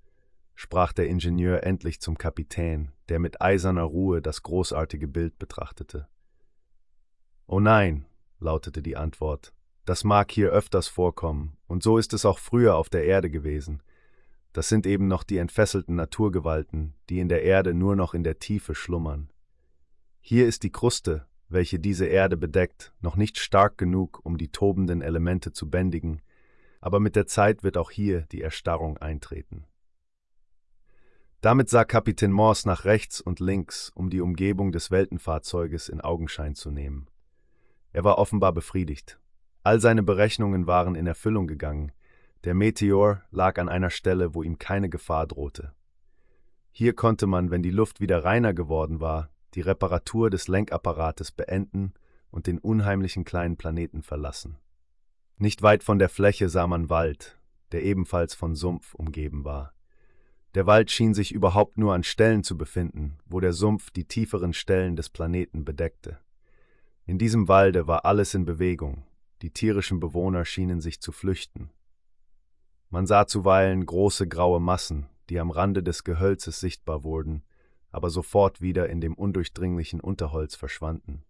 sprach 0.56 0.94
der 0.94 1.08
Ingenieur 1.08 1.64
endlich 1.64 2.00
zum 2.02 2.18
Kapitän, 2.18 2.92
der 3.10 3.20
mit 3.20 3.42
eiserner 3.42 3.84
Ruhe 3.84 4.22
das 4.22 4.44
großartige 4.44 5.08
Bild 5.08 5.40
betrachtete. 5.40 6.08
Oh 7.48 7.60
nein, 7.60 8.06
lautete 8.40 8.82
die 8.82 8.98
Antwort, 8.98 9.54
das 9.86 10.04
mag 10.04 10.32
hier 10.32 10.50
öfters 10.50 10.88
vorkommen, 10.88 11.58
und 11.68 11.84
so 11.84 11.98
ist 11.98 12.14
es 12.14 12.26
auch 12.26 12.40
früher 12.40 12.76
auf 12.76 12.90
der 12.90 13.06
Erde 13.06 13.30
gewesen. 13.30 13.84
Das 14.54 14.70
sind 14.70 14.86
eben 14.86 15.08
noch 15.08 15.24
die 15.24 15.38
entfesselten 15.38 15.96
Naturgewalten, 15.96 16.94
die 17.10 17.20
in 17.20 17.28
der 17.28 17.44
Erde 17.44 17.74
nur 17.74 17.96
noch 17.96 18.14
in 18.14 18.24
der 18.24 18.40
Tiefe 18.40 18.76
schlummern. 18.76 19.30
Hier 20.22 20.48
ist 20.48 20.64
die 20.64 20.72
Kruste, 20.72 21.26
welche 21.50 21.80
diese 21.80 22.06
Erde 22.06 22.38
bedeckt, 22.38 22.94
noch 23.02 23.16
nicht 23.16 23.38
stark 23.38 23.78
genug, 23.78 24.22
um 24.24 24.38
die 24.38 24.52
tobenden 24.52 25.02
Elemente 25.02 25.52
zu 25.52 25.70
bändigen, 25.70 26.22
aber 26.80 27.00
mit 27.00 27.16
der 27.16 27.28
Zeit 27.28 27.64
wird 27.64 27.78
auch 27.78 27.92
hier 27.92 28.22
die 28.32 28.42
Erstarrung 28.42 28.98
eintreten. 28.98 29.66
Damit 31.44 31.68
sah 31.68 31.84
Kapitän 31.84 32.32
Morse 32.32 32.65
nach 32.65 32.86
rechts 32.86 33.20
und 33.20 33.41
links, 33.41 33.91
um 33.95 34.10
die 34.10 34.22
Umgebung 34.22 34.72
des 34.72 34.91
Weltenfahrzeuges 34.91 35.90
in 35.90 35.99
Augenschein 35.99 36.56
zu 36.56 36.72
nehmen. 36.72 37.10
Er 37.91 38.06
war 38.06 38.18
offenbar 38.18 38.53
befriedigt. 38.53 39.20
All 39.61 39.82
seine 39.82 40.03
Berechnungen 40.03 40.68
waren 40.68 40.95
in 40.95 41.06
Erfüllung 41.06 41.48
gegangen. 41.48 41.91
Der 42.45 42.53
Meteor 42.53 43.24
lag 43.30 43.60
an 43.60 43.68
einer 43.68 43.90
Stelle, 43.90 44.34
wo 44.34 44.41
ihm 44.41 44.57
keine 44.57 44.88
Gefahr 44.88 45.28
drohte. 45.28 45.74
Hier 46.72 46.94
konnte 46.95 47.28
man, 47.28 47.52
wenn 47.52 47.61
die 47.61 47.72
Luft 47.72 47.99
wieder 47.99 48.24
reiner 48.24 48.53
geworden 48.53 49.02
war, 49.02 49.30
die 49.53 49.61
Reparatur 49.61 50.30
des 50.30 50.48
Lenkapparates 50.48 51.34
beenden 51.34 51.94
und 52.32 52.48
den 52.48 52.57
unheimlichen 52.57 53.26
kleinen 53.26 53.57
Planeten 53.57 54.02
verlassen. 54.02 54.60
Nicht 55.36 55.61
weit 55.61 55.84
von 55.84 55.99
der 55.99 56.07
Fläche 56.07 56.48
sah 56.48 56.68
man 56.68 56.90
Wald, 56.90 57.38
der 57.74 57.84
ebenfalls 57.84 58.34
von 58.34 58.56
Sumpf 58.56 58.95
umgeben 58.95 59.44
war. 59.44 59.74
Der 60.56 60.68
Wald 60.68 60.92
schien 60.92 61.16
sich 61.16 61.32
überhaupt 61.32 61.78
nur 61.78 61.96
an 61.96 62.04
Stellen 62.04 62.44
zu 62.44 62.58
befinden, 62.58 63.18
wo 63.26 63.40
der 63.40 63.54
Sumpf 63.54 63.90
die 63.90 64.06
tieferen 64.06 64.54
Stellen 64.54 64.96
des 64.96 65.10
Planeten 65.10 65.66
bedeckte. 65.66 66.20
In 67.06 67.18
diesem 67.18 67.48
Walde 67.48 67.88
war 67.88 68.06
alles 68.06 68.34
in 68.36 68.46
Bewegung, 68.46 69.04
die 69.42 69.50
tierischen 69.50 70.00
Bewohner 70.00 70.46
schienen 70.46 70.80
sich 70.80 71.02
zu 71.02 71.12
flüchten. 71.12 71.72
Man 72.90 73.08
sah 73.08 73.26
zuweilen 73.26 73.86
große 73.86 74.28
graue 74.28 74.60
Massen, 74.60 75.08
die 75.30 75.40
am 75.40 75.50
Rande 75.50 75.82
des 75.82 76.04
Gehölzes 76.04 76.60
sichtbar 76.60 77.04
wurden, 77.04 77.44
aber 77.90 78.12
sofort 78.12 78.62
wieder 78.62 78.90
in 78.90 79.02
dem 79.02 79.16
undurchdringlichen 79.16 80.00
Unterholz 80.00 80.56
verschwanden. 80.56 81.24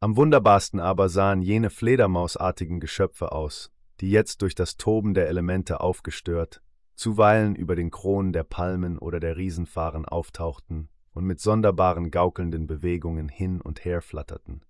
Am 0.00 0.16
wunderbarsten 0.16 0.80
aber 0.80 1.08
sahen 1.08 1.42
jene 1.42 1.70
fledermausartigen 1.70 2.80
Geschöpfe 2.80 3.30
aus, 3.30 3.70
die 4.00 4.10
jetzt 4.10 4.42
durch 4.42 4.56
das 4.56 4.76
Toben 4.76 5.14
der 5.14 5.28
Elemente 5.28 5.80
aufgestört 5.80 6.60
zuweilen 7.00 7.56
über 7.56 7.76
den 7.76 7.90
Kronen 7.90 8.34
der 8.34 8.44
Palmen 8.44 8.98
oder 8.98 9.20
der 9.20 9.38
Riesenfahren 9.38 10.04
auftauchten 10.04 10.90
und 11.14 11.24
mit 11.24 11.40
sonderbaren 11.40 12.10
gaukelnden 12.10 12.66
Bewegungen 12.66 13.30
hin 13.30 13.62
und 13.62 13.86
her 13.86 14.02
flatterten. 14.02 14.66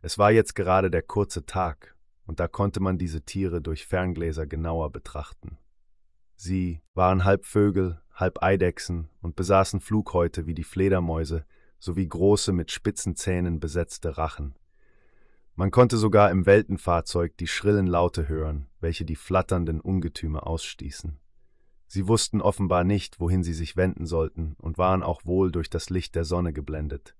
Es 0.00 0.16
war 0.16 0.30
jetzt 0.32 0.54
gerade 0.54 0.90
der 0.90 1.02
kurze 1.02 1.44
Tag, 1.44 1.94
und 2.24 2.40
da 2.40 2.48
konnte 2.48 2.80
man 2.80 2.96
diese 2.96 3.20
Tiere 3.20 3.60
durch 3.60 3.86
Ferngläser 3.86 4.46
genauer 4.46 4.90
betrachten. 4.90 5.58
Sie 6.36 6.80
waren 6.94 7.24
halb 7.24 7.44
Vögel, 7.44 8.00
halb 8.14 8.42
Eidechsen 8.42 9.10
und 9.20 9.36
besaßen 9.36 9.80
Flughäute 9.80 10.46
wie 10.46 10.54
die 10.54 10.64
Fledermäuse 10.64 11.44
sowie 11.78 12.08
große 12.08 12.54
mit 12.54 12.70
spitzen 12.70 13.14
Zähnen 13.14 13.60
besetzte 13.60 14.16
Rachen. 14.16 14.54
Man 15.54 15.70
konnte 15.70 15.98
sogar 15.98 16.30
im 16.30 16.46
Weltenfahrzeug 16.46 17.36
die 17.36 17.46
schrillen 17.46 17.86
Laute 17.86 18.26
hören, 18.26 18.68
welche 18.80 19.04
die 19.04 19.16
flatternden 19.16 19.82
Ungetüme 19.82 20.42
ausstießen. 20.42 21.18
Sie 21.86 22.08
wussten 22.08 22.40
offenbar 22.40 22.84
nicht, 22.84 23.20
wohin 23.20 23.42
sie 23.42 23.54
sich 23.54 23.76
wenden 23.76 24.06
sollten 24.06 24.56
und 24.58 24.78
waren 24.78 25.02
auch 25.02 25.24
wohl 25.24 25.52
durch 25.52 25.70
das 25.70 25.88
Licht 25.90 26.14
der 26.14 26.24
Sonne 26.24 26.52
geblendet. 26.52 27.16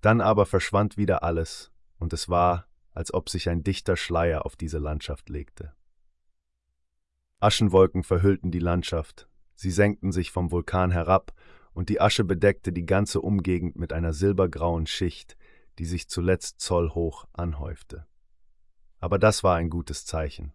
Dann 0.00 0.20
aber 0.20 0.46
verschwand 0.46 0.96
wieder 0.96 1.22
alles, 1.22 1.70
und 1.98 2.12
es 2.12 2.28
war, 2.28 2.66
als 2.92 3.12
ob 3.14 3.28
sich 3.28 3.48
ein 3.48 3.62
dichter 3.62 3.96
Schleier 3.96 4.44
auf 4.44 4.56
diese 4.56 4.78
Landschaft 4.78 5.28
legte. 5.28 5.72
Aschenwolken 7.38 8.02
verhüllten 8.02 8.50
die 8.50 8.58
Landschaft, 8.58 9.28
sie 9.54 9.70
senkten 9.70 10.12
sich 10.12 10.30
vom 10.30 10.50
Vulkan 10.50 10.90
herab, 10.90 11.32
und 11.72 11.88
die 11.88 12.00
Asche 12.00 12.24
bedeckte 12.24 12.72
die 12.72 12.84
ganze 12.84 13.20
Umgegend 13.20 13.76
mit 13.76 13.92
einer 13.92 14.12
silbergrauen 14.12 14.86
Schicht, 14.86 15.36
die 15.78 15.84
sich 15.86 16.08
zuletzt 16.08 16.60
zollhoch 16.60 17.26
anhäufte. 17.32 18.06
Aber 18.98 19.18
das 19.18 19.42
war 19.44 19.56
ein 19.56 19.70
gutes 19.70 20.04
Zeichen. 20.04 20.52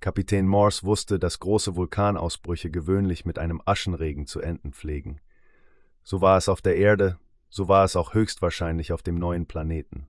Kapitän 0.00 0.46
Morse 0.46 0.84
wusste, 0.84 1.18
dass 1.18 1.40
große 1.40 1.74
Vulkanausbrüche 1.74 2.70
gewöhnlich 2.70 3.24
mit 3.24 3.38
einem 3.38 3.60
Aschenregen 3.64 4.26
zu 4.26 4.40
enden 4.40 4.72
pflegen. 4.72 5.20
So 6.04 6.20
war 6.20 6.36
es 6.36 6.48
auf 6.48 6.62
der 6.62 6.76
Erde, 6.76 7.18
so 7.48 7.68
war 7.68 7.84
es 7.84 7.96
auch 7.96 8.14
höchstwahrscheinlich 8.14 8.92
auf 8.92 9.02
dem 9.02 9.16
neuen 9.16 9.46
Planeten. 9.46 10.06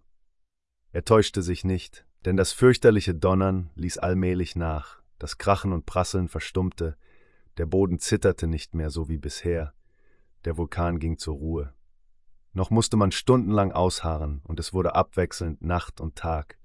Er 0.91 1.06
täuschte 1.06 1.41
sich 1.41 1.64
nicht, 1.64 2.06
denn 2.26 2.38
das 2.38 2.52
fürchterliche 2.52 3.16
Donnern 3.16 3.72
ließ 3.76 3.98
allmählich 3.98 4.56
nach, 4.56 5.02
das 5.18 5.38
Krachen 5.38 5.74
und 5.74 5.86
Prasseln 5.86 6.28
verstummte, 6.28 6.95
der 7.57 7.66
Boden 7.66 7.99
zitterte 7.99 8.45
nicht 8.45 8.76
mehr 8.76 8.91
so 8.91 9.10
wie 9.10 9.18
bisher, 9.18 9.74
der 10.45 10.57
Vulkan 10.57 10.99
ging 10.99 11.18
zur 11.18 11.36
Ruhe. 11.36 11.74
Noch 12.53 12.70
musste 12.70 12.95
man 12.95 13.11
stundenlang 13.11 13.72
ausharren, 13.72 14.41
und 14.44 14.60
es 14.60 14.72
wurde 14.72 14.95
abwechselnd 14.95 15.61
Nacht 15.61 15.99
und 15.99 16.16
Tag, 16.16 16.59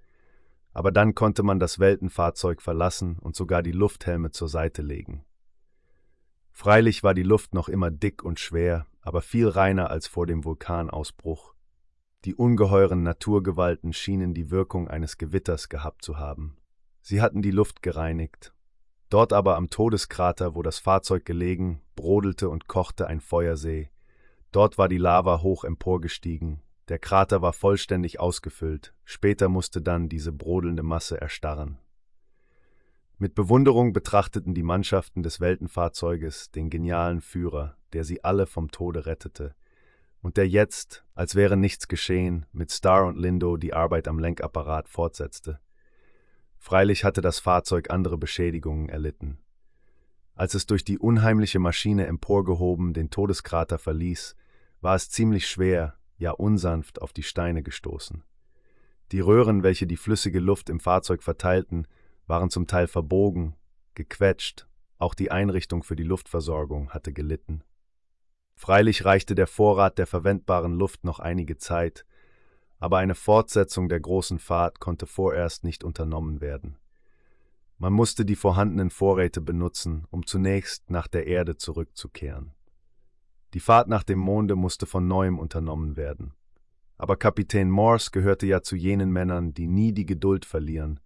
aber 0.75 0.91
dann 0.91 1.15
konnte 1.15 1.45
man 1.45 1.61
das 1.61 1.79
Weltenfahrzeug 1.79 2.61
verlassen 2.61 3.19
und 3.21 3.37
sogar 3.37 3.63
die 3.63 3.73
Lufthelme 3.73 4.33
zur 4.33 4.49
Seite 4.49 4.83
legen. 4.83 5.25
Freilich 6.51 7.03
war 7.03 7.15
die 7.15 7.23
Luft 7.23 7.55
noch 7.55 7.69
immer 7.69 7.91
dick 7.91 8.23
und 8.23 8.41
schwer, 8.41 8.87
aber 9.01 9.23
viel 9.23 9.49
reiner 9.49 9.91
als 9.91 10.09
vor 10.09 10.27
dem 10.27 10.45
Vulkanausbruch. 10.45 11.55
Die 12.25 12.35
ungeheuren 12.35 13.03
Naturgewalten 13.03 13.93
schienen 13.93 14.35
die 14.35 14.51
Wirkung 14.51 14.89
eines 14.89 15.17
Gewitters 15.17 15.69
gehabt 15.69 16.05
zu 16.05 16.19
haben. 16.19 16.57
Sie 17.03 17.21
hatten 17.21 17.43
die 17.43 17.51
Luft 17.51 17.83
gereinigt. 17.83 18.53
Dort 19.11 19.33
aber 19.33 19.57
am 19.57 19.69
Todeskrater, 19.71 20.55
wo 20.55 20.63
das 20.63 20.79
Fahrzeug 20.79 21.25
gelegen, 21.25 21.83
brodelte 21.95 22.49
und 22.49 22.67
kochte 22.67 23.07
ein 23.07 23.21
Feuersee. 23.21 23.91
Dort 24.51 24.79
war 24.79 24.89
die 24.89 24.99
Lava 24.99 25.43
hoch 25.43 25.65
emporgestiegen, 25.65 26.63
der 26.89 26.99
Krater 26.99 27.41
war 27.41 27.53
vollständig 27.53 28.21
ausgefüllt, 28.21 28.95
später 29.05 29.49
musste 29.49 29.81
dann 29.81 30.09
diese 30.09 30.33
brodelnde 30.33 30.83
Masse 30.83 31.21
erstarren. 31.21 31.79
Mit 33.17 33.35
Bewunderung 33.35 33.93
betrachteten 33.93 34.55
die 34.55 34.63
Mannschaften 34.63 35.23
des 35.23 35.41
Weltenfahrzeuges 35.41 36.51
den 36.51 36.69
genialen 36.69 37.21
Führer, 37.21 37.77
der 37.93 38.05
sie 38.05 38.25
alle 38.25 38.47
vom 38.47 38.71
Tode 38.71 39.07
rettete, 39.07 39.55
und 40.21 40.37
der 40.37 40.49
jetzt, 40.49 41.05
als 41.15 41.35
wäre 41.35 41.57
nichts 41.57 41.87
geschehen, 41.87 42.47
mit 42.53 42.71
Star 42.71 43.07
und 43.07 43.19
Lindo 43.19 43.57
die 43.57 43.73
Arbeit 43.73 44.09
am 44.09 44.19
Lenkapparat 44.19 44.89
fortsetzte. 44.89 45.61
Freilich 46.59 47.05
hatte 47.05 47.21
das 47.21 47.39
Fahrzeug 47.39 47.91
andere 47.91 48.19
Beschädigungen 48.19 48.89
erlitten. 48.89 49.39
Als 50.35 50.55
es 50.55 50.67
durch 50.67 50.85
die 50.85 50.99
unheimliche 50.99 51.61
Maschine 51.61 52.07
emporgehoben 52.07 52.95
den 52.95 53.11
Todeskrater 53.11 53.79
verließ, 53.79 54.35
war 54.81 54.97
es 54.97 55.09
ziemlich 55.09 55.47
schwer, 55.47 55.95
ja 56.17 56.31
unsanft 56.31 57.03
auf 57.03 57.13
die 57.13 57.23
Steine 57.23 57.63
gestoßen. 57.63 58.23
Die 59.13 59.21
Röhren, 59.21 59.63
welche 59.63 59.87
die 59.87 59.97
flüssige 59.97 60.41
Luft 60.41 60.71
im 60.71 60.81
Fahrzeug 60.81 61.23
verteilten, 61.23 61.87
waren 62.27 62.51
zum 62.51 62.67
Teil 62.67 62.87
verbogen, 62.87 63.55
gequetscht, 63.95 64.67
auch 64.99 65.15
die 65.15 65.31
Einrichtung 65.31 65.83
für 65.83 65.97
die 65.97 66.05
Luftversorgung 66.05 66.91
hatte 66.91 67.13
gelitten. 67.13 67.63
Freilich 68.57 69.05
reichte 69.05 69.35
der 69.35 69.47
Vorrat 69.47 69.99
der 69.99 70.07
verwendbaren 70.07 70.75
Luft 70.75 71.05
noch 71.05 71.19
einige 71.19 71.59
Zeit, 71.59 72.07
aber 72.79 72.99
eine 72.99 73.15
Fortsetzung 73.15 73.89
der 73.89 74.01
großen 74.01 74.39
Fahrt 74.39 74.81
konnte 74.81 75.07
vorerst 75.07 75.65
nicht 75.65 75.85
unternommen 75.85 76.41
werden. 76.41 76.79
Man 77.79 77.93
musste 77.93 78.25
die 78.25 78.37
vorhandenen 78.37 78.91
Vorräte 78.91 79.41
benutzen, 79.41 80.07
um 80.11 80.27
zunächst 80.27 80.91
nach 80.91 81.09
der 81.09 81.27
Erde 81.27 81.57
zurückzukehren. 81.57 82.53
Die 83.55 83.61
Fahrt 83.61 83.89
nach 83.89 84.03
dem 84.03 84.19
Monde 84.19 84.57
musste 84.57 84.85
von 84.85 85.07
neuem 85.07 85.39
unternommen 85.39 85.97
werden. 85.97 86.35
Aber 86.99 87.17
Kapitän 87.17 87.71
Morse 87.71 88.11
gehörte 88.11 88.47
ja 88.47 88.63
zu 88.63 88.75
jenen 88.77 89.11
Männern, 89.11 89.55
die 89.55 89.69
nie 89.69 89.93
die 89.93 90.07
Geduld 90.07 90.45
verlieren. 90.45 91.01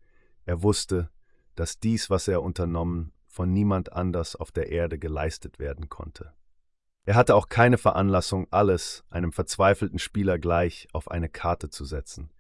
Er 0.47 0.63
wusste, 0.63 1.11
dass 1.55 1.79
dies, 1.79 2.09
was 2.09 2.27
er 2.27 2.43
unternommen, 2.43 3.13
von 3.27 3.53
niemand 3.53 3.93
anders 3.93 4.35
auf 4.35 4.51
der 4.51 4.71
Erde 4.71 4.99
geleistet 4.99 5.59
werden 5.59 5.89
konnte. 5.89 6.33
Er 7.05 7.15
hatte 7.15 7.35
auch 7.35 7.49
keine 7.49 7.79
Veranlassung, 7.79 8.47
alles 8.51 9.05
einem 9.11 9.33
verzweifelten 9.33 9.99
Spieler 9.99 10.39
gleich 10.39 10.89
auf 10.93 11.11
eine 11.11 11.29
Karte 11.29 11.71
zu 11.71 11.85
setzen. 11.85 12.31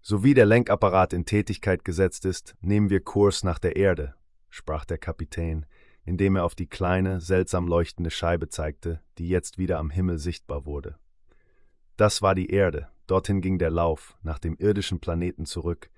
So 0.00 0.24
wie 0.24 0.34
der 0.34 0.46
Lenkapparat 0.46 1.12
in 1.12 1.24
Tätigkeit 1.24 1.84
gesetzt 1.84 2.24
ist, 2.24 2.54
nehmen 2.60 2.90
wir 2.90 3.00
Kurs 3.00 3.44
nach 3.44 3.58
der 3.58 3.76
Erde, 3.76 4.14
sprach 4.50 4.84
der 4.84 4.98
Kapitän, 4.98 5.66
indem 6.04 6.36
er 6.36 6.44
auf 6.44 6.54
die 6.54 6.68
kleine, 6.68 7.20
seltsam 7.20 7.68
leuchtende 7.68 8.10
Scheibe 8.10 8.48
zeigte, 8.48 9.00
die 9.18 9.28
jetzt 9.28 9.58
wieder 9.58 9.78
am 9.78 9.90
Himmel 9.90 10.18
sichtbar 10.18 10.66
wurde. 10.66 10.96
Das 11.96 12.22
war 12.22 12.34
die 12.34 12.50
Erde, 12.50 12.88
dorthin 13.06 13.40
ging 13.40 13.58
der 13.58 13.70
Lauf 13.70 14.16
nach 14.22 14.38
dem 14.38 14.56
irdischen 14.56 15.00
Planeten 15.00 15.46
zurück, 15.46 15.90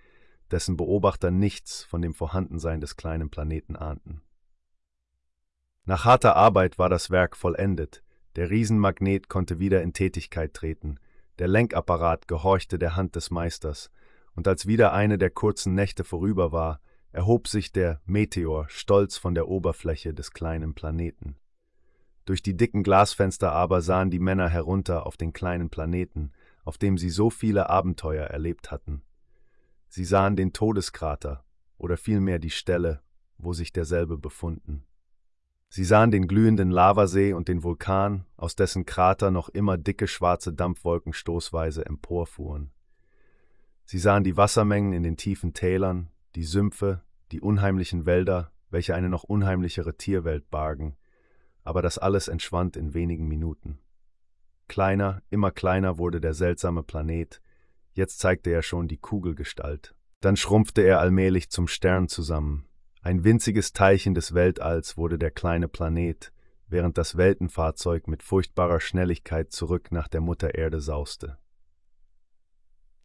dessen 0.50 0.76
Beobachter 0.76 1.30
nichts 1.30 1.82
von 1.84 2.02
dem 2.02 2.14
Vorhandensein 2.14 2.80
des 2.80 2.96
kleinen 2.96 3.30
Planeten 3.30 3.76
ahnten. 3.76 4.22
Nach 5.84 6.04
harter 6.04 6.36
Arbeit 6.36 6.78
war 6.78 6.88
das 6.88 7.10
Werk 7.10 7.36
vollendet, 7.36 8.02
der 8.36 8.50
Riesenmagnet 8.50 9.28
konnte 9.28 9.58
wieder 9.58 9.82
in 9.82 9.92
Tätigkeit 9.92 10.54
treten, 10.54 10.98
der 11.38 11.48
Lenkapparat 11.48 12.28
gehorchte 12.28 12.78
der 12.78 12.96
Hand 12.96 13.16
des 13.16 13.30
Meisters, 13.30 13.90
und 14.34 14.48
als 14.48 14.66
wieder 14.66 14.92
eine 14.92 15.18
der 15.18 15.30
kurzen 15.30 15.74
Nächte 15.74 16.04
vorüber 16.04 16.52
war, 16.52 16.80
erhob 17.14 17.46
sich 17.46 17.70
der 17.70 18.00
Meteor 18.06 18.68
stolz 18.68 19.16
von 19.16 19.34
der 19.34 19.48
Oberfläche 19.48 20.12
des 20.12 20.32
kleinen 20.32 20.74
Planeten. 20.74 21.36
Durch 22.24 22.42
die 22.42 22.56
dicken 22.56 22.82
Glasfenster 22.82 23.52
aber 23.52 23.82
sahen 23.82 24.10
die 24.10 24.18
Männer 24.18 24.48
herunter 24.48 25.06
auf 25.06 25.16
den 25.16 25.32
kleinen 25.32 25.70
Planeten, 25.70 26.32
auf 26.64 26.76
dem 26.76 26.98
sie 26.98 27.10
so 27.10 27.30
viele 27.30 27.70
Abenteuer 27.70 28.26
erlebt 28.26 28.72
hatten. 28.72 29.02
Sie 29.88 30.04
sahen 30.04 30.34
den 30.34 30.52
Todeskrater, 30.52 31.44
oder 31.78 31.96
vielmehr 31.96 32.38
die 32.38 32.50
Stelle, 32.50 33.00
wo 33.38 33.52
sich 33.52 33.72
derselbe 33.72 34.18
befunden. 34.18 34.84
Sie 35.68 35.84
sahen 35.84 36.10
den 36.10 36.26
glühenden 36.26 36.70
Lavasee 36.70 37.32
und 37.32 37.46
den 37.46 37.62
Vulkan, 37.62 38.26
aus 38.36 38.56
dessen 38.56 38.86
Krater 38.86 39.30
noch 39.30 39.48
immer 39.48 39.76
dicke 39.76 40.08
schwarze 40.08 40.52
Dampfwolken 40.52 41.12
stoßweise 41.12 41.84
emporfuhren. 41.86 42.72
Sie 43.84 43.98
sahen 43.98 44.24
die 44.24 44.36
Wassermengen 44.36 44.92
in 44.92 45.02
den 45.02 45.16
tiefen 45.16 45.52
Tälern, 45.52 46.10
die 46.34 46.44
Sümpfe, 46.44 47.02
die 47.32 47.40
unheimlichen 47.40 48.06
Wälder, 48.06 48.52
welche 48.70 48.94
eine 48.94 49.08
noch 49.08 49.24
unheimlichere 49.24 49.96
Tierwelt 49.96 50.50
bargen, 50.50 50.96
aber 51.62 51.80
das 51.82 51.98
alles 51.98 52.28
entschwand 52.28 52.76
in 52.76 52.94
wenigen 52.94 53.26
Minuten. 53.26 53.78
Kleiner, 54.68 55.22
immer 55.30 55.50
kleiner 55.50 55.98
wurde 55.98 56.20
der 56.20 56.34
seltsame 56.34 56.82
Planet, 56.82 57.40
jetzt 57.92 58.18
zeigte 58.18 58.50
er 58.50 58.62
schon 58.62 58.88
die 58.88 58.98
Kugelgestalt. 58.98 59.94
Dann 60.20 60.36
schrumpfte 60.36 60.82
er 60.82 61.00
allmählich 61.00 61.50
zum 61.50 61.68
Stern 61.68 62.08
zusammen. 62.08 62.66
Ein 63.02 63.24
winziges 63.24 63.72
Teilchen 63.72 64.14
des 64.14 64.32
Weltalls 64.34 64.96
wurde 64.96 65.18
der 65.18 65.30
kleine 65.30 65.68
Planet, 65.68 66.32
während 66.66 66.96
das 66.96 67.16
Weltenfahrzeug 67.16 68.08
mit 68.08 68.22
furchtbarer 68.22 68.80
Schnelligkeit 68.80 69.52
zurück 69.52 69.92
nach 69.92 70.08
der 70.08 70.22
Mutter 70.22 70.54
Erde 70.54 70.80
sauste. 70.80 71.36